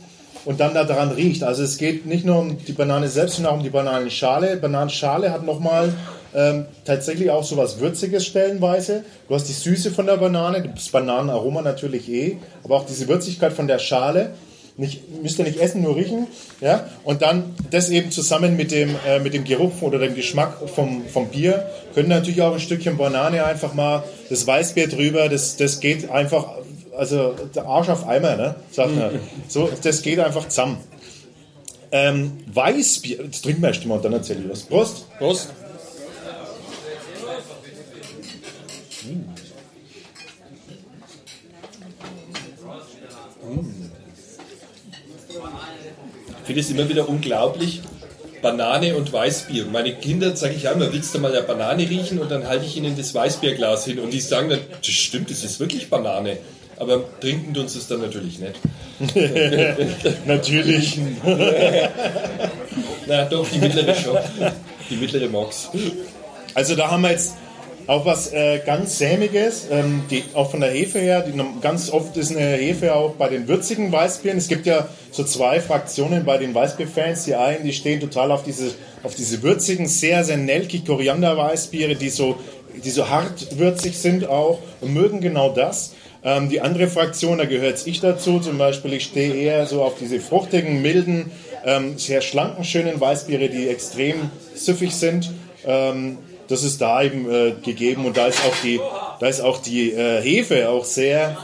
und 0.46 0.60
dann 0.60 0.74
daran 0.74 1.12
riecht. 1.12 1.44
Also 1.44 1.64
es 1.64 1.78
geht 1.78 2.06
nicht 2.06 2.26
nur 2.26 2.40
um 2.40 2.58
die 2.58 2.72
Banane 2.72 3.10
selbst, 3.10 3.36
sondern 3.36 3.54
auch 3.54 3.58
um 3.58 3.64
die 3.64 3.70
Bananenschale. 3.70 4.58
Bananenschale 4.58 5.32
hat 5.32 5.46
nochmal 5.46 5.94
ähm, 6.34 6.66
tatsächlich 6.86 7.30
auch 7.30 7.44
so 7.44 7.58
was 7.58 7.80
Würziges 7.80 8.26
stellenweise. 8.26 9.04
Du 9.28 9.36
hast 9.36 9.46
die 9.46 9.54
Süße 9.54 9.92
von 9.92 10.06
der 10.06 10.18
Banane, 10.18 10.72
das 10.74 10.90
Bananenaroma 10.90 11.62
natürlich 11.62 12.10
eh, 12.10 12.38
aber 12.64 12.78
auch 12.78 12.86
diese 12.86 13.08
Würzigkeit 13.08 13.54
von 13.54 13.68
der 13.68 13.80
Schale. 13.80 14.32
Nicht, 14.78 15.22
müsst 15.22 15.38
ihr 15.40 15.44
nicht 15.44 15.60
essen, 15.60 15.82
nur 15.82 15.98
riechen. 15.98 16.28
Ja? 16.62 16.86
Und 17.04 17.22
dann 17.22 17.54
das 17.70 17.90
eben 17.90 18.12
zusammen 18.12 18.56
mit 18.56 18.72
dem, 18.72 18.96
äh, 19.06 19.20
mit 19.20 19.34
dem 19.34 19.44
Geruch 19.44 19.82
oder 19.82 20.00
dem 20.00 20.16
Geschmack 20.16 20.54
vom, 20.74 21.06
vom 21.06 21.28
Bier. 21.28 21.70
Können 21.94 22.08
natürlich 22.08 22.42
auch 22.42 22.54
ein 22.54 22.62
Stückchen 22.62 22.96
Banane 22.96 23.44
einfach 23.44 23.74
mal, 23.74 24.04
das 24.30 24.48
Weißbier 24.48 24.88
drüber, 24.88 25.28
das, 25.28 25.58
das 25.58 25.82
geht 25.82 26.10
einfach 26.10 26.46
also 27.00 27.34
der 27.56 27.66
Arsch 27.66 27.90
auf 27.90 28.08
Eimer, 28.08 28.36
ne? 28.36 28.56
sagt 28.72 28.96
er. 28.98 29.12
So, 29.48 29.70
das 29.82 30.02
geht 30.02 30.20
einfach 30.20 30.48
zusammen. 30.50 30.78
Ähm, 31.92 32.44
Weißbier, 32.54 33.24
jetzt 33.24 33.42
trinken 33.42 33.62
wir 33.62 33.70
erst 33.70 33.86
mal 33.86 33.96
und 33.96 34.06
dann 34.06 34.14
erzähle 34.14 34.42
ich 34.44 34.50
was. 34.50 34.62
Prost! 34.64 35.06
Prost! 35.18 35.50
Ich 46.42 46.46
finde 46.46 46.62
es 46.62 46.70
immer 46.70 46.90
wieder 46.90 47.08
unglaublich, 47.08 47.82
Banane 48.42 48.96
und 48.96 49.12
Weißbier. 49.14 49.66
Meine 49.66 49.94
Kinder 49.96 50.36
sage 50.36 50.56
ich 50.56 50.68
einmal, 50.68 50.92
willst 50.92 51.14
du 51.14 51.20
mal 51.20 51.32
eine 51.32 51.44
Banane 51.44 51.88
riechen 51.90 52.20
und 52.20 52.30
dann 52.30 52.48
halte 52.48 52.66
ich 52.66 52.76
ihnen 52.76 52.98
das 52.98 53.14
Weißbierglas 53.14 53.86
hin 53.86 54.00
und 54.00 54.12
die 54.12 54.20
sagen 54.20 54.50
dann, 54.50 54.60
das 54.78 54.88
stimmt, 54.88 55.30
das 55.30 55.44
ist 55.44 55.60
wirklich 55.60 55.90
Banane. 55.90 56.38
Aber 56.80 57.04
trinken 57.20 57.54
tun 57.54 57.68
sie 57.68 57.80
es 57.80 57.88
dann 57.88 58.02
natürlich 58.02 58.40
nicht. 58.40 58.60
natürlich. 60.26 60.98
Na 63.06 63.26
doch, 63.26 63.48
die 63.50 63.60
mittlere 63.60 63.96
schon. 63.96 64.18
Die 64.90 64.96
mittlere 64.96 65.28
Mox. 65.28 65.70
Also 66.54 66.76
da 66.76 66.90
haben 66.90 67.02
wir 67.02 67.12
jetzt 67.12 67.36
auch 67.90 68.06
was 68.06 68.32
äh, 68.32 68.62
ganz 68.66 68.98
Sämiges, 69.00 69.68
ähm, 69.72 70.04
die, 70.12 70.24
auch 70.36 70.52
von 70.52 70.62
der 70.62 70.70
Hefe 70.70 71.00
her. 71.00 71.22
Die, 71.22 71.34
ganz 71.60 71.90
oft 71.90 72.16
ist 72.18 72.32
eine 72.32 72.56
Hefe 72.56 72.96
auch 72.96 73.16
bei 73.16 73.30
den 73.30 73.48
würzigen 73.48 73.92
Weißbieren. 73.92 74.38
Es 74.38 74.48
gibt 74.48 74.66
ja 74.66 74.88
so 75.12 75.24
zwei 75.24 75.60
Fraktionen 75.60 76.24
bei 76.24 76.38
den 76.38 76.54
Weißbierfans. 76.54 77.26
Die 77.26 77.36
einen, 77.36 77.64
die 77.64 77.74
stehen 77.74 78.00
total 78.00 78.32
auf 78.32 78.44
diese, 78.44 78.72
auf 79.04 79.16
diese 79.16 79.42
würzigen, 79.42 79.88
sehr, 79.88 80.24
sehr 80.24 80.38
nelkig 80.38 80.86
Koriander-Weißbiere, 80.86 81.96
die 81.96 82.10
so, 82.10 82.38
die 82.86 82.92
so 82.92 83.10
hart 83.10 83.58
würzig 83.58 83.98
sind 83.98 84.28
auch 84.28 84.60
und 84.82 84.94
mögen 84.94 85.20
genau 85.20 85.50
das. 85.52 85.94
Ähm, 86.24 86.50
die 86.50 86.60
andere 86.60 86.88
Fraktion, 86.88 87.38
da 87.38 87.46
gehört 87.46 87.86
ich 87.88 88.02
dazu, 88.02 88.40
zum 88.40 88.58
Beispiel, 88.58 88.94
ich 88.94 89.06
stehe 89.06 89.34
eher 89.34 89.66
so 89.66 89.84
auf 89.84 89.98
diese 89.98 90.20
fruchtigen, 90.20 90.82
milden, 90.82 91.32
ähm, 91.66 91.98
sehr 91.98 92.22
schlanken, 92.22 92.64
schönen 92.64 93.00
Weißbiere, 93.00 93.50
die 93.50 93.70
extrem 93.70 94.30
süffig 94.54 94.94
sind. 94.94 95.32
Ähm, 95.66 96.18
das 96.50 96.64
ist 96.64 96.82
da 96.82 97.04
eben 97.04 97.30
äh, 97.32 97.54
gegeben 97.64 98.06
und 98.06 98.18
da 98.18 98.28
ist 98.28 98.40
auch 98.44 98.56
die, 98.64 98.80
da 99.20 99.28
ist 99.28 99.40
auch 99.40 99.62
die 99.62 99.92
äh, 99.92 100.22
Hefe 100.22 100.70
auch 100.70 100.84
sehr 100.84 101.38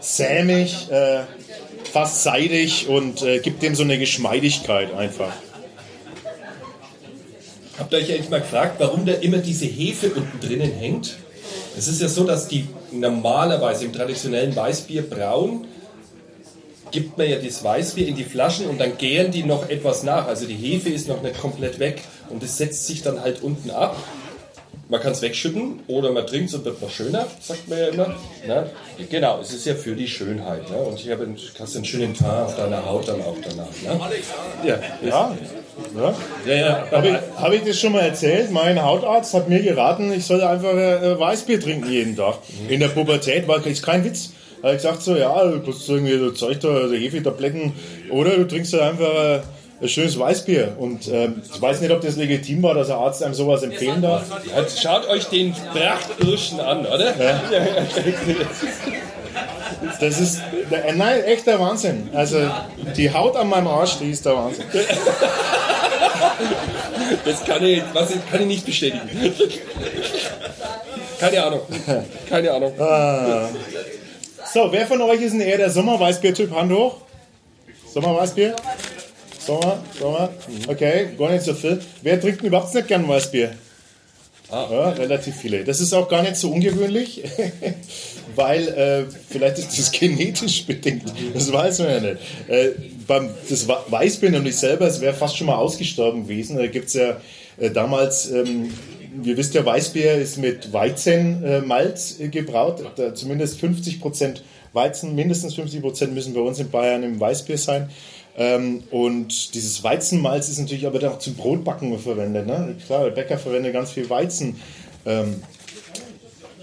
sämig, 0.00 0.90
äh, 0.90 1.20
fast 1.90 2.22
seidig 2.22 2.88
und 2.88 3.22
äh, 3.22 3.40
gibt 3.40 3.62
dem 3.62 3.74
so 3.74 3.82
eine 3.82 3.98
Geschmeidigkeit 3.98 4.94
einfach. 4.94 5.32
Habt 7.78 7.92
ihr 7.92 7.98
euch 7.98 8.12
eigentlich 8.12 8.30
mal 8.30 8.40
gefragt, 8.40 8.76
warum 8.78 9.06
da 9.06 9.14
immer 9.14 9.38
diese 9.38 9.64
Hefe 9.64 10.10
unten 10.10 10.38
drinnen 10.38 10.70
hängt? 10.72 11.16
Es 11.76 11.88
ist 11.88 12.02
ja 12.02 12.08
so, 12.08 12.24
dass 12.24 12.46
die 12.46 12.68
normalerweise 12.92 13.84
im 13.84 13.92
traditionellen 13.92 14.54
Weißbier 14.54 15.02
braun 15.02 15.66
gibt 16.90 17.18
man 17.18 17.28
ja 17.28 17.38
das 17.38 17.62
Weißbier 17.62 18.08
in 18.08 18.16
die 18.16 18.24
Flaschen 18.24 18.66
und 18.66 18.80
dann 18.80 18.98
gären 18.98 19.30
die 19.30 19.44
noch 19.44 19.68
etwas 19.68 20.02
nach. 20.02 20.26
Also 20.26 20.46
die 20.46 20.54
Hefe 20.54 20.88
ist 20.88 21.08
noch 21.08 21.22
nicht 21.22 21.40
komplett 21.40 21.78
weg 21.78 22.02
und 22.28 22.42
es 22.42 22.56
setzt 22.56 22.86
sich 22.86 23.02
dann 23.02 23.20
halt 23.20 23.42
unten 23.42 23.70
ab. 23.70 23.96
Man 24.90 25.00
kann 25.00 25.12
es 25.12 25.22
wegschütten 25.22 25.84
oder 25.86 26.10
man 26.10 26.26
trinkt 26.26 26.48
es 26.48 26.54
und 26.56 26.64
wird 26.64 26.82
noch 26.82 26.90
schöner, 26.90 27.24
sagt 27.40 27.68
man 27.68 27.78
ja 27.78 27.86
immer. 27.86 28.14
Na? 28.48 28.66
Genau, 29.08 29.38
es 29.40 29.52
ist 29.52 29.64
ja 29.64 29.76
für 29.76 29.94
die 29.94 30.08
Schönheit. 30.08 30.68
Ne? 30.68 30.76
Und 30.78 30.98
ich 30.98 31.08
habe 31.10 31.22
einen, 31.22 31.38
hast 31.60 31.76
einen 31.76 31.84
schönen 31.84 32.12
Teint 32.12 32.46
auf 32.46 32.56
deiner 32.56 32.84
Haut 32.84 33.06
dann 33.06 33.20
auch 33.22 33.36
danach. 33.40 33.68
Ne? 33.82 34.10
Ja, 34.64 34.80
ja. 35.00 35.36
Ja, 35.96 36.14
ja, 36.44 36.54
ja. 36.54 36.86
Habe 36.90 37.08
ich, 37.08 37.14
hab 37.40 37.52
ich 37.52 37.62
das 37.62 37.78
schon 37.78 37.92
mal 37.92 38.00
erzählt? 38.00 38.50
Mein 38.50 38.82
Hautarzt 38.82 39.32
hat 39.32 39.48
mir 39.48 39.62
geraten, 39.62 40.12
ich 40.12 40.26
soll 40.26 40.42
einfach 40.42 40.74
äh, 40.74 41.18
Weißbier 41.18 41.60
trinken 41.60 41.88
jeden 41.88 42.16
Tag. 42.16 42.38
Mhm. 42.64 42.70
In 42.70 42.80
der 42.80 42.88
Pubertät 42.88 43.46
war 43.46 43.64
ist 43.64 43.84
kein 43.84 44.04
Witz. 44.04 44.32
Habe 44.60 44.72
ich 44.74 44.82
gesagt 44.82 45.02
so, 45.02 45.16
ja, 45.16 45.44
du 45.44 45.60
kriegst 45.60 45.88
irgendwie 45.88 46.18
so 46.18 46.32
Zeug 46.32 46.58
da, 46.60 46.68
also 46.68 46.94
Hefe-Tabletten 46.94 47.72
oder 48.10 48.36
du 48.36 48.46
trinkst 48.46 48.72
halt 48.72 48.82
einfach 48.82 49.14
äh, 49.14 49.40
ein 49.80 49.88
schönes 49.88 50.18
Weißbier. 50.18 50.76
Und 50.78 51.08
ähm, 51.08 51.42
ich 51.52 51.60
weiß 51.60 51.80
nicht, 51.80 51.90
ob 51.90 52.00
das 52.00 52.16
legitim 52.16 52.62
war, 52.62 52.74
dass 52.74 52.88
der 52.88 52.96
Arzt 52.96 53.22
einem 53.22 53.34
sowas 53.34 53.62
empfehlen 53.62 54.02
darf. 54.02 54.24
Jetzt 54.54 54.82
schaut 54.82 55.08
euch 55.08 55.24
den 55.26 55.54
Prachtirschen 55.54 56.60
an, 56.60 56.86
oder? 56.86 57.16
Ja. 57.16 57.42
Das 59.98 60.20
ist 60.20 60.40
äh, 60.70 60.92
nein, 60.92 61.22
echter 61.24 61.58
Wahnsinn. 61.58 62.10
Also 62.12 62.50
die 62.96 63.12
Haut 63.12 63.36
an 63.36 63.48
meinem 63.48 63.68
Arsch, 63.68 63.98
die 63.98 64.10
ist 64.10 64.26
der 64.26 64.36
Wahnsinn. 64.36 64.64
Das 67.24 67.44
kann 67.44 67.64
ich, 67.64 67.82
was, 67.92 68.10
kann 68.30 68.40
ich 68.42 68.46
nicht 68.46 68.66
bestätigen. 68.66 69.08
Keine 71.18 71.44
Ahnung. 71.44 71.60
Keine 72.28 72.52
Ahnung. 72.52 72.72
Ah. 72.78 73.48
So, 74.52 74.68
wer 74.70 74.86
von 74.86 75.00
euch 75.02 75.20
ist 75.20 75.32
denn 75.32 75.40
eher 75.40 75.58
der 75.58 75.70
Sommerweißbier-Typ? 75.70 76.54
Hand 76.54 76.72
hoch. 76.72 76.96
Sommerweißbier? 77.92 78.54
Sommer, 78.56 78.99
Sommer. 79.46 80.30
Okay, 80.68 81.08
gar 81.18 81.32
nicht 81.32 81.44
so 81.44 81.54
viel. 81.54 81.80
Wer 82.02 82.20
trinkt 82.20 82.42
überhaupt 82.42 82.74
nicht 82.74 82.88
gern 82.88 83.08
Weißbier? 83.08 83.52
Ah. 84.50 84.66
Ja, 84.70 84.88
relativ 84.90 85.36
viele. 85.36 85.64
Das 85.64 85.80
ist 85.80 85.92
auch 85.92 86.08
gar 86.08 86.22
nicht 86.22 86.36
so 86.36 86.50
ungewöhnlich, 86.50 87.22
weil 88.34 88.68
äh, 88.68 89.04
vielleicht 89.28 89.58
ist 89.58 89.78
das 89.78 89.92
genetisch 89.92 90.66
bedingt. 90.66 91.04
Das 91.34 91.52
weiß 91.52 91.78
man 91.80 91.88
ja 91.88 92.00
nicht. 92.00 92.16
Äh, 92.48 92.70
beim, 93.06 93.30
das 93.48 93.68
Weißbier 93.68 94.30
nämlich 94.30 94.56
selber, 94.56 94.86
es 94.86 95.00
wäre 95.00 95.14
fast 95.14 95.36
schon 95.36 95.46
mal 95.46 95.56
ausgestorben 95.56 96.24
gewesen. 96.24 96.56
Da 96.56 96.66
gibt 96.66 96.88
es 96.88 96.94
ja 96.94 97.20
äh, 97.58 97.70
damals, 97.70 98.28
ähm, 98.30 98.72
ihr 99.22 99.36
wisst 99.36 99.54
ja, 99.54 99.64
Weißbier 99.64 100.14
ist 100.14 100.38
mit 100.38 100.72
Weizenmalz 100.72 102.18
äh, 102.18 102.28
gebraut. 102.28 102.82
Da, 102.96 103.14
zumindest 103.14 103.60
50 103.60 104.00
Prozent 104.00 104.42
Weizen, 104.72 105.14
mindestens 105.14 105.54
50 105.54 105.80
Prozent 105.80 106.14
müssen 106.14 106.34
bei 106.34 106.40
uns 106.40 106.58
in 106.58 106.70
Bayern 106.70 107.02
im 107.02 107.20
Weißbier 107.20 107.58
sein. 107.58 107.90
Ähm, 108.36 108.82
und 108.90 109.54
dieses 109.54 109.82
Weizenmalz 109.82 110.48
ist 110.48 110.58
natürlich 110.58 110.86
aber 110.86 111.10
auch 111.10 111.18
zum 111.18 111.34
Brotbacken 111.34 111.98
verwendet. 111.98 112.46
Ne? 112.46 112.76
Klar, 112.86 113.04
der 113.04 113.10
Bäcker 113.10 113.38
verwendet 113.38 113.72
ganz 113.72 113.90
viel 113.92 114.08
Weizen. 114.08 114.60
Ähm, 115.04 115.42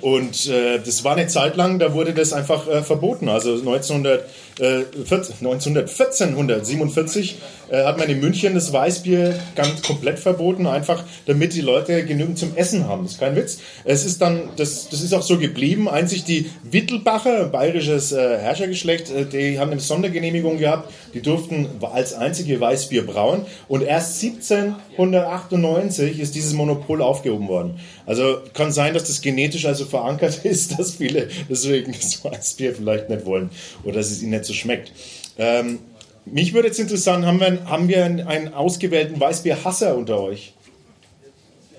Und 0.02 0.48
äh, 0.48 0.80
das 0.80 1.04
war 1.04 1.16
eine 1.16 1.28
Zeit 1.28 1.56
lang, 1.58 1.80
da 1.80 1.94
wurde 1.94 2.14
das 2.14 2.32
einfach 2.32 2.68
äh, 2.68 2.84
verboten. 2.84 3.30
Also 3.30 3.54
1900, 3.54 4.24
äh, 4.60 4.86
1914, 4.98 6.30
1947 6.30 7.38
äh, 7.70 7.84
hat 7.84 7.98
man 7.98 8.10
in 8.10 8.20
München 8.20 8.54
das 8.54 8.72
Weißbier 8.74 9.36
ganz 9.56 9.82
komplett 9.82 10.20
verboten, 10.20 10.68
einfach 10.68 11.04
damit 11.26 11.54
die 11.54 11.62
Leute 11.62 12.06
genügend 12.06 12.38
zum 12.40 12.56
Essen 12.56 12.88
haben. 12.88 13.04
Das 13.04 13.14
ist 13.14 13.20
kein 13.20 13.36
Witz. 13.36 13.60
Es 13.84 14.06
ist 14.06 14.22
dann, 14.22 14.50
das, 14.56 14.90
das 14.90 15.02
ist 15.02 15.14
auch 15.14 15.22
so 15.22 15.38
geblieben. 15.38 15.88
Einzig 15.90 16.24
die 16.24 16.50
Wittelbacher, 16.64 17.46
bayerisches 17.46 18.12
äh, 18.12 18.38
Herrschergeschlecht, 18.38 19.10
äh, 19.12 19.26
die 19.26 19.60
haben 19.60 19.72
eine 19.72 19.80
Sondergenehmigung 19.80 20.58
gehabt. 20.58 20.92
Die 21.14 21.22
durften 21.22 21.68
als 21.82 22.14
einzige 22.14 22.60
Weißbier 22.60 23.06
brauen. 23.06 23.46
Und 23.68 23.84
erst 23.84 24.24
1798 24.24 26.20
ist 26.20 26.36
dieses 26.36 26.54
Monopol 26.54 27.02
aufgehoben 27.02 27.48
worden. 27.48 27.80
Also 28.06 28.38
kann 28.54 28.72
sein, 28.72 28.94
dass 28.94 29.04
das 29.04 29.22
genetisch 29.22 29.66
also 29.66 29.86
verankert 29.86 30.40
ist, 30.46 30.80
dass 30.80 30.96
viele 30.96 31.28
deswegen 31.50 31.92
das 31.92 32.24
Weißbier 32.24 32.74
vielleicht 32.76 33.10
nicht 33.10 33.26
wollen 33.26 33.50
oder 33.84 33.96
dass 33.96 34.12
es 34.12 34.22
ihnen 34.22 34.32
nicht 34.32 34.46
so 34.48 34.54
schmeckt. 34.54 34.92
Ähm, 35.38 35.80
mich 36.26 36.54
würde 36.54 36.68
jetzt 36.68 36.80
interessieren, 36.80 37.26
haben 37.26 37.40
wir, 37.40 37.66
haben 37.66 37.88
wir 37.88 38.04
einen, 38.04 38.22
einen 38.22 38.54
ausgewählten 38.54 39.20
Weißbierhasser 39.20 39.96
unter 39.96 40.20
euch? 40.20 40.54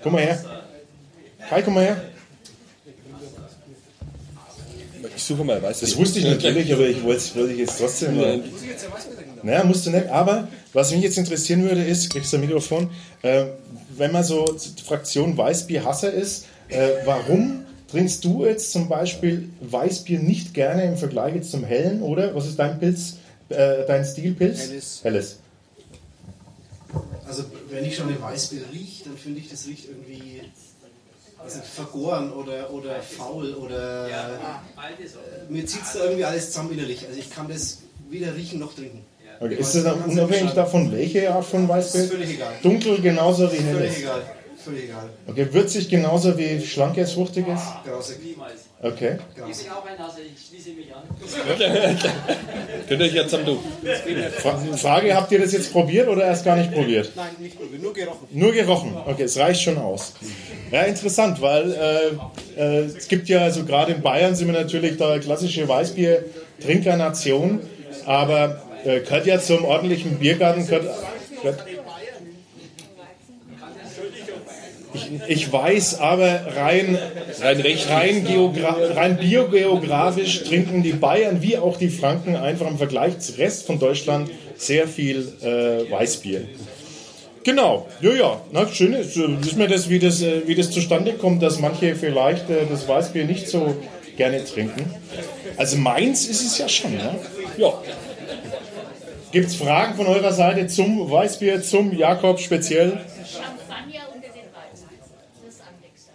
Komm 0.01 0.13
mal 0.13 0.21
her. 0.21 0.63
Kai, 1.49 1.61
komm 1.61 1.75
mal 1.75 1.83
her. 1.83 2.01
Ich 5.15 5.23
suche 5.23 5.43
mal 5.43 5.61
Weißbier. 5.61 5.89
Das 5.89 5.97
wusste 5.97 6.19
ich 6.19 6.25
natürlich, 6.25 6.71
aber 6.71 6.87
ich 6.87 7.03
wollte 7.03 7.17
es 7.17 7.57
jetzt 7.57 7.77
trotzdem. 7.77 8.15
Mal. 8.15 8.41
Naja, 9.43 9.63
musst 9.65 9.85
du 9.85 9.89
nicht. 9.89 10.07
Aber 10.07 10.47
was 10.73 10.91
mich 10.91 11.01
jetzt 11.01 11.17
interessieren 11.17 11.63
würde, 11.63 11.83
ist, 11.83 12.09
kriegst 12.09 12.31
du 12.31 12.37
ein 12.37 12.41
Mikrofon, 12.41 12.89
äh, 13.21 13.45
wenn 13.97 14.11
man 14.11 14.23
so 14.23 14.45
Fraktion 14.85 15.37
Weißbierhasser 15.37 16.11
ist, 16.13 16.45
äh, 16.69 16.89
warum 17.05 17.65
trinkst 17.91 18.23
du 18.23 18.45
jetzt 18.45 18.71
zum 18.71 18.87
Beispiel 18.87 19.49
Weißbier 19.61 20.19
nicht 20.19 20.53
gerne 20.53 20.83
im 20.85 20.97
Vergleich 20.97 21.35
jetzt 21.35 21.51
zum 21.51 21.63
Hellen, 21.63 22.01
oder? 22.01 22.35
Was 22.35 22.47
ist 22.47 22.59
dein 22.59 22.79
Pilz, 22.79 23.17
äh, 23.49 23.85
dein 23.87 24.05
Stilpilz? 24.05 24.69
Helles. 24.69 24.99
Helles. 25.03 25.39
Also 27.27 27.43
wenn 27.69 27.85
ich 27.85 27.95
schon 27.95 28.09
ein 28.09 28.21
Weißbier 28.21 28.61
rieche, 28.73 29.05
dann 29.05 29.17
finde 29.17 29.39
ich, 29.39 29.49
das 29.49 29.67
riecht 29.67 29.87
irgendwie 29.87 30.41
also 31.41 31.59
vergoren 31.61 32.31
oder, 32.33 32.71
oder 32.73 33.01
faul 33.01 33.53
oder 33.53 34.07
äh, 34.07 34.11
mir 35.51 35.65
zieht 35.65 35.83
es 35.83 35.93
da 35.93 36.03
irgendwie 36.03 36.25
alles 36.25 36.51
zusammen 36.51 36.73
innerlich. 36.73 37.05
Also 37.07 37.19
ich 37.19 37.29
kann 37.29 37.47
das 37.47 37.79
weder 38.09 38.35
riechen 38.35 38.59
noch 38.59 38.73
trinken. 38.73 39.05
Okay. 39.39 39.55
Ist 39.55 39.73
das 39.73 39.83
dann 39.83 40.03
unabhängig 40.03 40.51
davon, 40.51 40.91
welche 40.91 41.31
Art 41.31 41.45
von 41.45 41.67
Weißbier? 41.67 42.03
Ist 42.03 42.11
völlig 42.11 42.29
egal. 42.31 42.53
Dunkel 42.61 42.99
genauso 43.01 43.49
wie 43.51 43.57
helles. 43.57 43.77
Völlig 43.77 43.97
egal. 43.99 44.21
Völlig 44.63 44.85
egal. 44.85 45.09
Okay, 45.25 45.47
würzig 45.51 45.89
genauso 45.89 46.37
wie 46.37 46.61
schlankes, 46.65 47.13
fruchtiges? 47.13 47.61
Grausig. 47.85 48.17
Okay. 48.81 49.17
Ich 49.49 49.57
bin 49.57 49.71
auch 49.71 49.85
ein 49.85 49.97
Hase, 49.97 50.19
ich 50.21 50.47
schließe 50.47 50.69
mich 50.71 50.93
an. 50.93 51.03
Könnt 52.87 53.01
ihr 53.01 53.07
euch 53.07 53.13
jetzt 53.13 53.33
am 53.33 53.45
Du? 53.45 53.59
Fra 54.37 54.57
Frage, 54.77 55.15
habt 55.15 55.31
ihr 55.31 55.39
das 55.39 55.53
jetzt 55.53 55.71
probiert 55.71 56.07
oder 56.07 56.25
erst 56.25 56.43
gar 56.43 56.55
nicht 56.55 56.73
probiert? 56.73 57.11
Nein, 57.15 57.27
nicht 57.39 57.57
probiert, 57.57 57.81
nur 57.81 57.93
gerochen. 57.93 58.27
Nur 58.31 58.51
gerochen. 58.51 58.97
Okay, 59.05 59.23
es 59.23 59.37
reicht 59.37 59.61
schon 59.61 59.77
aus. 59.77 60.13
Ja, 60.71 60.83
interessant, 60.83 61.41
weil 61.41 61.73
äh, 61.73 62.61
äh, 62.61 62.85
es 62.85 63.07
gibt 63.07 63.27
ja, 63.27 63.39
also 63.41 63.65
gerade 63.65 63.93
in 63.93 64.01
Bayern 64.01 64.35
sind 64.35 64.47
wir 64.47 64.59
natürlich 64.59 64.97
da 64.97 65.19
klassische 65.19 65.67
Weißbier-Trinkernation, 65.67 67.61
aber 68.05 68.61
äh, 68.85 69.01
gehört 69.01 69.25
ja 69.25 69.39
zum 69.39 69.65
ordentlichen 69.65 70.19
Biergarten, 70.19 70.65
gehört, 70.65 70.85
gehört 71.41 71.65
ich, 74.93 75.09
ich 75.27 75.51
weiß, 75.51 75.99
aber 75.99 76.41
rein, 76.55 76.97
rein, 77.41 77.61
rein, 77.89 78.25
rein 78.95 79.17
biogeografisch 79.17 80.43
trinken 80.43 80.83
die 80.83 80.93
Bayern 80.93 81.41
wie 81.41 81.57
auch 81.57 81.77
die 81.77 81.89
Franken 81.89 82.35
einfach 82.35 82.67
im 82.67 82.77
Vergleich 82.77 83.19
zum 83.19 83.35
Rest 83.35 83.67
von 83.67 83.79
Deutschland 83.79 84.31
sehr 84.57 84.87
viel 84.87 85.31
äh, 85.41 85.91
Weißbier. 85.91 86.41
Genau, 87.43 87.87
ja, 88.01 88.13
ja, 88.13 88.41
na, 88.51 88.67
schön 88.67 88.93
ist, 88.93 89.15
äh, 89.15 89.43
wissen 89.43 89.59
wir 89.59 89.67
das, 89.67 89.89
wie 89.89 89.99
das, 89.99 90.21
äh, 90.21 90.41
wie 90.45 90.55
das 90.55 90.71
zustande 90.71 91.13
kommt, 91.13 91.41
dass 91.41 91.59
manche 91.59 91.95
vielleicht 91.95 92.49
äh, 92.49 92.65
das 92.69 92.87
Weißbier 92.87 93.25
nicht 93.25 93.47
so 93.47 93.75
gerne 94.17 94.43
trinken. 94.43 94.93
Also 95.55 95.77
meins 95.77 96.27
ist 96.27 96.45
es 96.45 96.57
ja 96.57 96.67
schon, 96.67 96.91
ne? 96.91 97.15
Ja. 97.57 97.73
Gibt 99.31 99.47
es 99.47 99.55
Fragen 99.55 99.95
von 99.95 100.07
eurer 100.07 100.33
Seite 100.33 100.67
zum 100.67 101.09
Weißbier, 101.09 101.61
zum 101.61 101.95
Jakob 101.95 102.39
speziell? 102.39 102.99
Champagner 103.25 104.01
unter 104.13 104.27
den 104.27 104.49
Weizen. 104.53 104.89
Das 105.45 105.55
ist 105.55 105.61
Andexer. 105.61 106.11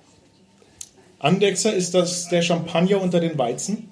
Andexer 1.25 1.73
ist 1.73 1.95
das 1.95 2.29
der 2.29 2.43
Champagner 2.43 3.01
unter 3.01 3.19
den 3.19 3.39
Weizen? 3.39 3.89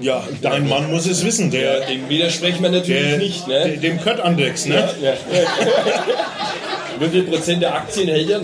Ja, 0.00 0.26
dein 0.42 0.68
Mann 0.68 0.90
muss 0.90 1.06
es 1.06 1.24
wissen. 1.24 1.52
Der, 1.52 1.86
dem 1.86 2.08
widersprechen 2.08 2.62
wir 2.62 2.70
natürlich 2.70 3.06
der, 3.06 3.18
nicht, 3.18 3.46
ne? 3.46 3.78
Dem 3.78 3.98
gehört 3.98 4.20
Andex, 4.20 4.66
ne? 4.66 4.88
Ja, 5.00 5.10
ja. 5.10 5.16
Wie 6.98 7.08
viel 7.10 7.22
Prozent 7.22 7.62
der 7.62 7.74
Aktien 7.74 8.08
hält 8.08 8.30
er? 8.30 8.40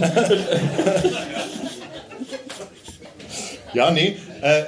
Ja, 3.74 3.90
nee. 3.90 4.16
Äh, 4.42 4.62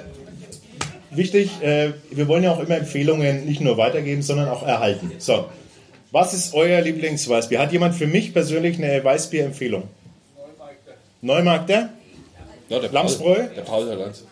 wichtig, 1.11 1.51
äh, 1.63 1.93
wir 2.11 2.27
wollen 2.27 2.43
ja 2.43 2.53
auch 2.53 2.61
immer 2.61 2.79
Empfehlungen 2.79 3.45
nicht 3.47 3.61
nur 3.61 3.77
weitergeben, 3.77 4.23
sondern 4.23 4.49
auch 4.49 4.67
erhalten. 4.67 5.13
So, 5.19 5.47
was 6.11 6.35
ist 6.35 6.53
euer 6.53 6.81
Lieblingsweißbier? 6.81 7.61
Hat 7.61 7.71
jemand 7.71 7.95
für 7.95 8.09
mich 8.09 8.33
persönlich 8.33 8.79
eine 8.79 9.05
Weißbier-Empfehlung? 9.05 9.85
Neumarkter? 11.21 11.91
Ja, 12.69 12.79
der 12.79 12.91
Lamsbräu? 12.93 13.35
Paul, 13.35 13.51
der 13.57 13.63
Paul 13.63 13.91
hat 13.91 14.01
eins. 14.07 14.25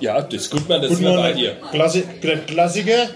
Ja, 0.00 0.20
das 0.20 0.42
ist 0.42 0.50
gut, 0.50 0.68
man, 0.68 0.82
das 0.82 0.90
sind 0.90 1.02
wir 1.02 1.10
Guten 1.10 1.22
bei 1.22 1.32
dir. 1.32 1.56
Klassi 1.70 2.04
der 2.22 2.38
Klassiker? 2.38 3.08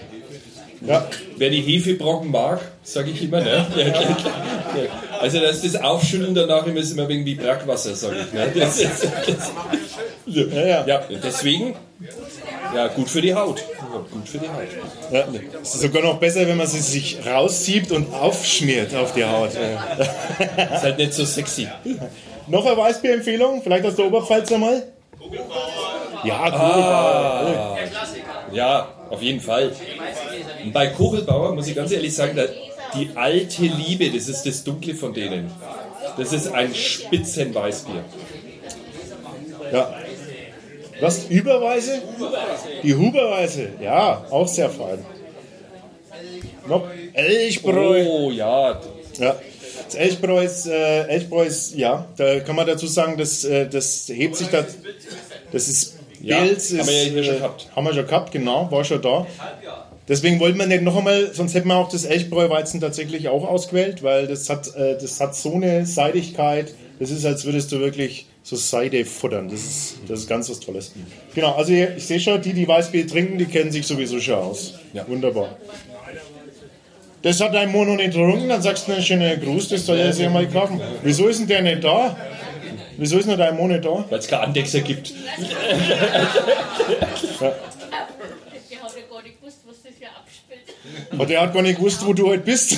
Ja. 0.81 1.07
Wer 1.37 1.49
die 1.51 1.61
Hefebrocken 1.61 2.31
mag, 2.31 2.59
sage 2.83 3.11
ich 3.11 3.23
immer, 3.23 3.41
ne? 3.41 3.65
Also 5.21 5.39
das 5.39 5.63
ist 5.63 5.75
das 5.75 5.81
Aufschütteln 5.81 6.33
danach 6.35 6.65
immer 6.65 6.79
ist 6.79 6.91
immer 6.91 7.09
irgendwie 7.09 7.35
Brackwasser, 7.35 7.95
sage 7.95 8.17
ich. 8.27 8.33
Ne? 8.33 8.51
Das 8.55 8.79
ist, 8.79 9.03
das, 9.03 9.51
ja, 10.25 10.65
ja. 10.65 10.85
ja, 10.87 11.01
deswegen, 11.23 11.75
ja, 12.75 12.87
gut 12.87 13.09
für 13.09 13.21
die 13.21 13.33
Haut. 13.33 13.59
Ja, 13.79 13.97
gut 14.11 14.27
für 14.27 14.37
die 14.37 14.47
Haut. 14.47 14.67
Ja, 15.11 15.25
es 15.61 15.75
ist 15.75 15.81
sogar 15.81 16.03
noch 16.03 16.19
besser, 16.19 16.47
wenn 16.47 16.57
man 16.57 16.67
sie 16.67 16.79
sich 16.79 17.19
rauszieht 17.25 17.91
und 17.91 18.13
aufschmiert 18.13 18.95
auf 18.95 19.13
die 19.13 19.25
Haut. 19.25 19.51
Ist 20.73 20.83
halt 20.83 20.97
nicht 20.97 21.13
so 21.13 21.25
sexy. 21.25 21.67
Noch 22.47 22.65
eine 22.65 22.77
Weißbier-Empfehlung? 22.77 23.61
Vielleicht 23.61 23.85
aus 23.85 23.95
der 23.95 24.05
Oberpfalz 24.05 24.51
einmal? 24.51 24.83
Ja, 26.23 26.35
Ah, 26.51 27.77
ja, 28.53 28.87
auf 29.09 29.21
jeden 29.21 29.39
Fall. 29.41 29.71
Und 30.63 30.71
bei 30.73 30.87
Kuchelbauer 30.87 31.53
muss 31.55 31.67
ich 31.67 31.75
ganz 31.75 31.91
ehrlich 31.91 32.13
sagen, 32.15 32.35
da- 32.35 32.43
die 32.95 33.09
alte 33.15 33.63
Liebe, 33.63 34.09
das 34.11 34.27
ist 34.27 34.43
das 34.43 34.63
Dunkle 34.63 34.95
von 34.95 35.13
denen. 35.13 35.51
Das 36.17 36.33
ist 36.33 36.47
ein 36.51 36.73
Spitzenweißbier. 36.75 38.03
Ja. 39.71 39.93
Was? 40.99 41.25
Überweise? 41.25 42.01
Die 42.83 42.93
Huberweise. 42.95 43.69
Ja, 43.81 44.25
auch 44.29 44.47
sehr 44.47 44.69
fein. 44.69 45.03
Noch 46.67 46.87
Elchbräu. 47.13 48.05
Oh 48.07 48.31
ja. 48.31 48.79
Ja. 49.17 49.35
Das 49.85 49.95
Elchbräu 49.95 50.43
ist, 50.43 50.67
äh, 50.67 51.07
Elchbräu 51.07 51.43
ist, 51.43 51.75
ja, 51.75 52.07
da 52.17 52.39
kann 52.41 52.55
man 52.55 52.67
dazu 52.67 52.87
sagen, 52.87 53.17
das, 53.17 53.43
äh, 53.43 53.67
das 53.67 54.07
hebt 54.09 54.35
sich 54.35 54.47
da. 54.49 54.63
Das 55.51 55.67
ist 55.67 55.97
Ja, 56.21 56.39
Pilz. 56.41 56.71
haben 56.71 56.79
ist, 56.81 56.87
wir 56.87 57.03
ja 57.03 57.09
hier 57.09 57.23
schon 57.23 57.35
äh, 57.35 57.37
gehabt. 57.39 57.67
Haben 57.75 57.85
wir 57.87 57.93
schon 57.93 58.05
gehabt, 58.07 58.31
genau, 58.31 58.71
war 58.71 58.83
schon 58.83 59.01
da. 59.01 59.25
Deswegen 60.11 60.41
wollten 60.41 60.59
wir 60.59 60.67
nicht 60.67 60.81
noch 60.81 60.97
einmal, 60.97 61.33
sonst 61.33 61.53
hätten 61.53 61.69
wir 61.69 61.77
auch 61.77 61.87
das 61.87 62.03
Elchbräuweizen 62.03 62.81
tatsächlich 62.81 63.29
auch 63.29 63.47
ausgewählt, 63.47 64.03
weil 64.03 64.27
das 64.27 64.49
hat, 64.49 64.75
äh, 64.75 64.97
das 64.99 65.21
hat 65.21 65.37
so 65.37 65.53
eine 65.53 65.85
Seidigkeit, 65.85 66.75
das 66.99 67.11
ist, 67.11 67.25
als 67.25 67.45
würdest 67.45 67.71
du 67.71 67.79
wirklich 67.79 68.25
so 68.43 68.57
Seide 68.57 69.05
futtern. 69.05 69.47
Das 69.47 69.61
ist, 69.61 69.99
das 70.09 70.19
ist 70.19 70.27
ganz 70.27 70.49
was 70.49 70.59
Tolles. 70.59 70.91
Genau, 71.33 71.55
also 71.55 71.71
ich 71.71 72.05
sehe 72.05 72.19
schon, 72.19 72.41
die, 72.41 72.51
die 72.51 72.67
Weißbier 72.67 73.07
trinken, 73.07 73.37
die 73.37 73.45
kennen 73.45 73.71
sich 73.71 73.87
sowieso 73.87 74.19
schon 74.19 74.35
aus. 74.35 74.73
Ja. 74.91 75.07
Wunderbar. 75.07 75.57
Das 77.21 77.39
hat 77.39 77.53
dein 77.53 77.71
Mono 77.71 77.95
nicht 77.95 78.11
getrunken, 78.11 78.49
dann 78.49 78.61
sagst 78.61 78.89
du 78.89 78.91
einen 78.91 79.03
schönen 79.03 79.39
Gruß, 79.39 79.69
das 79.69 79.85
soll 79.85 79.97
er 79.97 80.11
sich 80.11 80.27
mal 80.27 80.45
kaufen. 80.45 80.81
Wieso 81.03 81.29
ist 81.29 81.39
denn 81.39 81.47
der 81.47 81.61
nicht 81.61 81.85
da? 81.85 82.17
Wieso 82.97 83.17
ist 83.17 83.29
denn 83.29 83.37
dein 83.37 83.55
Mono 83.55 83.75
nicht 83.75 83.85
da? 83.85 84.03
Weil 84.09 84.19
es 84.19 84.27
keine 84.27 84.43
Andexer 84.43 84.81
gibt. 84.81 85.13
Ja. 87.39 87.53
Der 88.71 88.81
hat 88.81 88.95
ja 88.95 89.01
gar 89.09 89.21
nicht 89.21 89.39
gewusst, 89.39 89.59
was 89.65 89.81
das 89.83 89.93
hier 89.99 90.09
abspielt. 90.09 90.61
Und 91.17 91.29
der 91.29 91.41
hat 91.41 91.53
gar 91.53 91.61
nicht 91.61 91.77
gewusst, 91.77 92.05
wo 92.05 92.13
du 92.13 92.27
heute 92.29 92.43
bist. 92.43 92.71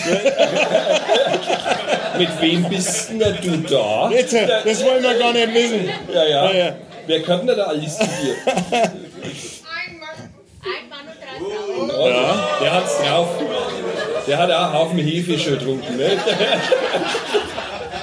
Mit 2.18 2.30
wem 2.42 2.70
bist 2.70 3.10
denn 3.10 3.20
du 3.42 3.58
da? 3.70 4.10
Jetzt, 4.12 4.34
das 4.34 4.84
wollen 4.84 5.02
wir 5.04 5.18
gar 5.18 5.34
nicht 5.34 5.54
wissen. 5.54 5.90
Ja, 6.14 6.24
ja. 6.26 6.52
Ja, 6.52 6.58
ja. 6.58 6.76
Wer 7.08 7.22
kann 7.24 7.46
denn 7.48 7.58
da 7.58 7.64
alles 7.64 7.98
zu 7.98 8.04
dir? 8.06 8.36
Ein 8.72 9.00
Mann 10.90 11.08
und 11.08 11.18
drei 11.20 11.38
Frauen. 11.98 12.12
Ja. 12.14 12.50
Der 12.62 12.74
hat's 12.74 12.98
drauf. 13.00 13.28
Der 14.28 14.38
hat 14.38 14.52
auch 14.52 14.64
einen 14.66 14.74
Haufen 14.74 15.00
Hefe 15.00 15.38
schon 15.40 15.54
getrunken. 15.60 15.98
Ne? 15.98 16.12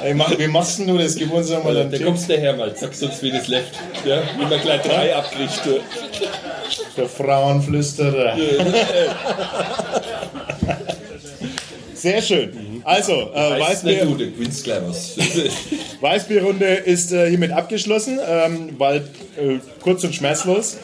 Ey, 0.03 0.15
mach, 0.15 0.37
wie 0.39 0.47
machst 0.49 0.79
denn 0.79 0.87
du 0.89 0.99
das? 0.99 1.15
Gib 1.15 1.33
uns 1.33 1.49
doch 1.51 1.63
mal 1.63 1.77
einen 1.77 1.91
Da 1.91 1.97
Tipp. 1.99 2.07
kommst 2.07 2.29
du 2.29 2.35
her 2.37 2.55
mal, 2.55 2.75
sagst 2.75 3.03
uns, 3.03 3.23
wie 3.23 3.31
das 3.31 3.49
läuft. 3.49 3.73
Ja, 4.05 4.23
wie 4.39 4.45
man 4.47 4.61
gleich 4.61 4.83
drei 4.83 5.15
abkriegt. 5.15 5.61
Der 6.97 7.07
Frauenflüsterer. 7.09 8.35
Sehr 12.01 12.23
schön. 12.23 12.81
Also, 12.85 13.13
äh, 13.13 13.61
Weißbier, 13.61 14.09
was. 14.89 15.19
Weißbierrunde 16.01 16.67
ist 16.67 17.13
äh, 17.13 17.29
hiermit 17.29 17.53
abgeschlossen, 17.53 18.19
ähm, 18.27 18.75
weil 18.79 18.97
äh, 19.37 19.59
kurz 19.83 20.03
und 20.05 20.15
schmerzlos. 20.15 20.79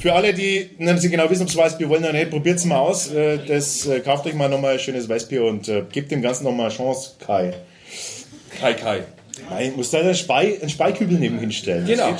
Für 0.00 0.12
alle, 0.12 0.34
die 0.34 0.70
nicht 0.78 1.00
so 1.00 1.08
genau 1.08 1.30
wissen, 1.30 1.44
ob 1.44 1.50
sie 1.50 1.56
Weißbier 1.56 1.88
wollen 1.88 2.02
oder 2.02 2.12
nicht, 2.12 2.30
probiert 2.30 2.58
es 2.58 2.64
mal 2.64 2.78
aus. 2.78 3.12
Äh, 3.12 3.38
das, 3.46 3.86
äh, 3.86 4.00
kauft 4.00 4.26
euch 4.26 4.34
mal 4.34 4.48
nochmal 4.48 4.72
ein 4.74 4.78
schönes 4.80 5.08
Weißbier 5.08 5.44
und 5.44 5.68
äh, 5.68 5.84
gebt 5.90 6.10
dem 6.10 6.20
Ganzen 6.20 6.44
nochmal 6.44 6.66
eine 6.66 6.74
Chance, 6.74 7.12
Kai. 7.24 7.54
Kai 8.58 8.74
Kai. 8.74 9.04
Nein, 9.50 9.72
muss 9.76 9.90
da 9.90 10.00
einen, 10.00 10.14
Spei, 10.14 10.58
einen 10.60 10.68
Speikübel 10.68 11.18
neben 11.18 11.38
hinstellen. 11.38 11.86
Genau. 11.86 12.16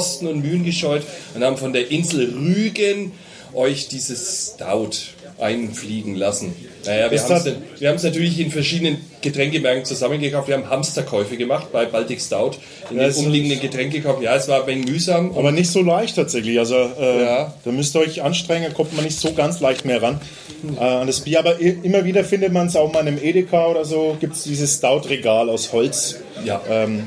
Kosten 0.00 0.28
und 0.28 0.40
Mühen 0.42 0.64
gescheut 0.64 1.02
und 1.34 1.44
haben 1.44 1.58
von 1.58 1.74
der 1.74 1.90
Insel 1.90 2.32
Rügen 2.34 3.12
euch 3.52 3.88
dieses 3.88 4.54
Stout 4.54 4.92
einfliegen 5.38 6.14
lassen. 6.14 6.54
Naja, 6.86 7.10
wir 7.10 7.20
haben 7.88 7.96
es 7.96 8.02
natürlich 8.02 8.40
in 8.40 8.50
verschiedenen 8.50 8.96
Getränkemärkten 9.20 9.84
zusammengekauft. 9.84 10.48
Wir 10.48 10.54
haben 10.56 10.70
Hamsterkäufe 10.70 11.36
gemacht 11.36 11.66
bei 11.70 11.84
Baltic 11.84 12.22
Stout 12.22 12.52
in 12.90 12.96
Ja, 12.98 13.08
den 13.08 13.14
umliegenden 13.26 13.60
Getränkekaufen. 13.60 14.22
Ja, 14.22 14.34
es 14.36 14.48
war 14.48 14.62
ein 14.62 14.66
wenig 14.66 14.86
mühsam. 14.88 15.36
Aber 15.36 15.52
nicht 15.52 15.70
so 15.70 15.82
leicht 15.82 16.16
tatsächlich. 16.16 16.58
Also 16.58 16.76
äh, 16.76 17.22
Ja. 17.22 17.54
da 17.62 17.70
müsst 17.72 17.94
ihr 17.94 18.00
euch 18.00 18.22
anstrengen, 18.22 18.72
kommt 18.72 18.94
man 18.96 19.04
nicht 19.04 19.18
so 19.18 19.34
ganz 19.34 19.60
leicht 19.60 19.84
mehr 19.84 20.00
ran 20.00 20.18
äh, 20.78 20.82
an 20.82 21.06
das 21.06 21.20
Bier. 21.20 21.40
Aber 21.40 21.58
immer 21.60 22.06
wieder 22.06 22.24
findet 22.24 22.54
man 22.54 22.68
es 22.68 22.76
auch 22.76 22.90
mal 22.90 23.00
in 23.00 23.08
einem 23.08 23.18
Edeka 23.22 23.66
oder 23.66 23.84
so, 23.84 24.16
gibt 24.18 24.34
es 24.36 24.44
dieses 24.44 24.76
Stout-Regal 24.76 25.50
aus 25.50 25.72
Holz. 25.74 26.16
Ja. 26.46 26.62
Ähm, 26.70 27.06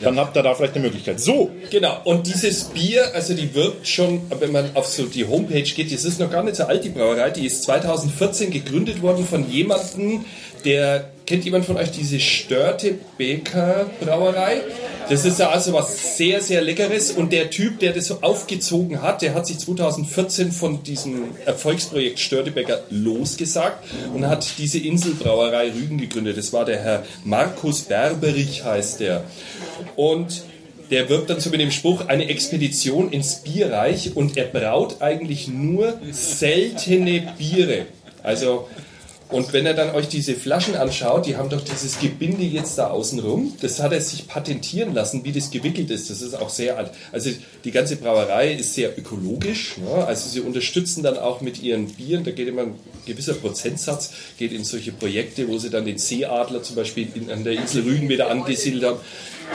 dann 0.00 0.18
habt 0.18 0.36
ihr 0.36 0.42
da 0.42 0.54
vielleicht 0.54 0.74
eine 0.74 0.84
Möglichkeit. 0.84 1.20
So, 1.20 1.50
Genau, 1.70 2.00
und 2.04 2.26
dieses 2.26 2.64
Bier, 2.64 3.14
also 3.14 3.34
die 3.34 3.54
wirkt 3.54 3.86
schon, 3.86 4.22
wenn 4.38 4.52
man 4.52 4.70
auf 4.74 4.86
so 4.86 5.06
die 5.06 5.26
Homepage 5.26 5.62
geht, 5.62 5.92
das 5.92 6.04
ist 6.04 6.20
noch 6.20 6.30
gar 6.30 6.42
nicht 6.42 6.56
so 6.56 6.64
alt, 6.64 6.84
die 6.84 6.88
Brauerei, 6.88 7.30
die 7.30 7.46
ist 7.46 7.62
2014 7.64 8.50
gegründet 8.50 9.02
worden 9.02 9.26
von 9.26 9.48
jemandem, 9.50 10.24
der, 10.64 11.10
kennt 11.30 11.44
jemand 11.44 11.64
von 11.64 11.76
euch 11.76 11.92
diese 11.92 12.18
Störte 12.18 12.96
Beker 13.16 13.88
Brauerei? 14.00 14.62
Das 15.08 15.24
ist 15.24 15.38
ja 15.38 15.50
also 15.50 15.72
was 15.72 16.16
sehr, 16.16 16.40
sehr 16.40 16.60
Leckeres 16.60 17.12
und 17.12 17.32
der 17.32 17.50
Typ, 17.50 17.78
der 17.78 17.92
das 17.92 18.06
so 18.06 18.18
aufgezogen 18.22 19.00
hat, 19.00 19.22
der 19.22 19.32
hat 19.32 19.46
sich 19.46 19.60
2014 19.60 20.50
von 20.50 20.82
diesem 20.82 21.26
Erfolgsprojekt 21.46 22.18
Störtebecker 22.18 22.80
losgesagt 22.90 23.84
und 24.12 24.26
hat 24.26 24.44
diese 24.58 24.80
Inselbrauerei 24.80 25.70
Rügen 25.70 25.98
gegründet. 25.98 26.36
Das 26.36 26.52
war 26.52 26.64
der 26.64 26.80
Herr 26.80 27.04
Markus 27.24 27.82
Berberich, 27.82 28.64
heißt 28.64 28.98
der. 28.98 29.22
Und 29.94 30.42
der 30.90 31.08
wirbt 31.08 31.30
dann 31.30 31.38
so 31.38 31.50
mit 31.50 31.60
dem 31.60 31.70
Spruch 31.70 32.08
eine 32.08 32.28
Expedition 32.28 33.12
ins 33.12 33.36
Bierreich 33.36 34.16
und 34.16 34.36
er 34.36 34.46
braut 34.46 35.00
eigentlich 35.00 35.46
nur 35.46 35.96
seltene 36.10 37.34
Biere. 37.38 37.86
Also, 38.24 38.66
und 39.30 39.52
wenn 39.52 39.64
er 39.64 39.74
dann 39.74 39.94
euch 39.94 40.08
diese 40.08 40.34
Flaschen 40.34 40.74
anschaut, 40.74 41.26
die 41.26 41.36
haben 41.36 41.48
doch 41.48 41.60
dieses 41.60 42.00
Gebinde 42.00 42.42
jetzt 42.42 42.76
da 42.78 42.88
außen 42.88 43.20
rum. 43.20 43.56
Das 43.60 43.80
hat 43.80 43.92
er 43.92 44.00
sich 44.00 44.26
patentieren 44.26 44.92
lassen, 44.92 45.24
wie 45.24 45.30
das 45.30 45.50
gewickelt 45.50 45.90
ist. 45.90 46.10
Das 46.10 46.20
ist 46.20 46.34
auch 46.34 46.50
sehr 46.50 46.76
alt. 46.76 46.90
Also 47.12 47.30
die 47.64 47.70
ganze 47.70 47.96
Brauerei 47.96 48.52
ist 48.52 48.74
sehr 48.74 48.98
ökologisch. 48.98 49.78
Ne? 49.78 50.04
Also 50.04 50.28
sie 50.28 50.40
unterstützen 50.40 51.04
dann 51.04 51.16
auch 51.16 51.40
mit 51.40 51.62
ihren 51.62 51.86
Bieren, 51.86 52.24
da 52.24 52.32
geht 52.32 52.48
immer 52.48 52.62
ein 52.62 52.74
gewisser 53.06 53.34
Prozentsatz, 53.34 54.12
geht 54.36 54.52
in 54.52 54.64
solche 54.64 54.90
Projekte, 54.90 55.48
wo 55.48 55.58
sie 55.58 55.70
dann 55.70 55.84
den 55.84 55.98
Seeadler 55.98 56.62
zum 56.62 56.76
Beispiel 56.76 57.08
in, 57.14 57.30
an 57.30 57.44
der 57.44 57.52
Insel 57.52 57.84
Rügen 57.84 58.08
wieder 58.08 58.30
angesiedelt 58.30 58.84
haben. 58.84 59.00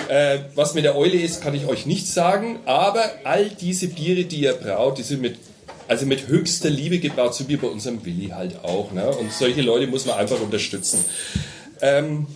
Äh, 0.07 0.39
was 0.56 0.73
mit 0.73 0.85
der 0.85 0.95
Eule 0.95 1.19
ist, 1.19 1.41
kann 1.41 1.53
ich 1.53 1.65
euch 1.65 1.85
nicht 1.85 2.07
sagen, 2.07 2.60
aber 2.65 3.03
all 3.23 3.49
diese 3.49 3.88
Biere, 3.88 4.23
die 4.23 4.41
ihr 4.41 4.53
braut, 4.53 4.97
die 4.97 5.03
sind 5.03 5.22
mit 5.22 5.38
also 5.88 6.06
mit 6.06 6.28
höchster 6.28 6.70
Liebe 6.70 6.99
gebraut, 6.99 7.36
so 7.36 7.48
wie 7.48 7.57
bei 7.57 7.68
unserem 7.68 8.06
Willi 8.06 8.30
halt 8.30 8.64
auch. 8.64 8.91
Ne? 8.91 9.07
Und 9.10 9.32
solche 9.32 9.62
Leute 9.62 9.88
muss 9.88 10.06
man 10.06 10.18
einfach 10.18 10.40
unterstützen. 10.40 11.03
Ähm, 11.82 12.28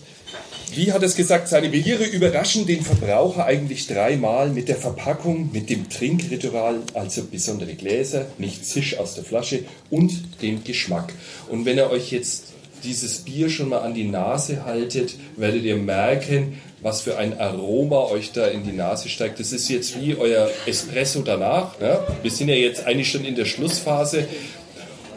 wie 0.76 0.94
hat 0.94 1.02
es 1.02 1.16
gesagt, 1.16 1.48
seine 1.48 1.70
Biere 1.70 2.06
überraschen 2.06 2.68
den 2.68 2.84
Verbraucher 2.84 3.46
eigentlich 3.46 3.88
dreimal 3.88 4.50
mit 4.50 4.68
der 4.68 4.76
Verpackung, 4.76 5.50
mit 5.52 5.70
dem 5.70 5.90
Trinkritual, 5.90 6.82
also 6.94 7.24
besondere 7.24 7.74
Gläser, 7.74 8.28
nicht 8.38 8.66
Zisch 8.66 8.98
aus 9.00 9.16
der 9.16 9.24
Flasche 9.24 9.64
und 9.90 10.42
dem 10.44 10.64
Geschmack. 10.64 11.12
Und 11.50 11.66
wenn 11.66 11.78
ihr 11.78 11.90
euch 11.90 12.12
jetzt 12.12 12.54
dieses 12.84 13.20
Bier 13.20 13.50
schon 13.50 13.70
mal 13.70 13.80
an 13.80 13.96
die 13.96 14.08
Nase 14.08 14.64
haltet, 14.64 15.16
werdet 15.36 15.64
ihr 15.64 15.76
merken, 15.76 16.60
was 16.82 17.02
für 17.02 17.18
ein 17.18 17.40
Aroma 17.40 18.06
euch 18.06 18.32
da 18.32 18.48
in 18.48 18.64
die 18.64 18.72
Nase 18.72 19.10
steigt. 19.10 19.40
Das 19.40 19.52
ist 19.52 19.70
jetzt 19.70 20.00
wie 20.00 20.16
euer 20.16 20.50
Espresso 20.66 21.22
danach. 21.22 21.80
Ne? 21.80 22.00
Wir 22.22 22.32
sind 22.32 22.50
ja 22.50 22.56
jetzt 22.56 22.86
eigentlich 22.86 23.12
schon 23.12 23.26
in 23.26 23.36
der 23.36 23.46
Schlussphase 23.46 24.28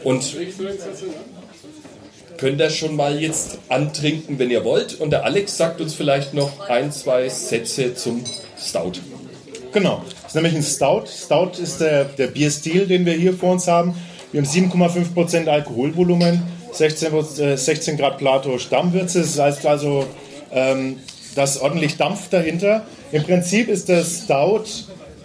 und 0.02 0.36
könnt 2.38 2.60
das 2.60 2.76
schon 2.76 2.96
mal 2.96 3.20
jetzt 3.20 3.58
antrinken, 3.68 4.38
wenn 4.38 4.50
ihr 4.50 4.64
wollt. 4.64 5.00
Und 5.00 5.10
der 5.10 5.24
Alex 5.24 5.56
sagt 5.56 5.80
uns 5.80 5.94
vielleicht 5.94 6.34
noch 6.34 6.68
ein, 6.68 6.90
zwei 6.90 7.28
Sätze 7.28 7.94
zum 7.94 8.24
Stout. 8.58 8.94
Genau, 9.72 10.02
das 10.22 10.30
ist 10.30 10.34
nämlich 10.34 10.54
ein 10.54 10.62
Stout. 10.62 11.04
Stout 11.06 11.62
ist 11.62 11.80
der, 11.80 12.04
der 12.04 12.26
Bierstil, 12.26 12.86
den 12.86 13.06
wir 13.06 13.14
hier 13.14 13.32
vor 13.32 13.52
uns 13.52 13.68
haben. 13.68 13.94
Wir 14.32 14.42
haben 14.42 14.48
7,5% 14.48 15.46
Alkoholvolumen, 15.46 16.42
16, 16.72 17.14
äh, 17.38 17.56
16 17.56 17.96
Grad 17.96 18.18
Plato 18.18 18.58
Stammwürze. 18.58 19.20
Das 19.20 19.38
heißt 19.38 19.66
also, 19.66 20.06
ähm, 20.50 20.98
da 21.34 21.44
ist 21.44 21.60
ordentlich 21.60 21.96
Dampf 21.96 22.28
dahinter. 22.28 22.82
Im 23.10 23.22
Prinzip 23.22 23.68
ist 23.68 23.88
der 23.88 24.04
Stout 24.04 24.64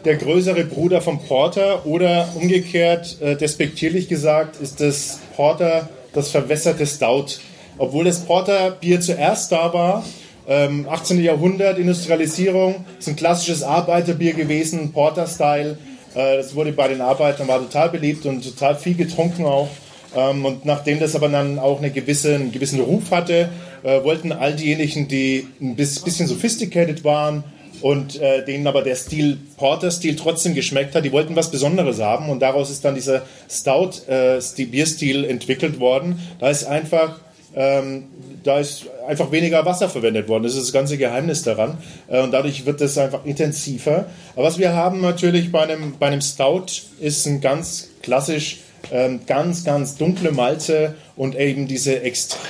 der 0.05 0.15
größere 0.15 0.63
Bruder 0.63 1.01
vom 1.01 1.19
Porter 1.19 1.85
oder 1.85 2.29
umgekehrt, 2.35 3.21
äh, 3.21 3.35
despektierlich 3.35 4.07
gesagt, 4.07 4.61
ist 4.61 4.79
das 4.79 5.19
Porter 5.35 5.89
das 6.13 6.29
verwässerte 6.29 6.85
Stout. 6.85 7.39
Obwohl 7.77 8.05
das 8.05 8.21
Porterbier 8.21 9.01
zuerst 9.01 9.51
da 9.51 9.73
war, 9.73 10.03
ähm, 10.47 10.87
18. 10.89 11.21
Jahrhundert, 11.21 11.77
Industrialisierung, 11.77 12.85
ist 12.97 13.09
ein 13.09 13.15
klassisches 13.15 13.63
Arbeiterbier 13.63 14.33
gewesen, 14.33 14.93
Porter-Style. 14.93 15.77
Äh, 16.15 16.37
das 16.37 16.55
wurde 16.55 16.71
bei 16.71 16.87
den 16.87 17.01
Arbeitern, 17.01 17.47
war 17.47 17.59
total 17.59 17.89
beliebt 17.89 18.25
und 18.25 18.43
total 18.43 18.75
viel 18.75 18.95
getrunken 18.95 19.45
auch. 19.45 19.67
Ähm, 20.15 20.45
und 20.45 20.65
nachdem 20.65 20.99
das 20.99 21.15
aber 21.15 21.27
dann 21.27 21.59
auch 21.59 21.79
eine 21.79 21.91
gewisse, 21.91 22.35
einen 22.35 22.51
gewissen 22.51 22.79
Ruf 22.79 23.11
hatte, 23.11 23.49
äh, 23.87 24.03
wollten 24.03 24.33
all 24.33 24.53
diejenigen, 24.53 25.07
die 25.07 25.47
ein 25.61 25.77
bisschen 25.77 26.27
sophisticated 26.27 27.05
waren 27.05 27.45
und 27.81 28.19
äh, 28.19 28.43
denen 28.43 28.67
aber 28.67 28.81
der 28.81 28.95
Stil, 28.95 29.37
Porter-Stil 29.55 30.17
trotzdem 30.17 30.55
geschmeckt 30.55 30.93
hat, 30.93 31.05
die 31.05 31.11
wollten 31.13 31.35
was 31.37 31.51
Besonderes 31.51 32.01
haben 32.01 32.29
und 32.29 32.41
daraus 32.41 32.69
ist 32.69 32.83
dann 32.83 32.95
dieser 32.95 33.21
Stout-Bierstil 33.49 35.23
äh, 35.23 35.27
entwickelt 35.29 35.79
worden. 35.79 36.19
Da 36.39 36.49
ist 36.49 36.65
einfach 36.65 37.21
ähm, 37.55 38.03
da 38.43 38.59
ist 38.59 38.85
einfach 39.07 39.31
weniger 39.31 39.65
Wasser 39.65 39.89
verwendet 39.89 40.27
worden. 40.27 40.43
Das 40.43 40.53
ist 40.53 40.65
das 40.65 40.73
ganze 40.73 40.97
Geheimnis 40.97 41.43
daran. 41.43 41.77
Äh, 42.07 42.21
und 42.21 42.31
dadurch 42.31 42.65
wird 42.65 42.81
das 42.81 42.97
einfach 42.97 43.25
intensiver. 43.25 44.05
Aber 44.35 44.43
was 44.43 44.59
wir 44.59 44.73
haben 44.73 45.01
natürlich 45.01 45.51
bei 45.51 45.63
einem, 45.63 45.95
bei 45.97 46.07
einem 46.07 46.21
Stout 46.21 46.65
ist 46.99 47.25
ein 47.25 47.41
ganz 47.41 47.89
klassisch 48.03 48.59
ähm, 48.91 49.21
ganz, 49.25 49.63
ganz 49.63 49.95
dunkle 49.97 50.31
Malze 50.31 50.95
und 51.15 51.35
eben 51.35 51.67
diese 51.67 52.01
extremen 52.01 52.43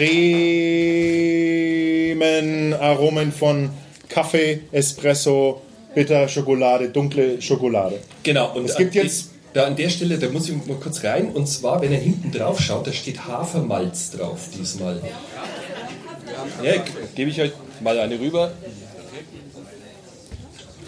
Aromen 2.74 3.32
von 3.32 3.70
Kaffee, 4.10 4.62
Espresso, 4.72 5.62
Bitter, 5.94 6.28
Schokolade, 6.28 6.90
dunkle 6.90 7.42
Schokolade. 7.42 8.00
Genau, 8.24 8.56
und 8.56 8.66
es 8.70 8.76
gibt 8.78 8.96
jetzt. 8.96 9.32
Da 9.54 9.66
an 9.66 9.76
der 9.76 9.90
Stelle, 9.90 10.20
da 10.20 10.30
muss 10.30 10.50
ich 10.50 10.56
mal 10.68 10.76
kurz 10.76 11.04
rein. 11.04 11.32
Und 11.32 11.48
zwar, 11.48 11.82
wenn 11.82 11.92
er 11.92 12.00
hinten 12.00 12.32
drauf 12.32 12.60
schaut, 12.62 12.86
da 12.86 12.92
steht 12.92 13.26
Hafermalz 13.26 14.12
drauf 14.12 14.50
diesmal. 14.56 15.02
Ja, 16.64 16.74
gebe 17.16 17.32
ich 17.32 17.42
euch 17.42 17.52
mal 17.82 17.98
eine 17.98 18.20
rüber. 18.20 18.52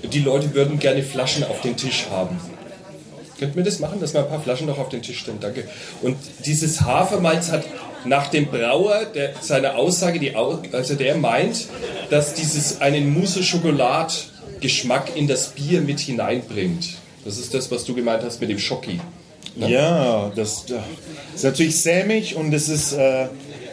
Die 0.03 0.19
Leute 0.19 0.53
würden 0.53 0.77
gerne 0.77 1.01
Flaschen 1.01 1.43
auf 1.45 1.61
den 1.61 1.75
Tisch 1.77 2.07
haben. 2.11 2.39
Könnten 3.39 3.55
wir 3.55 3.63
das 3.63 3.79
machen, 3.79 4.01
dass 4.01 4.13
wir 4.13 4.21
ein 4.21 4.29
paar 4.29 4.41
Flaschen 4.41 4.67
noch 4.67 4.77
auf 4.77 4.89
den 4.89 5.01
Tisch 5.01 5.19
stellen? 5.19 5.37
Danke. 5.39 5.63
Und 6.01 6.17
dieses 6.45 6.81
Hafermalz 6.81 7.51
hat 7.51 7.63
nach 8.05 8.27
dem 8.27 8.47
Brauer 8.47 9.05
der, 9.05 9.33
seine 9.41 9.75
Aussage, 9.75 10.19
die, 10.19 10.35
also 10.35 10.95
der 10.95 11.15
meint, 11.15 11.67
dass 12.09 12.33
dieses 12.33 12.81
einen 12.81 13.13
Mousse-Schokolad-Geschmack 13.13 15.15
in 15.15 15.27
das 15.27 15.49
Bier 15.49 15.81
mit 15.81 15.99
hineinbringt. 15.99 16.95
Das 17.23 17.37
ist 17.37 17.53
das, 17.53 17.69
was 17.71 17.85
du 17.85 17.93
gemeint 17.93 18.23
hast 18.23 18.41
mit 18.41 18.49
dem 18.49 18.59
Schocki. 18.59 18.99
Ne? 19.55 19.69
Ja, 19.69 20.31
das, 20.35 20.65
das, 20.65 20.81
ist 21.35 21.43
natürlich 21.43 21.79
sämig 21.79 22.35
und 22.35 22.53
es 22.53 22.69
ist, 22.69 22.93
äh, 22.93 23.27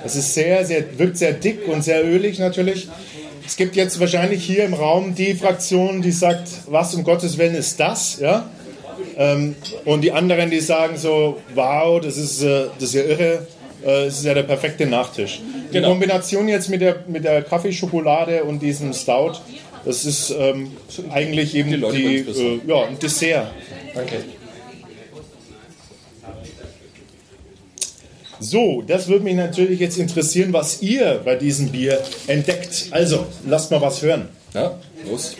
ist 0.04 0.34
sehr, 0.34 0.64
sehr, 0.64 0.98
wirkt 0.98 1.16
sehr 1.16 1.32
dick 1.32 1.66
und 1.68 1.82
sehr 1.82 2.04
ölig 2.04 2.38
natürlich. 2.38 2.88
Es 3.44 3.56
gibt 3.56 3.76
jetzt 3.76 4.00
wahrscheinlich 4.00 4.44
hier 4.44 4.64
im 4.64 4.74
Raum 4.74 5.14
die 5.14 5.34
Fraktion, 5.34 6.02
die 6.02 6.10
sagt, 6.10 6.48
was 6.66 6.94
um 6.94 7.04
Gottes 7.04 7.38
Willen 7.38 7.54
ist 7.54 7.78
das? 7.78 8.18
Ja? 8.20 8.50
Ähm, 9.16 9.54
und 9.84 10.02
die 10.02 10.12
anderen, 10.12 10.50
die 10.50 10.60
sagen 10.60 10.96
so, 10.96 11.38
wow, 11.54 12.00
das 12.00 12.16
ist, 12.16 12.42
äh, 12.42 12.66
das 12.78 12.90
ist 12.90 12.94
ja 12.94 13.02
irre, 13.04 13.46
äh, 13.84 14.04
das 14.06 14.18
ist 14.18 14.24
ja 14.24 14.34
der 14.34 14.42
perfekte 14.44 14.86
Nachtisch. 14.86 15.40
Die 15.68 15.72
Genau. 15.74 15.88
Kombination 15.90 16.48
jetzt 16.48 16.68
mit 16.68 16.80
der, 16.80 17.04
mit 17.08 17.24
der 17.24 17.42
Kaffeeschokolade 17.42 18.44
und 18.44 18.60
diesem 18.60 18.92
Stout, 18.92 19.32
das 19.84 20.04
ist 20.04 20.30
ähm, 20.30 20.72
eigentlich 21.10 21.54
eben 21.54 21.70
die, 21.70 21.76
Leute 21.76 22.26
wissen. 22.26 22.60
äh, 22.66 22.70
ja, 22.70 22.84
ein 22.86 22.98
Dessert. 22.98 23.46
Danke. 23.94 24.16
So, 28.38 28.82
das 28.86 29.08
würde 29.08 29.24
mich 29.24 29.34
natürlich 29.34 29.80
jetzt 29.80 29.96
interessieren, 29.98 30.52
was 30.52 30.82
ihr 30.82 31.20
bei 31.24 31.36
diesem 31.36 31.70
Bier 31.70 32.00
entdeckt. 32.26 32.88
Also, 32.90 33.26
lasst 33.46 33.70
mal 33.70 33.80
was 33.80 34.02
hören. 34.02 34.28
Ja, 34.52 34.78
los. 35.10 35.36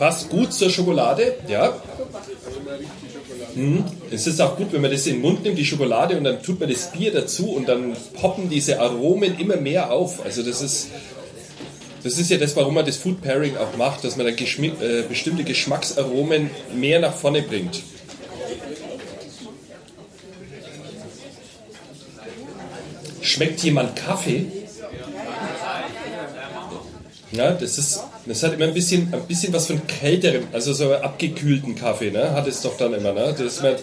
Passt 0.00 0.30
gut 0.30 0.54
zur 0.54 0.70
Schokolade, 0.70 1.34
ja. 1.46 1.74
Mhm. 3.54 3.84
Es 4.10 4.26
ist 4.26 4.40
auch 4.40 4.56
gut, 4.56 4.72
wenn 4.72 4.80
man 4.80 4.90
das 4.90 5.06
in 5.06 5.16
den 5.16 5.20
Mund 5.20 5.42
nimmt, 5.44 5.58
die 5.58 5.64
Schokolade, 5.66 6.16
und 6.16 6.24
dann 6.24 6.42
tut 6.42 6.58
man 6.58 6.70
das 6.70 6.90
Bier 6.90 7.12
dazu 7.12 7.50
und 7.50 7.68
dann 7.68 7.94
poppen 8.14 8.48
diese 8.48 8.80
Aromen 8.80 9.38
immer 9.38 9.56
mehr 9.56 9.92
auf. 9.92 10.24
Also 10.24 10.42
das 10.42 10.62
ist, 10.62 10.88
das 12.02 12.18
ist 12.18 12.30
ja 12.30 12.38
das, 12.38 12.56
warum 12.56 12.76
man 12.76 12.86
das 12.86 12.96
Food 12.96 13.20
Pairing 13.20 13.58
auch 13.58 13.76
macht, 13.76 14.02
dass 14.02 14.16
man 14.16 14.24
dann 14.24 14.36
geschmi- 14.36 14.80
äh, 14.82 15.02
bestimmte 15.06 15.44
Geschmacksaromen 15.44 16.48
mehr 16.74 16.98
nach 17.00 17.14
vorne 17.14 17.42
bringt. 17.42 17.82
Schmeckt 23.20 23.62
jemand 23.62 23.96
Kaffee? 23.96 24.46
Ja, 27.32 27.52
das 27.52 27.78
ist, 27.78 28.02
das 28.26 28.42
hat 28.42 28.54
immer 28.54 28.64
ein 28.64 28.74
bisschen, 28.74 29.14
ein 29.14 29.22
bisschen 29.22 29.52
was 29.52 29.68
von 29.68 29.86
kälterem, 29.86 30.48
also 30.52 30.72
so 30.72 30.92
abgekühlten 30.92 31.76
Kaffee, 31.76 32.10
ne? 32.10 32.32
Hat 32.32 32.48
es 32.48 32.60
doch 32.62 32.76
dann 32.76 32.92
immer, 32.92 33.12
ne? 33.12 33.34
Dass 33.38 33.62
man, 33.62 33.74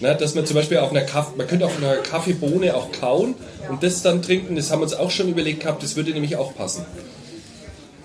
ne? 0.00 0.16
dass 0.16 0.34
man 0.34 0.46
zum 0.46 0.56
Beispiel 0.56 0.78
auf 0.78 0.90
einer 0.90 1.02
Kaffee, 1.02 1.36
man 1.36 1.46
könnte 1.46 1.66
auf 1.66 1.76
einer 1.76 1.96
Kaffeebohne 1.96 2.74
auch 2.74 2.92
kauen 2.92 3.34
und 3.68 3.82
das 3.82 4.00
dann 4.00 4.22
trinken. 4.22 4.56
Das 4.56 4.70
haben 4.70 4.80
wir 4.80 4.84
uns 4.84 4.94
auch 4.94 5.10
schon 5.10 5.28
überlegt 5.28 5.60
gehabt. 5.60 5.82
Das 5.82 5.96
würde 5.96 6.12
nämlich 6.12 6.36
auch 6.36 6.54
passen. 6.54 6.86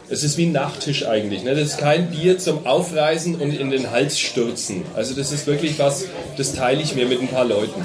Es 0.09 0.23
ist 0.23 0.37
wie 0.37 0.45
ein 0.45 0.51
Nachtisch 0.51 1.07
eigentlich. 1.07 1.43
Ne? 1.43 1.55
Das 1.55 1.69
ist 1.69 1.77
kein 1.77 2.11
Bier 2.11 2.37
zum 2.37 2.67
Aufreißen 2.67 3.35
und 3.35 3.51
in 3.53 3.71
den 3.71 3.91
Hals 3.91 4.19
stürzen. 4.19 4.83
Also 4.93 5.13
das 5.13 5.31
ist 5.31 5.47
wirklich 5.47 5.79
was, 5.79 6.03
das 6.35 6.53
teile 6.53 6.81
ich 6.81 6.95
mir 6.95 7.05
mit 7.05 7.21
ein 7.21 7.29
paar 7.29 7.45
Leuten. 7.45 7.81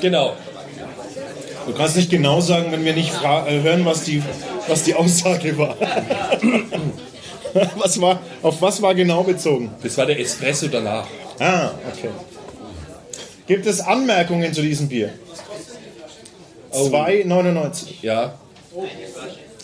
Genau. 0.00 0.36
Du 1.66 1.72
kannst 1.74 1.96
nicht 1.96 2.10
genau 2.10 2.40
sagen, 2.40 2.72
wenn 2.72 2.84
wir 2.84 2.94
nicht 2.94 3.12
äh, 3.22 3.60
hören, 3.60 3.84
was 3.84 4.04
die, 4.04 4.22
was 4.68 4.82
die 4.84 4.94
Aussage 4.94 5.56
war. 5.58 5.76
was 7.76 8.00
war. 8.00 8.20
Auf 8.42 8.60
was 8.60 8.82
war 8.82 8.94
genau 8.94 9.22
bezogen? 9.22 9.70
Das 9.82 9.96
war 9.98 10.06
der 10.06 10.18
Espresso 10.18 10.68
danach. 10.68 11.06
Ah, 11.38 11.70
okay. 11.90 12.10
Gibt 13.46 13.66
es 13.66 13.80
Anmerkungen 13.80 14.52
zu 14.52 14.62
diesem 14.62 14.88
Bier? 14.88 15.10
Oh. 16.70 16.86
2,99. 16.86 17.84
Ja. 18.02 18.34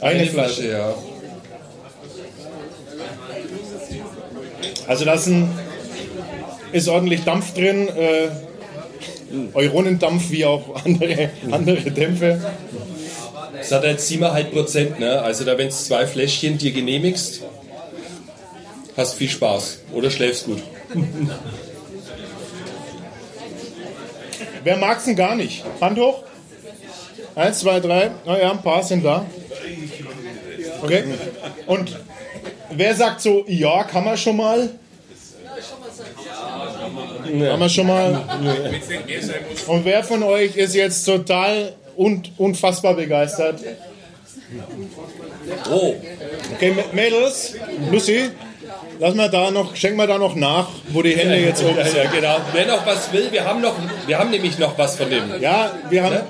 Eine, 0.01 0.21
Eine 0.21 0.27
Flasche. 0.27 0.63
Flasche, 0.63 0.71
ja. 0.71 0.95
Also 4.87 5.05
da 5.05 5.15
ist, 5.15 5.27
ein, 5.27 5.51
ist 6.73 6.89
ordentlich 6.89 7.25
Dampf 7.25 7.55
drin, 7.55 7.89
äh, 7.89 8.29
Euronendampf 9.55 10.31
wie 10.31 10.45
auch 10.45 10.85
andere, 10.85 11.31
andere 11.51 11.91
Dämpfe. 11.91 12.41
Das 13.53 13.73
hat 13.73 13.85
jetzt 13.85 14.11
7,5 14.11 14.45
Prozent, 14.45 15.01
ne? 15.01 15.21
Also 15.21 15.45
da, 15.45 15.59
wenn 15.59 15.69
du 15.69 15.75
zwei 15.75 16.07
Fläschchen 16.07 16.59
dir 16.59 16.73
genehmigst, 16.73 17.43
hast 18.97 19.15
viel 19.15 19.29
Spaß. 19.29 19.79
Oder 19.93 20.11
schläfst 20.11 20.47
gut. 20.47 20.63
Wer 24.65 24.77
mag's 24.77 25.05
denn 25.05 25.17
gar 25.17 25.35
nicht? 25.35 25.65
Hand 25.81 25.99
hoch. 25.99 26.25
Eins, 27.35 27.61
zwei, 27.61 27.81
drei. 27.81 28.11
Na 28.27 28.39
ja, 28.39 28.51
ein 28.51 28.63
paar 28.63 28.83
sind 28.83 29.05
da. 29.05 29.25
Okay. 30.83 31.05
Und 31.67 31.97
wer 32.71 32.95
sagt 32.95 33.21
so, 33.21 33.45
ja, 33.47 33.85
kann 33.85 34.05
man 34.05 34.17
schon 34.17 34.37
mal? 34.37 34.59
Kann 34.59 34.69
man 35.55 35.63
schon 35.63 35.81
mal? 35.81 36.78
Es 37.29 38.89
nicht 38.89 39.07
mehr 39.07 39.23
sein 39.23 39.37
muss. 39.51 39.63
Und 39.65 39.85
wer 39.85 40.03
von 40.05 40.23
euch 40.23 40.57
ist 40.57 40.75
jetzt 40.75 41.05
total 41.05 41.73
und 41.97 42.33
unfassbar 42.39 42.95
begeistert? 42.95 43.61
Oh. 45.71 45.95
Okay, 46.55 46.75
Mädels, 46.93 47.55
Lucy, 47.91 48.31
lass 48.99 49.15
mal 49.15 49.29
da 49.29 49.51
noch, 49.51 49.77
schenk 49.77 49.97
mal 49.97 50.07
da 50.07 50.19
noch 50.19 50.35
nach, 50.35 50.69
wo 50.89 51.03
die 51.03 51.17
Hände 51.17 51.37
jetzt 51.37 51.63
oben 51.63 51.83
sind. 51.85 51.97
ja, 51.97 52.11
genau. 52.11 52.37
Wer 52.53 52.67
noch 52.67 52.87
was 52.87 53.13
will, 53.13 53.31
wir 53.31 53.45
haben 53.45 53.61
noch, 53.61 53.75
wir 54.07 54.19
haben 54.19 54.31
nämlich 54.31 54.59
noch 54.59 54.77
was 54.79 54.97
von 54.97 55.11
dem. 55.11 55.41
Ja, 55.41 55.73
wir 55.91 56.03
haben. 56.03 56.21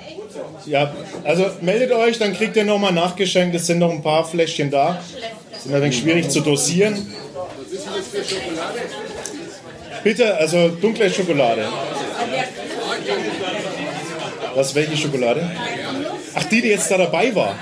Ja, 0.66 0.92
also 1.24 1.46
meldet 1.60 1.92
euch, 1.92 2.18
dann 2.18 2.34
kriegt 2.34 2.56
ihr 2.56 2.64
nochmal 2.64 2.92
nachgeschenkt. 2.92 3.54
Es 3.54 3.66
sind 3.66 3.78
noch 3.78 3.90
ein 3.90 4.02
paar 4.02 4.24
Fläschchen 4.24 4.70
da. 4.70 5.00
Sind 5.62 5.74
ein 5.74 5.82
wenig 5.82 5.98
schwierig 5.98 6.28
zu 6.30 6.40
dosieren. 6.40 6.94
Was 6.94 7.72
ist 7.72 7.86
denn 7.86 7.92
das 7.96 8.08
für 8.08 8.34
Schokolade? 8.34 8.80
Bitte, 10.02 10.36
also 10.36 10.68
dunkle 10.68 11.10
Schokolade. 11.10 11.62
Was, 14.54 14.74
welche 14.74 14.96
Schokolade? 14.96 15.50
Ach, 16.34 16.44
die, 16.44 16.62
die 16.62 16.68
jetzt 16.68 16.90
da 16.90 16.98
dabei 16.98 17.34
war. 17.34 17.54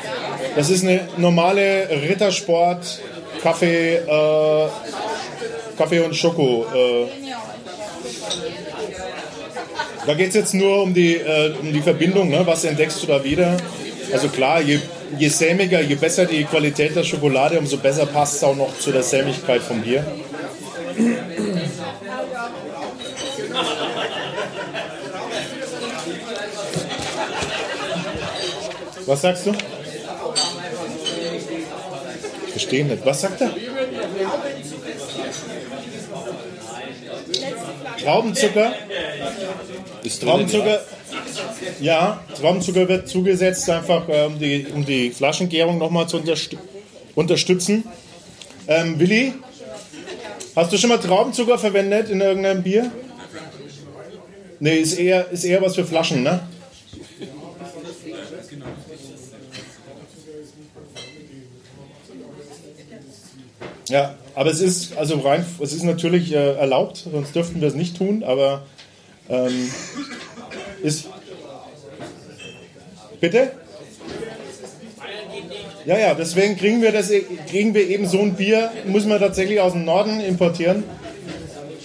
Das 0.55 0.71
ist 0.71 0.85
eine 0.85 1.09
normale 1.17 1.89
Rittersport 1.91 3.01
Kaffee, 3.43 3.97
äh, 3.97 4.69
Kaffee 5.77 6.01
und 6.01 6.17
Schoko. 6.17 6.67
Äh. 6.75 7.07
Da 10.07 10.15
geht 10.15 10.29
es 10.29 10.35
jetzt 10.35 10.55
nur 10.55 10.83
um 10.83 10.95
die, 10.95 11.17
äh, 11.17 11.53
um 11.61 11.73
die 11.73 11.83
Verbindung. 11.83 12.31
Ne? 12.31 12.43
Was 12.45 12.65
entdeckst 12.65 13.03
du 13.03 13.07
da 13.07 13.23
wieder? 13.23 13.57
Also 14.13 14.29
klar, 14.29 14.61
je, 14.61 14.79
je 15.19 15.29
sämiger, 15.29 15.81
je 15.81 15.97
besser 15.97 16.27
die 16.27 16.45
Qualität 16.45 16.95
der 16.95 17.05
Schokolade, 17.05 17.59
umso 17.59 17.77
besser 17.77 18.07
passt 18.07 18.37
es 18.37 18.45
auch 18.45 18.57
noch 18.57 18.79
zu 18.79 18.93
der 18.93 19.03
Sämigkeit 19.03 19.63
vom 19.63 19.83
Bier. 19.83 20.05
Was 29.07 29.23
sagst 29.23 29.47
du? 29.47 29.53
Ich 32.47 32.51
verstehe 32.51 32.85
nicht. 32.85 33.07
Was 33.07 33.21
sagt 33.21 33.41
er? 33.41 33.55
Traubenzucker? 38.03 38.73
Ist 40.03 40.23
Traubenzucker? 40.23 40.81
Ja, 41.81 42.21
Traubenzucker 42.39 42.89
wird 42.89 43.09
zugesetzt, 43.09 43.69
einfach 43.71 44.09
um 44.09 44.39
die, 44.39 44.67
um 44.75 44.85
die 44.85 45.11
Flaschengärung 45.11 45.79
nochmal 45.79 46.09
zu 46.09 46.19
unterstü 46.19 46.57
unterstützen. 47.15 47.85
Ähm, 48.69 48.99
Willi, 48.99 49.33
hast 50.55 50.73
du 50.73 50.77
schon 50.77 50.91
mal 50.91 50.99
Traubenzucker 50.99 51.59
verwendet 51.59 52.11
in 52.11 52.21
irgendeinem 52.21 52.63
Bier? 52.63 52.91
Nee, 54.59 54.77
ist 54.77 54.99
eher, 54.99 55.31
ist 55.31 55.45
eher 55.45 55.61
was 55.63 55.75
für 55.75 55.85
Flaschen, 55.85 56.23
ne? 56.23 56.41
Ja, 63.89 64.17
aber 64.35 64.51
es 64.51 64.61
ist 64.61 64.97
also 64.97 65.21
rein, 65.21 65.47
es 65.61 65.73
ist 65.73 65.85
natürlich 65.85 66.33
äh, 66.33 66.55
erlaubt, 66.55 67.05
sonst 67.11 67.35
dürften 67.35 67.61
wir 67.61 67.69
es 67.69 67.75
nicht 67.75 67.97
tun, 67.97 68.25
aber 68.25 68.67
ähm, 69.29 69.71
ist. 70.83 71.09
Bitte? 73.21 73.53
Ja, 75.87 75.99
ja, 75.99 76.15
deswegen 76.15 76.57
kriegen 76.57 76.83
wir, 76.83 76.91
das, 76.91 77.13
kriegen 77.49 77.73
wir 77.75 77.89
eben 77.89 78.09
so 78.09 78.19
ein 78.21 78.35
Bier, 78.35 78.73
müssen 78.87 79.09
wir 79.09 79.21
tatsächlich 79.21 79.61
aus 79.61 79.73
dem 79.73 79.85
Norden 79.85 80.21
importieren. 80.21 80.83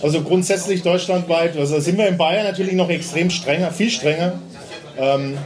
Also 0.01 0.21
grundsätzlich 0.21 0.81
deutschlandweit. 0.81 1.57
Also 1.57 1.79
sind 1.79 1.97
wir 1.97 2.07
in 2.07 2.17
Bayern 2.17 2.45
natürlich 2.45 2.73
noch 2.73 2.89
extrem 2.89 3.29
strenger, 3.29 3.71
viel 3.71 3.89
strenger. 3.89 4.39
Ähm, 4.97 5.37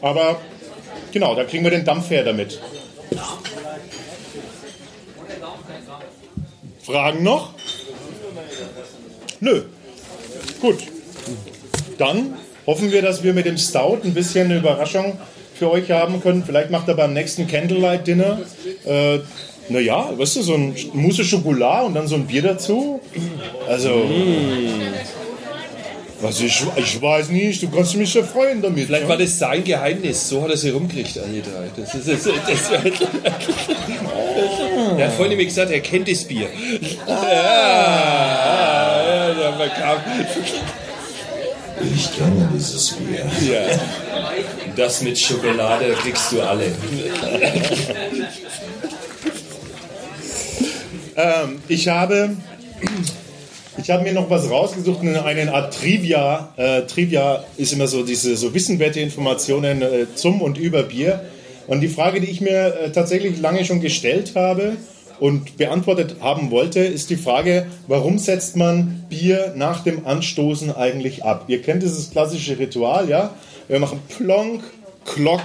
aber 0.00 0.40
genau, 1.12 1.34
da 1.34 1.44
kriegen 1.44 1.64
wir 1.64 1.70
den 1.70 1.84
Dampf 1.84 2.10
her 2.10 2.24
damit. 2.24 2.60
Fragen 6.82 7.22
noch? 7.22 7.52
Nö. 9.40 9.62
Gut. 10.60 10.78
Dann 11.98 12.34
hoffen 12.66 12.90
wir, 12.90 13.02
dass 13.02 13.22
wir 13.22 13.34
mit 13.34 13.46
dem 13.46 13.58
Stout 13.58 13.98
ein 14.04 14.14
bisschen 14.14 14.46
eine 14.46 14.58
Überraschung 14.58 15.18
für 15.54 15.70
euch 15.70 15.90
haben 15.90 16.22
können. 16.22 16.44
Vielleicht 16.44 16.70
macht 16.70 16.88
er 16.88 16.94
beim 16.94 17.12
nächsten 17.12 17.46
Candlelight 17.46 18.06
Dinner, 18.06 18.40
äh, 18.84 19.18
naja, 19.68 20.10
weißt 20.16 20.36
du, 20.36 20.42
so 20.42 20.54
ein 20.54 20.74
Mousse 20.92 21.24
Schokolade 21.24 21.86
und 21.86 21.94
dann 21.94 22.06
so 22.06 22.14
ein 22.14 22.26
Bier 22.26 22.42
dazu. 22.42 23.00
Also, 23.68 24.04
was 26.20 26.40
ich, 26.40 26.64
ich 26.76 27.00
weiß 27.00 27.28
nicht, 27.28 27.62
du 27.62 27.70
kannst 27.70 27.94
mich 27.96 28.12
ja 28.14 28.22
freuen 28.22 28.60
damit. 28.60 28.86
Vielleicht 28.86 29.04
ja? 29.04 29.08
war 29.08 29.16
das 29.16 29.38
sein 29.38 29.62
Geheimnis, 29.62 30.28
so 30.28 30.42
hat 30.42 30.50
er 30.50 30.56
sie 30.56 30.70
rumgekriegt, 30.70 31.16
alle 31.18 31.40
drei. 31.40 31.68
Das 31.76 31.94
ist, 31.94 32.08
das, 32.08 32.24
das, 32.24 32.70
das, 32.70 32.70
er 34.96 35.06
hat 35.06 35.12
vorhin 35.14 35.30
nämlich 35.30 35.48
gesagt, 35.48 35.70
er 35.70 35.80
kennt 35.80 36.10
das 36.10 36.24
Bier. 36.24 36.48
Ah, 37.06 39.02
ja, 39.04 39.40
ja, 39.40 39.50
man 39.52 39.68
kam. 39.68 39.98
Ich 41.94 42.16
kenne 42.16 42.48
dieses 42.54 42.90
Bier. 42.90 43.24
Ja. 43.48 43.78
Das 44.76 45.02
mit 45.02 45.18
Schokolade 45.18 45.94
kriegst 46.02 46.32
du 46.32 46.42
alle. 46.42 46.72
Ähm, 51.18 51.60
ich 51.66 51.88
habe, 51.88 52.36
ich 53.76 53.90
habe 53.90 54.04
mir 54.04 54.12
noch 54.12 54.30
was 54.30 54.48
rausgesucht, 54.48 55.00
eine, 55.00 55.52
Art 55.52 55.74
Trivia. 55.74 56.52
Äh, 56.56 56.82
Trivia 56.82 57.44
ist 57.56 57.72
immer 57.72 57.88
so 57.88 58.04
diese 58.04 58.36
so 58.36 58.54
wissenwerte 58.54 59.00
Informationen 59.00 59.82
äh, 59.82 60.06
zum 60.14 60.40
und 60.40 60.58
über 60.58 60.84
Bier. 60.84 61.24
Und 61.66 61.80
die 61.80 61.88
Frage, 61.88 62.20
die 62.20 62.30
ich 62.30 62.40
mir 62.40 62.72
äh, 62.78 62.92
tatsächlich 62.92 63.40
lange 63.40 63.64
schon 63.64 63.80
gestellt 63.80 64.36
habe 64.36 64.76
und 65.18 65.56
beantwortet 65.56 66.18
haben 66.20 66.52
wollte, 66.52 66.78
ist 66.78 67.10
die 67.10 67.16
Frage, 67.16 67.66
warum 67.88 68.18
setzt 68.18 68.54
man 68.54 69.04
Bier 69.08 69.54
nach 69.56 69.82
dem 69.82 70.06
Anstoßen 70.06 70.74
eigentlich 70.74 71.24
ab? 71.24 71.46
Ihr 71.48 71.62
kennt 71.62 71.82
dieses 71.82 72.12
klassische 72.12 72.60
Ritual, 72.60 73.08
ja? 73.08 73.34
Wir 73.66 73.80
machen 73.80 74.00
Plonk, 74.16 74.62
Klock, 75.04 75.42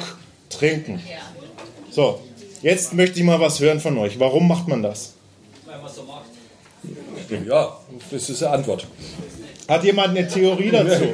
Trinken. 0.52 1.02
So, 1.90 2.20
jetzt 2.62 2.94
möchte 2.94 3.18
ich 3.18 3.26
mal 3.26 3.40
was 3.40 3.60
hören 3.60 3.80
von 3.80 3.98
euch. 3.98 4.20
Warum 4.20 4.48
macht 4.48 4.68
man 4.68 4.84
das? 4.84 5.13
Weil 5.74 5.82
man 5.82 5.92
so 5.92 6.04
macht. 6.04 7.46
Ja, 7.48 7.78
das 8.12 8.30
ist 8.30 8.44
eine 8.44 8.54
Antwort. 8.54 8.86
Hat 9.68 9.84
jemand 9.84 10.10
eine 10.10 10.28
Theorie 10.28 10.70
dazu? 10.70 11.14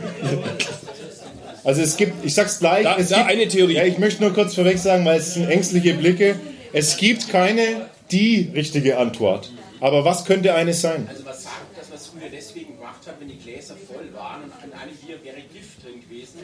Also 1.64 1.82
es 1.82 1.96
gibt, 1.96 2.26
ich 2.26 2.34
sag's 2.34 2.60
gleich, 2.60 2.84
Da- 2.84 2.98
es 2.98 3.10
da 3.10 3.18
gibt 3.18 3.30
eine 3.30 3.48
Theorie. 3.48 3.76
Ja, 3.76 3.84
ich 3.84 3.98
möchte 4.00 4.22
nur 4.24 4.34
kurz 4.34 4.56
vorweg 4.56 4.78
sagen, 4.80 5.06
weil 5.06 5.20
es 5.20 5.36
sind 5.36 5.48
ängstliche 5.50 5.94
Blicke. 5.94 6.36
Es 6.74 6.98
gibt 6.98 7.30
keine 7.30 7.88
die 8.12 8.52
richtige 8.54 8.98
Antwort. 8.98 9.52
Aber 9.80 10.04
was 10.04 10.26
könnte 10.26 10.54
eine 10.56 10.74
sein? 10.74 11.08
Also 11.10 11.24
man 11.24 11.34
sagt, 11.34 11.78
dass 11.78 11.88
man 11.90 11.98
es 11.98 12.08
früher 12.08 12.30
deswegen 12.30 12.76
gemacht 12.76 13.00
hat, 13.06 13.16
wenn 13.20 13.30
die 13.30 13.38
Gläser 13.38 13.76
voll 13.88 14.12
waren 14.14 14.44
und 14.44 14.52
in 14.66 14.74
einem 14.74 14.96
Bier 14.98 15.24
wäre 15.24 15.38
Gift 15.54 15.84
drin 15.84 16.02
gewesen 16.02 16.40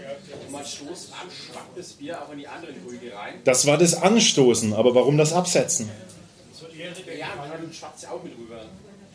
und 0.45 0.51
man 0.53 0.63
stoßt 0.65 1.11
an, 1.11 1.27
schwappt 1.29 1.77
das 1.77 1.87
Bier 1.93 2.21
auch 2.21 2.31
in 2.31 2.39
die 2.39 2.47
anderen 2.47 2.75
Krüge 2.85 3.13
rein. 3.13 3.35
Das 3.43 3.65
war 3.65 3.77
das 3.77 3.95
Anstoßen, 4.01 4.73
aber 4.73 4.95
warum 4.95 5.17
das 5.17 5.33
Absetzen? 5.33 5.89
Ja, 7.95 7.99
schwappt 7.99 7.99
es 7.99 8.05
auch 8.09 8.23
mit 8.23 8.33
rüber. 8.37 8.61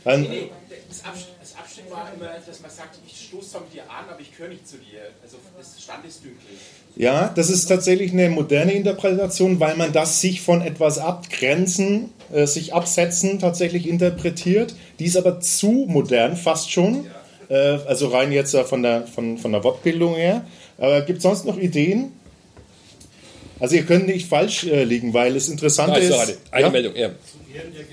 Dann- 0.05 0.23
nee, 0.23 0.29
nee, 0.29 0.51
das, 0.89 1.05
Abst 1.05 1.27
das 1.41 1.57
Abstück 1.57 1.91
war 1.91 2.11
immer, 2.15 2.29
dass 2.47 2.61
man 2.61 2.71
sagt, 2.71 2.99
ich 3.07 3.29
stoße 3.29 3.51
zwar 3.51 3.61
mit 3.63 3.75
dir 3.75 3.83
an, 3.83 4.09
aber 4.09 4.21
ich 4.21 4.33
gehöre 4.35 4.49
nicht 4.49 4.67
zu 4.67 4.77
dir. 4.79 5.01
Also 5.23 5.37
das 5.57 5.83
standesdünklich. 5.83 6.59
Ja, 6.97 7.31
das 7.35 7.51
ist 7.51 7.67
tatsächlich 7.67 8.13
eine 8.13 8.31
moderne 8.31 8.73
Interpretation, 8.73 9.61
weil 9.61 9.77
man 9.77 9.93
das 9.93 10.21
sich 10.21 10.41
von 10.41 10.63
etwas 10.63 10.99
abgrenzen, 10.99 12.13
äh, 12.33 12.47
sich 12.47 12.73
absetzen 12.73 13.39
tatsächlich 13.39 13.87
interpretiert. 13.87 14.75
Die 14.99 15.05
ist 15.05 15.17
aber 15.17 15.41
zu 15.41 15.85
modern, 15.87 16.37
fast 16.37 16.71
schon. 16.71 17.07
Äh, 17.51 17.55
also 17.55 18.09
rein 18.09 18.33
jetzt 18.33 18.55
äh, 18.55 18.65
von 18.65 18.83
der, 18.83 19.07
von, 19.07 19.37
von 19.37 19.53
der 19.53 19.63
Wortbildung 19.65 20.15
her. 20.15 20.47
Aber 20.79 21.03
gibt 21.03 21.19
es 21.19 21.25
sonst 21.25 21.45
noch 21.45 21.59
Ideen? 21.59 22.13
Also 23.59 23.77
ihr 23.77 23.85
könnt 23.85 24.07
nicht 24.07 24.27
falsch 24.27 24.65
äh, 24.65 24.85
liegen, 24.85 25.13
weil 25.13 25.37
es 25.37 25.51
interessant 25.51 25.95
ist 25.99 26.09
ist. 26.09 26.15
eine, 26.19 26.37
eine 26.51 26.63
ja, 26.63 26.71
Meldung, 26.71 26.97
ja. 26.97 27.09
Zu 27.09 27.55
Ehren 27.55 27.75
der 27.75 27.85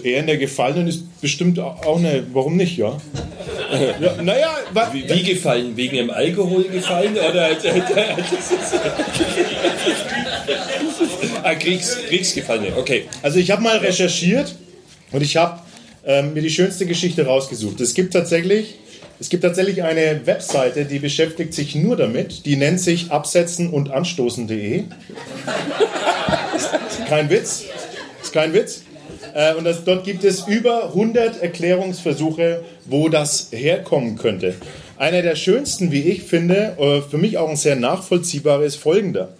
Gefallenen 0.00 0.88
ist 0.88 1.20
bestimmt 1.20 1.58
auch 1.58 1.96
eine. 1.96 2.24
Warum 2.32 2.56
nicht, 2.56 2.76
ja? 2.78 2.96
ja 4.00 4.22
naja, 4.22 4.56
wie, 4.92 5.08
wie 5.08 5.22
gefallen? 5.22 5.76
Wegen 5.76 5.96
dem 5.96 6.10
Alkohol 6.10 6.64
gefallen? 6.64 7.12
Oder 7.12 7.50
ah, 11.42 11.54
Kriegs, 11.54 11.98
Kriegsgefallene, 12.08 12.76
okay. 12.76 13.04
Also 13.22 13.38
ich 13.38 13.50
habe 13.50 13.62
mal 13.62 13.78
recherchiert 13.78 14.54
und 15.12 15.22
ich 15.22 15.36
habe 15.36 15.60
ähm, 16.04 16.34
mir 16.34 16.42
die 16.42 16.50
schönste 16.50 16.86
Geschichte 16.86 17.26
rausgesucht. 17.26 17.80
Es 17.80 17.94
gibt 17.94 18.12
tatsächlich, 18.12 18.76
es 19.20 19.28
gibt 19.28 19.42
tatsächlich 19.44 19.82
eine 19.82 20.26
Webseite, 20.26 20.84
die 20.84 20.98
beschäftigt 20.98 21.54
sich 21.54 21.74
nur 21.74 21.96
damit. 21.96 22.46
Die 22.46 22.56
nennt 22.56 22.80
sich 22.80 23.10
absetzen 23.10 23.70
und 23.70 23.90
anstoßen.de. 23.90 24.84
kein 27.08 27.30
Witz. 27.30 27.64
Ist 28.22 28.32
kein 28.32 28.52
Witz. 28.52 28.82
Äh, 29.34 29.54
und 29.54 29.64
das, 29.64 29.84
dort 29.84 30.04
gibt 30.04 30.24
es 30.24 30.46
über 30.46 30.86
100 30.86 31.42
Erklärungsversuche, 31.42 32.62
wo 32.86 33.08
das 33.08 33.48
herkommen 33.50 34.16
könnte. 34.16 34.54
Einer 34.96 35.22
der 35.22 35.36
schönsten, 35.36 35.90
wie 35.90 36.02
ich 36.02 36.22
finde, 36.22 36.76
äh, 36.78 37.00
für 37.02 37.18
mich 37.18 37.38
auch 37.38 37.48
ein 37.48 37.56
sehr 37.56 37.76
nachvollziehbarer, 37.76 38.64
ist 38.64 38.76
folgender. 38.76 39.30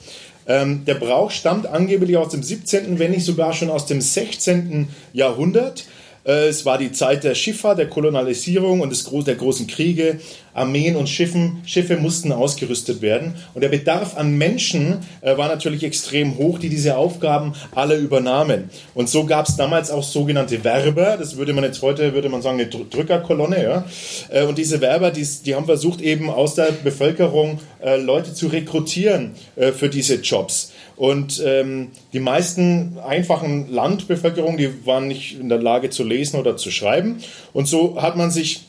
Ähm, 0.47 0.85
der 0.86 0.94
Brauch 0.94 1.31
stammt 1.31 1.66
angeblich 1.66 2.16
aus 2.16 2.31
dem 2.31 2.43
17., 2.43 2.98
wenn 2.98 3.12
nicht 3.12 3.24
sogar 3.24 3.52
schon 3.52 3.70
aus 3.70 3.86
dem 3.86 4.01
16. 4.01 4.89
Jahrhundert. 5.12 5.85
Äh, 6.24 6.48
es 6.48 6.66
war 6.66 6.78
die 6.78 6.93
Zeit 6.93 7.24
der 7.24 7.35
Schifffahrt, 7.35 7.78
der 7.78 7.89
Kolonialisierung 7.89 8.81
und 8.81 8.90
des, 8.90 9.09
der 9.24 9.35
großen 9.35 9.66
Kriege. 9.66 10.19
Armeen 10.55 10.97
und 10.97 11.09
Schiffen, 11.09 11.62
Schiffe 11.65 11.97
mussten 11.97 12.33
ausgerüstet 12.33 13.03
werden. 13.03 13.35
Und 13.55 13.62
der 13.62 13.69
Bedarf 13.69 14.16
an 14.16 14.37
Menschen 14.37 14.99
äh, 15.20 15.37
war 15.37 15.49
natürlich 15.49 15.83
extrem 15.83 16.37
hoch, 16.39 16.59
die 16.59 16.69
diese 16.69 16.97
Aufgaben 16.97 17.55
alle 17.74 17.97
übernahmen. 17.97 18.70
Und 18.95 19.09
so 19.09 19.24
gab 19.24 19.49
es 19.49 19.57
damals 19.57 19.91
auch 19.91 20.03
sogenannte 20.03 20.62
Werber. 20.65 21.16
Das 21.16 21.37
würde 21.37 21.53
man 21.53 21.65
jetzt 21.65 21.83
heute, 21.83 22.15
würde 22.15 22.29
man 22.29 22.43
sagen, 22.43 22.61
eine 22.61 22.69
Drückerkolonne. 22.69 23.62
Ja? 23.62 23.85
Äh, 24.29 24.45
und 24.45 24.59
diese 24.59 24.81
Werber, 24.81 25.11
die, 25.11 25.27
die 25.45 25.55
haben 25.55 25.66
versucht, 25.66 26.01
eben 26.01 26.31
aus 26.31 26.55
der 26.55 26.73
Bevölkerung 26.73 27.61
äh, 27.83 27.97
Leute 27.97 28.35
zu 28.35 28.49
rekrutieren 28.49 29.33
äh, 29.57 29.73
für 29.73 29.89
diese 29.89 30.16
Jobs. 30.16 30.73
Und 30.97 31.43
ähm, 31.45 31.89
die 32.12 32.20
meisten 32.20 32.99
einfachen 33.05 33.73
Landbevölkerung, 33.73 34.57
die 34.57 34.87
waren 34.87 35.09
nicht 35.09 35.41
in 35.41 35.49
der 35.49 35.59
Lage 35.59 35.91
zu 35.91 36.05
lesen 36.05 36.39
oder 36.39 36.57
zu 36.57 36.70
schreiben. 36.70 37.19
Und 37.53 37.66
so 37.66 38.01
hat 38.01 38.16
man 38.16 38.31
sich 38.31 38.66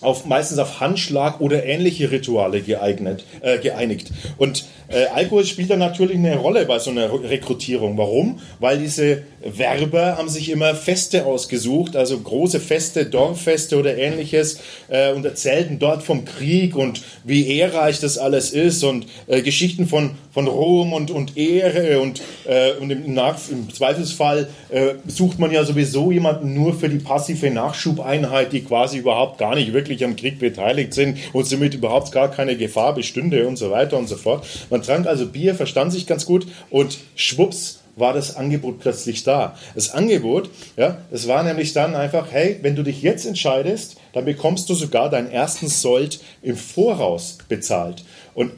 auf, 0.00 0.24
meistens 0.24 0.58
auf 0.58 0.80
Handschlag 0.80 1.40
oder 1.40 1.64
ähnliche 1.64 2.10
Rituale 2.10 2.60
geeignet, 2.62 3.24
äh, 3.40 3.58
geeinigt. 3.58 4.10
Und 4.38 4.64
äh, 4.90 5.06
Alkohol 5.06 5.44
spielt 5.46 5.70
da 5.70 5.76
natürlich 5.76 6.16
eine 6.16 6.36
Rolle 6.36 6.66
bei 6.66 6.78
so 6.78 6.90
einer 6.90 7.10
Rekrutierung. 7.12 7.96
Warum? 7.96 8.40
Weil 8.58 8.78
diese 8.78 9.22
Werber 9.42 10.18
haben 10.18 10.28
sich 10.28 10.50
immer 10.50 10.74
Feste 10.74 11.24
ausgesucht, 11.24 11.96
also 11.96 12.18
große 12.18 12.60
Feste, 12.60 13.06
Dorffeste 13.06 13.78
oder 13.78 13.96
ähnliches 13.96 14.60
äh, 14.88 15.12
und 15.12 15.24
erzählten 15.24 15.78
dort 15.78 16.02
vom 16.02 16.24
Krieg 16.24 16.76
und 16.76 17.02
wie 17.24 17.48
ehrreich 17.56 18.00
das 18.00 18.18
alles 18.18 18.50
ist 18.50 18.84
und 18.84 19.06
äh, 19.28 19.42
Geschichten 19.42 19.86
von, 19.86 20.12
von 20.32 20.46
Ruhm 20.46 20.92
und, 20.92 21.10
und 21.10 21.36
Ehre 21.36 22.00
und, 22.00 22.20
äh, 22.46 22.72
und 22.72 22.90
im, 22.90 23.14
Nach 23.14 23.38
im 23.50 23.72
Zweifelsfall 23.72 24.48
äh, 24.70 24.94
sucht 25.06 25.38
man 25.38 25.50
ja 25.50 25.64
sowieso 25.64 26.10
jemanden 26.10 26.54
nur 26.54 26.74
für 26.74 26.88
die 26.88 26.98
passive 26.98 27.50
Nachschubeinheit, 27.50 28.52
die 28.52 28.62
quasi 28.62 28.98
überhaupt 28.98 29.38
gar 29.38 29.54
nicht 29.54 29.72
wirklich 29.72 30.04
am 30.04 30.16
Krieg 30.16 30.38
beteiligt 30.38 30.94
sind 30.94 31.18
und 31.32 31.46
somit 31.46 31.74
überhaupt 31.74 32.12
gar 32.12 32.30
keine 32.30 32.56
Gefahr 32.56 32.94
bestünde 32.94 33.46
und 33.46 33.56
so 33.56 33.70
weiter 33.70 33.96
und 33.96 34.08
so 34.08 34.16
fort. 34.16 34.46
Man 34.68 34.79
trank 34.82 35.06
also 35.06 35.26
Bier, 35.26 35.54
verstand 35.54 35.92
sich 35.92 36.06
ganz 36.06 36.26
gut 36.26 36.46
und 36.70 36.98
schwupps 37.14 37.80
war 37.96 38.12
das 38.12 38.36
Angebot 38.36 38.80
plötzlich 38.80 39.24
da. 39.24 39.56
Das 39.74 39.90
Angebot, 39.92 40.50
ja, 40.76 40.98
das 41.10 41.28
war 41.28 41.42
nämlich 41.42 41.72
dann 41.72 41.94
einfach, 41.94 42.28
hey, 42.30 42.58
wenn 42.62 42.76
du 42.76 42.82
dich 42.82 43.02
jetzt 43.02 43.26
entscheidest, 43.26 43.96
dann 44.12 44.24
bekommst 44.24 44.68
du 44.70 44.74
sogar 44.74 45.10
deinen 45.10 45.30
ersten 45.30 45.68
Sold 45.68 46.20
im 46.42 46.56
Voraus 46.56 47.38
bezahlt. 47.48 48.04
Und 48.34 48.52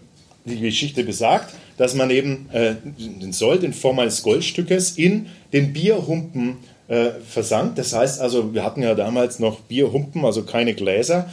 die 0.44 0.61
Geschichte 0.61 1.05
besagt, 1.05 1.55
dass 1.77 1.94
man 1.94 2.11
eben 2.11 2.49
äh, 2.53 2.74
den 2.85 3.32
Sold 3.32 3.62
in 3.62 3.73
Form 3.73 3.99
eines 3.99 4.23
Goldstückes 4.23 4.93
in 4.93 5.27
den 5.53 5.73
Bierhumpen 5.73 6.59
äh, 6.89 7.11
versank. 7.27 7.77
Das 7.77 7.94
heißt 7.94 8.20
also, 8.20 8.53
wir 8.55 8.65
hatten 8.65 8.82
ja 8.82 8.94
damals 8.94 9.39
noch 9.39 9.61
Bierhumpen, 9.61 10.24
also 10.24 10.43
keine 10.43 10.74
Gläser. 10.74 11.31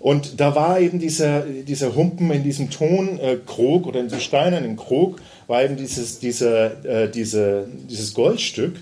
Und 0.00 0.40
da 0.40 0.54
war 0.54 0.80
eben 0.80 0.98
dieser, 0.98 1.42
dieser 1.42 1.94
Humpen 1.94 2.30
in 2.30 2.42
diesem 2.42 2.70
Tonkrog 2.70 3.86
oder 3.86 4.00
in 4.00 4.06
diesem 4.06 4.20
steinernen 4.20 4.76
Krog, 4.76 5.20
war 5.46 5.62
eben 5.62 5.76
dieses, 5.76 6.18
dieser, 6.18 6.84
äh, 6.84 7.10
diese, 7.10 7.68
dieses 7.88 8.14
Goldstück. 8.14 8.80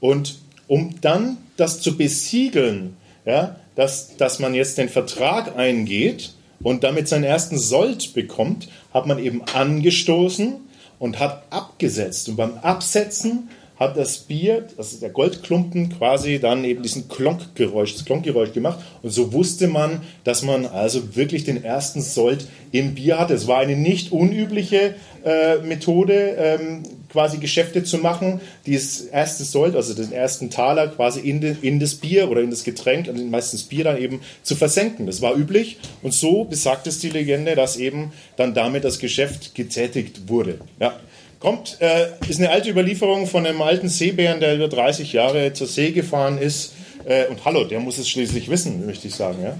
Und 0.00 0.38
um 0.66 1.00
dann 1.00 1.38
das 1.56 1.80
zu 1.80 1.96
besiegeln, 1.96 2.96
ja, 3.24 3.56
dass, 3.76 4.16
dass 4.16 4.40
man 4.40 4.54
jetzt 4.54 4.78
den 4.78 4.88
Vertrag 4.88 5.56
eingeht 5.56 6.34
und 6.60 6.82
damit 6.82 7.06
seinen 7.06 7.24
ersten 7.24 7.58
Sold 7.58 8.12
bekommt, 8.14 8.68
hat 8.92 9.06
man 9.06 9.18
eben 9.18 9.42
angestoßen 9.42 10.54
und 10.98 11.20
hat 11.20 11.44
abgesetzt. 11.50 12.28
Und 12.28 12.36
beim 12.36 12.58
Absetzen 12.58 13.50
hat 13.78 13.96
das 13.96 14.18
Bier, 14.18 14.66
also 14.78 14.98
der 14.98 15.10
Goldklumpen, 15.10 15.90
quasi 15.98 16.38
dann 16.38 16.64
eben 16.64 16.82
diesen 16.82 17.08
Klonkgeräusch, 17.08 17.94
das 17.94 18.04
Klonkgeräusch 18.04 18.52
gemacht. 18.52 18.78
Und 19.02 19.10
so 19.10 19.32
wusste 19.32 19.68
man, 19.68 20.00
dass 20.24 20.42
man 20.42 20.64
also 20.66 21.14
wirklich 21.14 21.44
den 21.44 21.62
ersten 21.62 22.00
Sold 22.00 22.48
im 22.72 22.94
Bier 22.94 23.18
hatte. 23.18 23.34
Es 23.34 23.46
war 23.46 23.58
eine 23.58 23.76
nicht 23.76 24.12
unübliche 24.12 24.94
äh, 25.24 25.58
Methode, 25.58 26.36
ähm, 26.38 26.82
quasi 27.10 27.38
Geschäfte 27.38 27.84
zu 27.84 27.98
machen, 27.98 28.40
dieses 28.66 29.02
erste 29.02 29.44
Sold, 29.44 29.76
also 29.76 29.94
den 29.94 30.12
ersten 30.12 30.50
Taler 30.50 30.88
quasi 30.88 31.20
in, 31.20 31.40
de, 31.40 31.56
in 31.62 31.80
das 31.80 31.94
Bier 31.94 32.30
oder 32.30 32.40
in 32.40 32.50
das 32.50 32.64
Getränk, 32.64 33.08
also 33.08 33.24
meistens 33.24 33.64
Bier 33.64 33.84
dann 33.84 33.98
eben 33.98 34.20
zu 34.42 34.56
versenken. 34.56 35.06
Das 35.06 35.22
war 35.22 35.34
üblich 35.34 35.78
und 36.02 36.12
so 36.12 36.44
besagt 36.44 36.86
es 36.86 36.98
die 36.98 37.08
Legende, 37.08 37.54
dass 37.54 37.76
eben 37.76 38.12
dann 38.36 38.54
damit 38.54 38.84
das 38.84 38.98
Geschäft 38.98 39.54
getätigt 39.54 40.28
wurde. 40.28 40.60
Ja. 40.80 40.98
Kommt, 41.38 41.76
äh, 41.80 42.06
ist 42.28 42.40
eine 42.40 42.50
alte 42.50 42.70
Überlieferung 42.70 43.26
von 43.26 43.46
einem 43.46 43.60
alten 43.60 43.88
Seebären, 43.88 44.40
der 44.40 44.54
über 44.54 44.68
30 44.68 45.12
Jahre 45.12 45.52
zur 45.52 45.66
See 45.66 45.92
gefahren 45.92 46.38
ist. 46.38 46.72
Äh, 47.04 47.26
und 47.26 47.44
hallo, 47.44 47.64
der 47.64 47.78
muss 47.78 47.98
es 47.98 48.08
schließlich 48.08 48.48
wissen, 48.48 48.86
möchte 48.86 49.06
ich 49.08 49.14
sagen. 49.14 49.38
Ja? 49.42 49.54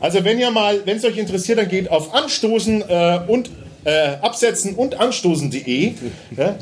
Also 0.00 0.24
wenn 0.24 0.38
ihr 0.38 0.50
mal, 0.50 0.80
wenn 0.86 0.96
es 0.96 1.04
euch 1.04 1.18
interessiert, 1.18 1.58
dann 1.58 1.68
geht 1.68 1.90
auf 1.90 2.14
anstoßen 2.14 2.82
äh, 2.88 3.20
und 3.26 3.50
äh, 3.84 4.16
absetzen 4.22 4.74
und 4.74 4.98
anstoßen.de. 4.98 5.92
Ja? 6.36 6.56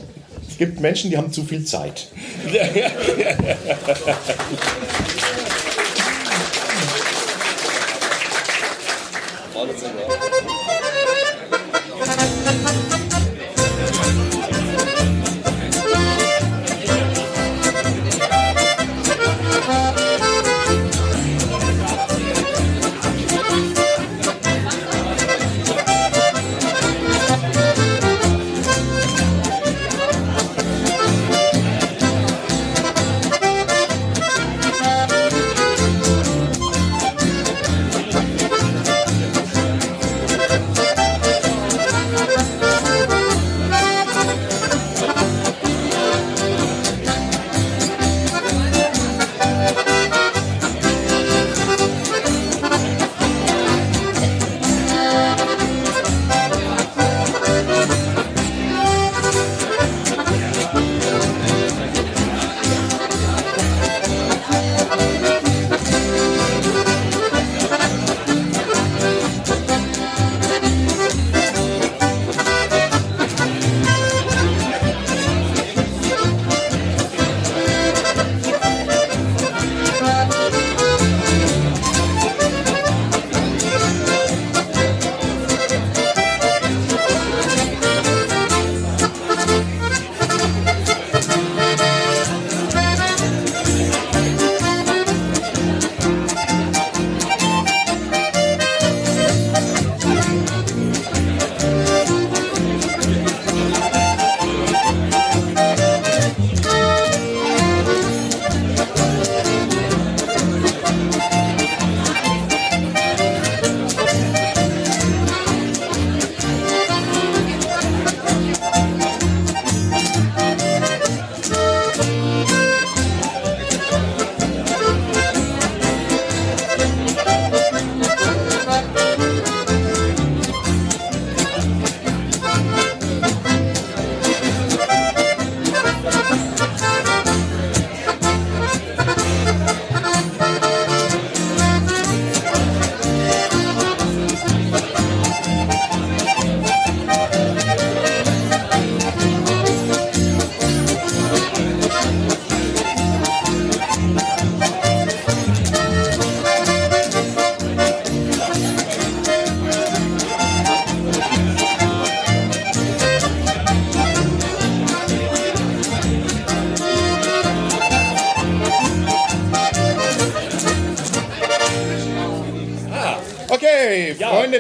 Es 0.49 0.59
gibt 0.59 0.81
Menschen, 0.81 1.11
die 1.11 1.17
haben 1.17 1.33
zu 1.33 1.45
viel 1.45 1.65
Zeit. 1.65 2.09
Ja, 2.53 2.65
ja, 2.67 2.91
ja. 3.19 3.57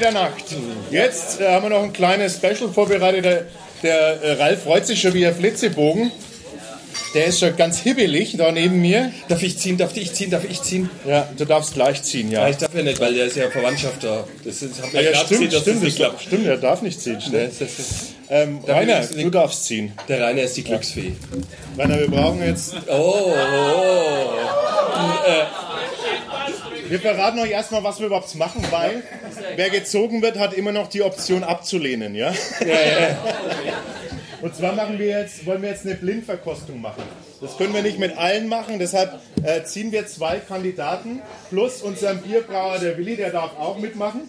Der 0.06 0.22
Nacht. 0.22 0.44
Jetzt 0.90 1.40
äh, 1.40 1.48
haben 1.48 1.64
wir 1.64 1.70
noch 1.70 1.82
ein 1.82 1.92
kleines 1.92 2.36
Special 2.36 2.70
vorbereitet. 2.72 3.24
Der, 3.24 3.46
der 3.82 4.22
äh, 4.22 4.32
Ralf 4.34 4.62
freut 4.62 4.86
sich 4.86 5.00
schon 5.00 5.14
wie 5.14 5.26
ein 5.26 5.34
Flitzebogen. 5.34 6.12
Der 7.14 7.26
ist 7.26 7.40
schon 7.40 7.56
ganz 7.56 7.78
hibbelig 7.80 8.36
da 8.36 8.52
neben 8.52 8.80
mir. 8.80 9.10
Darf 9.28 9.42
ich 9.42 9.58
ziehen? 9.58 9.78
Darf 9.78 9.96
ich 9.96 10.12
ziehen? 10.12 10.30
Darf 10.30 10.44
ich 10.44 10.62
ziehen? 10.62 10.90
Ja, 11.06 11.28
du 11.36 11.44
darfst 11.44 11.74
gleich 11.74 12.02
ziehen, 12.02 12.30
ja. 12.30 12.42
Ja, 12.42 12.48
ich 12.50 12.56
darf 12.56 12.74
ja 12.74 12.82
nicht, 12.82 13.00
weil 13.00 13.14
der 13.14 13.26
ist 13.26 13.36
ja 13.36 13.50
Verwandtschaft 13.50 14.04
da. 14.04 14.24
Das 14.44 14.62
ist, 14.62 14.82
hab 14.82 14.92
Ja, 14.92 15.00
ja, 15.00 15.12
grad 15.12 15.26
stimmt, 15.26 15.52
dass 15.52 15.62
stimmt, 15.62 15.76
das 15.76 15.82
nicht 15.84 15.96
klappt. 15.96 16.22
stimmt, 16.22 16.46
er 16.46 16.56
darf 16.58 16.82
nicht 16.82 17.00
ziehen. 17.00 17.14
Ne, 17.14 17.20
Schnell. 17.22 17.50
Ähm, 18.28 18.60
Da 18.66 18.74
Rainer, 18.74 19.00
du 19.06 19.30
darfst 19.30 19.64
ziehen. 19.64 19.92
Der 20.08 20.20
Rainer 20.20 20.42
ist 20.42 20.56
die 20.56 20.64
Glücksfee. 20.64 21.12
Rainer, 21.78 21.98
wir 22.00 22.10
brauchen 22.10 22.44
jetzt. 22.46 22.74
Oh, 22.88 23.32
oh. 23.32 24.32
Wir 26.88 27.00
verraten 27.00 27.38
euch 27.40 27.50
erstmal, 27.50 27.82
was 27.82 27.98
wir 27.98 28.06
überhaupt 28.06 28.32
machen, 28.36 28.64
weil 28.70 29.02
wer 29.56 29.70
gezogen 29.70 30.22
wird, 30.22 30.38
hat 30.38 30.54
immer 30.54 30.72
noch 30.72 30.88
die 30.88 31.02
Option 31.02 31.42
abzulehnen, 31.44 32.14
ja? 32.14 32.32
Und 34.42 34.54
zwar 34.54 34.74
machen 34.74 34.98
wir 34.98 35.06
jetzt, 35.06 35.46
wollen 35.46 35.62
wir 35.62 35.70
jetzt 35.70 35.86
eine 35.86 35.94
Blindverkostung 35.96 36.80
machen. 36.80 37.02
Das 37.40 37.56
können 37.56 37.74
wir 37.74 37.82
nicht 37.82 37.98
mit 37.98 38.16
allen 38.16 38.48
machen, 38.48 38.78
deshalb 38.78 39.18
äh, 39.42 39.62
ziehen 39.64 39.92
wir 39.92 40.06
zwei 40.06 40.38
Kandidaten 40.38 41.20
plus 41.50 41.82
unseren 41.82 42.18
Bierbrauer, 42.22 42.78
der 42.78 42.96
Willi, 42.98 43.16
der 43.16 43.30
darf 43.30 43.58
auch 43.58 43.78
mitmachen. 43.78 44.22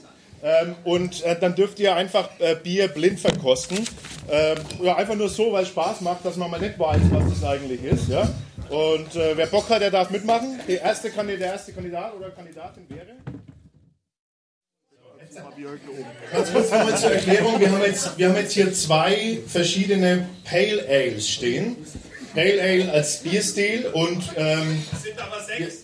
Ähm, 0.44 0.76
und 0.84 1.24
äh, 1.24 1.36
dann 1.40 1.56
dürft 1.56 1.80
ihr 1.80 1.96
einfach 1.96 2.30
äh, 2.40 2.56
Bier 2.56 2.88
blind 2.90 3.20
verkosten. 3.20 3.80
Ähm, 4.30 4.58
ja, 4.84 4.96
einfach 4.96 5.16
nur 5.16 5.30
so, 5.30 5.52
weil 5.52 5.64
es 5.64 5.70
Spaß 5.70 6.02
macht, 6.02 6.24
dass 6.26 6.36
man 6.36 6.52
mal 6.52 6.60
nicht 6.60 6.78
weiß, 6.78 7.02
was 7.10 7.40
das 7.40 7.50
eigentlich 7.50 7.84
ist. 7.84 8.08
Ja? 8.10 8.30
Und 8.70 9.16
äh, 9.16 9.36
wer 9.36 9.48
Bock 9.48 9.68
hat, 9.70 9.82
der 9.82 9.90
darf 9.90 10.10
mitmachen. 10.12 10.60
Der 10.68 10.82
erste, 10.82 11.10
Kandi- 11.10 11.38
der 11.38 11.54
erste 11.54 11.74
Kandidat 11.74 12.14
oder 12.16 12.30
Kandidatin 12.30 12.84
wäre. 12.88 13.16
Ganz 16.32 16.52
kurz 16.52 16.72
nochmal 16.72 16.98
zur 16.98 17.12
Erklärung. 17.12 17.60
Wir 17.60 17.72
haben, 17.72 17.84
jetzt, 17.84 18.18
wir 18.18 18.30
haben 18.30 18.36
jetzt 18.36 18.54
hier 18.54 18.74
zwei 18.74 19.40
verschiedene 19.48 20.28
Pale 20.44 20.86
Ales 20.88 21.30
stehen. 21.30 21.78
Pale 22.34 22.62
Ale 22.62 22.92
als 22.92 23.18
Bierstil 23.20 23.88
und. 23.94 24.24
Ähm, 24.36 24.84
Sind 25.04 25.20
aber 25.20 25.42
sechs. 25.44 25.84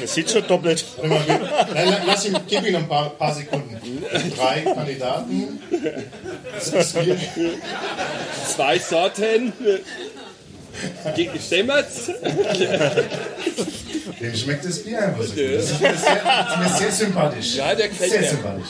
das 0.00 0.14
sieht 0.14 0.30
schon 0.30 0.46
doppelt. 0.46 0.84
Lass 2.06 2.26
ihn, 2.26 2.36
gib 2.48 2.66
ihm 2.66 2.76
ein 2.76 2.88
paar, 2.88 3.10
paar 3.10 3.34
Sekunden. 3.34 4.04
Drei 4.36 4.60
Kandidaten. 4.60 5.60
Zwei 8.54 8.78
Sorten. 8.78 9.52
Stimmert's? 11.46 12.10
Dem 14.20 14.36
schmeckt 14.36 14.64
das 14.64 14.78
Bier 14.82 15.02
einfach 15.02 15.22
so 15.22 15.32
gut. 15.32 15.54
Das 15.54 15.70
ist 15.70 15.80
mir 15.80 15.96
sehr, 15.96 16.22
das 16.24 16.50
ist 16.52 16.58
mir 16.58 16.78
sehr 16.78 16.92
sympathisch. 16.92 17.54
Ja, 17.56 17.74
der 17.74 17.88
gefällt 17.88 18.10
sehr 18.10 18.20
mir. 18.20 18.28
sympathisch. 18.28 18.68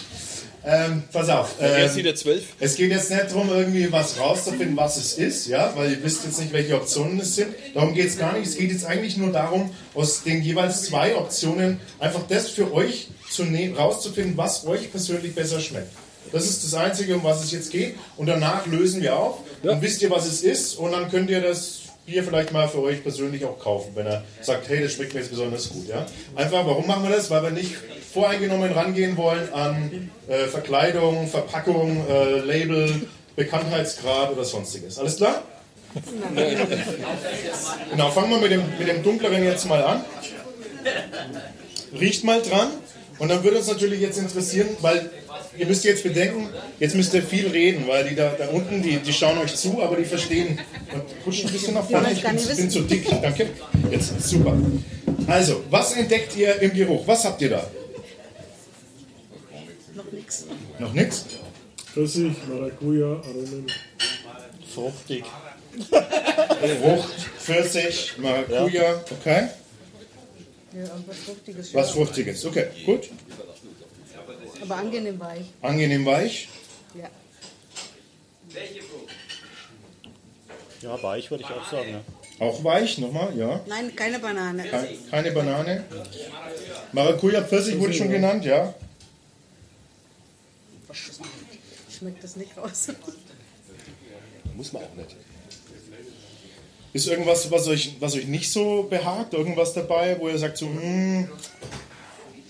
Ähm, 0.64 1.02
pass 1.12 1.28
auf. 1.28 1.56
Er 1.58 1.90
Ähm, 1.90 1.96
wieder 1.96 2.14
zwölf. 2.14 2.44
es 2.60 2.76
geht 2.76 2.92
jetzt 2.92 3.10
nicht 3.10 3.24
darum, 3.30 3.50
irgendwie 3.50 3.90
was 3.90 4.16
rauszufinden, 4.18 4.76
was 4.76 4.96
es 4.96 5.14
ist, 5.14 5.48
ja, 5.48 5.72
weil 5.74 5.90
ihr 5.90 6.04
wisst 6.04 6.24
jetzt 6.24 6.38
nicht, 6.40 6.52
welche 6.52 6.76
Optionen 6.76 7.18
es 7.18 7.34
sind. 7.34 7.48
Darum 7.74 7.92
geht 7.94 8.06
es 8.08 8.16
gar 8.18 8.32
nicht. 8.38 8.46
Es 8.46 8.56
geht 8.56 8.70
jetzt 8.70 8.84
eigentlich 8.84 9.16
nur 9.16 9.32
darum, 9.32 9.70
aus 9.94 10.22
den 10.22 10.40
jeweils 10.40 10.82
zwei 10.84 11.16
Optionen 11.16 11.80
einfach 11.98 12.22
das 12.28 12.48
für 12.50 12.72
euch 12.72 13.08
zu 13.28 13.44
ne 13.44 13.74
rauszufinden, 13.76 14.36
was 14.36 14.64
euch 14.64 14.90
persönlich 14.92 15.34
besser 15.34 15.58
schmeckt. 15.58 15.88
Das 16.30 16.44
ist 16.48 16.62
das 16.64 16.74
Einzige, 16.74 17.16
um 17.16 17.24
was 17.24 17.42
es 17.42 17.50
jetzt 17.50 17.72
geht. 17.72 17.96
Und 18.16 18.26
danach 18.28 18.64
lösen 18.66 19.02
wir 19.02 19.16
auf. 19.16 19.40
Dann 19.64 19.82
wisst 19.82 20.00
ihr, 20.02 20.10
was 20.10 20.26
es 20.26 20.42
ist. 20.42 20.74
Und 20.78 20.92
dann 20.92 21.10
könnt 21.10 21.28
ihr 21.28 21.40
das 21.40 21.80
Bier 22.04 22.24
vielleicht 22.24 22.52
mal 22.52 22.68
für 22.68 22.82
euch 22.82 23.02
persönlich 23.02 23.44
auch 23.44 23.58
kaufen, 23.58 23.92
wenn 23.94 24.06
er 24.06 24.24
sagt, 24.40 24.68
hey, 24.68 24.82
das 24.82 24.92
schmeckt 24.92 25.14
mir 25.14 25.20
jetzt 25.20 25.30
besonders 25.30 25.68
gut. 25.68 25.88
Ja? 25.88 26.04
Einfach, 26.34 26.66
warum 26.66 26.86
machen 26.86 27.04
wir 27.04 27.14
das? 27.14 27.30
Weil 27.30 27.44
wir 27.44 27.50
nicht 27.50 27.76
voreingenommen 28.12 28.72
rangehen 28.72 29.16
wollen 29.16 29.52
an 29.52 30.10
äh, 30.28 30.46
Verkleidung, 30.46 31.28
Verpackung, 31.28 32.04
äh, 32.08 32.40
Label, 32.40 33.06
Bekanntheitsgrad 33.36 34.32
oder 34.32 34.44
sonstiges. 34.44 34.98
Alles 34.98 35.16
klar? 35.16 35.42
Genau, 37.90 38.10
fangen 38.10 38.30
wir 38.30 38.38
mit 38.38 38.50
dem, 38.50 38.62
mit 38.78 38.88
dem 38.88 39.02
dunkleren 39.02 39.44
jetzt 39.44 39.66
mal 39.66 39.82
an. 39.84 40.04
Riecht 41.98 42.24
mal 42.24 42.42
dran. 42.42 42.68
Und 43.18 43.28
dann 43.28 43.44
würde 43.44 43.58
uns 43.58 43.68
natürlich 43.68 44.00
jetzt 44.00 44.18
interessieren, 44.18 44.68
weil 44.80 45.10
ihr 45.56 45.66
müsst 45.66 45.84
jetzt 45.84 46.02
bedenken, 46.02 46.48
jetzt 46.78 46.94
müsst 46.94 47.14
ihr 47.14 47.22
viel 47.22 47.48
reden, 47.48 47.86
weil 47.86 48.08
die 48.08 48.14
da, 48.14 48.30
da 48.36 48.48
unten, 48.48 48.82
die, 48.82 48.96
die 48.96 49.12
schauen 49.12 49.38
euch 49.38 49.54
zu, 49.54 49.82
aber 49.82 49.96
die 49.96 50.04
verstehen. 50.04 50.58
Und 50.92 51.02
rutscht 51.26 51.46
ein 51.46 51.52
bisschen 51.52 51.74
nach 51.74 51.88
vorne, 51.88 52.12
ich 52.12 52.22
bin, 52.22 52.36
bin 52.36 52.70
zu 52.70 52.82
dick. 52.82 53.06
Danke. 53.22 53.50
Jetzt, 53.90 54.20
super. 54.20 54.56
Also, 55.26 55.62
was 55.70 55.94
entdeckt 55.94 56.36
ihr 56.36 56.60
im 56.62 56.72
Geruch? 56.72 57.06
Was 57.06 57.24
habt 57.24 57.40
ihr 57.42 57.50
da? 57.50 57.66
Noch 59.94 60.12
nichts. 60.12 60.46
Noch 60.78 60.92
nichts? 60.92 61.26
Pfirsich, 61.92 62.32
Maracuja, 62.48 63.06
Aromen. 63.06 63.66
Fruchtig. 64.74 65.24
Frucht, 66.80 67.14
Pfirsich, 67.38 68.14
Maracuja, 68.18 69.04
okay. 69.10 69.48
Ja, 70.74 70.84
und 70.94 71.06
was 71.06 71.18
Fruchtiges. 71.18 71.74
Was. 71.74 71.90
Fruchtiges, 71.90 72.46
okay, 72.46 72.66
gut. 72.86 73.10
Aber 74.62 74.76
angenehm 74.76 75.18
weich. 75.20 75.44
Angenehm 75.60 76.06
weich. 76.06 76.48
Ja. 76.94 77.08
Ja, 80.82 81.02
weich 81.02 81.30
würde 81.30 81.44
ich 81.44 81.50
auch 81.50 81.70
sagen. 81.70 81.90
Ja. 81.90 82.00
Auch 82.46 82.64
weich, 82.64 82.98
nochmal, 82.98 83.36
ja. 83.36 83.60
Nein, 83.66 83.94
keine 83.94 84.18
Banane. 84.18 84.64
Ke- 84.64 84.88
Keine 85.10 85.30
Banane. 85.30 85.84
Maracuja, 86.92 87.42
Pfirsich 87.42 87.78
wurde 87.78 87.92
schon 87.94 88.10
genannt, 88.10 88.44
ja. 88.44 88.74
Schmeckt 91.98 92.22
das 92.24 92.36
nicht 92.36 92.56
raus. 92.56 92.88
Muss 94.56 94.72
man 94.72 94.82
auch 94.82 94.94
nicht. 94.94 95.14
Ist 96.92 97.06
irgendwas, 97.08 97.50
was 97.50 97.68
euch, 97.68 97.96
was 98.00 98.14
euch 98.14 98.26
nicht 98.26 98.50
so 98.52 98.82
behagt? 98.82 99.32
Irgendwas 99.34 99.72
dabei, 99.72 100.18
wo 100.18 100.28
ihr 100.28 100.36
sagt 100.38 100.58
so, 100.58 100.66
hm, 100.66 101.28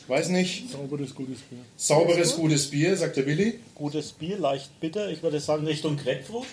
weiß 0.08 0.28
nicht. 0.28 0.70
Sauberes, 0.70 1.14
gutes 1.14 1.40
Bier. 1.40 1.58
Sauberes, 1.76 2.36
gutes 2.36 2.68
Bier, 2.70 2.96
sagt 2.96 3.16
der 3.16 3.26
Willi. 3.26 3.60
Gutes 3.74 4.12
Bier, 4.12 4.38
leicht 4.38 4.78
bitter. 4.80 5.10
Ich 5.10 5.22
würde 5.22 5.40
sagen 5.40 5.66
Richtung 5.66 5.96
Grapefruit. 5.96 6.46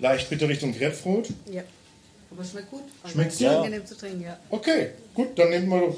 Leicht 0.00 0.28
bitter 0.30 0.48
Richtung 0.48 0.72
Grapefruit. 0.76 1.28
Ja. 1.50 1.62
Aber 2.30 2.44
schmeckt 2.44 2.70
gut. 2.70 2.82
Also 3.02 3.14
Schmeckt's? 3.14 3.38
sehr 3.38 3.52
Ja. 3.52 3.58
angenehm 3.58 3.86
zu 3.86 3.96
trinken, 3.96 4.22
ja. 4.22 4.38
Okay, 4.50 4.90
gut, 5.14 5.38
dann 5.38 5.50
nehmt 5.50 5.68
mal, 5.68 5.94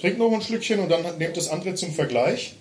trinkt 0.00 0.18
noch 0.18 0.32
ein 0.32 0.40
Schlückchen 0.40 0.80
und 0.80 0.88
dann 0.88 1.18
nehmt 1.18 1.36
das 1.36 1.48
andere 1.48 1.74
zum 1.74 1.92
Vergleich. 1.92 2.54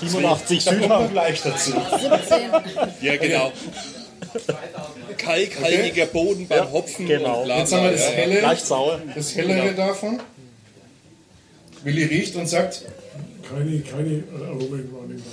87 0.00 0.64
Da 0.64 0.70
kommen 0.70 0.80
wir 0.82 0.86
Südhang. 0.88 1.10
gleich 1.12 1.42
dazu. 1.42 1.72
17. 1.72 2.50
Ja, 3.02 3.16
genau. 3.16 3.52
Kalkhaltiger 5.18 6.06
Boden 6.06 6.48
beim 6.48 6.72
Hopfen 6.72 7.06
genau. 7.06 7.40
und 7.40 7.44
bla, 7.44 7.58
Jetzt 7.58 7.72
haben 7.72 7.84
wir 7.84 7.90
das 7.92 8.00
ja, 8.04 8.10
ja. 8.10 8.16
helle, 8.16 8.40
Leicht 8.40 8.66
sauer. 8.66 9.00
das 9.14 9.34
hellere 9.36 9.74
davon. 9.74 10.20
Willi 11.84 12.04
riecht 12.04 12.34
und 12.36 12.46
sagt, 12.48 12.84
Keine, 13.48 13.80
keine 13.80 14.24
Aromen 14.46 14.90
wahrnehmbar. 14.92 15.32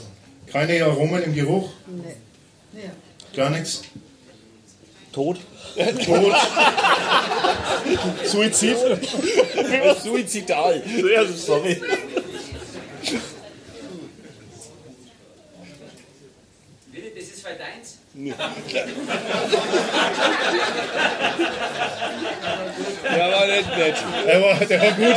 keine 0.52 0.84
Aromen 0.86 1.24
im 1.24 1.34
Geruch, 1.34 1.70
Nee. 1.88 2.82
Ja. 2.84 2.92
gar 3.36 3.50
nichts. 3.52 3.84
Tod. 5.14 5.40
Tot. 6.06 6.34
Suizid. 8.26 8.78
Suizidal. 10.04 10.84
Ja, 11.14 11.26
sorry. 11.26 11.82
Willi, 16.92 17.12
das 17.16 17.24
ist 17.26 17.44
weil 17.44 17.58
deins. 17.58 17.98
Der 18.18 18.38
war 23.32 23.46
nicht 23.48 23.78
nett. 23.78 23.96
Der 24.26 24.42
war, 24.42 24.56
der 24.56 24.82
war 24.82 24.92
gut. 24.92 25.16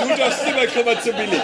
Du 0.00 0.16
darfst 0.16 0.46
immer 0.46 0.66
kommen 0.68 1.00
zu 1.02 1.12
Billy. 1.12 1.40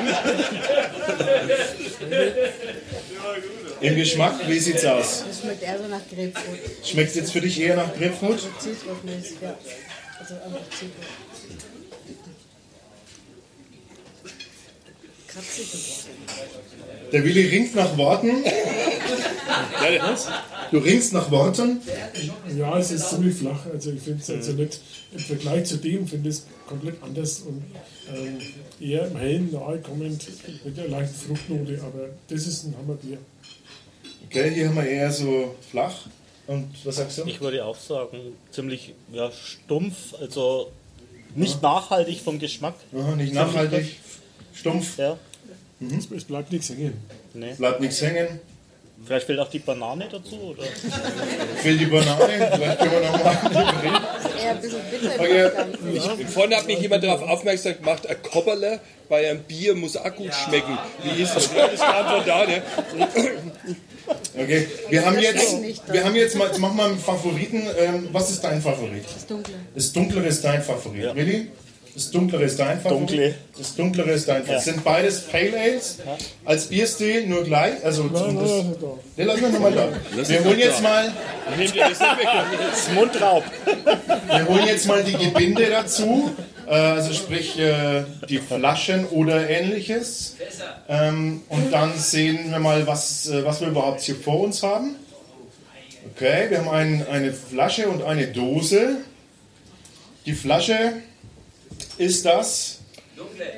Im 3.81 3.97
Geschmack, 3.97 4.35
wie 4.47 4.59
sieht's 4.61 4.85
aus? 4.85 5.25
Das 5.27 5.41
schmeckt 5.41 5.63
eher 5.65 5.79
so 5.79 5.89
nach 5.89 6.01
Grapefruit. 6.09 6.61
Schmeckt 6.85 7.17
jetzt 7.17 7.33
für 7.33 7.41
dich 7.41 7.61
eher 7.61 7.75
nach 7.75 7.93
Grapefruit? 7.93 8.41
Zitrusmäßig, 8.61 9.39
ja. 9.43 9.57
Also 10.21 10.35
einfach 10.35 10.71
Zitrus. 10.71 11.07
Der 17.13 17.25
Willi 17.25 17.47
ringt 17.49 17.75
nach 17.75 17.97
Worten. 17.97 18.45
Du 20.71 20.79
ringst 20.79 21.13
nach 21.13 21.31
Worten. 21.31 21.81
Ja, 22.57 22.79
es 22.79 22.91
ist 22.91 23.11
ziemlich 23.11 23.37
flach. 23.37 23.67
Also 23.73 23.93
ich 23.93 24.01
finde 24.01 24.23
es 24.23 24.31
also 24.31 24.53
nicht 24.53 24.81
im 25.13 25.19
Vergleich 25.19 25.65
zu 25.65 25.77
dem 25.77 26.07
finde 26.07 26.29
ich 26.31 26.37
es 26.37 26.47
komplett 26.67 27.03
anders 27.03 27.41
und 27.41 27.63
ähm, 28.15 28.39
eher 28.81 29.07
im 29.07 29.17
hellen 29.17 29.53
nahe 29.53 29.79
kommend 29.79 30.27
mit 30.65 30.79
einer 30.79 30.89
leichten 30.89 31.15
Fruchtnote, 31.15 31.81
aber 31.83 32.09
das 32.29 32.47
ist 32.47 32.65
ein 32.65 32.75
Hammerbier. 32.79 33.19
Okay, 34.27 34.51
hier 34.55 34.69
haben 34.69 34.77
wir 34.77 34.87
eher 34.87 35.13
so 35.13 35.55
flach. 35.71 36.07
Und 36.47 36.69
was 36.85 36.97
sagst 36.97 37.19
du? 37.19 37.25
Ich 37.27 37.41
würde 37.41 37.65
auch 37.65 37.79
sagen, 37.79 38.19
ziemlich 38.51 38.95
ja, 39.13 39.31
stumpf, 39.31 40.15
also 40.21 40.73
Nicht 41.35 41.63
nachhaltig 41.63 42.21
vom 42.21 42.39
Geschmack. 42.39 42.75
Aha, 42.95 43.17
nicht 43.17 43.33
nachhaltig, 43.33 43.97
stumpf. 44.55 44.99
Ja. 44.99 45.19
Es 46.17 46.25
bleibt 46.25 46.53
nichts 46.53 46.69
hängen. 46.71 46.95
Nee. 47.35 47.55
Bleibt 47.55 47.81
nichts 47.81 48.01
hängen. 48.01 48.41
Vielleicht 49.05 49.27
fehlt 49.27 49.41
auch 49.41 49.51
die 49.51 49.59
Banane 49.59 50.09
dazu, 50.09 50.37
oder? 50.37 50.63
Fehlt 51.57 51.81
die 51.81 51.87
Banane? 51.87 52.51
Vielleicht 52.53 52.79
können 52.79 52.93
wir 52.93 53.01
nochmal. 53.01 53.37
Eher 54.41 54.51
ein 54.51 54.61
bisschen 54.61 54.81
bitter. 54.91 56.21
Ich, 56.21 56.27
vorhin 56.29 56.57
hat 56.57 56.67
mich 56.69 56.79
jemand 56.79 57.03
darauf 57.03 57.23
aufmerksam 57.23 57.77
gemacht, 57.79 58.07
ein 58.07 58.23
Kobberle 58.23 58.79
bei 59.09 59.29
einem 59.29 59.43
Bier 59.43 59.75
muss 59.75 59.97
auch 59.97 60.15
gut 60.15 60.33
schmecken. 60.33 60.79
Wie 61.03 61.21
ist 61.21 61.35
das? 61.35 61.51
Ja, 61.53 61.67
das 61.67 61.81
kam 61.81 62.07
von 62.07 62.27
da, 62.27 62.47
ne? 62.47 62.63
Okay, 64.39 64.69
wir 64.89 65.05
haben 65.05 65.19
jetzt, 65.19 65.57
wir 65.91 66.05
haben 66.05 66.17
jetzt 66.17 66.37
mal, 66.37 66.49
jetzt 66.49 66.59
mach 66.59 66.73
mal 66.73 66.91
einen 66.91 66.99
Favoriten. 66.99 67.67
Ähm, 67.79 68.09
was 68.13 68.31
ist 68.31 68.43
dein 68.43 68.63
Favorit? 68.63 69.05
Das 69.13 69.27
Dunkle. 69.27 69.55
Das 69.75 69.93
Dunklere 69.93 70.27
ist 70.27 70.45
dein 70.45 70.63
Favorit. 70.63 71.15
Willi? 71.15 71.49
Das 71.95 72.11
Dunklere 72.11 72.45
ist 72.45 72.59
dein 72.59 72.81
Favorit. 72.81 73.11
Dunkle. 73.11 73.35
Das 73.59 73.77
Dunklere 73.77 74.11
ist 74.13 74.27
dein 74.27 74.43
Favorit. 74.45 74.49
Ja. 74.49 74.55
Das 74.55 74.65
sind 74.65 74.85
beides 74.85 75.21
Pale 75.27 75.61
Ales. 75.61 75.99
Als 76.45 76.67
Bierstil 76.67 77.27
nur 77.27 77.45
gleich. 77.45 77.85
Also 77.85 78.09
zum, 78.09 78.41
das, 78.41 78.51
nein, 78.51 78.75
nein. 79.17 79.27
lassen 79.27 79.43
wir 79.43 79.49
nochmal 79.51 79.73
da. 79.73 79.89
Lass 80.17 80.29
Wir 80.31 80.45
holen 80.45 80.59
jetzt 80.59 80.79
da. 80.79 80.83
mal, 80.83 81.13
Nehmt 81.59 81.75
ihr 81.75 81.89
das 81.89 82.01
nicht 82.01 82.19
weg? 82.19 82.29
Das 82.71 82.91
Mundraub. 82.95 83.45
wir 84.27 84.49
holen 84.49 84.67
jetzt 84.67 84.87
mal 84.87 85.05
die 85.05 85.13
Gebinde 85.13 85.69
dazu. 85.69 86.31
Äh, 86.67 86.71
also 86.71 87.13
sprich 87.13 87.59
äh, 87.59 88.05
die 88.27 88.39
Flaschen 88.39 89.07
oder 89.09 89.49
ähnliches. 89.51 90.37
Ähm, 90.89 91.43
und 91.51 91.73
dann 91.73 91.99
sehen 91.99 92.51
wir 92.51 92.59
mal, 92.59 92.87
was, 92.87 93.29
äh, 93.29 93.45
was 93.45 93.61
wir 93.61 93.69
überhaupt 93.69 94.01
hier 94.01 94.17
vor 94.17 94.41
uns 94.41 94.63
haben. 94.63 94.97
Okay, 96.15 96.47
wir 96.49 96.59
haben 96.59 96.69
ein, 96.71 97.07
eine 97.07 97.33
Flasche 97.35 97.89
und 97.89 98.03
eine 98.03 98.29
Dose. 98.29 98.97
Die 100.25 100.33
Flasche 100.33 100.95
ist 101.99 102.25
das 102.25 102.79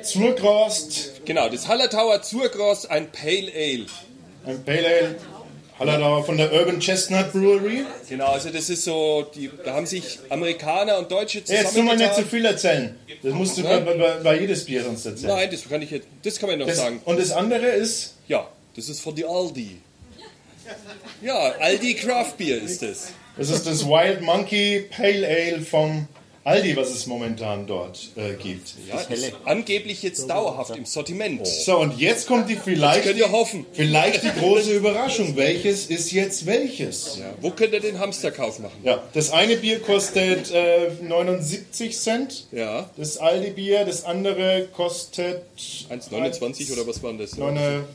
Zurgrost, 0.03 1.11
Genau, 1.25 1.49
das 1.49 1.67
Hallertauer 1.67 2.21
Zurgross, 2.21 2.85
ein 2.85 3.11
Pale 3.11 3.51
Ale. 3.53 3.85
ein 4.45 4.63
Pale 4.63 4.85
Ale, 4.87 5.15
Hallertauer 5.79 6.23
von 6.23 6.37
der 6.37 6.53
Urban 6.53 6.79
Chestnut 6.79 7.31
Brewery. 7.33 7.85
Genau, 8.07 8.27
also 8.27 8.49
das 8.49 8.69
ist 8.69 8.83
so, 8.83 9.25
die, 9.35 9.49
da 9.63 9.73
haben 9.73 9.85
sich 9.85 10.19
Amerikaner 10.29 10.97
und 10.99 11.11
Deutsche 11.11 11.41
Ja, 11.47 11.55
Jetzt 11.61 11.75
nur 11.75 11.83
mal 11.83 11.97
nicht 11.97 12.13
zu 12.13 12.21
zusammengetan. 12.23 12.29
viel 12.29 12.45
erzählen. 12.45 12.99
Das 13.23 13.33
musst 13.33 13.57
du 13.57 13.63
bei, 13.63 13.79
bei, 13.79 13.93
bei 14.23 14.39
jedes 14.39 14.65
Bier 14.65 14.83
sonst 14.83 15.05
erzählen. 15.05 15.33
Nein, 15.35 15.49
das 15.51 15.67
kann 15.67 15.81
ich 15.81 15.91
jetzt, 15.91 16.07
das 16.23 16.39
kann 16.39 16.49
man 16.49 16.59
noch 16.59 16.67
Das, 16.67 16.77
sagen. 16.77 17.01
und 17.05 17.19
das 17.19 17.31
andere 17.31 17.65
ist, 17.67 18.13
Ja, 18.27 18.47
das 18.75 18.87
ist 18.89 19.01
von 19.01 19.15
die 19.15 19.25
Aldi. 19.25 19.81
Ja, 21.21 21.37
Aldi 21.59 21.95
Craft 21.95 22.33
Beer 22.37 22.61
ist 22.61 22.81
das. 22.81 23.07
das 23.37 23.49
ist 23.49 23.65
das 23.67 23.85
Wild 23.85 24.21
Monkey 24.21 24.87
Pale 24.95 25.27
Ale 25.27 25.61
vom 25.61 26.07
Aldi, 26.45 26.75
was 26.77 26.91
es 26.91 27.07
momentan 27.07 27.65
dort 27.65 28.09
äh, 28.15 28.35
gibt. 28.35 28.75
Ja, 28.87 28.99
ist 28.99 29.33
angeblich 29.45 30.03
jetzt 30.03 30.29
dauerhaft 30.29 30.75
im 30.75 30.85
Sortiment. 30.85 31.45
So, 31.47 31.79
und 31.79 31.97
jetzt 31.99 32.27
kommt 32.27 32.47
die 32.47 32.55
vielleicht, 32.55 33.01
Könnt 33.03 33.17
ihr 33.17 33.31
hoffen. 33.31 33.65
vielleicht 33.73 34.21
die 34.21 34.29
große 34.29 34.71
Überraschung. 34.71 35.35
Welches 35.35 35.87
ist 35.87 36.11
jetzt 36.11 36.45
welches? 36.45 37.17
Ja, 37.17 37.33
wo 37.41 37.49
könnt 37.49 37.73
ihr 37.73 37.79
den 37.79 37.97
Hamsterkauf 37.97 38.59
machen? 38.59 38.77
Ja, 38.83 39.01
das 39.13 39.31
eine 39.31 39.57
Bier 39.57 39.79
kostet 39.79 40.51
äh, 40.51 40.91
79 41.01 41.97
Cent, 41.97 42.45
Ja, 42.51 42.91
das 42.95 43.17
Aldi-Bier. 43.17 43.83
Das 43.85 44.05
andere 44.05 44.67
kostet 44.71 45.41
1,29 45.89 46.71
oder 46.73 46.85
was 46.85 47.01
war 47.01 47.09
denn 47.09 47.21
das? 47.21 47.37
noch 47.37 47.47
eine, 47.47 47.85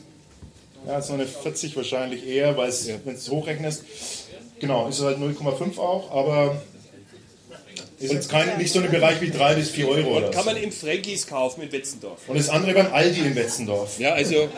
ja, 0.85 1.01
so 1.01 1.13
eine 1.13 1.25
40 1.25 1.77
wahrscheinlich 1.77 2.27
eher, 2.27 2.57
weil 2.57 2.67
es, 2.67 2.85
wenn 3.05 3.15
es 3.15 3.29
hochrechnest, 3.29 3.83
genau, 4.59 4.89
ist 4.89 4.99
es 4.99 5.05
halt 5.05 5.19
0,5 5.19 5.77
auch, 5.79 6.11
aber 6.11 6.61
ist 8.01 8.13
jetzt 8.13 8.29
kein, 8.29 8.57
nicht 8.57 8.73
so 8.73 8.79
ein 8.79 8.89
Bereich 8.89 9.21
wie 9.21 9.29
3 9.29 9.55
bis 9.55 9.69
4 9.69 9.87
Euro 9.87 10.17
oder 10.17 10.31
Kann 10.31 10.43
so. 10.43 10.51
man 10.51 10.61
im 10.61 10.71
Frankies 10.71 11.27
kaufen 11.27 11.61
in 11.61 11.71
Wetzendorf. 11.71 12.19
Und 12.27 12.37
das 12.37 12.49
andere 12.49 12.73
beim 12.73 12.93
Aldi 12.93 13.21
in 13.21 13.35
Wetzendorf. 13.35 13.99
Ja, 13.99 14.13
also 14.13 14.49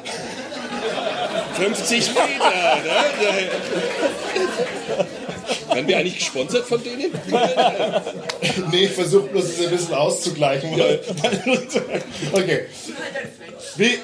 50 1.55 2.07
Meter. 2.09 2.21
Ne? 2.83 3.03
Werden 5.73 5.87
wir 5.87 5.97
eigentlich 5.97 6.17
gesponsert 6.19 6.65
von 6.65 6.81
denen? 6.83 7.11
Nee, 8.71 8.85
ich 8.85 8.91
versuche 8.91 9.27
bloß 9.29 9.45
es 9.45 9.65
ein 9.65 9.71
bisschen 9.71 9.93
auszugleichen. 9.93 10.77
Weil, 10.77 10.99
okay. 12.31 12.65
Wie, 13.77 13.97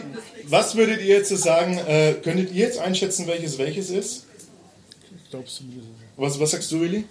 was 0.45 0.75
würdet 0.75 1.01
ihr 1.01 1.17
jetzt 1.17 1.29
sagen? 1.37 1.77
Äh, 1.77 2.13
könntet 2.23 2.51
ihr 2.51 2.65
jetzt 2.65 2.79
einschätzen, 2.79 3.27
welches 3.27 3.57
welches 3.57 3.89
ist? 3.89 4.25
Ich 5.23 5.29
glaube 5.29 5.45
zumindest. 5.45 5.87
Was, 6.17 6.39
was 6.39 6.51
sagst 6.51 6.71
du, 6.71 6.81
Willi? 6.81 7.03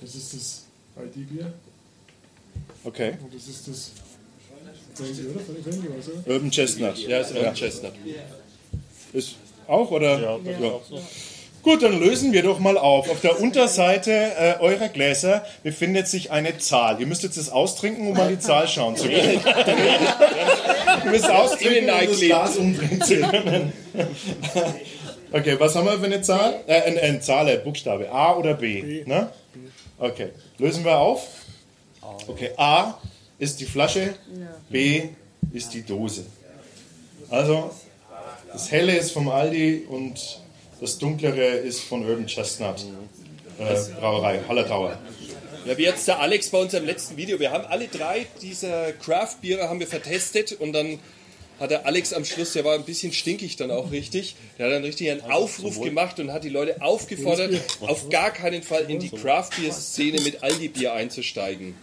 Das 0.00 0.14
ist 0.14 0.34
das 0.34 0.67
ID-Bier 1.04 1.52
Okay. 2.84 3.12
und 3.22 3.34
das 3.34 3.46
ist 3.48 3.68
das 3.68 3.90
Frankie, 4.94 5.26
oder? 5.26 5.40
Oder? 6.26 6.34
Urban 6.34 6.50
Chestnut. 6.50 6.98
Ja, 6.98 7.20
ist 7.20 7.34
Urban 7.34 7.54
Chestnut. 7.54 7.92
Ist 9.12 9.36
auch, 9.66 9.90
oder? 9.90 10.18
Ja, 10.20 10.38
das 10.44 10.54
ist 10.54 10.60
Ja. 10.62 10.68
auch 10.68 10.84
so. 10.88 11.00
Gut, 11.62 11.82
dann 11.82 11.98
lösen 12.00 12.32
wir 12.32 12.42
doch 12.42 12.60
mal 12.60 12.78
auf. 12.78 13.10
Auf 13.10 13.20
der 13.20 13.40
Unterseite 13.40 14.10
äh, 14.12 14.54
eurer 14.60 14.88
Gläser 14.88 15.44
befindet 15.64 16.06
sich 16.08 16.30
eine 16.30 16.56
Zahl. 16.58 17.00
Ihr 17.00 17.06
müsst 17.06 17.24
jetzt 17.24 17.36
das 17.36 17.50
austrinken, 17.50 18.06
um 18.08 18.16
an 18.18 18.28
die 18.28 18.38
Zahl 18.38 18.66
schauen 18.68 18.96
zu 18.96 19.08
können. 19.08 19.40
Ihr 21.04 21.10
müsst 21.10 21.28
austrinken, 21.28 21.90
um 21.90 22.06
das 22.08 22.20
Glas 22.20 22.56
umdrehen 22.56 23.02
zu 23.02 23.16
können. 23.20 23.72
Okay, 25.32 25.56
was 25.58 25.74
haben 25.74 25.86
wir 25.86 25.98
für 25.98 26.06
eine 26.06 26.22
Zahl? 26.22 26.60
Äh, 26.66 26.80
eine, 26.82 27.00
eine 27.00 27.20
Zahl, 27.20 27.48
äh, 27.48 27.56
Buchstabe. 27.58 28.10
A 28.10 28.36
oder 28.36 28.54
B? 28.54 29.02
Ne? 29.04 29.28
Okay, 29.98 30.30
lösen 30.58 30.84
wir 30.84 30.96
auf. 30.96 31.26
Okay, 32.26 32.50
A 32.56 32.98
ist 33.38 33.58
die 33.60 33.64
Flasche, 33.64 34.14
B 34.68 35.08
ist 35.52 35.74
die 35.74 35.82
Dose. 35.82 36.24
Also, 37.30 37.70
das 38.52 38.70
Helle 38.70 38.96
ist 38.96 39.10
vom 39.10 39.28
Aldi 39.28 39.86
und 39.88 40.40
das 40.80 40.98
Dunklere 40.98 41.42
ist 41.42 41.80
von 41.80 42.08
Urban 42.08 42.26
Chestnut 42.26 42.84
äh, 43.58 43.76
Brauerei, 43.98 44.40
Hallertauer. 44.48 44.98
Ja, 45.64 45.76
wie 45.76 45.82
jetzt 45.82 46.06
der 46.06 46.20
Alex 46.20 46.48
bei 46.50 46.58
unserem 46.58 46.86
letzten 46.86 47.16
Video. 47.16 47.40
Wir 47.40 47.50
haben 47.50 47.66
alle 47.66 47.88
drei 47.88 48.26
dieser 48.40 48.92
Craft-Biere 48.92 49.68
haben 49.68 49.80
wir 49.80 49.88
vertestet 49.88 50.52
und 50.52 50.72
dann 50.72 51.00
hat 51.60 51.70
der 51.70 51.86
Alex 51.86 52.12
am 52.12 52.24
Schluss, 52.24 52.52
der 52.52 52.64
war 52.64 52.74
ein 52.74 52.84
bisschen 52.84 53.12
stinkig 53.12 53.56
dann 53.56 53.70
auch 53.70 53.90
richtig, 53.90 54.36
der 54.58 54.66
hat 54.66 54.72
dann 54.74 54.84
richtig 54.84 55.10
einen 55.10 55.22
Aufruf 55.22 55.80
gemacht 55.80 56.20
und 56.20 56.32
hat 56.32 56.44
die 56.44 56.48
Leute 56.48 56.80
aufgefordert, 56.80 57.52
auf 57.80 58.08
gar 58.10 58.30
keinen 58.30 58.62
Fall 58.62 58.84
in 58.88 58.98
die 59.00 59.10
Craft-Bier-Szene 59.10 60.20
mit 60.20 60.42
Aldi-Bier 60.42 60.92
einzusteigen. 60.92 61.74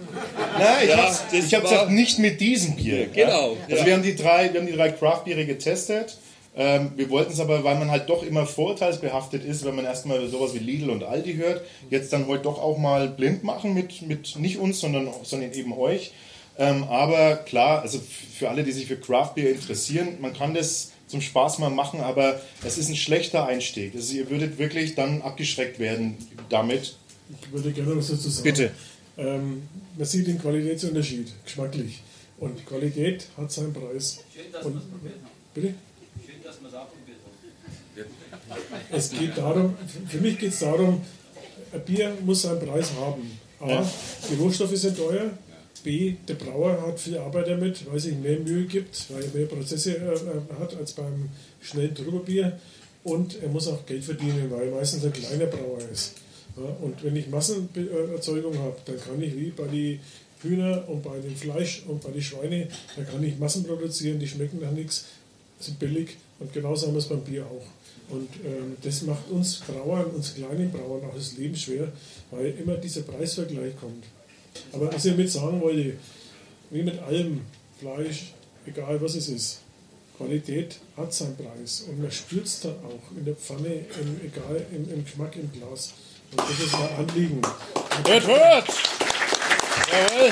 Nein, 0.57 0.75
ich 0.83 0.89
Ja, 0.89 1.19
ich 1.31 1.51
war- 1.51 1.61
gesagt, 1.61 1.91
nicht 1.91 2.19
mit 2.19 2.39
diesem 2.39 2.75
Bier. 2.75 3.07
Genau, 3.07 3.57
Also 3.69 3.75
ja. 3.81 3.85
wir 3.85 3.93
haben 3.93 4.03
die 4.03 4.15
drei, 4.15 4.51
wir 4.53 4.59
haben 4.61 4.67
die 4.67 4.73
drei 4.75 4.89
Craft-Biere 4.91 5.45
getestet. 5.45 6.17
Ähm, 6.57 6.93
wir 6.95 7.09
wollten 7.09 7.33
es 7.33 7.41
aber, 7.41 7.65
weil 7.65 7.75
man 7.75 7.91
halt 7.91 8.09
doch 8.09 8.23
immer 8.23 8.45
vorurteilsbehaftet 8.45 9.43
ist, 9.43 9.65
wenn 9.65 9.75
man 9.75 9.83
erstmal 9.83 10.25
sowas 10.29 10.53
wie 10.53 10.59
Lidl 10.59 10.89
und 10.89 11.03
Aldi 11.03 11.33
hört, 11.35 11.61
jetzt 11.89 12.13
dann 12.13 12.27
heute 12.27 12.43
doch 12.43 12.61
auch 12.61 12.77
mal 12.77 13.09
blind 13.09 13.43
machen 13.43 13.73
mit, 13.73 14.01
mit 14.03 14.37
nicht 14.37 14.57
uns, 14.57 14.79
sondern, 14.79 15.09
sondern 15.23 15.51
eben 15.51 15.73
euch. 15.77 16.11
Ähm, 16.57 16.83
aber 16.85 17.35
klar, 17.37 17.81
also 17.81 17.99
für 17.99 18.49
alle, 18.49 18.63
die 18.63 18.71
sich 18.71 18.85
für 18.87 18.97
Craft 18.97 19.33
Beer 19.35 19.51
interessieren, 19.51 20.17
man 20.21 20.33
kann 20.33 20.53
das 20.53 20.91
zum 21.07 21.21
Spaß 21.21 21.59
mal 21.59 21.69
machen, 21.69 21.99
aber 22.01 22.41
es 22.63 22.77
ist 22.77 22.89
ein 22.89 22.95
schlechter 22.95 23.45
Einstieg. 23.45 23.93
Also 23.95 24.15
ihr 24.15 24.29
würdet 24.29 24.57
wirklich 24.57 24.95
dann 24.95 25.21
abgeschreckt 25.21 25.79
werden 25.79 26.15
damit. 26.49 26.95
Ich 27.41 27.51
würde 27.51 27.71
gerne 27.71 27.95
was 27.97 28.07
dazu 28.07 28.29
sagen. 28.29 28.43
Bitte. 28.43 28.71
Ähm, 29.17 29.63
man 29.97 30.05
sieht 30.05 30.27
den 30.27 30.39
Qualitätsunterschied, 30.39 31.31
geschmacklich. 31.43 32.01
Und 32.37 32.65
Qualität 32.65 33.27
hat 33.37 33.51
seinen 33.51 33.73
Preis. 33.73 34.19
Und, 34.63 34.81
bitte? 35.53 35.73
Es 38.91 39.09
geht 39.11 39.37
darum, 39.37 39.75
für 40.07 40.17
mich 40.17 40.37
geht 40.37 40.51
es 40.51 40.59
darum, 40.59 41.01
ein 41.71 41.81
Bier 41.85 42.13
muss 42.25 42.41
seinen 42.43 42.59
Preis 42.59 42.91
haben. 42.99 43.39
A, 43.59 43.69
Ja. 43.69 43.91
die 44.29 44.35
Rohstoffe 44.35 44.75
sind 44.75 44.97
teuer. 44.97 45.31
B, 45.85 46.15
der 46.27 46.33
Brauer 46.33 46.81
hat 46.81 46.99
viel 46.99 47.17
Arbeit 47.19 47.47
damit, 47.47 47.85
weil 47.89 47.99
sich 47.99 48.17
mehr 48.17 48.39
Mühe 48.39 48.65
gibt, 48.65 49.05
weil 49.13 49.23
er 49.23 49.29
mehr 49.29 49.45
Prozesse 49.45 49.95
äh, 49.95 50.13
äh, 50.13 50.59
hat 50.59 50.75
als 50.75 50.93
beim 50.93 51.29
schnellen 51.61 51.93
Turbobier. 51.93 52.59
Und 53.03 53.41
er 53.41 53.49
muss 53.49 53.67
auch 53.67 53.85
Geld 53.85 54.03
verdienen, 54.03 54.49
weil 54.49 54.67
er 54.67 54.75
meistens 54.75 55.05
ein 55.05 55.13
kleiner 55.13 55.45
Brauer 55.45 55.77
ist. 55.93 56.15
Ja, 56.57 56.63
und 56.81 57.03
wenn 57.03 57.15
ich 57.15 57.27
Massenerzeugung 57.27 58.57
habe, 58.57 58.77
dann 58.85 58.99
kann 58.99 59.21
ich 59.21 59.35
wie 59.37 59.51
bei 59.51 59.67
den 59.67 59.99
Hühner 60.41 60.89
und 60.89 61.03
bei 61.03 61.19
dem 61.19 61.35
Fleisch 61.35 61.83
und 61.87 62.01
bei 62.01 62.09
den 62.09 62.21
Schweine, 62.21 62.67
da 62.95 63.03
kann 63.03 63.23
ich 63.23 63.37
Massen 63.37 63.63
produzieren, 63.63 64.19
die 64.19 64.27
schmecken 64.27 64.59
nach 64.61 64.71
nichts, 64.71 65.05
sind 65.59 65.77
billig 65.77 66.17
und 66.39 66.51
genauso 66.51 66.87
haben 66.87 66.93
wir 66.93 66.99
es 66.99 67.07
beim 67.07 67.21
Bier 67.21 67.45
auch. 67.45 68.13
Und 68.13 68.29
ähm, 68.43 68.77
das 68.81 69.03
macht 69.03 69.29
uns 69.29 69.59
Brauern, 69.59 70.05
uns 70.05 70.33
kleinen 70.33 70.71
Brauern 70.71 71.03
auch 71.05 71.15
das 71.15 71.37
Leben 71.37 71.55
schwer, 71.55 71.91
weil 72.31 72.55
immer 72.59 72.75
dieser 72.75 73.01
Preisvergleich 73.01 73.75
kommt. 73.79 74.03
Aber 74.71 74.93
was 74.93 75.05
ich 75.05 75.11
damit 75.11 75.31
sagen 75.31 75.61
wollte, 75.61 75.93
wie 76.69 76.83
mit 76.83 76.99
allem 76.99 77.41
Fleisch, 77.79 78.33
egal 78.65 79.01
was 79.01 79.15
es 79.15 79.29
ist, 79.29 79.59
Qualität 80.17 80.77
hat 80.95 81.13
seinen 81.13 81.35
Preis 81.35 81.85
und 81.89 82.01
man 82.01 82.11
spürt 82.11 82.45
es 82.45 82.61
dann 82.61 82.75
auch 82.85 83.17
in 83.17 83.25
der 83.25 83.35
Pfanne, 83.35 83.67
im, 83.67 84.21
egal 84.23 84.65
im, 84.71 84.89
im 84.91 85.03
Geschmack, 85.03 85.35
im 85.35 85.51
Glas. 85.51 85.93
Und 86.31 86.39
das 86.39 86.59
ist 86.59 86.71
mein 86.73 87.07
Anliegen. 87.07 87.41
Hört, 88.05 88.27
hört! 88.27 88.67
Jawohl! 89.91 90.31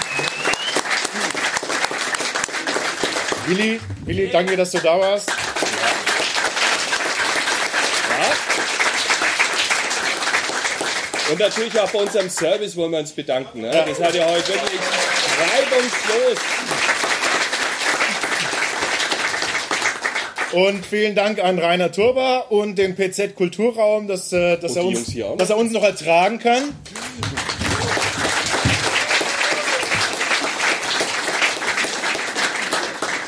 Willi, 3.47 3.79
Willi, 4.05 4.29
danke, 4.31 4.55
dass 4.55 4.71
du 4.71 4.79
da 4.79 4.99
warst. 4.99 5.29
Und 11.31 11.39
natürlich 11.39 11.79
auch 11.79 11.89
bei 11.89 11.99
unserem 11.99 12.29
Service 12.29 12.75
wollen 12.75 12.91
wir 12.91 12.99
uns 12.99 13.11
bedanken. 13.11 13.61
Ne? 13.61 13.71
Das 13.71 13.99
hat 13.99 14.13
ja 14.13 14.25
heute 14.25 14.47
wirklich 14.49 14.79
reibungslos. 15.39 16.37
Und 20.51 20.85
vielen 20.85 21.15
Dank 21.15 21.43
an 21.43 21.57
Rainer 21.57 21.91
Turba 21.91 22.39
und 22.49 22.77
den 22.77 22.95
PZ 22.95 23.35
Kulturraum, 23.35 24.07
dass, 24.07 24.31
äh, 24.33 24.57
dass, 24.57 24.75
er, 24.75 24.85
uns, 24.85 25.11
dass 25.37 25.49
er 25.49 25.57
uns 25.57 25.71
noch 25.71 25.83
ertragen 25.83 26.37
kann. 26.39 26.75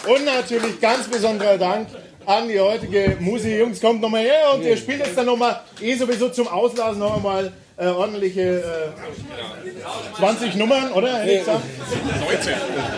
Und 0.07 0.25
natürlich 0.25 0.79
ganz 0.79 1.07
besonderer 1.07 1.57
Dank 1.57 1.87
an 2.27 2.47
die 2.47 2.59
heutige 2.59 3.17
Musik. 3.19 3.57
Jungs, 3.57 3.81
kommt 3.81 4.01
nochmal 4.01 4.23
her 4.23 4.53
und 4.53 4.63
ihr 4.63 4.77
spielt 4.77 4.99
jetzt 4.99 5.17
dann 5.17 5.25
nochmal, 5.25 5.61
eh 5.81 5.95
sowieso 5.95 6.29
zum 6.29 6.47
Auslassen 6.47 6.99
noch 6.99 7.15
einmal 7.15 7.51
äh, 7.77 7.87
ordentliche 7.87 8.63
äh, 8.63 10.17
20 10.17 10.55
Nummern, 10.55 10.91
oder? 10.93 11.19
Hätte 11.19 11.31
ich 11.31 11.39
gesagt? 11.39 11.63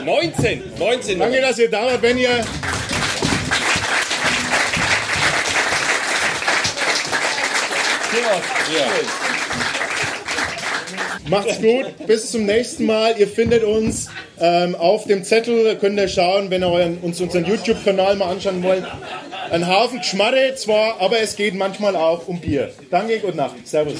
19. 0.06 0.62
19. 0.78 1.20
Danke, 1.20 1.41
dass 1.41 1.60
ihr 1.60 1.70
da 1.70 1.86
wart. 1.86 2.02
Wenn 2.02 2.18
ihr 2.18 2.44
Macht's 11.30 11.60
gut, 11.62 12.08
bis 12.08 12.32
zum 12.32 12.45
nächsten 12.45 12.86
Mal. 12.86 13.16
Ihr 13.18 13.28
findet 13.28 13.64
uns 13.64 14.10
ähm, 14.40 14.76
auf 14.76 15.06
dem 15.06 15.24
Zettel, 15.24 15.76
könnt 15.76 15.99
ihr 15.99 16.08
schauen, 16.08 16.49
wenn 16.49 16.64
ihr 16.64 16.70
euren, 16.70 16.99
uns 16.99 17.20
unseren 17.20 17.45
YouTube-Kanal 17.45 18.16
mal 18.16 18.30
anschauen 18.32 18.64
wollt. 18.64 18.86
Ein 19.49 19.68
Haufen 19.68 19.99
Geschmarre 19.99 20.56
zwar, 20.56 20.99
aber 20.99 21.19
es 21.19 21.36
geht 21.36 21.56
manchmal 21.56 21.95
auch 21.95 22.28
um 22.28 22.40
Bier. 22.40 22.74
Danke, 22.90 23.19
gute 23.19 23.38
Nacht. 23.38 23.56
Servus. 23.65 23.95